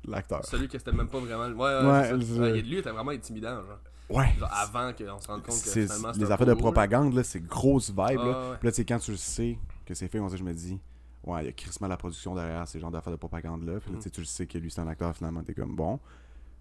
L'acteur. 0.07 0.45
Celui 0.45 0.69
qui 0.69 0.77
était 0.77 0.93
même 0.93 1.09
pas 1.09 1.19
vraiment. 1.19 1.47
Ouais, 1.47 2.13
Ouais, 2.15 2.39
ouais, 2.39 2.63
lui 2.63 2.79
était 2.79 2.91
vraiment 2.93 3.11
intimidant. 3.11 3.57
Genre, 3.57 3.79
Ouais. 4.09 4.33
genre 4.39 4.53
avant 4.53 4.93
qu'on 4.93 5.21
se 5.21 5.27
rende 5.27 5.43
compte 5.43 5.47
que 5.47 5.53
C'est- 5.53 5.83
finalement 5.87 6.09
les 6.13 6.15
c'était 6.21 6.31
affaires 6.33 6.47
de 6.47 6.55
propagande, 6.55 7.13
là, 7.15 7.25
c'est 7.25 7.41
grosse 7.45 7.89
vibe. 7.91 7.99
Ah, 8.01 8.15
là. 8.25 8.57
Puis 8.61 8.67
là, 8.69 8.71
tu 8.71 8.77
sais, 8.77 8.85
quand 8.85 9.01
tu 9.01 9.11
le 9.11 9.17
sais 9.17 9.59
que 9.85 9.95
c'est 9.95 10.07
fait, 10.07 10.21
on 10.21 10.29
sait, 10.29 10.37
je 10.37 10.45
me 10.45 10.55
dis, 10.55 10.79
ouais, 11.27 11.43
il 11.43 11.47
y 11.47 11.49
a 11.49 11.53
crissement 11.53 11.89
la 11.89 11.97
production 11.97 12.35
derrière 12.35 12.67
ces 12.69 12.81
genres 12.81 12.91
d'affaires 12.91 13.13
de 13.13 13.19
propagande-là. 13.19 13.81
Puis 13.81 13.91
là, 13.91 13.97
Mhm. 13.97 13.99
tu 13.99 14.03
sais, 14.05 14.11
tu 14.11 14.21
le 14.21 14.27
sais 14.27 14.47
que 14.47 14.59
lui, 14.59 14.71
c'est 14.71 14.81
un 14.81 14.89
acteur, 14.89 15.15
finalement, 15.17 15.43
t'es 15.43 15.55
comme 15.55 15.75
bon. 15.77 15.99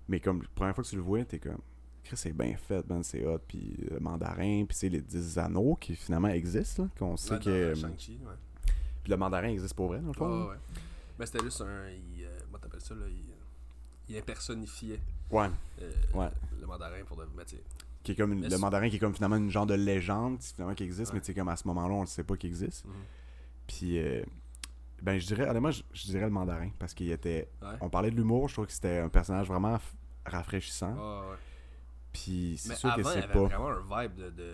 Mais 0.07 0.19
comme, 0.19 0.41
la 0.41 0.47
première 0.53 0.75
fois 0.75 0.83
que 0.83 0.89
tu 0.89 0.95
le 0.95 1.01
vois, 1.01 1.23
t'es 1.25 1.39
comme, 1.39 1.59
Chris, 2.03 2.17
c'est 2.17 2.33
bien 2.33 2.55
fait, 2.57 2.87
man, 2.87 3.03
c'est 3.03 3.25
hot. 3.25 3.39
Puis 3.47 3.75
le 3.89 3.99
mandarin, 3.99 4.65
puis 4.65 4.77
c'est 4.77 4.89
les 4.89 5.01
10 5.01 5.37
anneaux 5.39 5.75
qui 5.75 5.95
finalement 5.95 6.27
existent, 6.27 6.83
là, 6.83 6.89
qu'on 6.99 7.17
sait 7.17 7.39
que. 7.39 7.73
Shang-Chi, 7.73 8.19
ouais. 8.23 8.71
Puis 9.03 9.09
le 9.11 9.17
mandarin 9.17 9.47
existe 9.49 9.73
pour 9.73 9.87
vrai, 9.87 9.99
dans 10.01 10.07
le 10.09 10.13
fond. 10.13 10.43
Ouais, 10.43 10.49
ouais. 10.49 10.55
Mais 11.17 11.25
c'était 11.25 11.43
juste 11.43 11.61
un. 11.61 11.89
Il, 11.89 12.23
euh, 12.25 12.37
comment 12.45 12.59
t'appelles 12.59 12.81
ça, 12.81 12.93
là 12.93 13.05
Il, 13.07 13.33
il 14.13 14.17
impersonnifiait 14.17 14.99
Ouais. 15.31 15.49
euh, 15.81 15.91
Ouais. 16.13 16.29
le 16.59 16.67
mandarin 16.67 17.03
pour 17.07 17.17
de. 17.17 17.25
Mais 17.35 17.45
tu 17.45 17.55
sais, 17.55 17.63
Qui 18.03 18.11
est 18.11 18.15
comme 18.15 18.33
une- 18.33 18.47
le 18.47 18.57
mandarin 18.59 18.87
qui 18.89 18.97
est 18.97 18.99
comme 18.99 19.15
finalement 19.15 19.37
une 19.37 19.49
genre 19.49 19.65
de 19.65 19.73
légende, 19.73 20.37
finalement, 20.43 20.75
qui 20.75 20.83
existe, 20.83 21.11
Ouais. 21.11 21.15
mais 21.15 21.21
tu 21.21 21.27
sais, 21.27 21.33
comme 21.33 21.47
à 21.47 21.55
ce 21.55 21.67
moment-là, 21.67 21.93
on 21.95 22.01
ne 22.01 22.05
sait 22.05 22.23
pas 22.23 22.37
qu'il 22.37 22.49
existe. 22.51 22.85
mhm. 22.85 22.93
Puis, 23.65 23.97
euh, 23.97 24.21
ben, 25.01 25.19
je 25.19 25.25
dirais, 25.27 25.47
honnêtement, 25.49 25.71
je, 25.71 25.83
je 25.93 26.03
dirais 26.05 26.25
le 26.25 26.29
mandarin, 26.31 26.69
parce 26.79 26.93
qu'il 26.93 27.11
était. 27.11 27.49
Ouais. 27.61 27.75
On 27.81 27.89
parlait 27.89 28.11
de 28.11 28.15
l'humour, 28.15 28.47
je 28.47 28.53
trouve 28.55 28.65
que 28.67 28.71
c'était 28.73 28.99
un 28.99 29.09
personnage 29.09 29.47
vraiment 29.47 29.77
rafraîchissant. 30.25 30.93
Ouais. 31.21 31.37
Puis, 32.13 32.55
c'est 32.57 32.75
sûr 32.75 32.89
avant, 32.89 33.03
que 33.03 33.09
c'est 33.09 33.23
avait 33.23 33.33
pas. 33.33 33.43
vraiment 33.43 33.69
un 33.69 34.03
vibe 34.03 34.15
de. 34.15 34.29
de... 34.29 34.53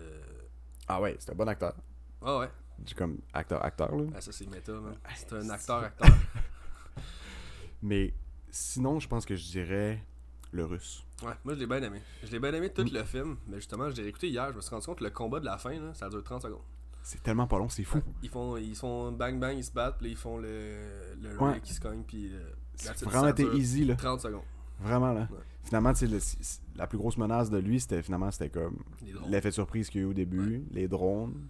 Ah 0.88 1.00
ouais, 1.00 1.16
c'est 1.20 1.32
un 1.32 1.36
bon 1.36 1.48
acteur. 1.48 1.76
Ah 2.22 2.40
ouais. 2.40 2.50
J'ai 2.86 2.96
comme 2.96 3.20
acteur, 3.34 3.64
acteur, 3.64 3.96
là. 3.96 4.06
Ah, 4.16 4.22
ça, 4.22 4.32
c'est 4.32 4.48
méta. 4.50 4.74
Ah, 5.06 5.10
C'est 5.16 5.34
un 5.34 5.42
c'est- 5.42 5.52
acteur-acteur. 5.52 6.10
Mais 7.84 8.14
sinon, 8.50 9.00
je 9.00 9.08
pense 9.08 9.26
que 9.26 9.36
je 9.36 9.44
dirais 9.44 10.04
le 10.52 10.66
russe. 10.66 11.04
Ouais, 11.24 11.34
moi 11.44 11.54
je 11.54 11.60
l'ai 11.60 11.68
bien 11.68 11.82
aimé. 11.82 12.02
Je 12.24 12.32
l'ai 12.32 12.40
bien 12.40 12.54
aimé 12.54 12.72
tout 12.74 12.84
le 12.84 13.04
film, 13.04 13.38
mais 13.48 13.58
justement, 13.58 13.90
je 13.90 14.02
l'ai 14.02 14.08
écouté 14.08 14.28
hier, 14.30 14.50
je 14.52 14.56
me 14.58 14.62
suis 14.62 14.70
rendu 14.72 14.86
compte 14.86 14.98
que 15.00 15.04
le 15.04 15.10
combat 15.12 15.40
de 15.40 15.46
la 15.46 15.58
fin, 15.58 15.80
là, 15.80 15.94
ça 15.94 16.10
dure 16.10 16.24
30 16.24 16.42
secondes. 16.42 16.62
C'est 17.04 17.24
tellement 17.24 17.48
pas 17.48 17.58
long, 17.58 17.68
c'est 17.70 17.84
fou. 17.84 18.00
Ils 18.22 18.30
font, 18.30 18.58
ils 18.58 18.76
font 18.76 19.12
bang 19.12 19.40
bang, 19.40 19.58
ils 19.58 19.64
se 19.64 19.72
battent, 19.72 19.98
puis 19.98 20.12
ils 20.12 20.16
font 20.16 20.38
le, 20.38 20.76
le 21.22 21.38
Ouais. 21.42 21.60
Qui 21.62 21.74
se 21.74 21.82
cogne, 21.82 22.04
puis 22.04 22.32
euh, 22.34 22.40
C'est 22.76 23.04
vraiment 23.04 23.28
été 23.30 23.44
easy, 23.56 23.86
là. 23.86 23.96
30 23.96 24.22
secondes. 24.22 24.44
Vraiment, 24.80 25.12
là. 25.14 25.28
Ouais. 25.32 25.38
Finalement, 25.64 25.94
tu 25.94 26.08
sais, 26.08 26.08
le- 26.08 26.78
la 26.80 26.88
plus 26.88 26.98
grosse 26.98 27.18
menace 27.18 27.50
de 27.50 27.58
lui, 27.58 27.80
c'était 27.80 28.02
finalement, 28.02 28.32
c'était 28.32 28.50
comme 28.50 28.78
l'effet 29.28 29.50
de 29.50 29.54
surprise 29.54 29.90
qu'il 29.90 30.02
y 30.02 30.04
a 30.04 30.08
eu 30.08 30.10
au 30.10 30.14
début, 30.14 30.66
les 30.72 30.88
drones. 30.88 31.48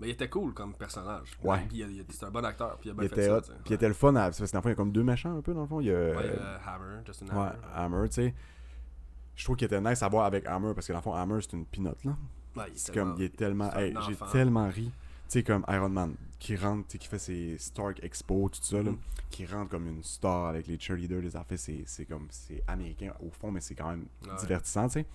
Mais 0.00 0.08
il 0.08 0.10
était 0.10 0.28
cool 0.28 0.52
comme 0.54 0.74
personnage. 0.74 1.30
Ouais. 1.44 1.64
Puis 1.68 1.84
c'est 2.10 2.24
un 2.26 2.30
bon 2.30 2.44
acteur, 2.44 2.76
puis 2.78 2.88
il 2.88 2.92
a 2.92 2.94
Il 2.94 2.98
bien 3.00 3.08
fait 3.08 3.26
était 3.26 3.28
ça. 3.28 3.40
Puis 3.40 3.70
il 3.70 3.72
était 3.74 3.88
le 3.88 3.94
fun. 3.94 4.14
À... 4.16 4.24
Parce 4.24 4.38
que 4.38 4.50
dans 4.52 4.58
le 4.58 4.62
fond, 4.62 4.68
il 4.68 4.72
y 4.72 4.72
a 4.72 4.76
comme 4.76 4.92
deux 4.92 5.04
méchants 5.04 5.36
un 5.38 5.40
peu, 5.40 5.54
dans 5.54 5.62
le 5.62 5.66
fond. 5.68 5.80
Il 5.80 5.86
y 5.86 5.90
a. 5.90 5.94
Euh, 5.94 6.58
Hammer, 6.66 7.02
Justin 7.06 7.26
Ouais, 7.26 7.48
Hammer. 7.74 7.96
Hammer, 7.96 8.08
tu 8.08 8.14
sais. 8.14 8.34
Je 9.36 9.44
trouve 9.44 9.56
qu'il 9.56 9.66
était 9.66 9.80
nice 9.80 10.02
à 10.02 10.08
voir 10.08 10.24
avec 10.26 10.46
Hammer 10.46 10.72
parce 10.74 10.86
que 10.86 10.92
dans 10.92 10.98
le 10.98 11.02
fond, 11.02 11.14
Hammer, 11.14 11.38
c'est 11.40 11.52
une 11.52 11.64
pinotte, 11.66 12.02
là. 12.04 12.16
Ouais, 12.56 12.64
est 12.68 12.72
C'est 12.74 12.94
comme, 12.94 13.14
il 13.18 13.24
est 13.24 13.36
tellement. 13.36 13.72
hey, 13.74 13.94
j'ai 14.08 14.16
tellement 14.32 14.68
ri. 14.68 14.84
Tu 14.84 14.90
sais, 15.40 15.42
comme 15.42 15.64
Iron 15.68 15.88
Man, 15.88 16.14
qui 16.38 16.54
rentre, 16.56 16.86
tu 16.86 16.92
sais, 16.92 16.98
qui 16.98 17.08
fait 17.08 17.18
ses 17.18 17.56
Stark 17.58 17.98
Expo, 18.04 18.48
tout 18.50 18.60
ça, 18.62 18.82
là, 18.82 18.90
Mhm. 18.90 18.98
qui 19.30 19.46
rentre 19.46 19.70
comme 19.70 19.86
une 19.88 20.02
star 20.02 20.46
avec 20.48 20.66
les 20.66 20.78
cheerleaders, 20.78 21.22
les 21.22 21.34
affaires, 21.34 21.58
c'est 21.58 21.82
c'est 21.86 22.04
comme. 22.04 22.26
C'est 22.30 22.62
américain 22.68 23.12
au 23.20 23.30
fond, 23.30 23.50
mais 23.50 23.60
c'est 23.60 23.74
quand 23.74 23.88
même 23.90 24.04
Ouais. 24.24 24.36
divertissant, 24.38 24.86
tu 24.88 24.94
sais. 25.00 25.06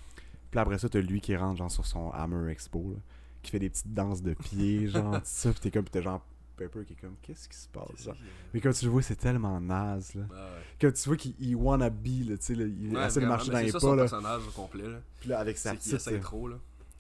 Puis 0.52 0.60
après 0.60 0.80
ça, 0.80 0.90
t'as 0.90 1.00
lui 1.00 1.22
qui 1.22 1.36
rentre, 1.36 1.58
genre, 1.58 1.72
sur 1.72 1.86
son 1.86 2.10
Hammer 2.12 2.52
Expo, 2.52 2.92
là, 2.96 3.00
qui 3.44 3.52
fait 3.52 3.60
des 3.60 3.70
petites 3.70 3.94
danses 3.94 4.22
de 4.24 4.34
pieds, 4.34 4.88
genre, 4.88 5.14
tout 5.18 5.22
ça, 5.24 5.54
pis 5.54 5.60
t'es 5.62 5.72
comme, 5.72 5.86
t'es 5.86 6.02
genre. 6.02 6.22
Pepper 6.58 6.84
qui 6.84 6.92
est 6.92 6.96
comme, 7.00 7.16
qu'est-ce 7.22 7.48
qui 7.48 7.56
se 7.56 7.70
passe, 7.70 8.04
genre? 8.04 8.14
qu'il- 8.16 8.26
Mais 8.54 8.60
quand 8.60 8.74
tu 8.74 8.84
le 8.84 8.92
vois, 8.92 9.02
c'est 9.02 9.16
tellement 9.16 9.62
naze, 9.62 10.14
là. 10.16 10.24
Ouais. 10.24 10.62
Quand 10.82 10.92
tu 10.92 11.08
vois 11.08 11.16
qu'il 11.16 11.34
il 11.40 11.56
wanna 11.56 11.90
be, 11.90 12.28
là, 12.28 12.36
tu 12.38 12.44
sais, 12.48 12.56
là, 12.56 12.66
il 12.66 12.94
Ouais, 12.98 13.08
essaie 13.08 13.22
de 13.22 13.28
marcher 13.28 13.50
dans 13.52 13.60
les 13.60 13.72
pas, 13.72 13.96
là. 13.96 14.02
personnage 14.02 14.42
au 14.46 14.52
complet. 14.52 14.90
Là. 14.90 15.00
Puis 15.22 15.30
là, 15.30 15.40
avec 15.40 15.58
sa 15.58 15.74
petite. 15.74 15.94
essaie 15.94 16.16
euh, 16.16 16.20
trop. 16.20 16.50
Là. 16.50 16.58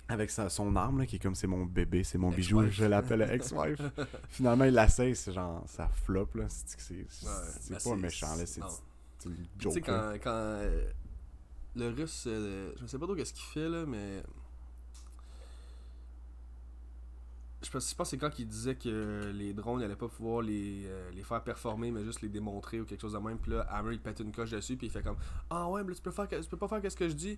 Avec 0.09 0.31
sa- 0.31 0.49
son 0.49 0.75
arme, 0.75 0.99
là, 0.99 1.05
qui 1.05 1.15
est 1.17 1.19
comme 1.19 1.35
c'est 1.35 1.47
mon 1.47 1.65
bébé, 1.65 2.03
c'est 2.03 2.17
mon 2.17 2.29
bijou, 2.31 2.67
je 2.69 2.83
l'appelle 2.85 3.21
ex-wife. 3.21 3.79
Finalement, 4.29 4.65
il 4.65 4.73
l'essaye, 4.73 5.15
c'est 5.15 5.31
genre, 5.31 5.63
ça 5.67 5.87
flop, 5.87 6.29
là. 6.35 6.45
C'est 6.49 6.93
Ouais, 6.95 7.05
c'est 7.61 7.73
ben, 7.73 7.79
pas 7.83 7.95
méchant, 7.95 8.35
là, 8.35 8.45
c'est 8.45 8.61
Tu 9.19 9.71
sais, 9.71 9.81
quand, 9.81 10.13
quand 10.21 10.29
euh, 10.31 10.89
le 11.75 11.89
russe, 11.89 12.23
euh, 12.27 12.73
je 12.81 12.87
sais 12.87 12.97
pas 12.97 13.05
trop 13.05 13.15
qu'est-ce 13.15 13.33
qu'il 13.33 13.43
fait 13.45 13.69
là, 13.69 13.85
mais. 13.85 14.23
Je 17.61 17.69
pense, 17.69 17.89
je 17.89 17.95
pense 17.95 18.07
que 18.07 18.11
c'est 18.11 18.17
quand 18.17 18.39
il 18.39 18.47
disait 18.47 18.75
que 18.75 19.31
les 19.35 19.53
drones, 19.53 19.81
il 19.81 19.83
allait 19.83 19.95
pas 19.97 20.07
pouvoir 20.07 20.41
les, 20.41 20.85
euh, 20.85 21.11
les 21.11 21.23
faire 21.23 21.43
performer, 21.43 21.91
mais 21.91 22.05
juste 22.05 22.21
les 22.21 22.29
démontrer 22.29 22.79
ou 22.79 22.85
quelque 22.85 23.01
chose 23.01 23.11
de 23.13 23.17
même. 23.17 23.37
Puis 23.37 23.51
là, 23.51 23.61
Hammer, 23.69 23.91
il 23.93 23.99
pète 23.99 24.21
une 24.21 24.31
coche 24.31 24.51
dessus, 24.51 24.77
puis 24.77 24.87
il 24.87 24.89
fait 24.89 25.03
comme 25.03 25.17
Ah 25.49 25.69
ouais, 25.69 25.83
mais 25.83 25.89
là, 25.89 25.95
tu 25.95 26.01
peux, 26.01 26.11
faire, 26.11 26.27
tu 26.29 26.49
peux 26.49 26.55
pas 26.57 26.69
faire 26.69 26.81
qu'est-ce 26.81 26.95
que 26.95 27.09
je 27.09 27.13
dis. 27.13 27.37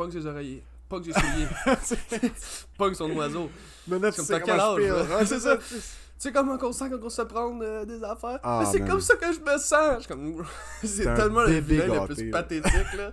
Pogne 0.00 0.12
ses 0.12 0.24
oreillers, 0.24 0.64
pogne 0.88 1.04
ses 1.04 1.12
souliers, 1.12 2.30
pogne 2.78 2.94
son 2.94 3.10
oiseau. 3.10 3.50
Mais 3.86 3.98
là, 3.98 4.10
c'est 4.10 4.12
tu 4.12 4.16
comme 4.16 4.26
sais 4.26 4.32
t'as 4.32 4.40
quel 4.40 4.60
âge, 4.60 5.18
c'est 5.18 5.26
c'est 5.26 5.40
ça. 5.40 5.56
Tu 5.58 5.74
sais 6.16 6.32
comment 6.32 6.56
on 6.58 6.72
sent 6.72 6.88
quand 6.90 7.04
on 7.04 7.10
se 7.10 7.20
prend 7.20 7.60
euh, 7.60 7.84
des 7.84 8.02
affaires? 8.02 8.38
Ah, 8.42 8.60
mais 8.62 8.70
c'est 8.72 8.80
comme 8.86 9.00
ça 9.02 9.16
que 9.16 9.26
je 9.30 9.40
me 9.40 9.58
sens! 9.58 10.06
Comme... 10.06 10.42
c'est 10.82 11.04
tellement 11.14 11.42
le 11.42 11.58
vilain 11.60 12.06
le 12.06 12.14
plus 12.14 12.30
là. 12.30 12.40
pathétique, 12.40 12.92
là. 12.96 13.12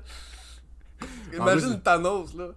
Imagine 1.33 1.73
plus, 1.73 1.81
Thanos, 1.81 2.33
là. 2.35 2.47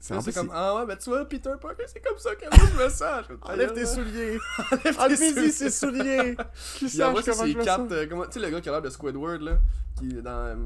C'est 0.00 0.18
C'est 0.22 0.32
comme, 0.32 0.46
c'est- 0.48 0.52
ah 0.54 0.76
ouais, 0.76 0.86
mais 0.86 0.96
tu 0.96 1.10
vois, 1.10 1.26
Peter 1.26 1.50
Parker, 1.60 1.84
c'est 1.86 2.00
comme 2.00 2.18
ça 2.18 2.34
que 2.34 2.44
moi 2.44 2.66
je 2.78 2.84
me 2.84 2.88
sens. 2.88 3.26
Comme, 3.26 3.38
Enlève 3.42 3.72
tes 3.74 3.84
souliers. 3.86 4.38
Enlève 4.72 4.80
tes 4.96 4.98
Enlevez-y 5.02 5.32
souliers. 5.34 5.50
ses 5.52 5.70
souliers. 5.70 6.36
Qui 6.76 6.88
sache 6.88 7.24
comment 7.24 7.46
je 7.46 7.58
me 7.58 7.64
sens? 7.64 7.92
euh, 7.92 8.06
Tu 8.06 8.32
sais, 8.32 8.40
le 8.40 8.48
gars 8.50 8.60
qui 8.62 8.68
a 8.70 8.72
l'air 8.72 8.82
de 8.82 8.88
Squidward, 8.90 9.42
là, 9.42 9.58
qui 9.98 10.08
est 10.18 10.22
dans, 10.22 10.56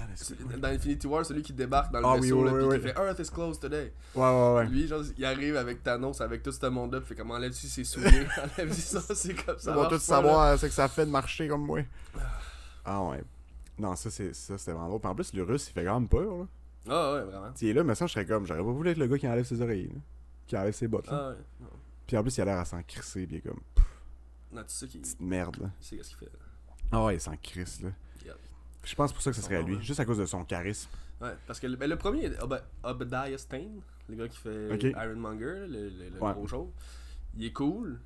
euh, 0.00 0.56
dans 0.58 0.68
Infinity 0.68 1.06
War, 1.06 1.24
celui 1.26 1.42
qui 1.42 1.52
débarque 1.52 1.92
dans 1.92 2.00
le 2.00 2.06
Ah 2.06 2.16
vaisseau, 2.16 2.42
oui, 2.42 2.46
là, 2.46 2.52
oui, 2.52 2.58
puis 2.58 2.68
oui. 2.68 2.76
qui 2.78 2.82
fait 2.82 2.98
Earth 3.06 3.18
is 3.18 3.30
closed 3.30 3.60
today. 3.60 3.92
Ouais, 4.14 4.22
ouais, 4.22 4.54
ouais. 4.54 4.66
Lui, 4.66 4.86
genre, 4.86 5.02
il 5.16 5.24
arrive 5.24 5.56
avec 5.56 5.82
Thanos, 5.82 6.20
avec 6.20 6.42
tout 6.42 6.52
ce 6.52 6.66
monde-là, 6.66 7.00
puis 7.00 7.08
fait 7.08 7.14
comme, 7.16 7.30
enlève-tu 7.30 7.66
ses 7.66 7.84
souliers, 7.84 8.26
enlève-tu 8.58 8.80
ça, 8.80 9.00
c'est 9.14 9.34
comme 9.34 9.58
ça. 9.58 9.74
Va 9.74 9.86
tout 9.86 9.98
savoir, 9.98 10.58
c'est 10.58 10.68
que 10.68 10.74
ça 10.74 10.88
fait 10.88 11.06
de 11.06 11.10
marcher 11.10 11.48
comme 11.48 11.64
moi. 11.64 11.80
Ah 12.84 13.02
ouais. 13.04 13.22
Non, 13.78 13.96
ça, 13.96 14.10
c'est 14.10 14.34
ça 14.34 14.58
c'était 14.58 14.72
vraiment 14.72 14.88
drôle. 14.88 15.00
Puis 15.00 15.08
en 15.10 15.14
plus, 15.14 15.32
le 15.34 15.42
russe, 15.42 15.68
il 15.68 15.72
fait 15.72 15.84
quand 15.84 15.98
même 16.00 16.08
peur, 16.08 16.36
là. 16.38 16.46
Ah 16.88 17.12
ouais, 17.14 17.22
vraiment. 17.24 17.52
Tu 17.52 17.68
es 17.68 17.72
là, 17.72 17.84
mais 17.84 17.94
ça, 17.94 18.06
je 18.06 18.12
serais 18.12 18.26
comme, 18.26 18.46
j'aurais 18.46 18.60
pas 18.62 18.72
voulu 18.72 18.90
être 18.90 18.98
le 18.98 19.06
gars 19.06 19.18
qui 19.18 19.28
enlève 19.28 19.44
ses 19.44 19.60
oreilles, 19.60 19.88
là. 19.88 20.00
Qui 20.46 20.56
enlève 20.56 20.74
ses 20.74 20.88
bottes, 20.88 21.06
là. 21.08 21.18
Ah 21.20 21.28
ouais. 21.30 21.36
Non, 21.60 21.66
Puis 22.06 22.16
en 22.16 22.22
plus, 22.22 22.36
il 22.36 22.40
a 22.40 22.44
l'air 22.46 22.58
à 22.58 22.64
s'en 22.64 22.82
crisser, 22.82 23.26
puis 23.26 23.36
il 23.36 23.38
est 23.38 23.48
comme, 23.48 23.60
Non, 24.52 24.62
tu 24.62 24.74
sais 24.74 24.86
qu'il 24.88 25.00
petite 25.00 25.20
merde, 25.20 25.56
là. 25.60 25.70
sait 25.80 25.96
qu'est-ce 25.96 26.08
qu'il 26.10 26.18
fait. 26.18 26.32
Ah 26.92 27.04
ouais, 27.04 27.14
il 27.16 27.20
s'en 27.20 27.36
crisse, 27.36 27.80
là. 27.82 27.90
Je 28.84 28.94
pense 28.94 29.12
pour 29.12 29.22
ça 29.22 29.30
que 29.30 29.36
ce 29.36 29.42
serait 29.42 29.56
à 29.56 29.62
lui, 29.62 29.76
Ouais. 29.76 29.82
juste 29.82 30.00
à 30.00 30.04
cause 30.04 30.18
de 30.18 30.26
son 30.26 30.44
charisme. 30.44 30.88
Ouais, 31.20 31.34
parce 31.46 31.60
que 31.60 31.66
le, 31.66 31.76
ben, 31.76 31.88
le 31.88 31.96
premier, 31.96 32.28
Ob- 32.40 32.62
Obadiah 32.82 33.36
Stane, 33.36 33.80
le 34.08 34.16
gars 34.16 34.28
qui 34.28 34.38
fait 34.38 34.72
Ok. 34.72 34.82
Ironmonger, 34.84 35.66
le, 35.68 35.88
le, 35.90 36.08
le 36.10 36.18
Ouais. 36.20 36.32
gros 36.32 36.46
chauve, 36.46 36.70
il 37.36 37.44
est 37.44 37.52
cool, 37.52 38.00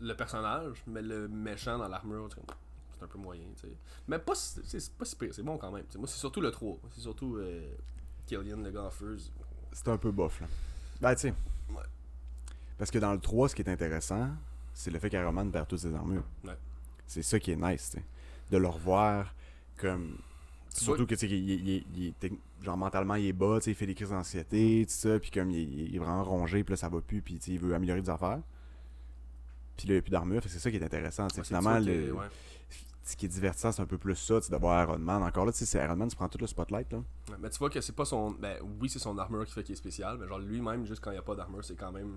le 0.00 0.14
personnage, 0.14 0.82
mais 0.86 1.02
le 1.02 1.26
méchant 1.28 1.76
dans 1.78 1.88
l'armure, 1.88 2.28
c'est 2.96 3.04
un 3.04 3.08
peu 3.08 3.18
moyen, 3.18 3.42
tu 3.60 3.68
sais. 3.68 3.76
Mais 4.06 4.18
pas, 4.20 4.34
si- 4.36 4.60
c'est 4.64 4.78
c'est 4.80 4.92
pas 4.94 5.04
si 5.04 5.16
pire, 5.16 5.34
c'est 5.34 5.42
bon 5.42 5.58
quand 5.58 5.72
même. 5.72 5.84
Moi, 5.96 6.06
c'est 6.06 6.18
surtout 6.18 6.40
le 6.40 6.50
3. 6.52 6.78
C'est 6.94 7.00
surtout 7.00 7.36
euh, 7.36 7.68
Killian, 8.26 8.58
le 8.58 8.70
gars 8.70 8.84
en 8.84 8.90
feu. 8.90 9.18
C'est 9.72 9.88
un 9.88 9.98
peu 9.98 10.12
bof, 10.12 10.40
là. 10.40 10.46
Ben, 11.00 11.14
tu 11.14 11.22
sais. 11.22 11.34
Ouais. 11.70 11.82
Parce 12.78 12.90
que 12.92 12.98
dans 12.98 13.12
le 13.12 13.18
3, 13.20 13.48
ce 13.48 13.54
qui 13.56 13.62
est 13.62 13.68
intéressant, 13.68 14.30
c'est 14.72 14.90
le 14.90 14.98
fait 15.00 15.10
qu'Iron 15.10 15.32
Man 15.32 15.50
perd 15.50 15.66
toutes 15.66 15.80
ses 15.80 15.94
armures. 15.94 16.24
Ouais. 16.44 16.56
C'est 17.06 17.22
ça 17.22 17.40
qui 17.40 17.50
est 17.50 17.56
nice, 17.56 17.90
tu 17.90 17.98
sais. 17.98 18.04
De 18.52 18.58
le 18.58 18.68
revoir 18.68 19.34
comme. 19.76 20.16
Surtout 20.70 21.06
que, 21.06 21.14
tu 21.14 21.20
sais, 21.26 21.28
il, 21.28 21.50
il- 21.68 21.84
il 21.96 22.12
genre 22.62 22.76
mentalement, 22.76 23.14
il 23.14 23.26
est 23.26 23.32
bas, 23.32 23.56
tu 23.58 23.64
sais, 23.64 23.70
il 23.70 23.74
fait 23.74 23.86
des 23.86 23.94
crises 23.94 24.10
d'anxiété, 24.10 24.84
tout 24.86 24.92
ça, 24.94 25.18
puis 25.18 25.30
comme 25.30 25.50
il, 25.50 25.94
est 25.94 25.98
vraiment 25.98 26.22
rongé, 26.24 26.62
puis 26.64 26.72
là, 26.72 26.76
ça 26.76 26.88
va 26.88 27.00
plus, 27.00 27.22
puis 27.22 27.34
tu 27.38 27.44
sais, 27.46 27.52
il 27.52 27.58
veut 27.58 27.74
améliorer 27.74 28.00
des 28.02 28.10
affaires. 28.10 28.40
Puis 29.76 29.86
là, 29.88 29.92
il 29.92 29.96
n'y 29.96 29.98
a 29.98 30.02
plus 30.02 30.10
d'armure, 30.10 30.42
c'est 30.46 30.58
ça 30.58 30.70
qui 30.70 30.76
est 30.76 30.82
intéressant, 30.82 31.28
tu 31.28 31.34
sais. 31.36 31.40
Ouais, 31.40 31.44
c'est 31.44 31.56
Finalement, 31.56 31.84
que- 31.84 32.12
ouais. 32.12 32.26
Ce 33.08 33.16
qui 33.16 33.26
est 33.26 33.28
divertissant, 33.28 33.70
c'est 33.70 33.80
un 33.82 33.86
peu 33.86 33.98
plus 33.98 34.16
ça, 34.16 34.40
tu 34.40 34.46
sais, 34.46 34.50
d'avoir 34.50 34.82
Iron 34.82 34.98
Man. 34.98 35.22
Encore 35.22 35.46
là, 35.46 35.52
tu 35.52 35.58
sais, 35.58 35.64
c'est 35.64 35.78
Iron 35.82 35.94
Man, 35.94 36.08
tu 36.08 36.16
prends 36.16 36.28
tout 36.28 36.38
le 36.40 36.46
spotlight, 36.48 36.90
là. 36.92 36.98
Ouais, 36.98 37.36
Mais 37.40 37.48
tu 37.50 37.58
vois 37.58 37.70
que 37.70 37.80
c'est 37.80 37.94
pas 37.94 38.04
son. 38.04 38.32
Ben 38.32 38.56
oui, 38.80 38.88
c'est 38.88 38.98
son 38.98 39.16
armure 39.16 39.46
qui 39.46 39.52
fait 39.52 39.62
qu'il 39.62 39.74
est 39.74 39.76
spécial, 39.76 40.18
mais 40.18 40.26
genre 40.26 40.40
lui-même, 40.40 40.84
juste 40.84 41.00
quand 41.02 41.10
il 41.10 41.14
n'y 41.14 41.18
a 41.20 41.22
pas 41.22 41.36
d'armure, 41.36 41.64
c'est 41.64 41.76
quand 41.76 41.92
même. 41.92 42.10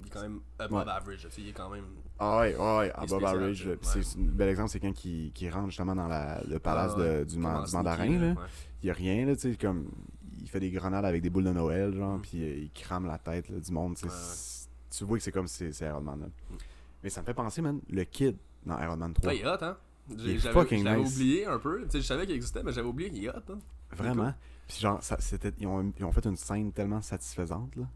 Il 0.00 0.06
est 0.06 0.10
quand 0.10 0.20
même 0.22 0.40
above 0.58 0.84
Ouais. 0.84 0.90
average. 0.92 1.22
tu 1.22 1.30
sais, 1.30 1.40
Il 1.40 1.48
est 1.48 1.52
quand 1.52 1.70
même. 1.70 1.86
Ah 2.18 2.40
ouais, 2.40 2.54
ouais, 2.56 2.76
ouais, 2.78 2.92
above 2.92 3.08
spécial, 3.20 3.36
average. 3.36 3.66
ouais. 3.66 3.78
C'est 3.82 4.18
un 4.18 4.22
bel 4.22 4.48
exemple, 4.50 4.68
c'est 4.70 4.80
quand 4.80 4.92
qui, 4.92 5.32
qui 5.34 5.48
rentre 5.48 5.68
justement 5.68 5.94
dans 5.94 6.08
la, 6.08 6.42
le 6.46 6.58
palace 6.58 6.92
Ah 6.96 7.00
de- 7.00 7.24
du, 7.24 7.38
man- 7.38 7.66
sneaky, 7.66 7.76
mandarin, 7.76 8.18
là. 8.18 8.34
Il 8.82 8.86
y 8.88 8.90
a 8.90 8.94
rien, 8.94 9.24
là, 9.26 9.34
tu 9.34 9.50
sais, 9.52 9.56
comme. 9.56 9.88
Il 10.40 10.48
fait 10.50 10.60
des 10.60 10.70
grenades 10.70 11.06
avec 11.06 11.22
des 11.22 11.30
boules 11.30 11.44
de 11.44 11.52
Noël, 11.52 11.94
genre, 11.94 12.18
Mm. 12.18 12.22
puis 12.22 12.42
euh, 12.44 12.56
il 12.64 12.70
crame 12.70 13.06
la 13.06 13.16
tête 13.16 13.48
là, 13.48 13.58
du 13.58 13.72
monde. 13.72 13.96
tu 13.96 14.06
sais. 14.10 15.04
Vois 15.06 15.16
que 15.16 15.24
c'est 15.24 15.32
comme 15.32 15.48
c'est 15.48 15.72
c'est 15.72 15.86
Iron 15.86 16.02
Man. 16.02 16.20
là. 16.20 16.26
Mm. 16.26 16.54
Mais 17.02 17.08
ça 17.10 17.22
me 17.22 17.26
fait 17.26 17.34
penser, 17.34 17.62
man, 17.62 17.80
le 17.90 18.04
kid 18.04 18.36
dans 18.66 18.78
Iron 18.80 18.96
Man 18.96 19.14
3. 19.14 19.28
Ouais, 19.30 19.38
il 19.38 19.42
est 19.42 19.48
hot, 19.48 19.56
hein? 19.62 19.76
J'avais 20.08 20.76
nice. 20.76 21.14
oublié 21.14 21.46
un 21.46 21.58
peu. 21.58 21.82
Tu 21.84 21.90
sais, 21.90 22.00
je 22.00 22.06
savais 22.06 22.26
qu'il 22.26 22.34
existait, 22.34 22.62
mais 22.62 22.72
j'avais 22.72 22.88
oublié 22.88 23.10
qu'il 23.10 23.24
est 23.24 23.30
hot, 23.30 23.52
hein. 23.52 23.58
Vraiment. 23.90 24.34
Puis 24.66 24.78
genre, 24.78 25.02
ça, 25.02 25.16
ils, 25.58 25.66
ont, 25.66 25.92
ils 25.98 26.04
ont 26.04 26.12
fait 26.12 26.26
une 26.26 26.36
scène 26.36 26.72
tellement 26.72 27.00
satisfaisante, 27.00 27.74
là. 27.76 27.88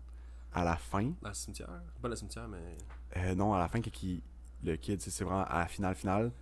À 0.52 0.64
la 0.64 0.76
fin. 0.76 1.12
Dans 1.22 1.28
le 1.28 1.34
cimetière? 1.34 1.68
Pas 2.00 2.08
le 2.08 2.16
cimetière, 2.16 2.48
mais. 2.48 2.76
Euh, 3.16 3.34
non, 3.34 3.52
à 3.52 3.58
la 3.58 3.68
fin, 3.68 3.80
qui, 3.80 4.22
le 4.64 4.76
kid, 4.76 5.00
c'est 5.00 5.24
vraiment 5.24 5.44
à 5.44 5.60
la 5.60 5.66
finale 5.66 5.94
finale. 5.94 6.32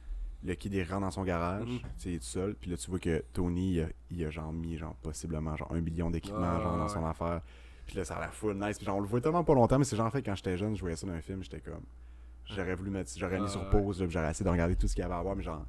Le 0.45 0.55
kid, 0.55 0.73
il 0.73 0.83
rentre 0.85 1.01
dans 1.01 1.11
son 1.11 1.25
garage, 1.25 1.69
tu 1.69 1.81
sais, 1.97 2.11
il 2.11 2.15
est 2.15 2.19
tout 2.19 2.25
seul. 2.27 2.55
Puis 2.55 2.71
là, 2.71 2.77
tu 2.77 2.89
vois 2.91 2.99
que 3.01 3.25
Tony, 3.33 3.73
il 3.73 3.81
a, 3.83 3.87
il 4.11 4.25
a 4.25 4.31
genre 4.31 4.53
mis, 4.53 4.77
genre, 4.77 4.95
possiblement, 4.97 5.57
genre, 5.57 5.73
un 5.73 5.81
million 5.81 6.11
d'équipements, 6.11 6.61
genre, 6.61 6.79
dans 6.79 6.89
son 6.89 7.03
ouais. 7.03 7.09
affaire. 7.09 7.41
Puis 7.87 7.97
là, 7.97 8.05
ça 8.05 8.17
a 8.17 8.21
l'air 8.21 8.35
full 8.35 8.57
nice. 8.57 8.77
Puis 8.77 8.87
genre, 8.87 8.97
on 8.97 9.01
le 9.01 9.07
voit 9.07 9.21
tellement 9.21 9.45
pas 9.45 9.55
longtemps, 9.55 9.79
mais 9.79 9.85
c'est 9.85 9.97
genre, 9.97 10.07
en 10.07 10.11
fait, 10.11 10.23
quand 10.23 10.35
j'étais 10.35 10.57
jeune, 10.57 10.77
je 10.77 10.81
voyais 10.81 10.97
ça 10.97 11.07
dans 11.07 11.15
un 11.15 11.21
film, 11.21 11.43
j'étais 11.43 11.61
comme. 11.61 11.85
J'aurais 12.47 12.75
voulu 12.75 12.91
mettre. 12.91 13.11
J'aurais 13.17 13.41
mis 13.41 13.49
sur 13.49 13.63
ouais. 13.63 13.71
pause, 13.71 14.05
j'aurais 14.09 14.31
essayé 14.31 14.45
de 14.45 14.51
regarder 14.51 14.77
tout 14.77 14.87
ce 14.87 14.95
qu'il 14.95 15.03
y 15.03 15.05
avait 15.05 15.15
à 15.15 15.23
voir, 15.23 15.37
mais 15.37 15.43
genre. 15.43 15.65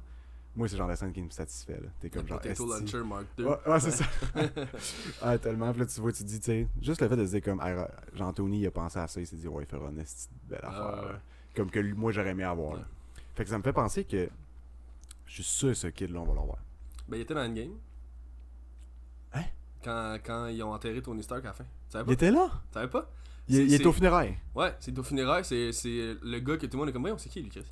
Moi, 0.56 0.66
c'est 0.66 0.74
le 0.74 0.78
genre 0.78 0.88
de 0.88 0.94
scène 0.96 1.12
qui 1.12 1.22
me 1.22 1.30
satisfait, 1.30 1.78
là. 1.80 1.88
T'es 2.00 2.10
comme 2.10 2.26
genre. 2.26 2.40
Potato. 2.40 2.66
Launcher 2.66 3.04
Mark 3.04 3.26
II. 3.38 3.44
Ouais, 3.44 3.56
ouais, 3.66 3.80
c'est 3.80 3.90
ça. 3.92 4.04
ah, 5.22 5.38
tellement. 5.38 5.70
Puis 5.70 5.80
là, 5.80 5.86
tu 5.86 6.00
vois, 6.00 6.10
tu 6.10 6.24
te 6.24 6.28
dis, 6.28 6.40
tu 6.40 6.46
sais, 6.46 6.68
juste 6.80 7.00
le 7.00 7.08
fait 7.08 7.16
de 7.16 7.26
se 7.26 7.30
dire 7.30 7.42
comme, 7.42 7.60
hey, 7.60 7.76
Jean-Tony, 8.14 8.60
il 8.60 8.66
a 8.66 8.70
pensé 8.70 8.98
à 8.98 9.06
ça, 9.06 9.20
il 9.20 9.26
s'est 9.26 9.36
dit, 9.36 9.46
ouais, 9.46 9.64
il 9.64 9.66
fera 9.66 9.88
une 9.88 10.02
belle 10.48 10.60
Ah, 10.62 10.68
affaire. 10.68 11.20
Comme 11.54 11.70
que 11.70 11.80
moi, 11.94 12.10
j'aurais 12.12 12.30
aimé 12.30 12.44
avoir. 12.44 12.74
Ouais. 12.74 12.84
Fait 13.36 13.44
que 13.44 13.50
ça 13.50 13.58
me 13.58 13.62
fait 13.62 13.72
penser 13.72 14.04
que 14.04 14.28
je 15.26 15.34
suis 15.34 15.44
sûr, 15.44 15.76
ce 15.76 15.86
kid-là, 15.88 16.20
on 16.20 16.24
va 16.24 16.34
l'avoir. 16.34 16.58
Ben, 17.06 17.18
il 17.18 17.20
était 17.20 17.34
dans 17.34 17.44
Endgame. 17.44 17.76
Hein? 19.34 19.44
Quand, 19.84 20.18
quand 20.24 20.46
ils 20.48 20.62
ont 20.62 20.72
enterré 20.72 21.00
Tony 21.02 21.22
Stark 21.22 21.44
à 21.44 21.48
la 21.48 21.52
fin. 21.52 21.64
Tu 21.64 21.92
savais 21.92 22.10
Il 22.10 22.14
était 22.14 22.30
là? 22.30 22.50
Tu 22.70 22.74
savais 22.74 22.88
pas? 22.88 23.08
Il, 23.48 23.54
C'est- 23.56 23.64
il 23.64 23.74
est 23.74 23.78
c'est- 23.78 23.86
au 23.86 23.92
funérailles. 23.92 24.36
Ouais, 24.54 24.74
c'est 24.80 24.96
au 24.98 25.02
funérailles, 25.02 25.44
c'est 25.44 25.72
c'est 25.72 26.16
le 26.22 26.38
gars 26.40 26.56
que 26.56 26.66
tout 26.66 26.72
le 26.76 26.78
monde 26.78 26.88
est 26.88 26.92
comme, 26.92 27.06
on 27.06 27.18
sait 27.18 27.28
qui 27.28 27.40
lui, 27.42 27.48
Chris? 27.48 27.64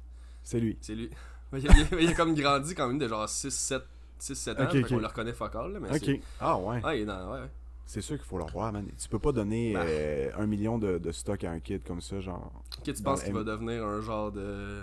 C'est 0.42 0.60
lui. 0.60 0.76
C'est 0.80 0.94
lui. 0.94 1.10
Il, 1.52 1.68
a, 1.68 1.72
il 1.76 1.94
a- 1.94 2.00
il 2.00 2.08
a 2.10 2.14
comme 2.14 2.34
grandi 2.34 2.74
quand 2.74 2.88
même 2.88 2.98
de 2.98 3.06
genre 3.06 3.28
6, 3.28 3.50
7, 3.54 3.82
6, 4.18 4.34
7 4.34 4.58
ans, 4.60 4.64
Ok, 4.64 4.72
fait 4.72 4.82
ok. 4.82 4.88
qu'on 4.88 4.98
le 4.98 5.06
reconnaît 5.06 5.32
là, 5.32 5.80
mais 5.80 5.90
Ok. 5.90 6.02
c'est- 6.04 6.20
Ah, 6.40 6.58
ouais. 6.58 6.84
Ouais, 6.84 6.98
il 6.98 7.02
est 7.02 7.06
dans, 7.06 7.32
ouais, 7.32 7.40
ouais. 7.40 7.50
C'est 7.86 8.00
sûr 8.00 8.16
qu'il 8.16 8.24
faut 8.26 8.36
l'avoir, 8.38 8.72
man. 8.72 8.84
Tu 8.98 9.08
peux 9.08 9.20
pas 9.20 9.30
donner 9.30 9.72
Bah. 9.72 9.82
euh, 9.84 10.30
un 10.36 10.46
million 10.46 10.76
de, 10.76 10.98
de 10.98 11.12
stock 11.12 11.44
à 11.44 11.52
un 11.52 11.60
kid 11.60 11.84
comme 11.84 12.00
ça, 12.00 12.20
genre. 12.20 12.50
Ok, 12.78 12.92
tu 12.92 13.02
penses 13.02 13.20
le 13.20 13.26
qu'il 13.26 13.34
va 13.34 13.44
devenir 13.44 13.84
un 13.84 14.00
genre 14.00 14.32
de... 14.32 14.82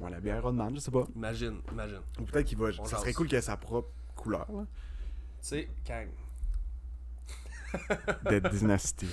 Ouais, 0.00 0.10
la 0.10 0.20
bière 0.20 0.36
Iron 0.36 0.52
Man, 0.52 0.72
je 0.74 0.80
sais 0.80 0.90
pas. 0.90 1.06
Imagine, 1.16 1.60
imagine. 1.72 2.00
Ou 2.20 2.24
peut-être 2.24 2.46
qu'il 2.46 2.58
va. 2.58 2.68
On 2.78 2.84
ça 2.84 2.98
serait 2.98 3.14
cool 3.14 3.26
qu'il 3.26 3.38
ait 3.38 3.40
sa 3.40 3.56
propre 3.56 3.88
couleur, 4.14 4.46
là. 4.52 4.66
Tu 5.40 5.48
sais, 5.48 5.68
Kang. 5.86 6.08
Dead 8.28 8.48
Dynasty. 8.50 9.06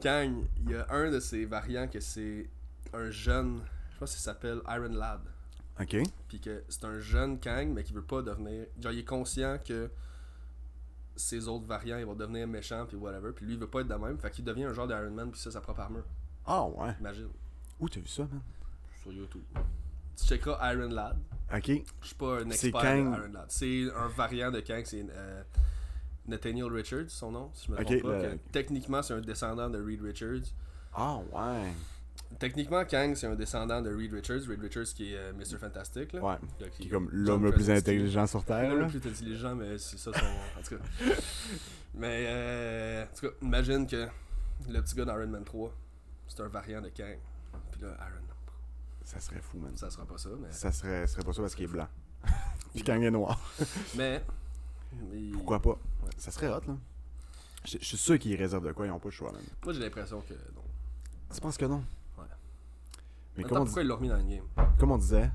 Kang, 0.00 0.44
il 0.64 0.70
y 0.70 0.74
a 0.74 0.86
un 0.90 1.10
de 1.10 1.20
ses 1.20 1.44
variants 1.44 1.88
que 1.88 2.00
c'est 2.00 2.48
un 2.92 3.10
jeune, 3.10 3.60
je 3.94 3.98
pense 3.98 4.12
qu'il 4.12 4.20
s'appelle 4.20 4.60
Iron 4.68 4.88
Lad. 4.94 5.20
Ok. 5.80 5.96
Puis 6.28 6.40
que 6.40 6.62
c'est 6.68 6.84
un 6.84 6.98
jeune 6.98 7.38
Kang, 7.38 7.68
mais 7.68 7.82
qui 7.84 7.92
veut 7.92 8.02
pas 8.02 8.22
devenir. 8.22 8.66
Genre, 8.80 8.92
il 8.92 8.98
est 9.00 9.04
conscient 9.04 9.58
que 9.64 9.90
ses 11.14 11.48
autres 11.48 11.66
variants, 11.66 11.98
ils 11.98 12.06
vont 12.06 12.14
devenir 12.14 12.46
méchants, 12.46 12.86
puis 12.86 12.96
whatever. 12.96 13.32
Puis 13.32 13.44
lui, 13.46 13.54
il 13.54 13.60
veut 13.60 13.68
pas 13.68 13.80
être 13.80 13.88
de 13.88 13.94
même. 13.94 14.18
Fait 14.18 14.30
qu'il 14.30 14.44
devient 14.44 14.64
un 14.64 14.72
genre 14.72 14.86
d'Iron 14.86 15.10
Man, 15.10 15.30
puis 15.30 15.40
ça, 15.40 15.50
sa 15.50 15.60
propre 15.60 15.80
armure. 15.80 16.04
Ah, 16.46 16.64
ouais. 16.64 16.94
Imagine. 17.00 17.28
Où 17.80 17.88
t'as 17.88 18.00
vu 18.00 18.08
ça, 18.08 18.22
man? 18.22 18.40
Sur 19.02 19.12
YouTube. 19.12 19.42
Tu 20.16 20.24
checkeras 20.26 20.72
Iron 20.74 20.88
Lad. 20.88 21.16
Ok. 21.54 21.66
Je 22.00 22.06
suis 22.06 22.16
pas 22.16 22.40
un 22.40 22.50
C'est 22.50 22.68
expert 22.68 22.80
Kang. 22.82 23.12
de 23.12 23.16
Iron 23.18 23.32
Lad. 23.32 23.46
C'est 23.48 23.90
un 23.94 24.08
variant 24.08 24.50
de 24.50 24.60
Kang, 24.60 24.82
c'est 24.84 25.06
euh, 25.10 25.42
Nathaniel 26.28 26.66
Richards, 26.72 27.08
son 27.10 27.32
nom, 27.32 27.50
si 27.54 27.66
je 27.66 27.72
me 27.72 27.78
Ok, 27.80 27.86
trompe 27.86 28.02
pas. 28.02 28.18
le- 28.22 28.28
que 28.34 28.38
techniquement, 28.52 29.02
c'est 29.02 29.14
un 29.14 29.20
descendant 29.20 29.68
de 29.70 29.82
Reed 29.82 30.00
Richards. 30.02 30.52
Ah, 30.94 31.18
ouais. 31.32 31.72
Techniquement, 32.38 32.84
Kang, 32.84 33.14
c'est 33.14 33.26
un 33.26 33.34
descendant 33.34 33.80
de 33.80 33.90
Reed 33.94 34.12
Richards. 34.12 34.42
Reed 34.48 34.60
Richards 34.60 34.84
qui 34.94 35.14
est 35.14 35.16
euh, 35.16 35.32
Mr. 35.32 35.56
Fantastic. 35.58 36.12
Là. 36.12 36.20
Ouais. 36.22 36.36
Là, 36.60 36.66
Qui 36.68 36.86
est 36.86 36.90
comme 36.90 37.08
l'homme 37.10 37.44
le 37.44 37.52
plus 37.52 37.70
intelligent 37.70 38.26
sur 38.26 38.44
Terre. 38.44 38.68
L'homme 38.74 38.90
le 38.92 38.98
plus 39.00 39.10
intelligent, 39.10 39.54
mais 39.54 39.78
c'est 39.78 39.96
ça 39.98 40.12
son. 40.12 40.24
en 40.26 40.62
tout 40.62 40.76
cas. 40.76 41.14
Mais, 41.94 42.26
euh, 42.28 43.04
en 43.04 43.06
tout 43.16 43.28
cas, 43.28 43.34
imagine 43.42 43.86
que 43.86 44.06
le 44.68 44.80
petit 44.82 44.94
gars 44.94 45.04
d'Iron 45.06 45.26
Man 45.26 45.42
3, 45.44 45.72
c'est 46.28 46.40
un 46.42 46.48
variant 46.48 46.80
de 46.82 46.90
Kang. 46.90 47.18
Puis 47.72 47.80
là, 47.80 47.88
Iron 48.00 48.20
Man, 48.26 48.36
Ça 49.04 49.18
serait 49.20 49.40
fou, 49.40 49.58
man. 49.58 49.72
ça 49.76 49.90
sera 49.90 50.04
pas 50.04 50.18
ça, 50.18 50.28
mais. 50.40 50.52
Ça 50.52 50.70
serait, 50.70 51.06
serait 51.06 51.22
pas 51.24 51.32
ça 51.32 51.40
parce 51.42 51.54
qu'il 51.54 51.64
est 51.64 51.68
blanc. 51.72 51.88
Puis 52.74 52.82
Kang 52.82 53.02
est 53.02 53.10
noir. 53.10 53.40
Mais. 53.96 54.22
mais- 55.10 55.32
Pourquoi 55.32 55.60
pas? 55.62 55.78
Ça 56.18 56.30
serait 56.30 56.48
hot, 56.48 56.60
là. 56.66 56.76
Je 57.64 57.78
je 57.80 57.84
suis 57.84 57.96
sûr 57.96 58.18
qu'ils 58.18 58.36
réservent 58.36 58.66
de 58.66 58.72
quoi, 58.72 58.86
ils 58.86 58.90
ont 58.90 58.98
pas 58.98 59.08
le 59.08 59.12
choix, 59.12 59.32
man. 59.32 59.42
Moi, 59.64 59.72
j'ai 59.72 59.80
l'impression 59.80 60.20
que. 60.20 60.34
Non. 60.34 60.62
Tu 61.34 61.40
penses 61.40 61.56
que 61.56 61.64
non? 61.66 61.84
Ouais. 62.16 62.24
Mais 63.36 63.44
Attends, 63.44 63.54
comme 63.54 63.62
on, 63.62 63.64
pourquoi 63.66 63.82
ils 63.82 63.88
l'ont 63.88 63.96
remis 63.96 64.08
dans 64.08 64.16
le 64.16 64.22
game? 64.22 64.44
comme 64.78 64.90
on 64.92 64.98
disait, 64.98 65.30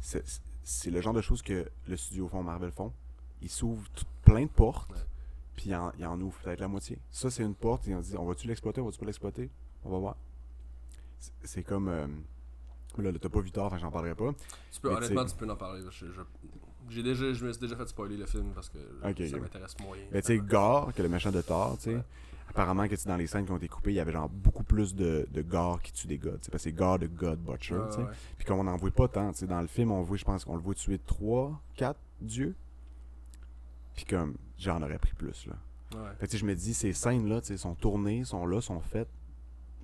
c'est 0.00 0.90
le 0.90 1.00
genre 1.00 1.14
de 1.14 1.20
choses 1.22 1.42
que 1.42 1.68
le 1.88 1.96
studio 1.96 2.28
font, 2.28 2.42
Marvel 2.42 2.70
font. 2.72 2.92
Ils 3.40 3.50
s'ouvrent 3.50 3.88
plein 4.24 4.42
de 4.44 4.50
portes, 4.50 4.90
Ouais. 4.92 4.98
puis 5.56 5.70
ils 5.70 5.74
en, 5.74 5.92
ils 5.98 6.06
en 6.06 6.20
ouvrent 6.20 6.38
peut-être 6.40 6.60
la 6.60 6.68
moitié. 6.68 6.98
Ça, 7.10 7.30
c'est 7.30 7.42
une 7.42 7.54
porte, 7.54 7.86
ils 7.86 7.94
ont 7.94 8.00
dit, 8.00 8.16
on 8.16 8.24
va-tu 8.26 8.46
l'exploiter, 8.46 8.80
on 8.80 8.84
va-tu 8.86 8.98
pas 8.98 9.06
l'exploiter? 9.06 9.50
On 9.84 9.90
va 9.90 9.98
voir. 9.98 10.16
C'est- 11.42 11.62
comme... 11.64 11.88
euh, 11.88 12.06
là, 12.98 13.10
t'as 13.20 13.28
pas 13.28 13.40
vu 13.40 13.50
tard, 13.50 13.76
j'en 13.78 13.90
parlerai 13.90 14.14
pas. 14.14 14.32
Tu 14.70 14.80
peux, 14.80 14.90
Mais 14.90 14.96
honnêtement, 14.96 15.24
tu 15.24 15.32
tu 15.32 15.36
peux 15.36 15.50
en 15.50 15.56
parler. 15.56 15.82
Je, 15.90 16.06
je, 16.12 16.20
j'ai 16.90 17.02
déjà, 17.02 17.32
je 17.32 17.44
me 17.44 17.52
suis 17.52 17.60
déjà 17.60 17.76
fait 17.76 17.88
spoiler 17.88 18.16
le 18.16 18.26
film 18.26 18.52
parce 18.54 18.68
que 18.68 18.78
ça 19.28 19.36
m'intéresse 19.38 19.76
moyen. 19.80 20.04
Mais 20.12 20.20
tu 20.22 20.26
sais, 20.28 20.38
Gore, 20.38 20.92
que 20.94 21.02
le 21.02 21.08
méchant 21.08 21.30
de 21.30 21.40
Thor, 21.42 21.76
tu 21.78 21.84
sais, 21.84 21.94
Ouais. 21.96 22.02
apparemment 22.48 22.86
que 22.88 22.94
dans 23.06 23.16
les 23.16 23.26
scènes 23.26 23.46
qui 23.46 23.52
ont 23.52 23.56
été 23.56 23.68
coupées, 23.68 23.92
il 23.92 23.96
y 23.96 24.00
avait 24.00 24.12
genre 24.12 24.28
beaucoup 24.28 24.62
plus 24.64 24.94
de, 24.94 25.26
de 25.30 25.42
Gore 25.42 25.80
qui 25.82 25.92
tue 25.92 26.06
des 26.06 26.18
gars, 26.18 26.32
tu 26.32 26.44
sais, 26.44 26.50
parce 26.50 26.64
que 26.64 26.70
c'est 26.70 26.72
Gore 26.72 26.98
de 26.98 27.06
God 27.06 27.38
Butcher, 27.40 27.74
Ouais, 27.76 27.88
tu 27.88 27.94
sais. 27.96 27.98
ouais. 28.02 28.10
Puis 28.36 28.46
comme 28.46 28.58
on 28.58 28.64
n'en 28.64 28.76
voit 28.76 28.90
pas 28.90 29.08
tant, 29.08 29.30
tu 29.32 29.38
sais, 29.38 29.46
dans 29.46 29.60
le 29.60 29.66
film, 29.68 29.90
on 29.90 30.02
voit, 30.02 30.16
je 30.16 30.24
pense 30.24 30.44
qu'on 30.44 30.56
le 30.56 30.62
voit 30.62 30.74
tuer 30.74 30.98
3, 30.98 31.60
4 31.76 31.98
dieux. 32.20 32.54
Puis 33.94 34.04
comme, 34.04 34.36
j'en 34.58 34.82
aurais 34.82 34.98
pris 34.98 35.12
plus, 35.14 35.46
là. 35.46 35.54
Ouais. 35.94 36.10
Fait 36.18 36.26
que 36.26 36.36
je 36.38 36.44
me 36.46 36.54
dis, 36.54 36.72
ces 36.72 36.92
scènes-là, 36.94 37.40
tu 37.42 37.48
sais, 37.48 37.56
sont 37.58 37.74
tournées, 37.74 38.24
sont 38.24 38.46
là, 38.46 38.60
sont 38.62 38.80
faites. 38.80 39.08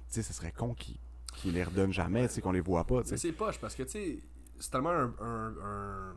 Tu 0.09 0.15
sais, 0.15 0.23
ce 0.23 0.33
serait 0.33 0.53
con 0.53 0.73
qu'ils 0.75 0.97
qu'ils 1.35 1.53
les 1.53 1.63
redonnent 1.63 1.93
jamais, 1.93 2.27
tu 2.27 2.35
sais, 2.35 2.41
qu'on 2.41 2.51
les 2.53 2.61
voit 2.63 2.85
pas, 2.85 3.03
tu 3.03 3.11
Mais 3.13 3.17
c'est 3.19 3.31
poche 3.33 3.59
parce 3.61 3.75
que, 3.75 3.83
tu 3.85 3.91
sais, 3.91 4.19
c'est 4.59 4.71
tellement 4.71 4.91
un, 4.91 5.13
un, 5.21 5.55
un, 5.63 6.17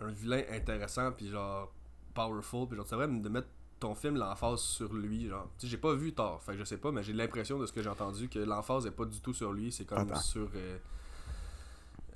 un 0.00 0.10
vilain 0.10 0.42
intéressant, 0.50 1.12
puis 1.12 1.28
genre 1.28 1.72
powerful, 2.14 2.66
puis 2.68 2.76
genre, 2.76 2.86
c'est 2.86 2.96
vrai 2.96 3.08
de 3.08 3.28
mettre 3.28 3.48
ton 3.80 3.94
film 3.94 4.16
l'emphase 4.16 4.60
sur 4.60 4.92
lui, 4.92 5.28
genre. 5.28 5.48
Tu 5.58 5.66
sais, 5.66 5.70
j'ai 5.70 5.76
pas 5.76 5.94
vu 5.94 6.12
Thor, 6.12 6.42
fait 6.42 6.52
que 6.52 6.58
je 6.58 6.64
sais 6.64 6.78
pas, 6.78 6.90
mais 6.90 7.02
j'ai 7.02 7.12
l'impression 7.12 7.58
de 7.58 7.66
ce 7.66 7.72
que 7.72 7.82
j'ai 7.82 7.88
entendu 7.88 8.28
que 8.28 8.38
l'emphase 8.38 8.86
est 8.86 8.90
pas 8.90 9.04
du 9.04 9.20
tout 9.20 9.34
sur 9.34 9.52
lui, 9.52 9.72
c'est 9.72 9.84
comme 9.84 10.10
Attends. 10.10 10.20
sur 10.20 10.48
euh, 10.54 10.78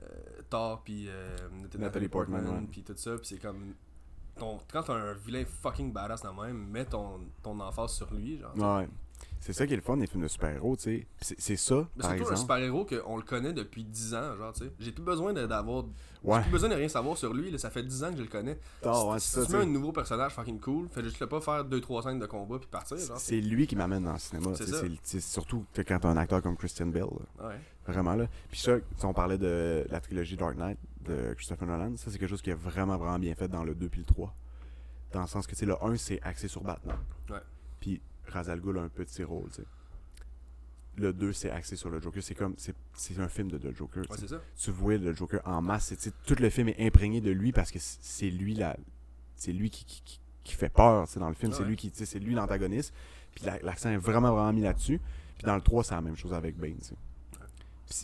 euh, 0.03 0.07
Thor, 0.49 0.83
puis 0.83 1.07
euh, 1.09 1.37
Natalie 1.79 2.09
Portman, 2.09 2.66
puis 2.70 2.83
tout 2.83 2.95
ça, 2.97 3.16
puis 3.16 3.26
c'est 3.26 3.39
comme. 3.39 3.74
Ton, 4.37 4.59
quand 4.70 4.85
t'as 4.85 4.95
un 4.95 5.14
vilain 5.14 5.45
fucking 5.45 5.93
badass 5.93 6.22
dans 6.22 6.31
le 6.31 6.47
même, 6.47 6.68
mets 6.68 6.85
ton, 6.85 7.20
ton 7.43 7.59
emphase 7.59 7.93
sur 7.93 8.14
lui, 8.14 8.39
genre. 8.39 8.57
Ouais. 8.57 8.89
C'est 9.41 9.53
ça 9.53 9.66
qui 9.66 9.72
est 9.72 9.76
le 9.76 9.82
fun 9.82 9.97
des 9.97 10.07
films 10.07 10.22
de 10.22 10.28
super-héros, 10.28 10.76
tu 10.76 10.82
sais. 10.82 11.07
C'est 11.20 11.41
c'est 11.41 11.57
ça, 11.57 11.86
Mais 11.97 12.03
par 12.03 12.16
surtout 12.16 12.32
un 12.32 12.36
super-héros 12.36 12.84
qu'on 12.84 13.16
le 13.16 13.22
connaît 13.22 13.53
depuis 13.53 13.84
10 13.84 14.14
ans, 14.14 14.36
genre, 14.36 14.53
tu 14.53 14.64
sais. 14.64 14.72
J'ai 14.78 14.93
plus 14.93 15.03
besoin 15.05 15.32
d'avoir. 15.32 15.84
Ouais. 16.24 16.36
J'ai 16.39 16.43
plus 16.43 16.51
besoin 16.51 16.68
de 16.70 16.74
rien 16.74 16.89
savoir 16.89 17.16
sur 17.16 17.32
lui, 17.32 17.51
là, 17.51 17.59
ça 17.59 17.70
fait 17.70 17.82
10 17.82 18.05
ans 18.05 18.11
que 18.11 18.16
je 18.18 18.22
le 18.22 18.28
connais. 18.28 18.59
Ah, 18.84 19.05
ouais, 19.07 19.18
si 19.20 19.28
c'est 19.30 19.41
ça, 19.41 19.47
tu 19.47 19.53
mets 19.53 19.59
un 19.62 19.66
nouveau 19.66 19.93
personnage 19.93 20.32
fucking 20.32 20.59
cool, 20.61 20.89
fais 20.91 21.03
juste 21.05 21.20
le 21.20 21.28
pas 21.28 21.41
faire 21.41 21.64
2-3 21.64 22.03
scènes 22.03 22.18
de 22.18 22.26
combat 22.26 22.59
puis 22.59 22.68
partir, 22.68 22.97
genre. 22.99 23.18
C'est 23.18 23.41
lui 23.41 23.66
qui 23.66 23.76
m'amène 23.76 24.05
dans 24.05 24.12
le 24.14 24.18
cinéma. 24.18 24.51
C'est 24.57 24.66
c'est- 24.66 24.91
c'est 25.03 25.20
surtout 25.20 25.64
sais, 25.72 25.84
quand 25.84 25.99
t'as 26.01 26.09
un 26.09 26.16
acteur 26.16 26.43
comme 26.43 26.57
Christian 26.57 26.86
Bale. 26.86 27.03
là. 27.39 27.49
Ouais. 27.49 27.61
Vraiment 27.86 28.14
là. 28.16 28.26
Puis 28.51 28.61
ça, 28.61 28.72
si 28.97 29.05
on 29.07 29.14
parlait 29.14 29.39
de 29.39 29.86
la 29.89 30.01
trilogie 30.01 30.36
Dark 30.36 30.57
Knight 30.57 30.78
de 31.07 31.32
Christopher 31.34 31.66
Nolan, 31.66 31.97
ça 31.97 32.11
c'est 32.11 32.18
quelque 32.18 32.28
chose 32.28 32.43
qui 32.43 32.51
est 32.51 32.55
vraiment 32.55 32.99
vraiment 32.99 33.18
bien 33.18 33.34
fait 33.34 33.49
dans 33.49 33.64
le 33.64 33.74
2 33.74 33.89
puis 33.89 34.01
le 34.01 34.07
3. 34.07 34.34
Dans 35.12 35.22
le 35.22 35.26
sens 35.26 35.47
que 35.47 35.53
tu 35.53 35.59
sais, 35.61 35.64
le 35.66 35.82
1 35.82 35.97
c'est 35.97 36.20
axé 36.22 36.49
sur 36.49 36.62
Batman. 36.62 36.99
Ouais. 37.30 37.39
Puis 37.80 38.03
Ra's 38.29 38.49
al 38.49 38.61
Ghul 38.61 38.79
a 38.79 38.83
un 38.83 38.89
petit 38.89 39.24
rôle, 39.24 39.49
tu 39.51 39.62
sais. 39.62 39.66
Le 40.97 41.12
2 41.12 41.33
c'est 41.33 41.51
axé 41.51 41.76
sur 41.76 41.91
le 41.91 42.01
Joker, 42.01 42.22
c'est 42.22 42.35
comme 42.35 42.55
c'est 42.59 42.74
c'est 42.95 43.18
un 43.20 43.29
film 43.29 43.49
de 43.51 43.59
The 43.59 43.74
Joker. 43.76 44.03
tu 44.05 44.11
Ouais, 44.11 44.16
sais. 44.16 44.26
c'est 44.26 44.35
ça. 44.35 44.41
tu 44.59 44.70
vois 44.72 44.97
le 44.97 45.14
Joker 45.14 45.41
en 45.45 45.62
masse, 45.62 45.95
c'est- 45.97 46.12
tout 46.26 46.35
le 46.41 46.51
film 46.51 46.68
est 46.70 46.85
imprégné 46.85 47.20
de 47.20 47.31
lui 47.31 47.53
parce 47.53 47.70
que 47.70 47.79
c'est 47.81 48.31
lui 48.31 48.55
la 48.55 48.76
c'est 49.37 49.53
lui 49.53 49.70
qui, 49.70 49.85
qui, 49.85 50.03
qui- 50.05 50.20
qui 50.43 50.55
fait 50.55 50.68
peur, 50.70 51.07
dans 51.16 51.29
le 51.29 51.35
film, 51.35 51.53
c'est 51.53 51.61
Ouais. 51.62 51.68
lui 51.68 51.76
qui 51.76 51.93
c'est 51.95 52.18
lui 52.18 52.35
l'antagoniste. 52.35 52.93
Puis 53.35 53.45
la- 53.45 53.59
l'accent 53.61 53.91
est 53.91 53.97
vraiment 53.99 54.33
vraiment 54.33 54.53
mis 54.53 54.62
là-dessus. 54.62 55.01
Puis 55.37 55.45
dans 55.47 55.55
le 55.55 55.61
3, 55.62 55.85
c'est 55.85 55.95
la 55.95 56.01
même 56.01 56.16
chose 56.16 56.33
avec 56.35 56.57
Bane, 56.57 56.74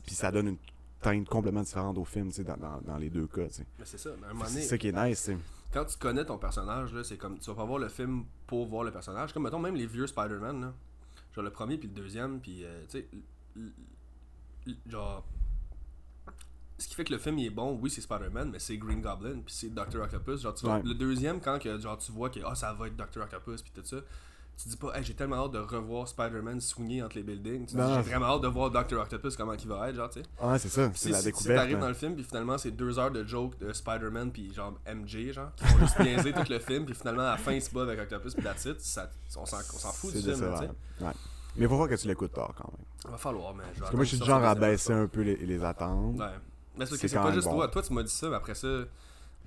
puis 0.06 0.14
ça 0.14 0.30
donne 0.30 0.48
une 0.48 0.56
teinte 1.04 1.28
complètement 1.28 1.62
différente 1.62 1.98
au 1.98 2.04
film, 2.04 2.30
dans, 2.30 2.56
dans, 2.56 2.80
dans 2.80 2.96
les 2.96 3.10
deux 3.10 3.26
cas. 3.26 3.42
Mais 3.78 3.84
c'est 3.84 3.98
ça. 3.98 4.10
Mais 4.20 4.26
à 4.26 4.30
un 4.30 4.32
moment 4.32 4.44
C'est 4.46 4.54
donné, 4.54 4.66
ça 4.66 4.78
qui 4.78 4.88
est 4.88 4.92
nice, 4.92 5.30
quand 5.72 5.84
tu 5.84 5.98
connais 5.98 6.24
ton 6.24 6.38
personnage, 6.38 6.94
là, 6.94 7.02
c'est 7.04 7.16
comme. 7.16 7.38
Tu 7.38 7.46
vas 7.50 7.56
pas 7.56 7.64
voir 7.64 7.78
le 7.80 7.88
film 7.88 8.24
pour 8.46 8.66
voir 8.66 8.84
le 8.84 8.92
personnage. 8.92 9.32
Comme, 9.32 9.42
mettons, 9.42 9.58
même 9.58 9.74
les 9.74 9.86
vieux 9.86 10.06
Spider-Man, 10.06 10.60
là. 10.60 10.72
Genre 11.34 11.44
le 11.44 11.50
premier 11.50 11.78
puis 11.78 11.88
le 11.88 11.94
deuxième, 11.94 12.40
puis, 12.40 12.64
euh, 12.64 12.84
tu 12.88 13.00
sais. 13.00 13.08
Genre. 14.86 15.24
ce 16.78 16.88
qui 16.88 16.94
fait 16.94 17.04
que 17.04 17.12
le 17.12 17.18
film 17.18 17.38
il 17.38 17.46
est 17.46 17.50
bon, 17.50 17.78
oui, 17.80 17.90
c'est 17.90 18.00
Spider-Man, 18.00 18.50
mais 18.50 18.58
c'est 18.58 18.76
Green 18.78 19.00
Goblin, 19.00 19.40
puis 19.44 19.54
c'est 19.54 19.72
Dr. 19.74 20.00
Octopus. 20.02 20.40
Genre, 20.42 20.54
tu 20.54 20.64
vois, 20.66 20.76
Ouais. 20.76 20.82
le 20.84 20.94
deuxième, 20.94 21.40
quand 21.40 21.58
que, 21.58 21.78
genre, 21.78 21.98
tu 21.98 22.12
vois 22.12 22.30
que 22.30 22.40
ah, 22.44 22.54
ça 22.54 22.72
va 22.72 22.86
être 22.88 22.96
Dr. 22.96 23.22
Octopus, 23.22 23.62
puis 23.62 23.72
tout 23.74 23.84
ça, 23.84 23.96
tu 24.56 24.68
dis 24.68 24.76
pas, 24.76 24.96
hey, 24.96 25.04
j'ai 25.04 25.14
tellement 25.14 25.44
hâte 25.44 25.52
de 25.52 25.58
revoir 25.58 26.06
Spider-Man 26.06 26.60
swinguer 26.60 27.02
entre 27.02 27.16
les 27.16 27.22
buildings. 27.22 27.68
J'ai 27.68 27.76
vraiment 27.76 28.26
hâte 28.26 28.42
de 28.42 28.48
voir 28.48 28.70
Dr. 28.70 29.00
Octopus, 29.00 29.36
comment 29.36 29.54
il 29.54 29.68
va 29.68 29.88
être, 29.88 29.96
genre, 29.96 30.10
tu 30.10 30.20
sais. 30.20 30.26
Ouais, 30.44 30.58
c'est 30.58 30.68
ça. 30.68 30.90
C'est 30.94 31.10
la 31.10 31.22
découverte. 31.22 31.58
Si 31.58 31.62
t'arrives 31.62 31.76
hein. 31.76 31.80
dans 31.80 31.88
le 31.88 31.94
film, 31.94 32.14
puis 32.14 32.24
finalement, 32.24 32.56
c'est 32.58 32.70
deux 32.70 32.98
heures 32.98 33.10
de 33.10 33.24
jokes 33.24 33.58
de 33.58 33.72
Spider-Man, 33.72 34.30
puis 34.30 34.52
genre 34.52 34.74
MJ, 34.86 35.32
genre, 35.32 35.54
qui 35.56 35.64
vont 35.64 35.78
juste 35.80 36.00
biaiser 36.00 36.32
tout 36.32 36.48
le 36.48 36.58
film, 36.58 36.84
puis 36.84 36.94
finalement, 36.94 37.22
à 37.22 37.32
la 37.32 37.36
fin, 37.36 37.52
il 37.52 37.62
se 37.62 37.70
bat 37.70 37.82
avec 37.82 38.00
Octopus, 38.00 38.34
puis 38.34 38.44
that's 38.44 38.64
it. 38.64 38.80
Ça, 38.80 39.10
on 39.36 39.44
s'en 39.46 39.58
fout 39.92 40.12
du 40.12 40.20
film, 40.22 40.34
tu 40.34 40.40
sais. 40.40 41.04
Ouais. 41.04 41.12
Mais 41.56 41.68
faut 41.68 41.76
voir 41.76 41.88
que 41.88 41.94
tu 41.94 42.08
l'écoutes 42.08 42.32
tard 42.32 42.52
quand 42.56 42.70
même. 42.72 43.12
Va 43.12 43.18
falloir, 43.18 43.54
mais 43.54 43.64
Parce 43.78 43.90
que 43.90 43.96
moi, 43.96 44.04
je 44.04 44.08
suis 44.10 44.18
du 44.18 44.24
genre 44.24 44.42
à 44.42 44.54
baisser 44.54 44.92
un 44.92 45.06
peu 45.06 45.22
les, 45.22 45.36
les 45.36 45.64
attentes. 45.64 46.18
Ouais. 46.18 46.26
Mais 46.76 46.86
c'est 46.86 47.14
pas 47.14 47.32
juste 47.32 47.46
bon. 47.46 47.54
toi. 47.54 47.68
Toi, 47.68 47.82
tu 47.82 47.92
m'as 47.92 48.02
dit 48.02 48.12
ça, 48.12 48.28
mais 48.28 48.36
après 48.36 48.54
ça, 48.54 48.68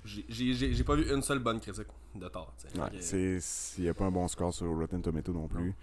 j'ai- 0.04 0.84
pas 0.84 0.94
vu 0.96 1.12
une 1.12 1.22
seule 1.22 1.38
bonne 1.40 1.60
critique 1.60 1.86
de 2.14 2.28
Thor. 2.28 2.54
Ouais, 2.76 3.00
s'il 3.40 3.84
n'y 3.84 3.88
a 3.90 3.94
pas 3.94 4.04
un 4.04 4.10
bon 4.10 4.26
score 4.28 4.52
sur 4.54 4.68
Rotten 4.74 5.02
Tomato 5.02 5.32
non 5.32 5.48
plus. 5.48 5.74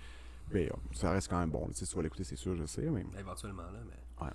Mais 0.51 0.67
euh, 0.67 0.73
ça 0.93 1.11
reste 1.11 1.27
quand 1.27 1.39
même 1.39 1.49
bon. 1.49 1.67
Tu 1.69 1.73
sais, 1.75 1.85
tu 1.87 1.95
vas 1.95 2.03
l'écouter, 2.03 2.23
c'est 2.23 2.35
sûr, 2.35 2.55
je 2.55 2.65
sais. 2.65 2.83
Mais, 2.83 3.03
Éventuellement, 3.19 3.63
là, 3.63 3.79
mais. 3.87 4.27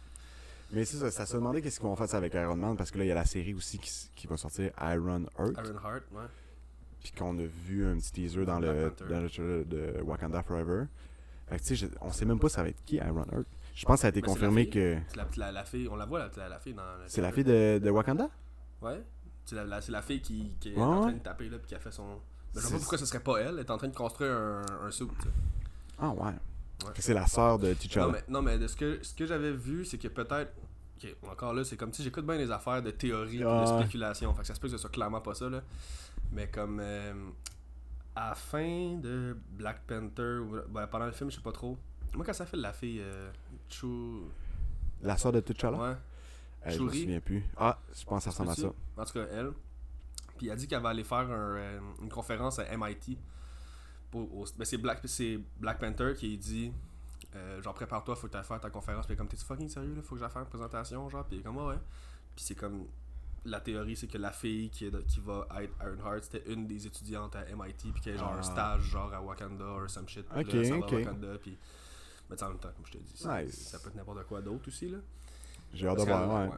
mais 0.73 0.85
c'est 0.85 0.97
ça, 0.97 1.11
ça 1.11 1.25
se 1.27 1.35
demandait 1.37 1.63
qu'est-ce 1.63 1.79
qu'ils 1.79 1.89
vont 1.89 1.95
faire 1.97 2.09
ça 2.09 2.17
avec 2.17 2.35
Iron 2.35 2.57
Man 2.57 2.77
parce 2.77 2.91
que 2.91 2.99
là, 2.99 3.05
il 3.05 3.09
y 3.09 3.13
a 3.13 3.15
la 3.15 3.25
série 3.25 3.55
aussi 3.55 3.79
qui, 3.79 3.91
qui 4.17 4.27
va 4.27 4.37
sortir 4.37 4.73
Iron 4.81 5.25
Heart. 5.39 5.53
Iron 5.65 5.79
Heart, 5.85 6.05
ouais. 6.13 6.25
Puis 7.01 7.13
qu'on 7.13 7.39
a 7.39 7.45
vu 7.45 7.87
un 7.87 7.97
petit 7.97 8.13
teaser 8.13 8.45
dans 8.45 8.59
le, 8.59 8.91
Panther. 8.91 9.13
dans 9.15 9.21
le 9.21 9.31
trailer 9.31 9.65
de 9.65 10.01
Wakanda 10.03 10.43
Forever. 10.43 10.85
Fait 11.49 11.59
que 11.59 11.65
tu 11.65 11.77
sais, 11.77 11.89
on 12.01 12.11
sait 12.13 12.25
même 12.25 12.39
pas 12.39 12.49
ça 12.49 12.63
va 12.63 12.69
être 12.69 12.85
qui 12.85 12.97
Iron 12.97 13.25
Heart. 13.33 13.47
Je 13.75 13.87
pense 13.87 13.97
que 13.97 14.01
ça 14.03 14.07
a 14.09 14.11
été 14.11 14.21
Mais 14.21 14.27
la 14.27 14.33
confirmé 14.35 14.69
que 14.69 14.97
la, 15.17 15.27
la, 15.37 15.53
la 15.53 15.65
fille, 15.65 15.89
on 15.89 15.97
la 15.97 16.05
voit, 16.07 16.29
la, 16.37 16.49
la, 16.49 16.59
fille 16.59 16.75
dans. 16.75 16.83
c'est 17.07 17.23
la 17.23 17.33
fille 17.33 17.45
de, 17.45 17.79
de 17.83 17.91
Wakanda? 17.91 18.29
Ouais. 18.83 19.01
C'est 19.45 19.57
la, 19.57 19.65
la- 19.65 19.81
c'est 19.81 19.93
la 19.93 20.03
fille 20.03 20.21
qui, 20.21 20.53
qui 20.61 20.71
est 20.73 20.77
Ouais, 20.77 20.83
en 20.83 21.01
train 21.03 21.13
de 21.13 21.19
taper, 21.19 21.49
là, 21.49 21.59
puis 21.59 21.67
qui 21.69 21.75
a 21.75 21.79
fait 21.81 21.91
son. 21.93 22.21
Mais 22.55 22.61
je 22.61 22.67
vois 22.67 22.71
pas 22.73 22.79
pourquoi 22.79 22.99
ce 22.99 23.07
serait 23.07 23.21
pas 23.21 23.39
elle. 23.39 23.55
Elle 23.55 23.59
est 23.61 23.71
en 23.71 23.79
train 23.79 23.89
de 23.89 23.95
construire 23.97 24.33
un, 24.33 24.63
un 24.87 24.91
suit, 24.91 25.07
sais. 25.23 25.29
Ah 25.99 26.11
ouais. 26.11 26.33
C'est 26.99 27.15
la 27.15 27.27
sœur 27.27 27.59
de 27.59 27.75
T'Challa. 27.75 28.07
Non 28.07 28.13
mais, 28.13 28.25
non, 28.29 28.43
mais 28.43 28.59
de 28.59 28.67
ce 28.67 28.75
que, 28.77 28.99
ce 29.03 29.15
que 29.15 29.27
j'avais 29.27 29.53
vu, 29.53 29.85
c'est 29.85 29.99
que 29.99 30.09
peut-être. 30.09 30.53
Ok, 31.03 31.17
encore 31.31 31.53
là, 31.55 31.65
c'est 31.65 31.77
comme 31.77 31.93
si 31.93 32.03
j'écoute 32.03 32.27
bien 32.27 32.37
les 32.37 32.51
affaires 32.51 32.83
de 32.83 32.91
théorie 32.91 33.41
et 33.41 33.45
Ah 33.45 33.61
de 33.63 33.81
spéculation. 33.81 34.33
Fait 34.35 34.43
que 34.43 34.47
ça 34.49 34.55
se 34.55 34.61
peut 34.61 34.67
que 34.69 34.73
ce 34.73 34.79
soit 34.79 34.91
clairement 34.91 35.21
pas 35.21 35.35
ça, 35.35 35.49
là. 35.49 35.63
Mais 36.33 36.49
comme. 36.49 36.79
euh, 36.81 37.13
à 38.17 38.31
la 38.31 38.35
fin 38.35 38.97
de 38.97 39.37
Black 39.53 39.83
Panther, 39.87 40.41
ben, 40.69 40.87
pendant 40.89 41.07
le 41.07 41.13
film, 41.13 41.31
je 41.31 41.37
sais 41.37 41.43
pas 41.43 41.53
trop. 41.53 41.79
Moi, 42.15 42.25
quand 42.25 42.33
ça 42.33 42.45
fait 42.47 42.57
la 42.57 42.73
fille. 42.73 43.01
Euh, 43.01 43.31
Chou. 43.69 44.25
La 45.03 45.17
sœur 45.17 45.33
de 45.33 45.41
T'Challa? 45.41 45.77
Ouais. 45.79 45.97
Je 46.67 46.79
me 46.81 46.91
souviens 46.91 47.21
plus. 47.21 47.43
Ah, 47.57 47.79
je 47.95 48.05
pense 48.05 48.25
que 48.25 48.25
ça 48.25 48.31
ressemble 48.31 48.51
à 48.51 48.55
ça. 48.55 48.73
En 48.97 49.05
tout 49.05 49.13
cas, 49.15 49.27
elle. 49.33 49.53
Puis 50.37 50.47
elle 50.47 50.53
a 50.53 50.57
dit 50.57 50.67
qu'elle 50.69 50.83
va 50.83 50.91
aller 50.91 51.05
faire 51.05 51.19
un, 51.19 51.57
euh, 51.57 51.81
une 52.03 52.09
conférence 52.09 52.59
à 52.59 52.65
MIT. 52.77 53.19
Ben, 54.13 54.27
c'est 54.65 54.79
Black, 54.79 55.03
Black 55.59 55.79
Panther 55.79 56.15
qui 56.17 56.37
dit 56.37 56.73
euh, 57.37 57.63
genre 57.63 57.75
prépare-toi, 57.75 58.17
faut 58.17 58.27
que 58.27 58.33
tu 58.33 58.39
ailles 58.39 58.45
faire 58.45 58.61
ta 58.61 58.71
conférence. 58.71 59.07
Puis 59.07 59.17
comme 59.17 59.29
t'es 59.29 59.37
fucking 59.37 59.69
sérieux 59.69 59.95
là, 59.95 60.03
faut 60.03 60.15
que 60.17 60.21
j'aille 60.21 60.31
faire 60.31 60.43
une 60.43 60.49
présentation, 60.49 61.09
genre? 61.09 61.25
Puis 61.27 61.43
comme 61.43 61.57
ouais. 61.59 61.79
Puis 62.35 62.45
c'est 62.45 62.55
comme 62.57 62.87
la 63.45 63.61
théorie, 63.61 63.97
c'est 63.97 64.07
que 64.09 64.19
la 64.19 64.33
fille 64.33 64.69
qui, 64.71 64.87
est 64.87 64.91
de- 64.91 65.01
qui 65.03 65.21
va 65.21 65.47
être 65.61 65.73
Ironheart, 65.81 66.25
c'était 66.25 66.53
une 66.53 66.67
des 66.67 66.87
étudiantes 66.87 67.37
à 67.37 67.45
MIT, 67.55 67.93
puis 67.93 68.03
qu'elle 68.03 68.15
a 68.15 68.19
genre 68.19 68.33
un 68.35 68.39
Ah. 68.39 68.43
stage 68.43 68.83
genre 68.83 69.13
à 69.15 69.23
Wakanda 69.23 69.65
ou 69.65 69.89
some 69.89 70.09
shit. 70.09 70.27
Ok, 70.37 70.53
là, 70.53 70.65
ça 70.65 70.71
va 70.73 70.79
ok. 70.79 70.93
à 70.93 70.97
Wakanda, 70.97 71.39
puis. 71.39 71.57
Mais 72.29 72.43
en 72.43 72.49
même 72.49 72.59
temps, 72.59 72.69
comme 72.77 72.87
je 72.87 72.93
te 72.93 72.99
dis, 72.99 73.17
ça, 73.17 73.43
Nice. 73.43 73.69
ça 73.69 73.79
peut 73.79 73.89
être 73.89 73.97
n'importe 73.97 74.25
quoi 74.27 74.41
d'autre 74.41 74.69
aussi 74.69 74.89
là. 74.89 74.99
J'ai 75.75 75.87
hâte 75.89 75.99
de 75.99 76.03
voir. 76.05 76.51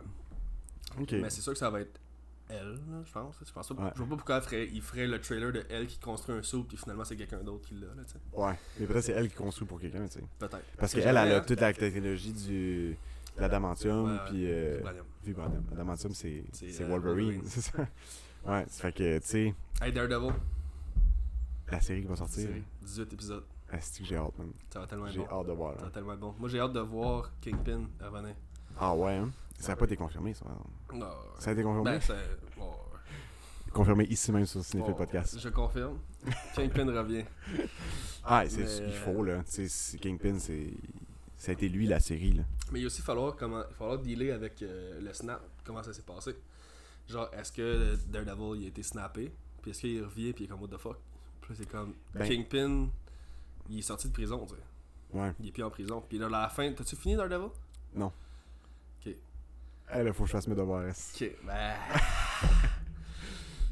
Ouais. 0.99 1.07
Mais 1.21 1.31
c'est 1.31 1.41
sûr 1.41 1.53
que 1.53 1.59
ça 1.59 1.71
va 1.71 1.81
être 1.81 1.99
elle, 2.49 2.73
là, 2.75 3.03
je 3.05 3.13
pense. 3.13 3.35
Je 3.47 3.53
pense 3.53 3.69
pas, 3.69 3.75
Ouais. 3.85 3.91
je 3.95 3.99
vois 3.99 4.09
pas 4.11 4.17
pourquoi 4.17 4.37
elle 4.37 4.43
ferait, 4.43 4.69
il 4.73 4.83
ferait 4.83 5.07
le 5.07 5.19
trailer 5.21 5.53
de 5.53 5.65
elle 5.71 5.87
qui 5.87 5.99
construit 5.99 6.35
un 6.37 6.43
saut, 6.43 6.65
puis 6.65 6.77
finalement 6.77 7.05
c'est 7.05 7.17
quelqu'un 7.17 7.43
d'autre 7.43 7.67
qui 7.67 7.75
l'a, 7.75 7.87
là. 7.87 8.03
Ouais. 8.35 8.59
Mais 8.79 8.87
peut-être 8.87 9.05
c'est 9.05 9.13
elle 9.13 9.29
qui 9.31 9.35
construit 9.37 9.67
pour 9.67 9.81
quelqu'un, 9.81 10.07
tu 10.07 10.19
sais. 10.19 10.25
Peut-être. 10.39 10.61
Parce 10.77 10.93
C'est 10.93 10.99
qu'elle, 11.01 11.17
elle 11.17 11.33
a 11.33 11.37
hein. 11.39 11.45
toute 11.47 11.61
la 11.61 11.73
technologie 11.73 12.33
du 12.33 12.97
de 13.37 13.41
l'adamantium, 13.41 14.21
puis 14.27 14.45
euh, 14.47 14.83
Vibranium. 15.25 15.65
L'adamantium, 15.71 16.13
c'est 16.15 16.45
C'est, 16.53 16.71
c'est 16.71 16.85
euh, 16.85 16.89
Wolverine, 16.89 17.41
c'est 17.47 17.63
ça. 17.63 17.79
Ouais, 18.45 18.67
ça 18.69 18.83
fait 18.83 18.93
que, 18.93 19.19
tu 19.21 19.27
sais, 19.27 19.55
Hey 19.81 19.91
Daredevil, 19.93 20.35
la 21.71 21.81
série 21.81 22.03
qui 22.03 22.07
va 22.09 22.17
sortir, 22.17 22.43
série, 22.49 22.63
18 22.83 23.13
épisodes. 23.15 23.45
est-ce 23.73 23.99
que 24.01 24.05
j'ai 24.05 24.17
hâte, 24.17 24.37
man. 24.39 24.53
Ça 24.69 24.81
va 24.81 24.87
tellement 24.87 25.07
être 25.07 25.13
J'ai 25.15 25.21
bon. 25.21 25.41
hâte 25.41 25.47
de 25.47 25.53
voir. 25.53 25.79
Ça 25.79 25.85
va 25.87 25.91
tellement 25.91 26.17
bon. 26.17 26.35
Moi 26.39 26.49
j'ai 26.51 26.61
hâte 26.61 26.73
de 26.75 26.81
voir 26.81 27.33
Kingpin 27.41 27.85
revenir. 28.01 28.35
Ah 28.79 28.95
ouais, 28.95 29.15
hein? 29.15 29.31
Ça 29.59 29.73
n'a 29.73 29.77
pas 29.77 29.85
été 29.85 29.97
confirmé, 29.97 30.35
ça. 30.35 30.47
Non. 30.93 31.07
Ça 31.39 31.51
a 31.51 31.53
été 31.53 31.63
confirmé? 31.63 31.91
Ben, 31.93 32.01
c'est. 32.01 32.59
bon, 32.59 32.71
Confirmé 33.73 34.05
ici 34.05 34.31
même 34.33 34.45
sur 34.45 34.63
Cinéphile 34.65 34.93
bon, 34.93 34.99
Podcast. 34.99 35.39
Je 35.39 35.49
confirme. 35.49 35.99
Kingpin 36.55 36.87
revient. 36.87 37.25
Ah, 38.25 38.45
c'est 38.49 38.59
Mais, 38.59 38.67
ce 38.69 38.77
qu'il 38.83 38.93
euh, 38.93 39.05
faut, 39.05 39.25
là. 39.25 39.43
Tu 39.53 39.69
sais, 39.69 39.99
Kingpin, 39.99 40.39
c'est... 40.39 40.69
Ça 41.37 41.51
a 41.51 41.55
été 41.55 41.69
lui, 41.69 41.89
la 41.89 41.99
série, 41.99 42.31
là. 42.31 42.45
Mais 42.71 42.79
il 42.79 42.83
va 42.83 42.87
aussi 42.87 43.03
falloir, 43.03 43.35
comment, 43.35 43.65
il 43.69 43.75
falloir 43.75 43.99
dealer 43.99 44.31
avec 44.31 44.63
euh, 44.63 45.01
le 45.01 45.13
snap, 45.13 45.43
comment 45.65 45.83
ça 45.83 45.93
s'est 45.93 46.03
passé. 46.03 46.37
Genre, 47.09 47.29
est-ce 47.33 47.51
que 47.51 47.97
Daredevil 48.07 48.61
il 48.61 48.65
a 48.67 48.69
été 48.69 48.85
snappé, 48.85 49.33
puis 49.61 49.73
est-ce 49.73 49.81
qu'il 49.81 50.05
revient, 50.05 50.33
puis 50.33 50.45
il 50.45 50.47
est 50.47 50.51
comme 50.51 50.63
what 50.63 50.69
the 50.69 50.79
fuck? 50.79 50.99
Puis 51.41 51.51
là, 51.53 51.57
c'est 51.59 51.69
comme 51.69 51.95
Ben- 52.15 52.29
Kingpin, 52.29 52.87
il 53.69 53.81
est 53.81 53.83
sorti 53.83 54.07
de 54.07 54.13
prison, 54.13 54.47
tu 54.47 54.55
sais. 54.55 55.19
Ouais. 55.19 55.33
Il 55.41 55.49
est 55.49 55.53
plus 55.53 55.65
en 55.65 55.71
prison. 55.71 56.01
Puis 56.09 56.19
là, 56.19 56.27
à 56.27 56.43
la 56.43 56.49
fin, 56.49 56.73
t'as-tu 56.73 56.95
fini 56.95 57.17
Daredevil? 57.17 57.49
Eh, 57.97 58.01
là, 59.93 60.13
faut 60.13 60.25
que 60.25 60.29
je 60.29 60.33
fasse 60.33 60.49
mes 60.49 60.55
devoirs. 60.55 60.85
Ok, 60.89 61.31
ben. 61.47 61.75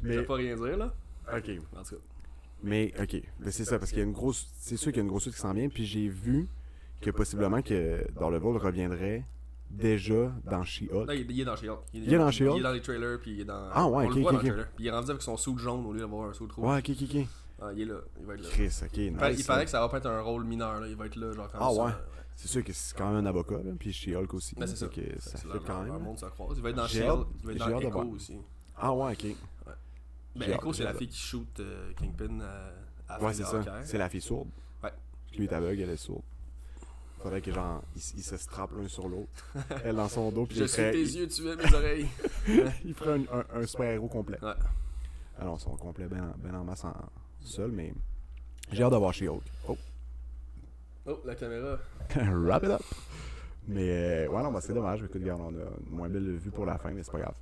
Je 0.03 0.07
Mais, 0.07 0.15
vais 0.17 0.23
pas 0.23 0.33
rien 0.35 0.55
dire 0.55 0.77
là. 0.77 0.93
ok. 1.31 1.49
En 1.77 1.83
tout 1.83 1.95
cas. 1.95 2.01
Mais, 2.63 2.91
ok. 2.99 3.21
Mais 3.39 3.51
c'est 3.51 3.65
ça, 3.65 3.77
parce 3.77 3.91
qu'il 3.91 3.99
y 3.99 4.01
a 4.01 4.05
une 4.05 4.13
grosse... 4.13 4.47
C'est 4.57 4.77
sûr 4.77 4.91
qu'il 4.91 4.97
y 4.97 4.99
a 5.01 5.03
une 5.03 5.09
grosse 5.09 5.23
suite 5.23 5.35
qui 5.35 5.41
s'en 5.41 5.53
vient, 5.53 5.69
puis 5.69 5.85
j'ai 5.85 6.07
vu 6.07 6.47
que 7.01 7.11
possiblement 7.11 7.61
que 7.61 8.05
Daredevil 8.19 8.57
reviendrait 8.57 9.23
déjà 9.69 10.31
dans 10.45 10.63
She-Hulk. 10.63 11.09
Il, 11.29 11.39
est 11.41 11.45
dans 11.45 11.55
She-Hulk. 11.55 11.79
Il 11.93 12.13
est 12.13 12.17
dans 12.17 12.31
She-Hulk? 12.31 12.55
Il 12.55 12.59
est 12.59 12.63
dans 12.63 12.71
les 12.71 12.81
trailers, 12.81 13.19
puis 13.19 13.31
il 13.31 13.39
est 13.41 13.45
dans. 13.45 13.69
Ah 13.73 13.87
ouais, 13.87 14.05
on 14.05 14.09
ok, 14.09 14.15
le 14.15 14.21
voit 14.21 14.31
ok, 14.31 14.37
dans 14.37 14.41
le 14.43 14.47
ok. 14.47 14.51
trailer. 14.53 14.67
Puis 14.75 14.85
il 14.85 14.87
est 14.87 14.91
rendu 14.91 15.09
avec 15.11 15.21
son 15.21 15.37
suit 15.37 15.57
jaune 15.57 15.85
au 15.85 15.93
lieu 15.93 15.99
d'avoir 15.99 16.29
un 16.29 16.33
suit 16.33 16.45
rouge. 16.45 16.65
Ouais, 16.65 16.77
ok, 16.79 16.89
ok, 16.89 17.15
ok. 17.15 17.27
Ah, 17.61 17.69
il 17.73 17.81
est 17.81 17.85
là. 17.85 17.95
Il 18.19 18.25
va 18.25 18.33
être 18.33 18.41
là. 18.41 18.49
Chris, 18.49 18.79
ok, 18.83 18.97
Il 18.97 19.13
nice. 19.13 19.39
il 19.39 19.45
paraît 19.45 19.65
que 19.65 19.71
ça 19.71 19.79
va 19.79 19.89
pas 19.89 19.97
être 19.97 20.07
un 20.07 20.21
rôle 20.21 20.43
mineur, 20.45 20.79
là. 20.79 20.87
il 20.87 20.95
va 20.95 21.05
être 21.05 21.15
là, 21.15 21.31
genre 21.33 21.51
comme 21.51 21.61
Ah 21.61 21.71
ouais. 21.71 21.91
C'est 22.35 22.47
sûr 22.47 22.63
que 22.63 22.73
c'est 22.73 22.97
quand 22.97 23.07
même 23.11 23.23
un 23.23 23.29
avocat, 23.29 23.57
là, 23.63 23.71
puis 23.77 23.93
She-Hulk 23.93 24.33
aussi. 24.33 24.55
Ben, 24.55 24.65
c'est 24.65 24.75
ça. 24.75 24.87
Que 24.87 25.01
ça 25.19 25.37
fait 25.37 25.47
quand 25.65 25.83
même. 25.83 26.01
monde 26.01 26.17
se 26.17 26.25
croise. 26.25 26.57
Il 26.57 26.63
va 26.63 26.69
être 26.71 26.75
dans 26.75 26.83
hâte- 26.83 26.91
il 26.91 27.45
va 27.45 27.51
être 27.53 27.57
dans 27.59 27.79
Echo 27.79 28.03
aussi. 28.15 28.37
Ah 28.77 28.93
ouais, 28.93 29.13
ok. 29.13 29.35
Ben, 30.35 30.45
J'ai 30.45 30.51
Echo, 30.53 30.73
c'est 30.73 30.83
la 30.83 30.93
fille 30.93 31.07
qui 31.09 31.19
shoot 31.19 31.59
euh, 31.59 31.91
Kingpin 31.93 32.39
euh, 32.39 32.71
à 33.09 33.17
la 33.19 33.23
Ouais, 33.25 33.33
c'est 33.33 33.43
ça. 33.43 33.61
C'est 33.83 33.97
la 33.97 34.09
fille 34.09 34.21
sourde. 34.21 34.47
Ouais. 34.83 34.91
Lui 35.37 35.43
est 35.45 35.53
aveugle, 35.53 35.81
elle 35.81 35.89
est 35.89 35.97
sourde. 35.97 36.23
Faudrait 37.21 37.41
que 37.41 37.51
genre, 37.51 37.83
ils, 37.95 38.01
ils 38.17 38.23
se 38.23 38.35
strappent 38.37 38.71
l'un 38.75 38.87
sur 38.87 39.07
l'autre. 39.07 39.29
Elle 39.85 39.97
dans 39.97 40.07
son 40.09 40.31
dos, 40.31 40.47
puis 40.47 40.57
Je 40.57 40.63
suis 40.63 40.77
ferait, 40.77 40.91
tes 40.91 40.97
yeux, 41.03 41.27
tu 41.27 41.47
es 41.47 41.55
mes 41.55 41.73
oreilles. 41.75 42.07
il 42.83 42.95
ferait 42.95 43.19
un, 43.31 43.39
un, 43.39 43.45
un 43.61 43.65
super-héros 43.67 44.07
complet. 44.07 44.39
Ouais. 44.41 44.53
Alors, 45.37 45.59
son 45.61 45.75
complet 45.75 46.07
ben, 46.07 46.23
en- 46.23 46.33
ben 46.39 46.55
en 46.55 46.63
masse 46.63 46.83
en 46.83 46.95
seul, 47.41 47.71
mais 47.71 47.93
j'ai 48.71 48.81
hâte 48.81 48.93
de 48.93 48.97
voir 48.97 49.13
She-Hulk. 49.13 49.43
Oh, 49.67 49.77
Oh, 51.11 51.21
la 51.25 51.35
caméra. 51.35 51.79
wrap 52.15 52.63
it 52.63 52.69
up! 52.69 52.81
Mais 53.67 53.89
euh, 53.89 54.27
ouais, 54.29 54.43
non, 54.43 54.51
bah, 54.51 54.59
c'est 54.61 54.73
dommage. 54.73 54.99
Écoute, 55.03 55.13
regarde, 55.21 55.41
on 55.41 55.49
a 55.49 55.61
une 55.89 55.95
moins 55.95 56.09
belle 56.09 56.35
vue 56.37 56.51
pour 56.51 56.65
la 56.65 56.77
fin, 56.77 56.91
mais 56.91 57.03
c'est 57.03 57.11
pas 57.11 57.19
grave. 57.19 57.35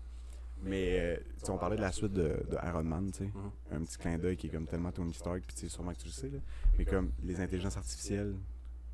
Mais 0.63 0.99
euh, 0.99 1.15
sais, 1.38 1.49
on 1.51 1.57
parlait 1.57 1.78
de 1.78 1.82
la 1.82 1.91
suite 1.91 2.11
de, 2.11 2.24
de 2.49 2.57
Iron 2.67 2.84
Man, 2.84 3.09
tu 3.11 3.20
sais. 3.20 3.24
Mhm. 3.34 3.51
Un 3.72 3.86
petit 3.86 3.97
clin 3.97 4.17
d'œil 4.17 4.36
qui 4.36 4.47
est 4.47 4.49
comme 4.49 4.65
tellement 4.67 4.91
Tony 4.91 5.13
Stark, 5.13 5.41
puis 5.47 5.55
tu 5.55 5.61
sais, 5.61 5.70
sûrement 5.70 5.93
que 5.93 5.99
tu 5.99 6.07
le 6.07 6.11
sais, 6.11 6.28
là. 6.30 6.39
Mais 6.78 6.84
comme 6.86 7.11
les 7.24 7.39
intelligences 7.39 7.78
artificielles 7.78 8.36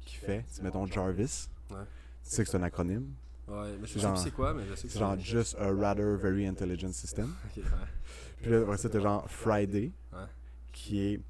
qu'il 0.01 0.19
fait, 0.19 0.45
mettons 0.61 0.85
Jarvis, 0.85 1.47
Ouais. 1.71 1.77
tu 2.23 2.29
sais 2.29 2.43
que 2.43 2.49
c'est 2.49 2.57
un 2.57 2.63
acronyme. 2.63 3.13
Ouais, 3.47 3.71
mais 3.79 3.87
je 3.87 3.93
C'est 3.93 3.93
sais 3.93 3.99
genre- 4.01 4.13
plus 4.13 4.23
c'est 4.23 4.31
quoi, 4.31 4.53
mais 4.53 4.63
je 4.69 4.75
sais 4.75 4.87
que 4.87 4.93
C'est 4.93 4.99
genre 4.99 5.17
Just 5.19 5.55
a 5.59 5.71
Rather 5.71 6.15
Very 6.17 6.45
Intelligent 6.47 6.91
System. 6.91 7.33
Ok, 7.45 7.57
ouais. 7.63 7.63
Puis 8.41 8.51
là, 8.51 8.61
après 8.61 8.77
ça, 8.77 8.89
t'as 8.89 8.99
genre 8.99 9.29
Friday, 9.29 9.91
Ouais. 10.13 10.19
qui 10.71 10.99
est 11.01 11.21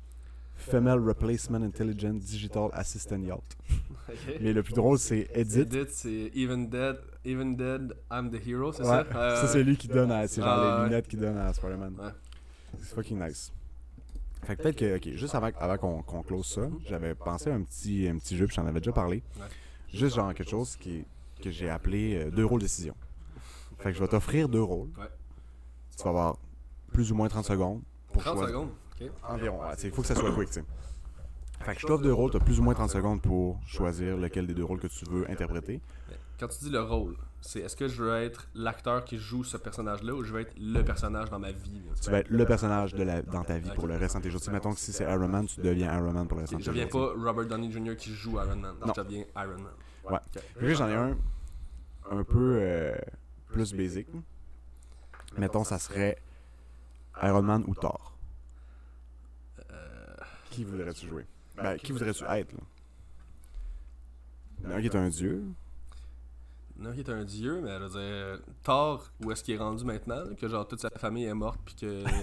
Female 0.69 0.99
Replacement 0.99 1.61
Intelligent 1.61 2.13
Digital 2.13 2.69
Assistant 2.73 3.21
Yacht. 3.21 3.57
Mais 4.41 4.53
le 4.53 4.63
plus 4.63 4.73
drôle, 4.73 4.97
c'est 4.99 5.27
Edit. 5.33 5.61
Edit, 5.61 5.85
c'est 5.89 6.31
Even 6.35 6.67
Dead, 6.69 6.97
Even 7.25 7.55
Dead, 7.55 7.93
I'm 8.11 8.29
the 8.31 8.45
Hero, 8.47 8.71
c'est 8.73 8.83
Ouais, 8.83 9.03
ça? 9.11 9.35
ça, 9.41 9.47
c'est 9.47 9.63
lui 9.63 9.77
qui 9.77 9.87
donne 9.87 10.11
à. 10.11 10.27
C'est 10.27 10.41
genre 10.41 10.49
Ah, 10.51 10.75
les 10.77 10.83
ouais. 10.83 10.89
lunettes 10.89 11.07
qui 11.07 11.17
donne 11.17 11.37
à 11.37 11.53
Spider-Man. 11.53 11.95
Ouais. 11.99 12.09
C'est 12.79 12.95
fucking 12.95 13.19
nice. 13.23 13.51
Fait 14.43 14.55
que 14.55 14.61
peut-être 14.63 14.75
que, 14.77 14.95
ok, 14.97 15.15
juste 15.15 15.33
avant, 15.35 15.49
avant 15.59 15.77
qu'on 15.77 16.01
qu'on 16.03 16.21
close 16.21 16.45
ça, 16.45 16.67
j'avais 16.87 17.15
pensé 17.15 17.49
à 17.49 17.55
un 17.55 17.63
petit, 17.63 18.07
un 18.07 18.17
petit 18.17 18.37
jeu, 18.37 18.45
puis 18.47 18.55
j'en 18.55 18.67
avais 18.67 18.79
déjà 18.79 18.91
parlé. 18.91 19.23
Ouais. 19.37 19.45
Juste 19.93 20.15
genre 20.15 20.33
quelque 20.33 20.49
chose 20.49 20.75
qui, 20.75 21.03
que 21.41 21.49
j'ai 21.51 21.69
appelé 21.69 22.15
euh, 22.15 22.31
deux 22.31 22.45
rôles 22.45 22.61
décision. 22.61 22.95
Fait 23.79 23.89
que 23.91 23.95
je 23.97 23.99
vais 24.01 24.07
t'offrir 24.07 24.47
deux 24.49 24.61
rôles. 24.61 24.89
Ouais. 24.99 25.07
Tu 25.97 26.03
vas 26.03 26.09
avoir 26.09 26.37
plus 26.93 27.11
ou 27.11 27.15
moins 27.15 27.27
30 27.27 27.45
secondes 27.45 27.81
pour 28.11 28.21
30 28.21 28.33
choisir. 28.37 28.49
secondes? 28.55 28.69
Environ, 29.27 29.61
ouais. 29.61 29.73
Il 29.83 29.91
faut 29.91 30.01
que 30.01 30.07
ça 30.07 30.15
soit 30.15 30.31
quick, 30.33 30.47
tu 30.47 30.53
sais. 30.55 30.63
Fait 31.61 31.73
que 31.73 31.81
je 31.81 31.87
t'offre 31.87 32.03
deux 32.03 32.13
rôles, 32.13 32.31
t'as 32.31 32.39
plus 32.39 32.59
ou 32.59 32.63
moins 32.63 32.73
30 32.73 32.89
secondes 32.91 33.21
pour 33.21 33.59
choisir 33.65 34.17
lequel 34.17 34.45
des 34.45 34.53
deux 34.53 34.63
rôles 34.65 34.79
que 34.79 34.87
tu 34.87 35.05
veux 35.05 35.29
interpréter. 35.31 35.81
Quand 36.39 36.47
tu 36.49 36.59
dis 36.65 36.69
le 36.69 36.81
rôle, 36.81 37.15
c'est 37.39 37.61
est-ce 37.61 37.75
que 37.77 37.87
je 37.87 38.03
veux 38.03 38.13
être 38.17 38.47
l'acteur 38.55 39.05
qui 39.05 39.17
joue 39.17 39.43
ce 39.45 39.55
personnage-là 39.55 40.13
ou 40.13 40.23
je 40.23 40.33
veux 40.33 40.41
être 40.41 40.53
le 40.59 40.83
personnage 40.83 41.29
dans 41.29 41.39
ma 41.39 41.51
vie? 41.53 41.81
Tu 42.01 42.09
vas 42.09 42.19
être 42.19 42.29
le 42.29 42.45
personnage 42.45 42.93
de 42.93 43.03
la, 43.03 43.21
dans 43.21 43.43
ta 43.45 43.57
vie 43.57 43.71
pour 43.71 43.87
le 43.87 43.95
restant 43.95 44.19
de 44.19 44.25
tes 44.25 44.31
jours. 44.31 44.41
Tu 44.41 44.47
sais, 44.47 44.51
mettons 44.51 44.73
que 44.73 44.79
si 44.79 44.91
c'est 44.91 45.05
Iron 45.05 45.29
Man, 45.29 45.45
tu 45.47 45.61
deviens 45.61 45.95
Iron 45.97 46.11
Man 46.11 46.27
pour 46.27 46.35
le 46.37 46.41
restant 46.41 46.57
de 46.57 46.61
Je 46.63 46.71
tes 46.71 46.77
deviens 46.77 46.89
jours. 46.89 47.13
pas 47.15 47.23
Robert 47.29 47.45
Downey 47.45 47.71
Jr. 47.71 47.95
qui 47.95 48.13
joue 48.13 48.31
Iron 48.33 48.57
Man. 48.57 48.75
Non. 48.85 48.93
Je 48.95 49.01
deviens 49.01 49.23
Iron 49.37 49.61
Man. 49.61 49.73
Ouais. 50.09 50.13
Ok. 50.35 50.41
Fait 50.59 50.59
que 50.59 50.73
j'en 50.75 50.89
ai 50.89 50.93
un 50.95 51.17
un 52.11 52.23
peu 52.23 52.57
euh, 52.59 52.95
plus 53.47 53.73
basic. 53.73 54.07
Mettons, 55.37 55.63
ça 55.63 55.79
serait 55.79 56.17
Iron 57.23 57.41
Man 57.43 57.63
ou 57.67 57.75
Thor. 57.75 58.14
Qui 60.55 60.63
voudrais-tu 60.63 61.07
jouer? 61.07 61.25
Ben, 61.57 61.77
qui 61.77 61.91
voudrais-tu 61.91 62.23
être 62.23 62.53
là? 64.63 64.79
Qui 64.81 64.87
est 64.87 64.95
un 64.95 65.09
dieu. 65.09 65.43
Non, 66.77 66.91
qui 66.91 66.99
est 66.99 67.09
un 67.09 67.23
dieu, 67.23 67.61
mais 67.61 67.77
je 67.79 67.83
veux 67.85 67.89
dire, 68.35 68.39
Thor, 68.63 69.05
où 69.23 69.31
est-ce 69.31 69.43
qu'il 69.43 69.53
est 69.55 69.57
rendu 69.57 69.85
maintenant 69.85 70.23
Que 70.39 70.47
genre 70.49 70.67
toute 70.67 70.79
sa 70.81 70.89
famille 70.89 71.25
est 71.25 71.33
morte, 71.33 71.59
puis 71.65 71.75
que. 71.75 72.03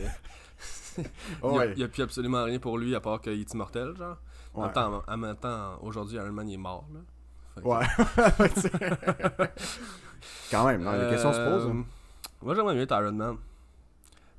Oh, 1.41 1.59
il, 1.75 1.79
y 1.79 1.83
a, 1.85 1.89
plus 1.89 2.03
absolument 2.03 2.45
rien 2.45 2.59
pour 2.59 2.77
lui 2.77 2.95
à 2.95 3.01
part 3.01 3.19
qu'il 3.23 3.33
est 3.41 3.55
immortel, 3.55 3.97
genre. 3.97 4.19
En 4.53 4.61
Ouais. 4.61 4.67
même 4.67 4.75
temps, 4.75 5.03
en 5.09 5.17
même 5.17 5.37
temps, 5.37 5.79
aujourd'hui, 5.81 6.17
Iron 6.19 6.33
Man 6.33 6.47
il 6.51 6.55
est 6.55 6.57
mort, 6.59 6.87
là. 6.93 7.01
Que- 7.57 7.67
Ouais. 7.67 7.87
Quand 10.51 10.67
même, 10.67 10.83
non, 10.83 10.93
les 10.93 11.09
questions 11.09 11.33
se 11.33 11.39
posent. 11.39 11.67
hein. 11.67 11.79
Euh, 11.81 11.83
Moi, 12.43 12.55
j'aimerais 12.55 12.75
mieux 12.75 12.83
être 12.83 12.93
Iron 13.01 13.13
Man. 13.13 13.37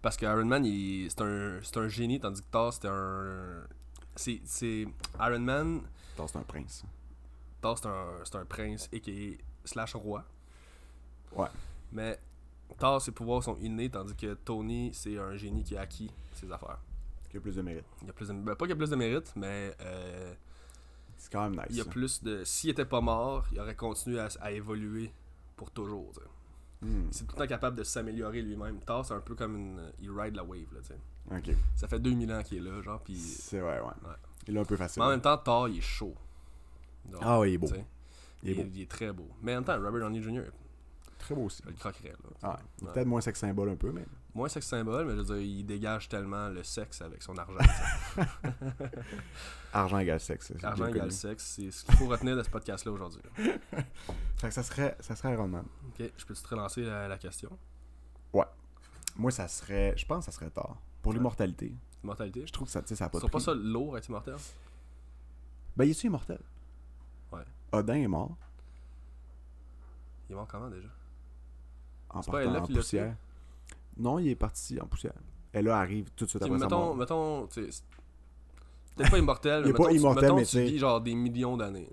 Parce 0.01 0.15
que 0.17 0.25
Iron 0.25 0.45
Man, 0.45 0.63
il- 0.65 1.09
c'est 1.09 1.21
un, 1.21 1.57
c'est 1.63 1.77
un 1.77 1.87
génie, 1.87 2.19
tandis 2.19 2.41
que 2.41 2.47
Thor, 2.51 2.71
c'était 2.73 2.89
un. 2.89 3.63
C'est. 4.15 4.41
c'est- 4.45 4.87
Iron 5.19 5.39
Man, 5.39 5.81
Thor, 6.15 6.29
c'est 6.29 6.37
un 6.37 6.43
prince. 6.43 6.83
Thor, 7.61 7.77
c'est 7.77 7.87
un, 7.87 8.07
c'est 8.23 8.35
un 8.35 8.45
prince 8.45 8.89
et 8.91 8.99
qui 8.99 9.11
est 9.29 9.37
slash 9.65 9.95
roi. 9.95 10.23
Ouais. 11.35 11.47
Mais 11.91 12.19
Thor, 12.77 13.01
ses 13.01 13.11
pouvoirs 13.11 13.43
sont 13.43 13.57
innés, 13.57 13.89
tandis 13.89 14.15
que 14.15 14.33
Tony, 14.33 14.91
c'est 14.93 15.17
un 15.17 15.35
génie 15.35 15.63
qui 15.63 15.75
a 15.77 15.81
acquis 15.81 16.11
ses 16.33 16.51
affaires. 16.51 16.79
Qui 17.29 17.37
a 17.37 17.39
plus 17.41 17.55
de 17.55 17.61
mérite. 17.61 17.85
Il 18.01 18.07
y 18.07 18.09
a 18.09 18.13
plus 18.13 18.27
de, 18.27 18.33
ben, 18.33 18.55
pas 18.55 18.65
qu'il 18.65 18.69
y 18.71 18.73
a 18.73 18.75
plus 18.75 18.89
de 18.89 18.95
mérite, 18.95 19.33
mais 19.35 19.75
euh, 19.81 20.33
C'est 21.17 21.31
quand 21.31 21.41
même 21.49 21.53
nice. 21.53 21.65
il 21.71 21.77
y 21.77 21.81
a 21.81 21.83
ça. 21.85 21.89
plus 21.89 22.21
de. 22.23 22.43
S'il 22.43 22.69
était 22.69 22.85
pas 22.85 23.01
mort, 23.01 23.45
il 23.51 23.59
aurait 23.59 23.75
continué 23.75 24.19
à, 24.19 24.27
à 24.41 24.51
évoluer 24.51 25.11
pour 25.55 25.71
toujours. 25.71 26.11
Hmm, 26.81 27.07
C'est 27.11 27.25
tout 27.25 27.35
le 27.35 27.41
temps 27.43 27.47
capable 27.47 27.77
de 27.77 27.83
s'améliorer 27.83 28.41
lui-même. 28.41 28.79
Thor, 28.81 29.05
c'est 29.05 29.13
un 29.13 29.21
peu 29.21 29.33
comme 29.35 29.55
une. 29.55 29.91
Il 29.99 30.11
ride 30.11 30.35
la 30.35 30.43
wave, 30.43 30.71
là, 30.73 30.81
tu 30.81 30.87
sais. 30.89 30.97
Ça 31.75 31.87
fait 31.87 31.99
2000 31.99 32.31
ans 32.33 32.43
qu'il 32.43 32.57
est 32.59 32.69
là, 32.69 32.81
genre, 32.81 33.01
pis. 33.01 33.17
C'est 33.17 33.59
vrai, 33.59 33.79
ouais. 33.79 33.85
Ouais. 33.85 34.15
Il 34.47 34.57
est 34.57 34.59
un 34.59 34.65
peu 34.65 34.77
facile. 34.77 35.01
Mais 35.01 35.07
en 35.07 35.11
même 35.11 35.21
temps, 35.21 35.37
Thor, 35.37 35.69
il 35.69 35.77
est 35.77 35.81
chaud. 35.81 36.15
Ah 37.21 37.39
ouais, 37.39 37.51
il 37.51 37.53
est 37.55 37.57
beau. 37.57 37.69
Il 38.43 38.49
est 38.51 38.53
beau. 38.55 38.63
il 38.73 38.81
est 38.81 38.91
très 38.91 39.11
beau. 39.11 39.27
Mais 39.41 39.53
en 39.53 39.55
même 39.55 39.63
temps, 39.63 39.75
Robert 39.75 40.01
Downey 40.01 40.21
Jr., 40.21 40.43
Très 41.17 41.35
beau 41.35 41.43
aussi. 41.43 41.61
je 41.63 41.69
le 41.69 41.75
croquerais, 41.75 42.09
là. 42.09 42.17
Ah, 42.41 42.49
ouais. 42.49 42.87
Ouais. 42.87 42.93
Peut-être 42.93 43.07
moins 43.07 43.21
sex 43.21 43.39
symbole 43.39 43.69
un 43.69 43.75
peu, 43.75 43.91
mais. 43.91 44.05
Moins 44.35 44.49
sexe 44.49 44.67
symbole, 44.67 45.05
mais 45.05 45.11
je 45.13 45.17
veux 45.17 45.23
dire, 45.23 45.37
il 45.37 45.63
dégage 45.63 46.09
tellement 46.09 46.49
le 46.49 46.63
sexe 46.63 47.01
avec 47.01 47.21
son 47.21 47.37
argent. 47.37 47.59
Argent 49.73 49.99
égale 49.99 50.19
sexe. 50.19 50.47
c'est 50.47 50.63
argent 50.65 50.87
égale 50.87 51.11
sexe, 51.11 51.55
c'est 51.55 51.71
ce 51.71 51.85
qu'il 51.85 51.95
faut 51.95 52.07
retenir 52.07 52.35
de 52.35 52.43
ce 52.43 52.49
podcast-là 52.49 52.91
aujourd'hui. 52.91 53.21
Fait 53.37 54.47
que 54.47 54.53
ça 54.53 54.63
serait, 54.63 54.97
ça 54.99 55.15
serait 55.15 55.33
Iron 55.33 55.47
Man. 55.47 55.65
Ok, 55.87 56.11
je 56.17 56.25
peux 56.25 56.33
te 56.33 56.47
relancer 56.47 56.81
la, 56.81 57.07
la 57.07 57.17
question? 57.17 57.57
Moi, 59.15 59.31
ça 59.31 59.47
serait. 59.47 59.93
Je 59.95 60.05
pense 60.05 60.25
que 60.25 60.31
ça 60.31 60.37
serait 60.37 60.49
Thor. 60.49 60.77
Pour 61.03 61.13
l'immortalité. 61.13 61.75
Immortalité 62.03 62.47
Je 62.47 62.51
trouve 62.51 62.65
que 62.67 62.71
ça, 62.71 62.81
tu 62.81 62.95
ça 62.95 63.05
a 63.05 63.09
pas 63.09 63.19
de 63.19 63.27
pas 63.27 63.39
ça 63.39 63.53
lourd 63.53 63.97
être 63.97 64.07
immortel 64.09 64.35
Ben, 65.77 65.85
il 65.85 65.91
est 65.91 66.03
immortel? 66.03 66.39
Ouais. 67.31 67.43
Odin 67.71 67.93
est 67.95 68.07
mort. 68.07 68.35
Il 70.29 70.33
est 70.33 70.35
mort 70.35 70.47
comment 70.47 70.69
déjà? 70.69 70.87
En 72.09 72.21
pas 72.21 72.31
partant 72.31 72.49
Ella 72.49 72.61
en 72.61 72.65
qui 72.65 72.73
poussière. 72.73 73.15
Non, 73.97 74.17
il 74.19 74.29
est 74.29 74.35
parti 74.35 74.79
en 74.81 74.85
poussière. 74.87 75.13
Elle 75.51 75.65
là 75.65 75.77
arrive 75.79 76.09
tout 76.15 76.25
de 76.25 76.29
suite 76.29 76.41
après 76.41 76.57
sa 76.57 76.65
mettons, 76.65 76.79
mort. 76.79 76.95
mettons, 76.95 77.47
tu 77.47 77.61
peut-être 78.95 79.11
pas 79.11 79.17
immortel, 79.19 79.63
Il 79.65 79.67
mais 79.67 79.73
pas 79.73 79.83
mettons, 79.83 79.89
tu- 79.91 79.95
immortel, 79.97 80.23
mettons, 80.23 80.35
mais 80.37 80.45
tu 80.45 80.51
tu 80.51 80.63
vis 80.63 80.79
genre 80.79 81.01
des 81.01 81.13
millions 81.15 81.57
d'années. 81.57 81.89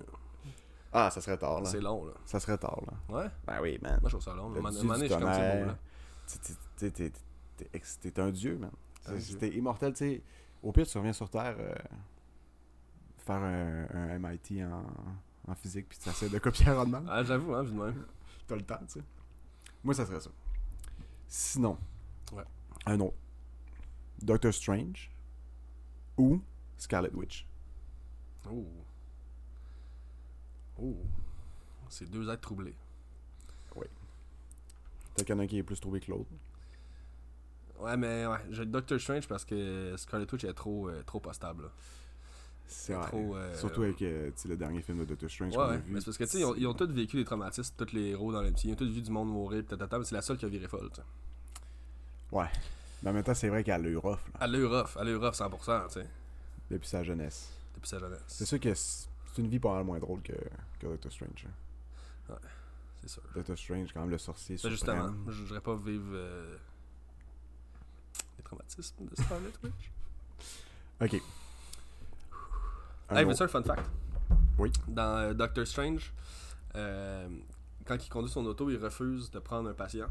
Ah, 0.92 1.10
ça 1.10 1.20
serait 1.20 1.36
Thor, 1.38 1.60
là. 1.60 1.68
C'est 1.70 1.80
long, 1.80 2.04
là. 2.04 2.12
Ça 2.24 2.40
serait 2.40 2.58
Thor, 2.58 2.82
là. 2.86 3.14
Ouais, 3.16 3.30
Ben 3.46 3.60
oui, 3.62 3.78
man. 3.82 3.98
moi 4.00 4.08
je 4.10 4.16
trouve 4.16 4.22
ça 4.24 4.34
long. 4.34 4.48
Le 4.50 4.60
donné, 4.72 5.06
du 5.06 5.08
je 5.08 5.14
suis 5.14 5.20
comme 5.22 5.32
c'est 5.32 5.38
tonnerre. 5.38 5.66
là. 5.66 5.78
Tu- 6.26 6.38
tu- 6.38 6.92
tu- 6.92 8.10
t'es 8.10 8.20
un 8.20 8.30
dieu, 8.30 8.56
man. 8.58 8.70
Un 9.06 9.14
dieu. 9.16 9.38
T'es 9.38 9.48
immortel, 9.50 9.92
tu 9.92 9.98
sais. 9.98 10.22
Au 10.62 10.72
pire, 10.72 10.86
tu 10.86 10.98
reviens 10.98 11.12
sur 11.12 11.28
Terre, 11.30 11.56
euh, 11.58 11.74
faire 13.18 13.36
un, 13.42 13.86
un 13.92 14.18
MIT 14.18 14.62
en, 14.64 14.84
en 15.50 15.54
physique, 15.54 15.88
puis 15.88 15.98
tu 15.98 16.08
essaies 16.08 16.28
de 16.28 16.38
copier 16.38 16.66
Iron 16.66 16.86
Man. 16.86 17.06
Ah, 17.08 17.24
j'avoue, 17.24 17.54
hein, 17.54 17.62
vu 17.62 17.72
même. 17.72 18.04
T'as 18.46 18.56
le 18.56 18.62
temps, 18.62 18.78
tu 18.86 19.00
sais. 19.00 19.02
Moi, 19.82 19.94
ça 19.94 20.04
serait 20.04 20.20
ça. 20.20 20.30
Sinon, 21.28 21.78
Ouais. 22.32 22.44
un 22.86 23.00
autre. 23.00 23.16
Doctor 24.22 24.52
Strange 24.52 25.10
ou 26.18 26.40
Scarlet 26.76 27.10
Witch. 27.14 27.46
Ouh. 28.50 28.66
Ouh. 30.78 30.96
C'est 31.88 32.08
deux 32.10 32.28
êtres 32.28 32.42
troublés. 32.42 32.74
Peut-être 35.14 35.26
qu'il 35.26 35.34
y 35.34 35.36
en 35.36 35.40
a 35.40 35.42
un 35.44 35.46
qui 35.46 35.58
est 35.58 35.62
plus 35.62 35.80
trouvé 35.80 36.00
que 36.00 36.10
l'autre. 36.10 36.30
Ouais, 37.80 37.96
mais 37.96 38.26
ouais, 38.26 38.38
j'ai 38.50 38.66
Doctor 38.66 39.00
Strange 39.00 39.26
parce 39.26 39.44
que 39.44 39.94
Scarlet 39.96 40.26
Witch 40.32 40.44
est 40.44 40.52
trop, 40.54 40.88
euh, 40.88 41.02
trop 41.04 41.20
postable. 41.20 41.64
là. 41.64 41.68
C'est 42.66 42.92
vrai. 42.94 43.06
trop, 43.08 43.34
euh, 43.36 43.56
Surtout 43.56 43.82
avec 43.82 44.00
euh, 44.02 44.30
le 44.44 44.56
dernier 44.56 44.80
film 44.82 44.98
de 45.00 45.04
Doctor 45.04 45.28
Strange 45.30 45.50
Ouais, 45.50 45.56
qu'on 45.56 45.62
a 45.62 45.68
ouais. 45.70 45.76
vu. 45.78 45.92
Mais 45.92 46.00
c'est 46.00 46.04
parce 46.06 46.18
que, 46.18 46.24
tu 46.24 46.30
sais, 46.30 46.38
ils 46.40 46.44
ont, 46.44 46.54
ils 46.54 46.66
ont 46.66 46.74
tous 46.74 46.86
vécu 46.92 47.16
des 47.16 47.24
traumatismes, 47.24 47.74
tous 47.76 47.92
les 47.92 48.08
héros 48.10 48.32
dans 48.32 48.42
petit. 48.44 48.68
Ils 48.68 48.72
ont 48.72 48.76
tous 48.76 48.88
vu 48.90 49.02
du 49.02 49.10
monde 49.10 49.28
mourir, 49.28 49.62
pis 49.62 49.68
tatata, 49.70 49.98
mais 49.98 50.04
c'est 50.04 50.14
la 50.14 50.22
seule 50.22 50.36
qui 50.36 50.44
a 50.44 50.48
viré 50.48 50.68
folle, 50.68 50.88
tu 50.94 51.00
sais. 51.00 51.06
Ouais. 52.30 52.46
Mais 53.02 53.10
en 53.10 53.12
même 53.14 53.24
temps, 53.24 53.34
c'est 53.34 53.48
vrai 53.48 53.64
qu'elle 53.64 53.84
a 53.86 53.88
eu 53.88 53.96
rough, 53.96 54.18
là, 54.34 54.40
Elle 54.46 54.54
a 54.54 54.58
eu 54.58 54.66
rough, 54.66 54.96
elle 55.00 55.08
a 55.08 55.10
eu 55.10 55.16
rough 55.16 55.32
100%, 55.34 55.86
tu 55.88 55.94
sais, 55.94 56.06
depuis 56.70 56.86
sa 56.88 57.02
jeunesse. 57.02 57.50
depuis 57.74 57.88
sa 57.88 57.98
jeunesse. 57.98 58.22
C'est 58.28 58.44
sûr 58.44 58.60
que 58.60 58.74
c'est 58.74 59.08
une 59.38 59.48
vie 59.48 59.58
pas 59.58 59.72
mal 59.74 59.84
moins 59.84 59.98
drôle 59.98 60.20
que, 60.22 60.34
que 60.78 60.86
Doctor 60.86 61.10
Strange. 61.10 61.46
hein. 62.28 62.34
C'est 63.00 63.08
sûr. 63.08 63.22
Doctor 63.34 63.56
Strange, 63.58 63.88
quand 63.94 64.00
même, 64.02 64.10
le 64.10 64.18
sorcier 64.18 64.56
Ben, 64.62 64.68
justement, 64.70 65.10
je 65.28 65.42
voudrais 65.42 65.60
pas 65.62 65.74
vivre 65.74 66.12
euh, 66.12 66.56
les 68.56 68.64
traumatismes 68.66 69.04
de 69.06 69.16
Scarlet 69.16 69.52
Witch. 69.64 69.92
Ok. 71.02 71.22
Un 73.08 73.16
Hey, 73.16 73.24
autre. 73.24 73.30
veux-tu 73.32 73.42
un 73.42 73.48
fun 73.48 73.62
fact? 73.62 73.90
Oui. 74.58 74.70
Dans 74.86 75.16
euh, 75.18 75.34
Doctor 75.34 75.66
Strange, 75.66 76.12
euh, 76.76 77.28
quand 77.86 77.96
il 78.04 78.08
conduit 78.08 78.30
son 78.30 78.44
auto, 78.46 78.68
il 78.70 78.76
refuse 78.76 79.30
de 79.30 79.38
prendre 79.38 79.68
un 79.70 79.74
patient. 79.74 80.06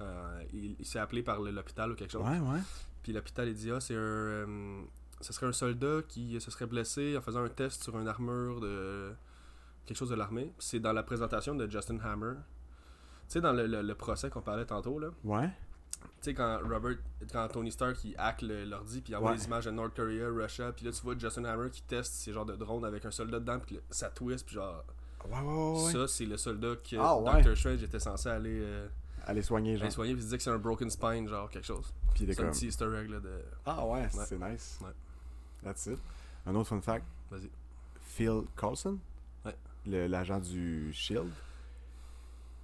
Euh, 0.00 0.42
il 0.52 0.76
il 0.78 0.84
s'est 0.86 0.98
appelé 0.98 1.22
par 1.22 1.40
le- 1.40 1.50
l'hôpital 1.50 1.92
ou 1.92 1.94
quelque 1.94 2.10
chose. 2.10 2.26
Ouais, 2.26 2.38
ouais. 2.40 2.60
Puis 3.02 3.12
l'hôpital, 3.12 3.46
il 3.48 3.54
dit 3.54 3.70
Ah, 3.70 3.80
c'est 3.80 3.94
un. 3.94 4.84
ce 5.20 5.32
serait 5.32 5.46
un 5.46 5.52
soldat 5.52 6.02
qui 6.08 6.40
se 6.40 6.50
serait 6.50 6.66
blessé 6.66 7.16
en 7.16 7.20
faisant 7.20 7.44
un 7.44 7.48
test 7.48 7.84
sur 7.84 7.98
une 7.98 8.08
armure 8.08 8.60
de. 8.60 9.12
quelque 9.86 9.98
chose 9.98 10.10
de 10.10 10.16
l'armée. 10.16 10.52
C'est 10.58 10.80
dans 10.80 10.92
la 10.92 11.02
présentation 11.02 11.54
de 11.54 11.70
Justin 11.70 11.98
Hammer. 12.00 12.32
Tu 13.28 13.34
sais, 13.34 13.40
dans 13.40 13.52
le, 13.52 13.66
le- 13.66 13.82
le 13.82 13.94
procès 13.94 14.30
qu'on 14.30 14.42
parlait 14.42 14.66
tantôt, 14.66 14.98
là. 14.98 15.08
Ouais. 15.22 15.50
Tu 16.00 16.30
sais, 16.30 16.34
quand 16.34 16.58
Robert, 16.68 16.96
quand 17.32 17.46
Tony 17.48 17.70
Stark 17.70 18.02
il 18.04 18.14
hack 18.18 18.42
le- 18.42 18.64
l'ordi, 18.64 19.00
puis 19.02 19.12
il 19.12 19.16
envoie 19.16 19.32
Ouais. 19.32 19.36
des 19.36 19.44
images 19.44 19.66
de 19.66 19.70
North 19.70 19.94
Korea, 19.94 20.28
Russia, 20.28 20.72
puis 20.72 20.86
là 20.86 20.92
tu 20.92 21.02
vois 21.02 21.16
Justin 21.18 21.44
Hammer 21.44 21.70
qui 21.70 21.82
teste 21.82 22.14
ces 22.14 22.32
genres 22.32 22.46
de 22.46 22.56
drones 22.56 22.84
avec 22.84 23.04
un 23.04 23.10
soldat 23.10 23.40
dedans, 23.40 23.58
puis 23.58 23.78
ça 23.90 24.08
twist, 24.10 24.46
puis 24.46 24.54
genre. 24.54 24.84
Ouais, 25.26 25.40
ouais. 25.40 25.92
Ça, 25.92 26.06
c'est 26.08 26.26
le 26.26 26.36
soldat 26.36 26.76
que 26.76 26.96
Ah. 26.98 27.18
Doctor 27.34 27.56
Strange 27.56 27.82
était 27.82 28.00
censé 28.00 28.28
aller, 28.28 28.60
euh, 28.62 28.86
Aller 29.26 29.42
soigner, 29.42 29.70
aller 29.72 29.80
genre. 29.80 29.92
soigner, 29.92 30.12
puis 30.12 30.20
il 30.22 30.24
disait 30.24 30.36
que 30.36 30.42
c'est 30.42 30.50
un 30.50 30.58
broken 30.58 30.90
spine, 30.90 31.28
genre 31.28 31.48
quelque 31.48 31.64
chose. 31.66 31.92
Puis 32.14 32.24
C'est 32.26 32.32
un 32.32 32.44
comme... 32.44 32.52
petit 32.52 32.66
easter 32.66 32.94
egg 32.96 33.10
là, 33.10 33.20
de. 33.20 33.42
Ah 33.66 33.86
ouais, 33.86 34.06
c'est 34.10 34.38
nice. 34.38 34.78
Ouais. 34.82 34.90
That's 35.62 35.86
it. 35.86 35.98
Un 36.46 36.54
autre 36.54 36.68
fun 36.68 36.80
fact. 36.80 37.04
Vas-y. 37.30 37.50
Phil 38.02 38.42
le- 39.86 40.06
l'agent 40.06 40.40
du 40.40 40.92
Shield, 40.92 41.30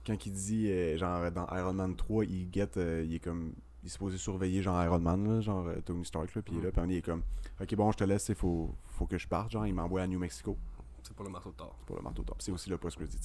quand 0.06 0.26
il 0.26 0.32
dit, 0.32 0.70
euh, 0.70 0.96
genre, 0.96 1.30
dans 1.30 1.46
Iron 1.56 1.72
Man 1.74 1.94
3, 1.96 2.24
il 2.24 2.48
get, 2.52 2.70
euh, 2.76 3.04
il 3.06 3.14
est 3.14 3.18
comme, 3.20 3.52
il 3.82 3.86
est 3.86 3.90
supposé 3.90 4.18
surveiller, 4.18 4.62
genre, 4.62 4.82
Iron 4.82 4.98
Man, 5.00 5.26
là, 5.36 5.40
genre, 5.40 5.66
euh, 5.66 5.80
Tony 5.84 6.04
Stark, 6.04 6.34
là, 6.34 6.42
puis 6.42 6.54
il 6.54 6.58
est 6.58 6.62
là, 6.62 6.68
Mhm. 6.68 6.86
puis 6.86 6.94
il 6.94 6.98
est 6.98 7.02
comme, 7.02 7.22
ok, 7.60 7.74
bon, 7.74 7.92
je 7.92 7.98
te 7.98 8.04
laisse, 8.04 8.28
il 8.28 8.34
faut, 8.34 8.74
faut 8.88 9.06
que 9.06 9.18
je 9.18 9.26
parte, 9.28 9.50
genre, 9.50 9.66
il 9.66 9.74
m'envoie 9.74 10.02
à 10.02 10.06
New 10.06 10.18
Mexico 10.18 10.56
C'est 11.02 11.14
pour 11.14 11.24
le 11.24 11.30
marteau 11.30 11.50
de 11.50 11.56
Thor. 11.56 11.74
pour 11.86 11.96
le 11.96 12.02
marteau 12.02 12.22
top. 12.22 12.36
C'est 12.40 12.52
aussi 12.52 12.68
le 12.70 12.76
post-credit. 12.78 13.18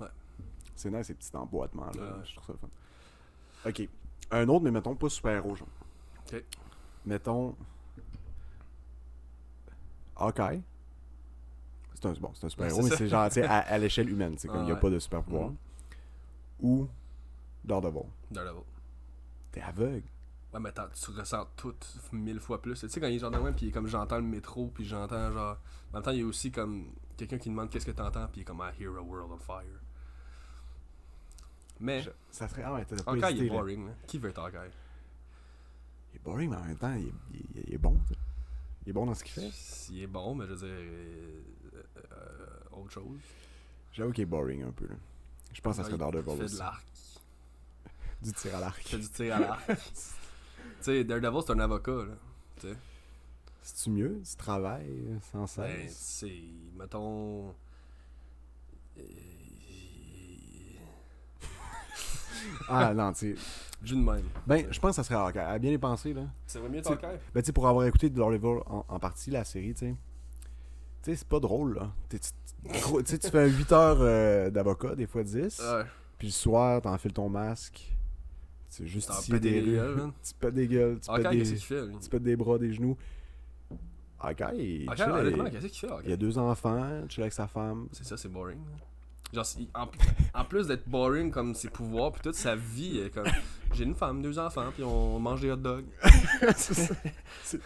Ouais. 0.00 0.06
C'est 0.74 0.90
nice, 0.90 1.06
ces 1.06 1.14
petits 1.14 1.34
emboîtements, 1.36 1.86
là, 1.86 1.92
Ouais, 1.92 2.00
ouais. 2.18 2.24
je 2.24 2.34
trouve 2.36 2.46
ça 2.46 2.54
fun. 2.60 2.68
Ok. 3.68 3.88
Un 4.30 4.48
autre, 4.48 4.64
mais 4.64 4.70
mettons, 4.70 4.94
pas 4.96 5.08
super-héros, 5.08 5.54
genre. 5.54 5.68
Ok. 6.32 6.42
Mettons. 7.06 7.54
Hawkeye. 10.16 10.62
C'est 11.94 12.06
un, 12.06 12.12
bon, 12.14 12.30
c'est 12.34 12.46
un 12.46 12.48
super-héros, 12.48 12.82
c'est 12.82 12.90
mais 12.90 12.96
c'est 12.96 13.08
genre, 13.08 13.28
tu 13.28 13.34
sais, 13.34 13.44
à, 13.44 13.58
à 13.58 13.78
l'échelle 13.78 14.10
humaine. 14.10 14.34
C'est 14.38 14.48
comme, 14.48 14.58
il 14.58 14.62
Ah, 14.62 14.64
n'y 14.64 14.70
a 14.72 14.74
ouais. 14.74 14.80
pas 14.80 14.90
de 14.90 14.98
super-pouvoir. 14.98 15.50
Mhm. 15.50 15.56
Ou 16.62 16.88
Daredevil? 17.64 18.06
Daredevil. 18.30 18.62
T'es 19.50 19.60
aveugle. 19.60 20.06
Ouais, 20.54 20.60
mais 20.60 20.68
attends, 20.70 20.88
tu 20.94 21.10
ressens 21.12 21.46
tout 21.56 21.74
mille 22.12 22.40
fois 22.40 22.60
plus. 22.62 22.78
Tu 22.80 22.88
sais, 22.88 23.00
quand 23.00 23.06
il 23.08 23.16
est 23.16 23.18
genre 23.18 23.30
même, 23.30 23.54
puis 23.54 23.70
comme 23.70 23.86
j'entends 23.86 24.16
le 24.16 24.22
métro, 24.22 24.68
puis 24.68 24.84
j'entends 24.84 25.30
genre. 25.32 25.58
En 25.90 25.94
même 25.96 26.02
temps, 26.02 26.10
il 26.10 26.20
y 26.20 26.22
a 26.22 26.26
aussi 26.26 26.50
comme 26.52 26.92
quelqu'un 27.16 27.38
qui 27.38 27.48
demande 27.50 27.68
qu'est-ce 27.70 27.86
que 27.86 27.90
t'entends, 27.90 28.26
puis 28.28 28.40
il 28.40 28.42
est 28.42 28.44
comme 28.44 28.58
I 28.62 28.80
hear 28.82 28.90
a 28.96 29.00
world 29.02 29.30
on 29.32 29.38
fire. 29.38 29.64
Mais, 31.80 32.02
Je- 32.02 32.10
Ça 32.30 32.48
serait. 32.48 32.62
Ah 32.64 32.74
ouais, 32.74 32.84
t'as 32.84 32.96
pas 33.02 33.10
Hawkeye, 33.12 33.20
il 33.20 33.24
hésité, 33.38 33.46
est 33.46 33.50
boring. 33.50 33.86
là. 33.86 33.92
Qui 34.06 34.18
veut 34.18 34.30
être 34.30 34.38
Hawkeye 34.40 34.70
Il 36.12 36.16
est 36.16 36.22
boring, 36.22 36.50
mais 36.50 36.56
en 36.56 36.64
même 36.64 36.76
temps, 36.76 36.94
il 36.94 37.08
est, 37.08 37.12
il 37.32 37.58
est- 37.58 37.64
il 37.68 37.74
est 37.74 37.78
bon. 37.78 37.98
Il 38.86 38.90
est 38.90 38.92
bon 38.92 39.06
dans 39.06 39.14
ce 39.14 39.24
qu'il 39.24 39.32
fait. 39.32 39.50
Il 39.92 40.02
est 40.02 40.06
bon, 40.06 40.34
mais 40.34 40.46
je 40.46 40.52
veux 40.52 40.58
dire. 40.66 40.68
euh, 40.68 41.40
euh, 42.12 42.46
autre 42.72 42.90
chose. 42.92 43.20
J'avoue 43.92 44.12
qu'il 44.12 44.22
est 44.22 44.26
boring 44.26 44.62
un 44.64 44.70
peu. 44.72 44.86
Là. 44.86 44.94
Je 45.52 45.60
pense 45.60 45.76
que 45.76 45.82
ça 45.82 45.84
serait 45.84 45.96
Il 45.96 45.98
Daredevil 45.98 46.42
aussi. 46.42 46.54
de 46.54 46.58
l'arc. 46.60 46.86
Du 48.22 48.32
tir 48.32 48.56
à 48.56 48.60
l'arc. 48.60 48.82
fait 48.82 48.98
du 48.98 49.08
tir 49.08 49.34
à 49.36 49.38
l'arc. 49.40 49.66
tu 49.66 49.74
sais, 50.80 51.04
Daredevil, 51.04 51.40
c'est 51.46 51.52
un 51.52 51.58
avocat, 51.60 51.90
là. 51.92 52.14
Tu 52.60 52.68
sais. 52.68 52.76
C'est-tu 53.62 53.90
mieux? 53.90 54.20
Tu 54.28 54.36
travailles 54.36 55.18
sans 55.32 55.40
Ben, 55.60 55.86
cesse? 55.88 55.96
c'est. 55.96 56.42
Mettons. 56.76 57.54
euh, 58.98 59.02
Ah 62.68 62.92
non, 62.94 63.12
tu 63.12 63.34
sais. 63.36 63.42
Juste 63.82 63.98
de 64.00 64.04
même. 64.04 64.28
Ben, 64.46 64.66
je 64.72 64.78
pense 64.78 64.90
que 64.90 64.96
ça 64.96 65.04
serait 65.04 65.16
Hawkeye. 65.16 65.38
À 65.40 65.58
bien 65.58 65.72
y 65.72 65.78
penser, 65.78 66.12
là. 66.12 66.22
Ça 66.46 66.60
va 66.60 66.68
mieux 66.68 66.86
Hawkeye? 66.86 67.18
Ben, 67.34 67.40
tu 67.42 67.46
sais, 67.46 67.52
pour 67.52 67.66
avoir 67.66 67.84
écouté 67.86 68.08
Daredevil 68.10 68.60
en, 68.66 68.84
en 68.88 68.98
partie, 69.00 69.30
la 69.30 69.44
série, 69.44 69.74
tu 69.74 69.80
sais. 69.80 69.94
Tu 71.02 71.10
sais, 71.10 71.16
c'est 71.16 71.28
pas 71.28 71.40
drôle, 71.40 71.74
là. 71.74 71.92
Tu 72.08 72.18
sais, 73.06 73.18
tu 73.18 73.28
fais 73.30 73.48
8 73.50 73.72
heures 73.72 73.98
euh, 74.00 74.50
d'avocat, 74.50 74.94
des 74.94 75.06
fois 75.06 75.22
10. 75.24 75.60
Ouais. 75.60 75.84
Puis 76.18 76.28
le 76.28 76.32
soir, 76.32 76.80
t'enfiles 76.80 77.12
ton 77.12 77.28
masque. 77.28 77.88
Justifies 78.80 79.32
pètes 79.32 79.42
des 79.42 79.60
gueules, 79.62 79.96
man. 79.96 80.12
Tu 80.22 80.34
pètes 80.34 80.54
des 80.54 80.66
gueules. 80.68 80.98
Tu 81.00 81.10
pètes 81.12 81.26
Hawkeye, 81.26 81.42
des, 81.42 81.56
tu 82.00 82.08
pètes 82.08 82.22
des 82.22 82.36
bras, 82.36 82.58
des 82.58 82.72
genoux. 82.72 82.96
Il, 83.70 83.76
Hawkeye, 84.20 84.86
chill, 84.96 85.10
honnêtement, 85.10 85.46
il- 85.46 85.50
qu'est-ce 85.50 85.66
qu'il 85.66 85.88
fait, 85.88 85.94
il 86.06 86.12
a 86.12 86.16
deux 86.16 86.38
enfants, 86.38 87.08
chill 87.08 87.22
avec 87.24 87.32
sa 87.32 87.48
femme. 87.48 87.88
C'est 87.92 88.04
ça, 88.04 88.16
c'est 88.16 88.28
boring. 88.28 88.58
Genre, 89.32 89.46
en, 89.74 89.88
en 90.34 90.44
plus 90.44 90.66
d'être 90.66 90.86
boring 90.88 91.30
comme 91.30 91.54
ses 91.54 91.70
pouvoirs, 91.70 92.12
puis 92.12 92.20
toute 92.22 92.34
sa 92.34 92.54
vie, 92.54 92.98
est 92.98 93.10
comme. 93.10 93.26
J'ai 93.72 93.84
une 93.84 93.94
femme, 93.94 94.20
deux 94.20 94.38
enfants, 94.38 94.70
puis 94.74 94.82
on 94.84 95.18
mange 95.18 95.40
des 95.40 95.50
hot 95.50 95.56
dogs. 95.56 95.86
c'est 96.56 97.60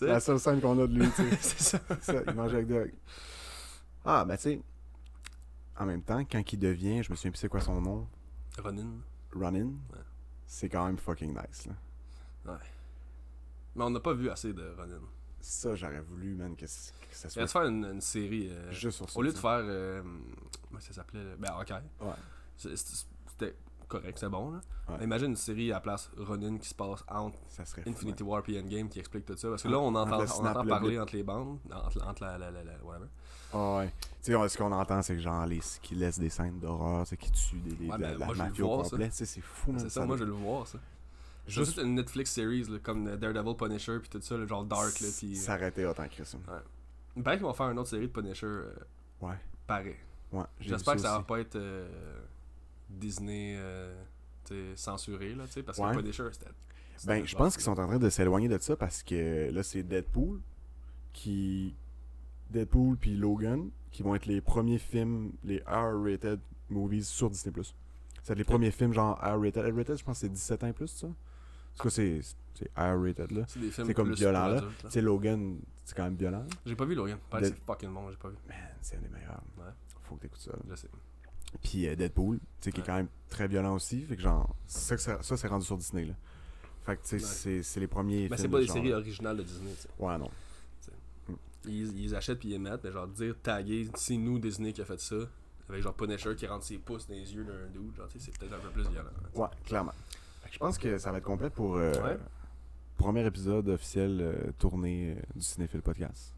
la 0.00 0.20
seule 0.20 0.38
scène 0.38 0.60
qu'on 0.60 0.78
a 0.82 0.86
de 0.86 0.94
lui, 0.98 1.10
tu 1.10 1.28
sais. 1.28 1.36
C'est 1.40 1.60
ça. 1.60 1.80
ça, 2.00 2.14
il 2.28 2.34
mange 2.34 2.54
avec 2.54 2.68
Doug. 2.68 2.92
Ah, 4.04 4.24
ben 4.24 4.36
tu 4.36 4.42
sais, 4.42 4.60
en 5.76 5.86
même 5.86 6.02
temps, 6.02 6.20
quand 6.30 6.52
il 6.52 6.58
devient, 6.58 7.02
je 7.02 7.10
me 7.10 7.16
souviens 7.16 7.32
plus 7.32 7.38
c'est 7.38 7.48
quoi 7.48 7.60
son 7.60 7.80
nom, 7.80 8.06
Ronin. 8.62 8.86
Ronin, 9.34 9.66
Ouais. 9.92 9.98
c'est 10.46 10.68
quand 10.68 10.86
même 10.86 10.98
fucking 10.98 11.30
nice, 11.34 11.66
là. 11.66 12.58
Mais 13.74 13.82
on 13.82 13.90
n'a 13.90 13.98
pas 14.00 14.12
vu 14.14 14.30
assez 14.30 14.52
de 14.52 14.72
Ronin. 14.78 15.00
Ça, 15.46 15.74
j'aurais 15.74 16.00
voulu, 16.00 16.34
man, 16.34 16.56
que, 16.56 16.62
que 16.64 16.66
ça 16.66 17.28
Il 17.28 17.30
soit 17.30 17.44
te 17.44 17.50
faire 17.50 17.64
une, 17.66 17.84
une 17.84 18.00
série. 18.00 18.48
euh, 18.50 18.72
juste 18.72 18.96
sur 18.96 19.10
ça. 19.10 19.18
au 19.18 19.22
lieu 19.22 19.32
de 19.32 19.36
faire. 19.38 19.60
Euh, 19.62 20.02
comment 20.68 20.80
ça 20.80 20.92
s'appelait? 20.94 21.36
Ben, 21.38 21.52
ok. 21.60 21.70
Ouais. 22.00 22.12
C'était 22.76 23.54
correct, 23.88 24.16
c'est 24.18 24.28
bon, 24.30 24.52
là. 24.52 24.60
Ouais. 24.88 25.04
Imagine 25.04 25.28
une 25.30 25.36
série 25.36 25.70
à 25.70 25.74
la 25.76 25.80
place 25.80 26.10
Ronin 26.16 26.56
qui 26.58 26.68
se 26.68 26.74
passe 26.74 27.04
entre 27.08 27.38
Ça 27.48 27.64
serait 27.64 27.82
fou, 27.82 27.90
Infinity 27.90 28.22
ouais. 28.22 28.28
War 28.30 28.42
et 28.48 28.58
Endgame 28.60 28.88
qui 28.88 28.98
explique 29.00 29.24
tout 29.26 29.36
ça. 29.36 29.48
Parce 29.50 29.62
que 29.62 29.68
là, 29.68 29.78
on 29.78 29.94
entend, 29.94 30.18
on 30.18 30.46
entend 30.46 30.62
le 30.62 30.68
parler 30.68 30.98
entre 30.98 31.14
les 31.16 31.22
bandes, 31.22 31.58
entre, 31.72 32.02
entre 32.06 32.22
la, 32.22 32.38
la, 32.38 32.50
la, 32.50 32.64
la- 32.64 32.82
whatever. 32.84 33.08
Ah 33.52 33.76
ouais. 33.78 33.92
Tu 34.22 34.32
sais, 34.32 34.48
ce 34.48 34.56
qu'on 34.58 34.72
entend, 34.72 35.00
c'est 35.02 35.14
que 35.14 35.20
genre, 35.20 35.44
les, 35.46 35.60
qui 35.82 35.94
laissent 35.94 36.18
des 36.18 36.28
scènes 36.30 36.58
d'horreur, 36.58 37.06
c'est 37.06 37.16
qui 37.16 37.30
tuent 37.30 37.60
des, 37.60 37.72
des- 37.74 37.86
Ouais, 37.90 37.98
ben, 37.98 38.18
la 38.18 38.26
moi, 38.26 38.34
mafia 38.34 38.64
au 38.64 38.82
ça. 38.84 38.90
complet. 38.90 39.08
C'est 39.12 39.40
fou. 39.40 39.74
C'est 39.78 39.90
ça, 39.90 40.04
moi 40.06 40.16
je 40.16 40.22
veux 40.24 40.28
le 40.30 40.32
voir, 40.36 40.66
ça. 40.66 40.78
Juste, 41.46 41.74
Juste 41.74 41.78
une 41.78 41.94
Netflix 41.94 42.30
series, 42.32 42.64
là, 42.64 42.78
comme 42.82 43.04
Daredevil, 43.16 43.54
Punisher, 43.56 43.98
puis 43.98 44.08
tout 44.08 44.20
ça, 44.22 44.36
le 44.36 44.46
genre 44.46 44.64
Dark, 44.64 44.98
là, 45.00 45.08
puis... 45.18 45.38
Été 45.66 45.84
autant 45.86 46.08
que 46.08 46.24
ça. 46.24 46.38
Paraît 47.22 47.36
qu'ils 47.36 47.46
vont 47.46 47.52
faire 47.52 47.70
une 47.70 47.78
autre 47.78 47.90
série 47.90 48.08
de 48.08 48.12
Punisher, 48.12 48.46
euh, 48.46 48.72
Ouais. 49.20 49.36
pareil. 49.66 49.94
Ouais. 50.32 50.44
J'espère 50.60 50.94
que 50.94 51.00
ça 51.00 51.18
va 51.18 51.22
pas 51.22 51.40
être 51.40 51.56
euh, 51.56 51.86
Disney 52.88 53.54
euh, 53.56 53.94
censuré, 54.74 55.34
là, 55.34 55.44
tu 55.46 55.52
sais, 55.52 55.62
parce 55.62 55.78
Ouais. 55.78 55.92
que 55.92 56.00
Punisher, 56.00 56.28
c'était... 56.32 56.50
Ben, 57.06 57.24
je 57.24 57.36
pense 57.36 57.54
qu'ils 57.54 57.64
sont 57.64 57.78
en 57.78 57.86
train 57.86 57.98
de 57.98 58.08
s'éloigner 58.08 58.48
de 58.48 58.56
ça 58.58 58.76
parce 58.76 59.02
que 59.02 59.50
là, 59.50 59.62
c'est 59.64 59.82
Deadpool 59.82 60.40
qui. 61.12 61.74
Deadpool 62.50 62.96
puis 62.96 63.16
Logan 63.16 63.68
qui 63.90 64.02
vont 64.02 64.14
être 64.14 64.26
les 64.26 64.40
premiers 64.40 64.78
films, 64.78 65.32
les 65.42 65.58
R-rated 65.66 66.38
movies 66.70 67.06
sur 67.08 67.30
Disney. 67.30 67.52
Ça 67.62 67.72
va 68.28 68.32
être 68.32 68.38
les 68.38 68.44
premiers 68.44 68.70
films 68.70 68.92
genre 68.92 69.18
R-rated. 69.20 69.64
R-rated, 69.74 69.98
je 69.98 70.04
pense 70.04 70.16
que 70.18 70.26
c'est 70.26 70.32
17 70.32 70.62
ans 70.64 70.66
et 70.68 70.72
plus, 70.72 70.86
ça? 70.86 71.08
En 71.74 71.76
tout 71.78 71.82
cas, 71.84 71.90
c'est 71.90 72.20
c'est 72.54 72.70
R-rated 72.76 73.32
là. 73.32 73.44
C'est 73.48 73.58
des 73.60 73.70
films 73.70 73.86
C'est 73.88 73.94
comme 73.94 74.12
violent, 74.14 74.46
là. 74.46 74.62
sais, 74.88 75.00
Logan, 75.00 75.58
c'est 75.84 75.96
quand 75.96 76.04
même 76.04 76.14
violent. 76.16 76.46
J'ai 76.64 76.76
pas 76.76 76.84
vu 76.84 76.94
Logan. 76.94 77.18
Dead- 77.32 77.44
c'est 77.46 77.64
fucking 77.66 77.92
bon, 77.92 78.08
j'ai 78.10 78.16
pas 78.16 78.28
vu. 78.28 78.36
Man, 78.48 78.56
c'est 78.80 78.96
un 78.96 79.00
des 79.00 79.08
meilleurs. 79.08 79.42
Ouais. 79.58 79.64
Faut 80.04 80.14
que 80.14 80.20
t'écoutes 80.22 80.40
ça. 80.40 80.52
là. 80.52 80.58
Je 80.70 80.76
sais. 80.76 80.88
Puis 81.62 81.88
euh, 81.88 81.96
Deadpool, 81.96 82.38
tu 82.38 82.44
sais, 82.60 82.72
qui 82.72 82.80
est 82.80 82.84
quand 82.84 82.96
même 82.96 83.08
très 83.28 83.48
violent 83.48 83.74
aussi. 83.74 84.02
Fait 84.02 84.16
que 84.16 84.22
genre, 84.22 84.54
ça, 84.66 84.96
ça, 84.98 85.20
ça, 85.22 85.36
c'est 85.36 85.48
rendu 85.48 85.64
sur 85.64 85.76
Disney 85.76 86.04
là. 86.04 86.14
Fait 86.86 86.96
que 86.96 87.02
tu 87.02 87.08
sais, 87.08 87.16
Ouais. 87.16 87.22
c'est- 87.22 87.62
c'est 87.64 87.80
les 87.80 87.86
premiers 87.88 88.28
Mais 88.28 88.36
c'est 88.36 88.48
pas 88.48 88.58
de 88.58 88.66
des 88.66 88.68
séries 88.70 88.92
originales 88.92 89.36
de 89.38 89.42
Disney, 89.42 89.72
tu 89.74 89.82
sais. 89.82 89.88
Ouais, 89.98 90.16
non. 90.18 90.30
Ils, 91.66 91.88
ils 91.98 92.02
les 92.08 92.14
achètent 92.14 92.38
puis 92.38 92.52
ils 92.52 92.60
mettent, 92.60 92.84
mais 92.84 92.92
genre 92.92 93.06
dire 93.06 93.34
taguer, 93.42 93.88
c'est 93.94 94.16
nous 94.16 94.38
Disney 94.38 94.72
qui 94.72 94.82
a 94.82 94.84
fait 94.84 95.00
ça, 95.00 95.16
avec 95.68 95.82
genre 95.82 95.94
Punisher 95.94 96.36
qui 96.36 96.46
rentre 96.46 96.64
ses 96.64 96.76
pouces 96.76 97.06
dans 97.08 97.14
les 97.14 97.34
yeux 97.34 97.42
d'un 97.44 97.66
dude, 97.72 97.96
genre 97.96 98.06
tu 98.08 98.18
sais, 98.20 98.30
c'est 98.30 98.38
peut-être 98.38 98.54
un 98.54 98.58
peu 98.58 98.68
plus 98.68 98.82
violent. 98.90 99.08
là. 99.34 99.40
Ouais, 99.40 99.48
clairement. 99.64 99.92
Je 100.54 100.58
pense 100.60 100.78
que 100.78 100.98
ça 100.98 101.10
va 101.10 101.18
être 101.18 101.24
complet 101.24 101.50
pour 101.50 101.74
euh, 101.76 101.92
Ouais. 102.04 102.16
premier 102.96 103.26
épisode 103.26 103.68
officiel 103.70 104.18
euh, 104.20 104.52
tourné 104.56 105.16
euh, 105.18 105.22
du 105.34 105.42
Cinéphile 105.42 105.82
Podcast. 105.82 106.32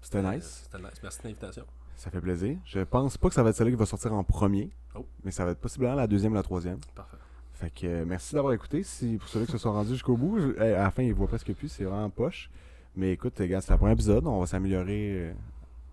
C'était 0.00 0.18
Euh, 0.18 0.34
nice. 0.34 0.62
C'était 0.64 0.82
nice. 0.82 1.00
Merci 1.00 1.18
de 1.22 1.28
l'invitation. 1.28 1.64
Ça 1.94 2.10
fait 2.10 2.20
plaisir. 2.20 2.58
Je 2.64 2.80
pense 2.80 3.16
pas 3.16 3.28
que 3.28 3.34
ça 3.36 3.44
va 3.44 3.50
être 3.50 3.56
celle-là 3.56 3.70
qui 3.70 3.78
va 3.78 3.86
sortir 3.86 4.12
en 4.14 4.24
premier, 4.24 4.70
Oh. 4.96 5.06
mais 5.22 5.30
ça 5.30 5.44
va 5.44 5.52
être 5.52 5.60
possiblement 5.60 5.94
la 5.94 6.08
deuxième 6.08 6.32
ou 6.32 6.34
la 6.34 6.42
troisième. 6.42 6.80
Parfait. 6.96 7.18
Fait 7.52 7.70
que 7.70 7.86
euh, 7.86 8.04
merci 8.04 8.34
d'avoir 8.34 8.52
écouté. 8.52 8.82
Si, 8.82 9.16
pour 9.16 9.28
ceux 9.28 9.46
qui 9.46 9.52
se 9.52 9.58
sont 9.58 9.72
rendus 9.72 9.90
jusqu'au 9.92 10.16
bout, 10.16 10.40
je- 10.40 10.58
à 10.60 10.82
la 10.82 10.90
fin, 10.90 11.04
ils 11.04 11.14
voient 11.14 11.28
presque 11.28 11.54
plus, 11.54 11.68
c'est 11.68 11.84
vraiment 11.84 12.10
poche. 12.10 12.50
Mais 12.96 13.12
écoute, 13.12 13.38
les 13.38 13.46
gars, 13.46 13.60
c'est 13.60 13.70
le 13.72 13.78
premier 13.78 13.92
épisode. 13.92 14.26
On 14.26 14.40
va 14.40 14.46
s'améliorer 14.46 15.32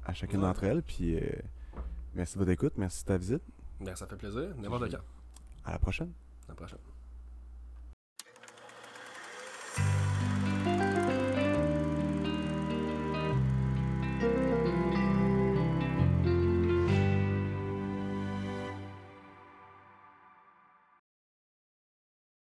à 0.06 0.14
chacune 0.16 0.40
Ouais. 0.42 0.48
d'entre 0.48 0.64
elles. 0.64 0.82
Puis 0.82 1.18
euh, 1.18 1.22
merci 2.16 2.34
de 2.34 2.40
votre 2.40 2.52
écoute, 2.52 2.74
merci 2.78 3.04
de 3.04 3.08
ta 3.10 3.18
visite. 3.18 3.44
Ben, 3.80 3.96
ça 3.96 4.08
fait 4.08 4.16
plaisir. 4.18 4.56
N'importe 4.58 4.90
quand. 4.90 5.04
À 5.66 5.74
la 5.74 5.78
prochaine. 5.80 6.12
À 6.48 6.50
la 6.52 6.56
prochaine. 6.56 6.80